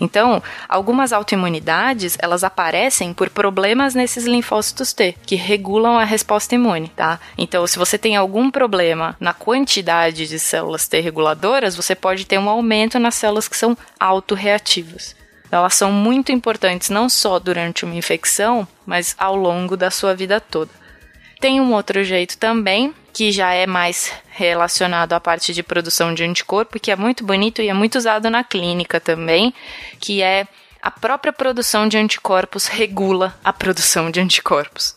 Então, 0.00 0.42
algumas 0.68 1.12
autoimunidades, 1.12 2.16
elas 2.20 2.44
aparecem 2.44 3.12
por 3.12 3.28
problemas 3.28 3.94
nesses 3.94 4.26
linfócitos 4.26 4.92
T, 4.92 5.14
que 5.26 5.34
regulam 5.34 5.98
a 5.98 6.04
resposta 6.04 6.54
imune, 6.54 6.88
tá? 6.88 7.18
Então, 7.36 7.66
se 7.66 7.78
você 7.78 7.98
tem 7.98 8.16
algum 8.16 8.50
problema 8.50 9.16
na 9.18 9.32
quantidade 9.32 10.28
de 10.28 10.38
células 10.38 10.86
T 10.86 11.00
reguladoras, 11.00 11.74
você 11.74 11.94
pode 11.94 12.24
ter 12.26 12.38
um 12.38 12.48
aumento 12.48 12.98
nas 12.98 13.16
células 13.16 13.48
que 13.48 13.56
são 13.56 13.76
autorreativas. 13.98 15.17
Elas 15.50 15.74
são 15.74 15.90
muito 15.90 16.30
importantes 16.30 16.90
não 16.90 17.08
só 17.08 17.38
durante 17.38 17.84
uma 17.84 17.94
infecção, 17.94 18.66
mas 18.84 19.14
ao 19.18 19.34
longo 19.34 19.76
da 19.76 19.90
sua 19.90 20.14
vida 20.14 20.40
toda. 20.40 20.70
Tem 21.40 21.60
um 21.60 21.72
outro 21.72 22.02
jeito 22.04 22.36
também, 22.36 22.92
que 23.12 23.32
já 23.32 23.52
é 23.52 23.66
mais 23.66 24.12
relacionado 24.30 25.12
à 25.12 25.20
parte 25.20 25.54
de 25.54 25.62
produção 25.62 26.12
de 26.12 26.24
anticorpo, 26.24 26.78
que 26.78 26.90
é 26.90 26.96
muito 26.96 27.24
bonito 27.24 27.62
e 27.62 27.68
é 27.68 27.74
muito 27.74 27.96
usado 27.96 28.28
na 28.28 28.44
clínica 28.44 29.00
também, 29.00 29.54
que 30.00 30.22
é 30.22 30.46
a 30.82 30.90
própria 30.90 31.32
produção 31.32 31.88
de 31.88 31.96
anticorpos 31.96 32.66
regula 32.66 33.36
a 33.42 33.52
produção 33.52 34.10
de 34.10 34.20
anticorpos. 34.20 34.96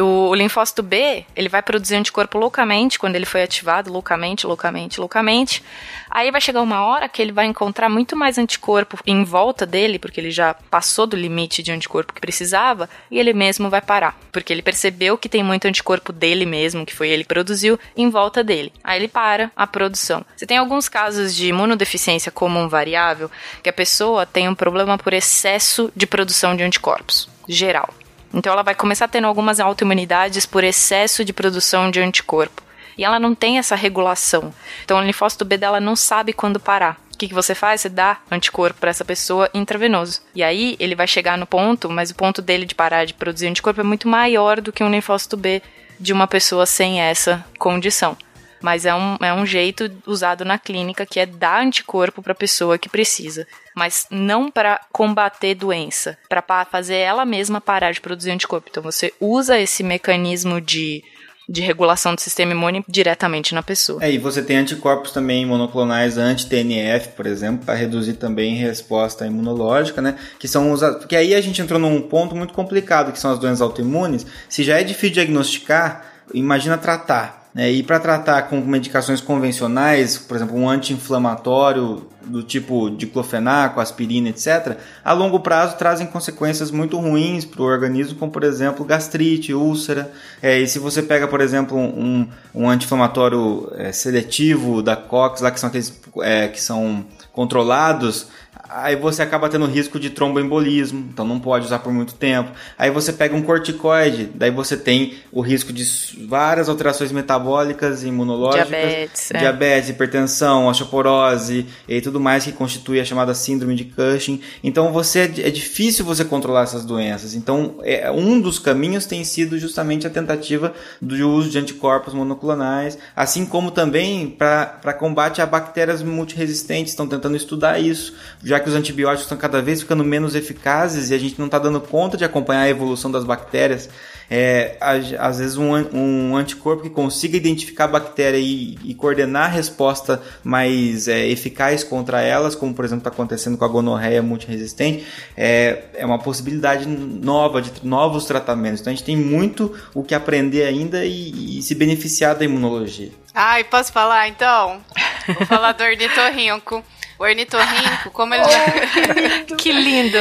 O 0.00 0.34
linfócito 0.34 0.82
B, 0.82 1.24
ele 1.36 1.50
vai 1.50 1.60
produzir 1.60 1.96
anticorpo 1.96 2.38
loucamente, 2.38 2.98
quando 2.98 3.16
ele 3.16 3.26
foi 3.26 3.42
ativado, 3.42 3.92
loucamente, 3.92 4.46
loucamente, 4.46 4.98
loucamente. 4.98 5.62
Aí 6.10 6.30
vai 6.30 6.40
chegar 6.40 6.62
uma 6.62 6.84
hora 6.86 7.08
que 7.08 7.20
ele 7.20 7.32
vai 7.32 7.44
encontrar 7.44 7.90
muito 7.90 8.16
mais 8.16 8.38
anticorpo 8.38 8.98
em 9.06 9.22
volta 9.22 9.66
dele, 9.66 9.98
porque 9.98 10.18
ele 10.18 10.30
já 10.30 10.54
passou 10.54 11.06
do 11.06 11.16
limite 11.16 11.62
de 11.62 11.72
anticorpo 11.72 12.14
que 12.14 12.20
precisava, 12.20 12.88
e 13.10 13.18
ele 13.18 13.34
mesmo 13.34 13.68
vai 13.68 13.82
parar. 13.82 14.18
Porque 14.32 14.52
ele 14.52 14.62
percebeu 14.62 15.18
que 15.18 15.28
tem 15.28 15.42
muito 15.42 15.66
anticorpo 15.66 16.10
dele 16.10 16.46
mesmo, 16.46 16.86
que 16.86 16.94
foi 16.94 17.10
ele 17.10 17.22
que 17.22 17.28
produziu, 17.28 17.78
em 17.94 18.08
volta 18.08 18.42
dele. 18.42 18.72
Aí 18.82 18.98
ele 18.98 19.08
para 19.08 19.50
a 19.54 19.66
produção. 19.66 20.24
Você 20.34 20.46
tem 20.46 20.56
alguns 20.56 20.88
casos 20.88 21.34
de 21.34 21.48
imunodeficiência 21.48 22.32
comum 22.32 22.66
variável, 22.66 23.30
que 23.62 23.68
a 23.68 23.72
pessoa 23.74 24.24
tem 24.24 24.48
um 24.48 24.54
problema 24.54 24.96
por 24.96 25.12
excesso 25.12 25.92
de 25.94 26.06
produção 26.06 26.56
de 26.56 26.62
anticorpos, 26.62 27.28
geral. 27.46 27.92
Então 28.32 28.52
ela 28.52 28.62
vai 28.62 28.74
começar 28.74 29.08
tendo 29.08 29.26
algumas 29.26 29.60
autoimunidades 29.60 30.46
por 30.46 30.64
excesso 30.64 31.24
de 31.24 31.32
produção 31.32 31.90
de 31.90 32.00
anticorpo. 32.00 32.62
E 32.96 33.04
ela 33.04 33.18
não 33.18 33.34
tem 33.34 33.58
essa 33.58 33.74
regulação. 33.74 34.52
Então 34.84 34.98
o 34.98 35.02
linfócito 35.02 35.44
B 35.44 35.56
dela 35.56 35.80
não 35.80 35.96
sabe 35.96 36.32
quando 36.32 36.60
parar. 36.60 37.00
O 37.12 37.18
que, 37.18 37.28
que 37.28 37.34
você 37.34 37.54
faz? 37.54 37.80
Você 37.80 37.88
dá 37.88 38.18
anticorpo 38.30 38.80
para 38.80 38.90
essa 38.90 39.04
pessoa 39.04 39.48
intravenoso. 39.54 40.20
E 40.34 40.42
aí 40.42 40.76
ele 40.78 40.94
vai 40.94 41.06
chegar 41.06 41.38
no 41.38 41.46
ponto, 41.46 41.88
mas 41.88 42.10
o 42.10 42.14
ponto 42.14 42.42
dele 42.42 42.66
de 42.66 42.74
parar 42.74 43.04
de 43.04 43.14
produzir 43.14 43.46
anticorpo 43.46 43.80
é 43.80 43.84
muito 43.84 44.08
maior 44.08 44.60
do 44.60 44.72
que 44.72 44.82
um 44.82 44.90
linfócito 44.90 45.36
B 45.36 45.62
de 46.00 46.12
uma 46.12 46.26
pessoa 46.26 46.66
sem 46.66 47.00
essa 47.00 47.44
condição 47.58 48.16
mas 48.62 48.86
é 48.86 48.94
um, 48.94 49.16
é 49.20 49.32
um 49.32 49.44
jeito 49.44 49.90
usado 50.06 50.44
na 50.44 50.58
clínica 50.58 51.04
que 51.04 51.20
é 51.20 51.26
dar 51.26 51.62
anticorpo 51.62 52.22
para 52.22 52.32
a 52.32 52.36
pessoa 52.36 52.78
que 52.78 52.88
precisa, 52.88 53.46
mas 53.74 54.06
não 54.10 54.50
para 54.50 54.80
combater 54.92 55.54
doença, 55.54 56.16
para 56.28 56.64
fazer 56.64 56.96
ela 56.96 57.24
mesma 57.24 57.60
parar 57.60 57.92
de 57.92 58.00
produzir 58.00 58.30
anticorpo. 58.30 58.68
Então 58.70 58.82
você 58.82 59.12
usa 59.20 59.58
esse 59.58 59.82
mecanismo 59.82 60.60
de 60.60 61.02
de 61.48 61.60
regulação 61.60 62.14
do 62.14 62.20
sistema 62.20 62.52
imune 62.52 62.84
diretamente 62.88 63.54
na 63.54 63.62
pessoa. 63.62 64.02
É, 64.02 64.10
e 64.10 64.16
você 64.16 64.42
tem 64.42 64.56
anticorpos 64.56 65.12
também 65.12 65.44
monoclonais 65.44 66.16
anti-TNF, 66.16 67.08
por 67.10 67.26
exemplo, 67.26 67.66
para 67.66 67.74
reduzir 67.74 68.14
também 68.14 68.54
resposta 68.54 69.26
imunológica, 69.26 70.00
né? 70.00 70.16
Que 70.38 70.46
são 70.46 70.72
usados. 70.72 71.00
Porque 71.00 71.16
aí 71.16 71.34
a 71.34 71.40
gente 71.40 71.60
entrou 71.60 71.78
num 71.78 72.00
ponto 72.00 72.34
muito 72.34 72.54
complicado, 72.54 73.12
que 73.12 73.18
são 73.18 73.32
as 73.32 73.38
doenças 73.38 73.60
autoimunes. 73.60 74.26
Se 74.48 74.62
já 74.62 74.80
é 74.80 74.84
difícil 74.84 75.14
diagnosticar, 75.14 76.06
imagina 76.32 76.78
tratar. 76.78 77.41
Né? 77.54 77.70
E 77.70 77.82
para 77.82 78.00
tratar 78.00 78.42
com 78.42 78.60
medicações 78.60 79.20
convencionais, 79.20 80.16
por 80.16 80.36
exemplo, 80.36 80.56
um 80.56 80.68
anti-inflamatório 80.68 82.06
do 82.24 82.42
tipo 82.42 82.88
diclofenaco, 82.88 83.80
aspirina, 83.80 84.28
etc., 84.28 84.76
a 85.04 85.12
longo 85.12 85.40
prazo 85.40 85.76
trazem 85.76 86.06
consequências 86.06 86.70
muito 86.70 86.98
ruins 86.98 87.44
para 87.44 87.62
o 87.62 87.64
organismo, 87.64 88.18
como 88.18 88.30
por 88.30 88.44
exemplo 88.44 88.84
gastrite, 88.84 89.52
úlcera. 89.52 90.10
É, 90.40 90.58
e 90.60 90.68
se 90.68 90.78
você 90.78 91.02
pega, 91.02 91.26
por 91.26 91.40
exemplo, 91.40 91.76
um, 91.76 92.26
um 92.54 92.68
anti-inflamatório 92.68 93.70
é, 93.76 93.92
seletivo 93.92 94.82
da 94.82 94.96
COX, 94.96 95.40
lá 95.42 95.50
que 95.50 95.60
são 95.60 95.68
aqueles 95.68 96.00
é, 96.20 96.48
que 96.48 96.60
são 96.60 97.04
controlados, 97.32 98.28
aí 98.68 98.96
você 98.96 99.22
acaba 99.22 99.48
tendo 99.48 99.66
risco 99.66 99.98
de 100.00 100.10
tromboembolismo, 100.10 101.08
então 101.12 101.26
não 101.26 101.38
pode 101.38 101.66
usar 101.66 101.80
por 101.80 101.92
muito 101.92 102.14
tempo. 102.14 102.50
Aí 102.78 102.90
você 102.90 103.12
pega 103.12 103.36
um 103.36 103.42
corticoide, 103.42 104.30
daí 104.34 104.50
você 104.50 104.76
tem 104.76 105.14
o 105.30 105.40
risco 105.40 105.72
de 105.72 105.84
várias 106.26 106.68
alterações 106.68 107.12
metabólicas 107.12 108.02
imunológicas, 108.02 108.68
Diabetes, 108.68 109.30
é. 109.30 109.38
diabetes, 109.38 109.90
hipertensão, 109.90 110.66
osteoporose 110.66 111.66
e 111.86 112.00
tudo 112.00 112.18
mais 112.18 112.44
que 112.44 112.52
constitui 112.52 113.00
a 113.00 113.04
chamada 113.04 113.34
síndrome 113.34 113.74
de 113.74 113.84
Cushing. 113.84 114.40
Então 114.64 114.92
você 114.92 115.20
é 115.20 115.50
difícil 115.50 116.04
você 116.04 116.24
controlar 116.24 116.62
essas 116.62 116.84
doenças. 116.84 117.34
Então 117.34 117.76
é, 117.82 118.10
um 118.10 118.40
dos 118.40 118.58
caminhos 118.58 119.06
tem 119.06 119.22
sido 119.24 119.58
justamente 119.58 120.06
a 120.06 120.10
tentativa 120.10 120.72
do 121.00 121.14
uso 121.28 121.50
de 121.50 121.58
anticorpos 121.58 122.14
monoclonais, 122.14 122.98
assim 123.14 123.44
como 123.44 123.70
também 123.70 124.30
para 124.30 124.94
combate 124.94 125.42
a 125.42 125.46
bactérias 125.46 126.02
multiresistentes. 126.02 126.92
Estão 126.92 127.06
tentando 127.06 127.36
estudar 127.36 127.78
isso, 127.78 128.14
já 128.42 128.61
que 128.62 128.68
os 128.68 128.74
antibióticos 128.74 129.24
estão 129.24 129.36
cada 129.36 129.60
vez 129.60 129.80
ficando 129.80 130.02
menos 130.04 130.34
eficazes 130.34 131.10
e 131.10 131.14
a 131.14 131.18
gente 131.18 131.38
não 131.38 131.46
está 131.46 131.58
dando 131.58 131.80
conta 131.80 132.16
de 132.16 132.24
acompanhar 132.24 132.62
a 132.62 132.68
evolução 132.68 133.10
das 133.10 133.24
bactérias. 133.24 133.88
É, 134.30 134.78
às 134.80 135.38
vezes 135.38 135.58
um, 135.58 135.74
um, 135.92 136.36
anticorpo 136.36 136.82
que 136.82 136.88
consiga 136.88 137.36
identificar 137.36 137.84
a 137.84 137.88
bactéria 137.88 138.38
e, 138.38 138.78
e 138.82 138.94
coordenar 138.94 139.44
a 139.44 139.48
resposta 139.48 140.22
mais 140.42 141.06
é, 141.06 141.28
eficaz 141.28 141.84
contra 141.84 142.22
elas, 142.22 142.54
como 142.54 142.72
por 142.72 142.82
exemplo 142.82 143.00
está 143.00 143.10
acontecendo 143.10 143.58
com 143.58 143.64
a 143.66 143.68
gonorreia 143.68 144.22
multiresistente, 144.22 145.06
é, 145.36 145.82
é 145.92 146.06
uma 146.06 146.18
possibilidade 146.18 146.86
nova 146.88 147.60
de 147.60 147.70
novos 147.84 148.24
tratamentos. 148.24 148.80
Então 148.80 148.90
a 148.90 148.96
gente 148.96 149.04
tem 149.04 149.16
muito 149.16 149.76
o 149.94 150.02
que 150.02 150.14
aprender 150.14 150.64
ainda 150.64 151.04
e, 151.04 151.58
e 151.58 151.62
se 151.62 151.74
beneficiar 151.74 152.34
da 152.34 152.44
imunologia. 152.44 153.10
Ai, 153.34 153.64
posso 153.64 153.92
falar 153.92 154.28
então? 154.28 154.80
Vou 155.26 155.46
falar 155.46 155.72
do 155.72 155.82
ornitorrinco. 155.84 156.82
O 157.22 157.24
ornitorrinco, 157.24 158.10
como 158.10 158.34
ele. 158.34 158.42
Oh, 159.52 159.56
que 159.56 159.70
lindo! 159.70 160.18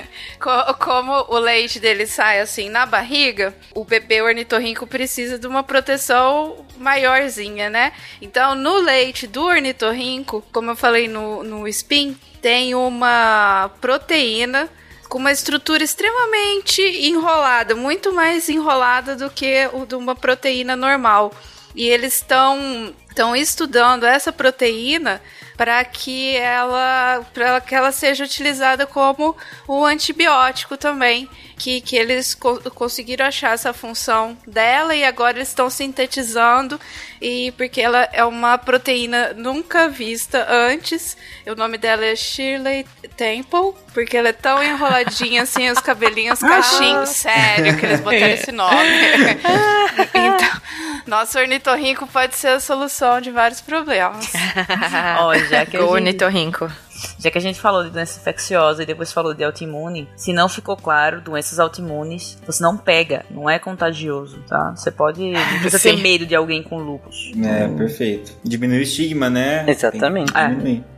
como 0.78 1.24
o 1.28 1.38
leite 1.38 1.80
dele 1.80 2.06
sai 2.06 2.40
assim 2.40 2.68
na 2.68 2.84
barriga, 2.84 3.54
o 3.74 3.82
bebê 3.82 4.20
ornitorrinco 4.20 4.86
precisa 4.86 5.38
de 5.38 5.46
uma 5.46 5.62
proteção 5.62 6.66
maiorzinha, 6.76 7.70
né? 7.70 7.94
Então, 8.20 8.54
no 8.54 8.76
leite 8.76 9.26
do 9.26 9.42
ornitorrinco, 9.42 10.44
como 10.52 10.72
eu 10.72 10.76
falei 10.76 11.08
no, 11.08 11.42
no 11.42 11.66
spin, 11.68 12.14
tem 12.42 12.74
uma 12.74 13.70
proteína 13.80 14.68
com 15.08 15.16
uma 15.16 15.32
estrutura 15.32 15.82
extremamente 15.82 16.82
enrolada, 16.82 17.74
muito 17.74 18.12
mais 18.12 18.50
enrolada 18.50 19.16
do 19.16 19.30
que 19.30 19.66
o 19.72 19.86
de 19.86 19.94
uma 19.94 20.14
proteína 20.14 20.76
normal. 20.76 21.32
E 21.74 21.88
eles 21.88 22.16
estão 22.16 22.94
estão 23.14 23.34
estudando 23.34 24.04
essa 24.04 24.32
proteína 24.32 25.22
para 25.56 25.84
que 25.84 26.36
ela 26.36 27.24
para 27.32 27.60
que 27.60 27.74
ela 27.74 27.92
seja 27.92 28.24
utilizada 28.24 28.86
como 28.86 29.36
um 29.68 29.84
antibiótico 29.84 30.76
também 30.76 31.28
que, 31.56 31.80
que 31.80 31.96
eles 31.96 32.34
co 32.34 32.58
conseguiram 32.70 33.26
achar 33.26 33.54
essa 33.54 33.72
função 33.72 34.36
dela 34.46 34.94
e 34.94 35.04
agora 35.04 35.38
eles 35.38 35.48
estão 35.48 35.70
sintetizando 35.70 36.80
e 37.20 37.52
porque 37.52 37.80
ela 37.80 38.08
é 38.12 38.24
uma 38.24 38.58
proteína 38.58 39.32
nunca 39.34 39.88
vista 39.88 40.46
antes. 40.50 41.16
O 41.46 41.54
nome 41.54 41.78
dela 41.78 42.04
é 42.04 42.16
Shirley 42.16 42.84
Temple 43.16 43.72
porque 43.92 44.16
ela 44.16 44.28
é 44.28 44.32
tão 44.32 44.62
enroladinha 44.62 45.42
assim 45.42 45.70
os 45.70 45.78
cabelinhos 45.78 46.40
cachinhos. 46.40 47.10
Sério 47.10 47.76
que 47.78 47.86
eles 47.86 48.00
botaram 48.00 48.26
esse 48.26 48.52
nome. 48.52 48.74
Então 50.14 50.60
nosso 51.06 51.38
ornitorrinco 51.38 52.06
pode 52.06 52.36
ser 52.36 52.48
a 52.48 52.60
solução 52.60 53.20
de 53.20 53.30
vários 53.30 53.60
problemas 53.60 54.32
Ó, 55.20 55.34
já 55.34 55.66
que 55.66 55.76
a 55.76 55.80
gente- 55.80 55.90
Ornitorrinco. 55.90 56.70
Já 57.18 57.30
que 57.30 57.36
a 57.36 57.40
gente 57.40 57.60
falou 57.60 57.82
de 57.84 57.90
doença 57.90 58.18
infecciosa 58.20 58.82
e 58.82 58.86
depois 58.86 59.12
falou 59.12 59.34
de 59.34 59.42
autoimune, 59.44 60.08
se 60.16 60.32
não 60.32 60.48
ficou 60.48 60.76
claro, 60.76 61.20
doenças 61.20 61.58
autoimunes, 61.58 62.38
você 62.46 62.62
não 62.62 62.76
pega, 62.78 63.26
não 63.30 63.50
é 63.50 63.58
contagioso, 63.58 64.38
tá? 64.48 64.72
Você 64.74 64.90
pode, 64.90 65.20
não 65.32 65.40
precisa 65.60 65.78
ter 65.82 65.96
Sim. 65.96 66.02
medo 66.02 66.24
de 66.24 66.34
alguém 66.34 66.62
com 66.62 66.78
lupus. 66.78 67.32
É, 67.44 67.66
perfeito. 67.68 68.32
Diminui 68.44 68.78
o 68.78 68.82
estigma, 68.82 69.28
né? 69.28 69.64
Exatamente. 69.68 70.32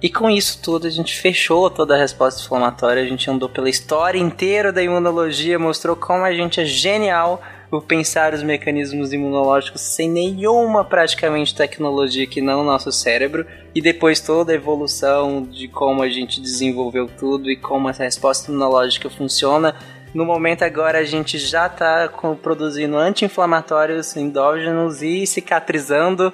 E 0.03 0.09
com 0.11 0.31
isso 0.31 0.61
tudo, 0.63 0.87
a 0.87 0.91
gente 0.91 1.17
fechou 1.19 1.71
toda 1.71 1.95
a 1.97 1.99
resposta 1.99 2.41
inflamatória, 2.43 3.03
a 3.03 3.07
gente 3.07 3.29
andou 3.31 3.49
pela 3.49 3.69
história 3.69 4.19
inteira 4.19 4.73
da 4.73 4.83
imunologia, 4.83 5.59
mostrou 5.59 5.97
como 5.97 6.25
a 6.25 6.33
gente 6.33 6.61
é 6.61 6.65
genial 6.65 7.43
por 7.71 7.85
pensar 7.85 8.33
os 8.33 8.43
mecanismos 8.43 9.13
imunológicos 9.13 9.81
sem 9.81 10.09
nenhuma 10.09 10.85
praticamente 10.85 11.55
tecnologia 11.55 12.27
que 12.27 12.41
não 12.41 12.61
o 12.61 12.65
nosso 12.65 12.93
cérebro, 12.93 13.47
e 13.75 13.81
depois 13.81 14.21
toda 14.21 14.53
a 14.53 14.55
evolução 14.55 15.43
de 15.43 15.69
como 15.69 16.03
a 16.03 16.09
gente 16.09 16.41
desenvolveu 16.41 17.07
tudo 17.07 17.51
e 17.51 17.57
como 17.57 17.89
essa 17.89 18.05
resposta 18.05 18.51
imunológica 18.51 19.11
funciona. 19.11 19.75
No 20.15 20.25
momento 20.25 20.63
agora 20.63 20.99
a 20.99 21.05
gente 21.05 21.37
já 21.39 21.67
está 21.67 22.11
produzindo 22.43 22.97
anti-inflamatórios 22.97 24.17
endógenos 24.17 25.03
e 25.03 25.27
cicatrizando 25.27 26.33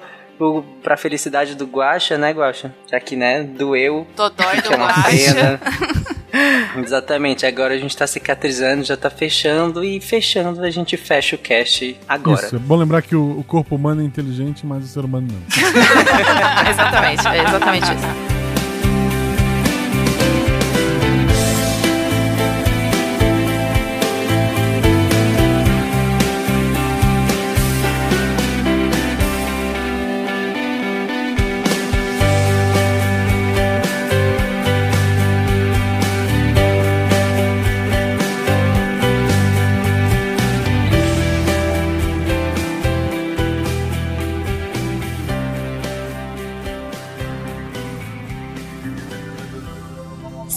para 0.83 0.97
felicidade 0.97 1.55
do 1.55 1.65
Guaxa, 1.65 2.17
né, 2.17 2.31
Guaxa? 2.31 2.73
Já 2.89 2.99
que, 2.99 3.15
né, 3.15 3.43
doeu. 3.43 4.07
Dodói 4.15 4.57
do 4.61 4.63
Que 4.63 4.73
é 4.73 4.77
uma 4.77 4.87
Guaxa. 4.87 5.09
pena. 5.09 5.59
Exatamente, 6.83 7.45
agora 7.45 7.75
a 7.75 7.77
gente 7.77 7.95
tá 7.95 8.07
cicatrizando, 8.07 8.83
já 8.83 8.97
tá 8.97 9.09
fechando 9.09 9.83
e 9.83 10.01
fechando 10.01 10.63
a 10.63 10.69
gente 10.71 10.97
fecha 10.97 11.35
o 11.35 11.39
cast 11.39 11.95
agora. 12.07 12.47
Isso, 12.47 12.55
é 12.55 12.59
bom 12.59 12.75
lembrar 12.75 13.03
que 13.03 13.15
o, 13.15 13.39
o 13.39 13.43
corpo 13.43 13.75
humano 13.75 14.01
é 14.01 14.03
inteligente, 14.03 14.65
mas 14.65 14.83
o 14.83 14.87
ser 14.87 15.05
humano 15.05 15.27
não. 15.31 15.41
exatamente, 16.71 17.27
é 17.27 17.43
exatamente 17.43 17.85
isso. 17.85 18.42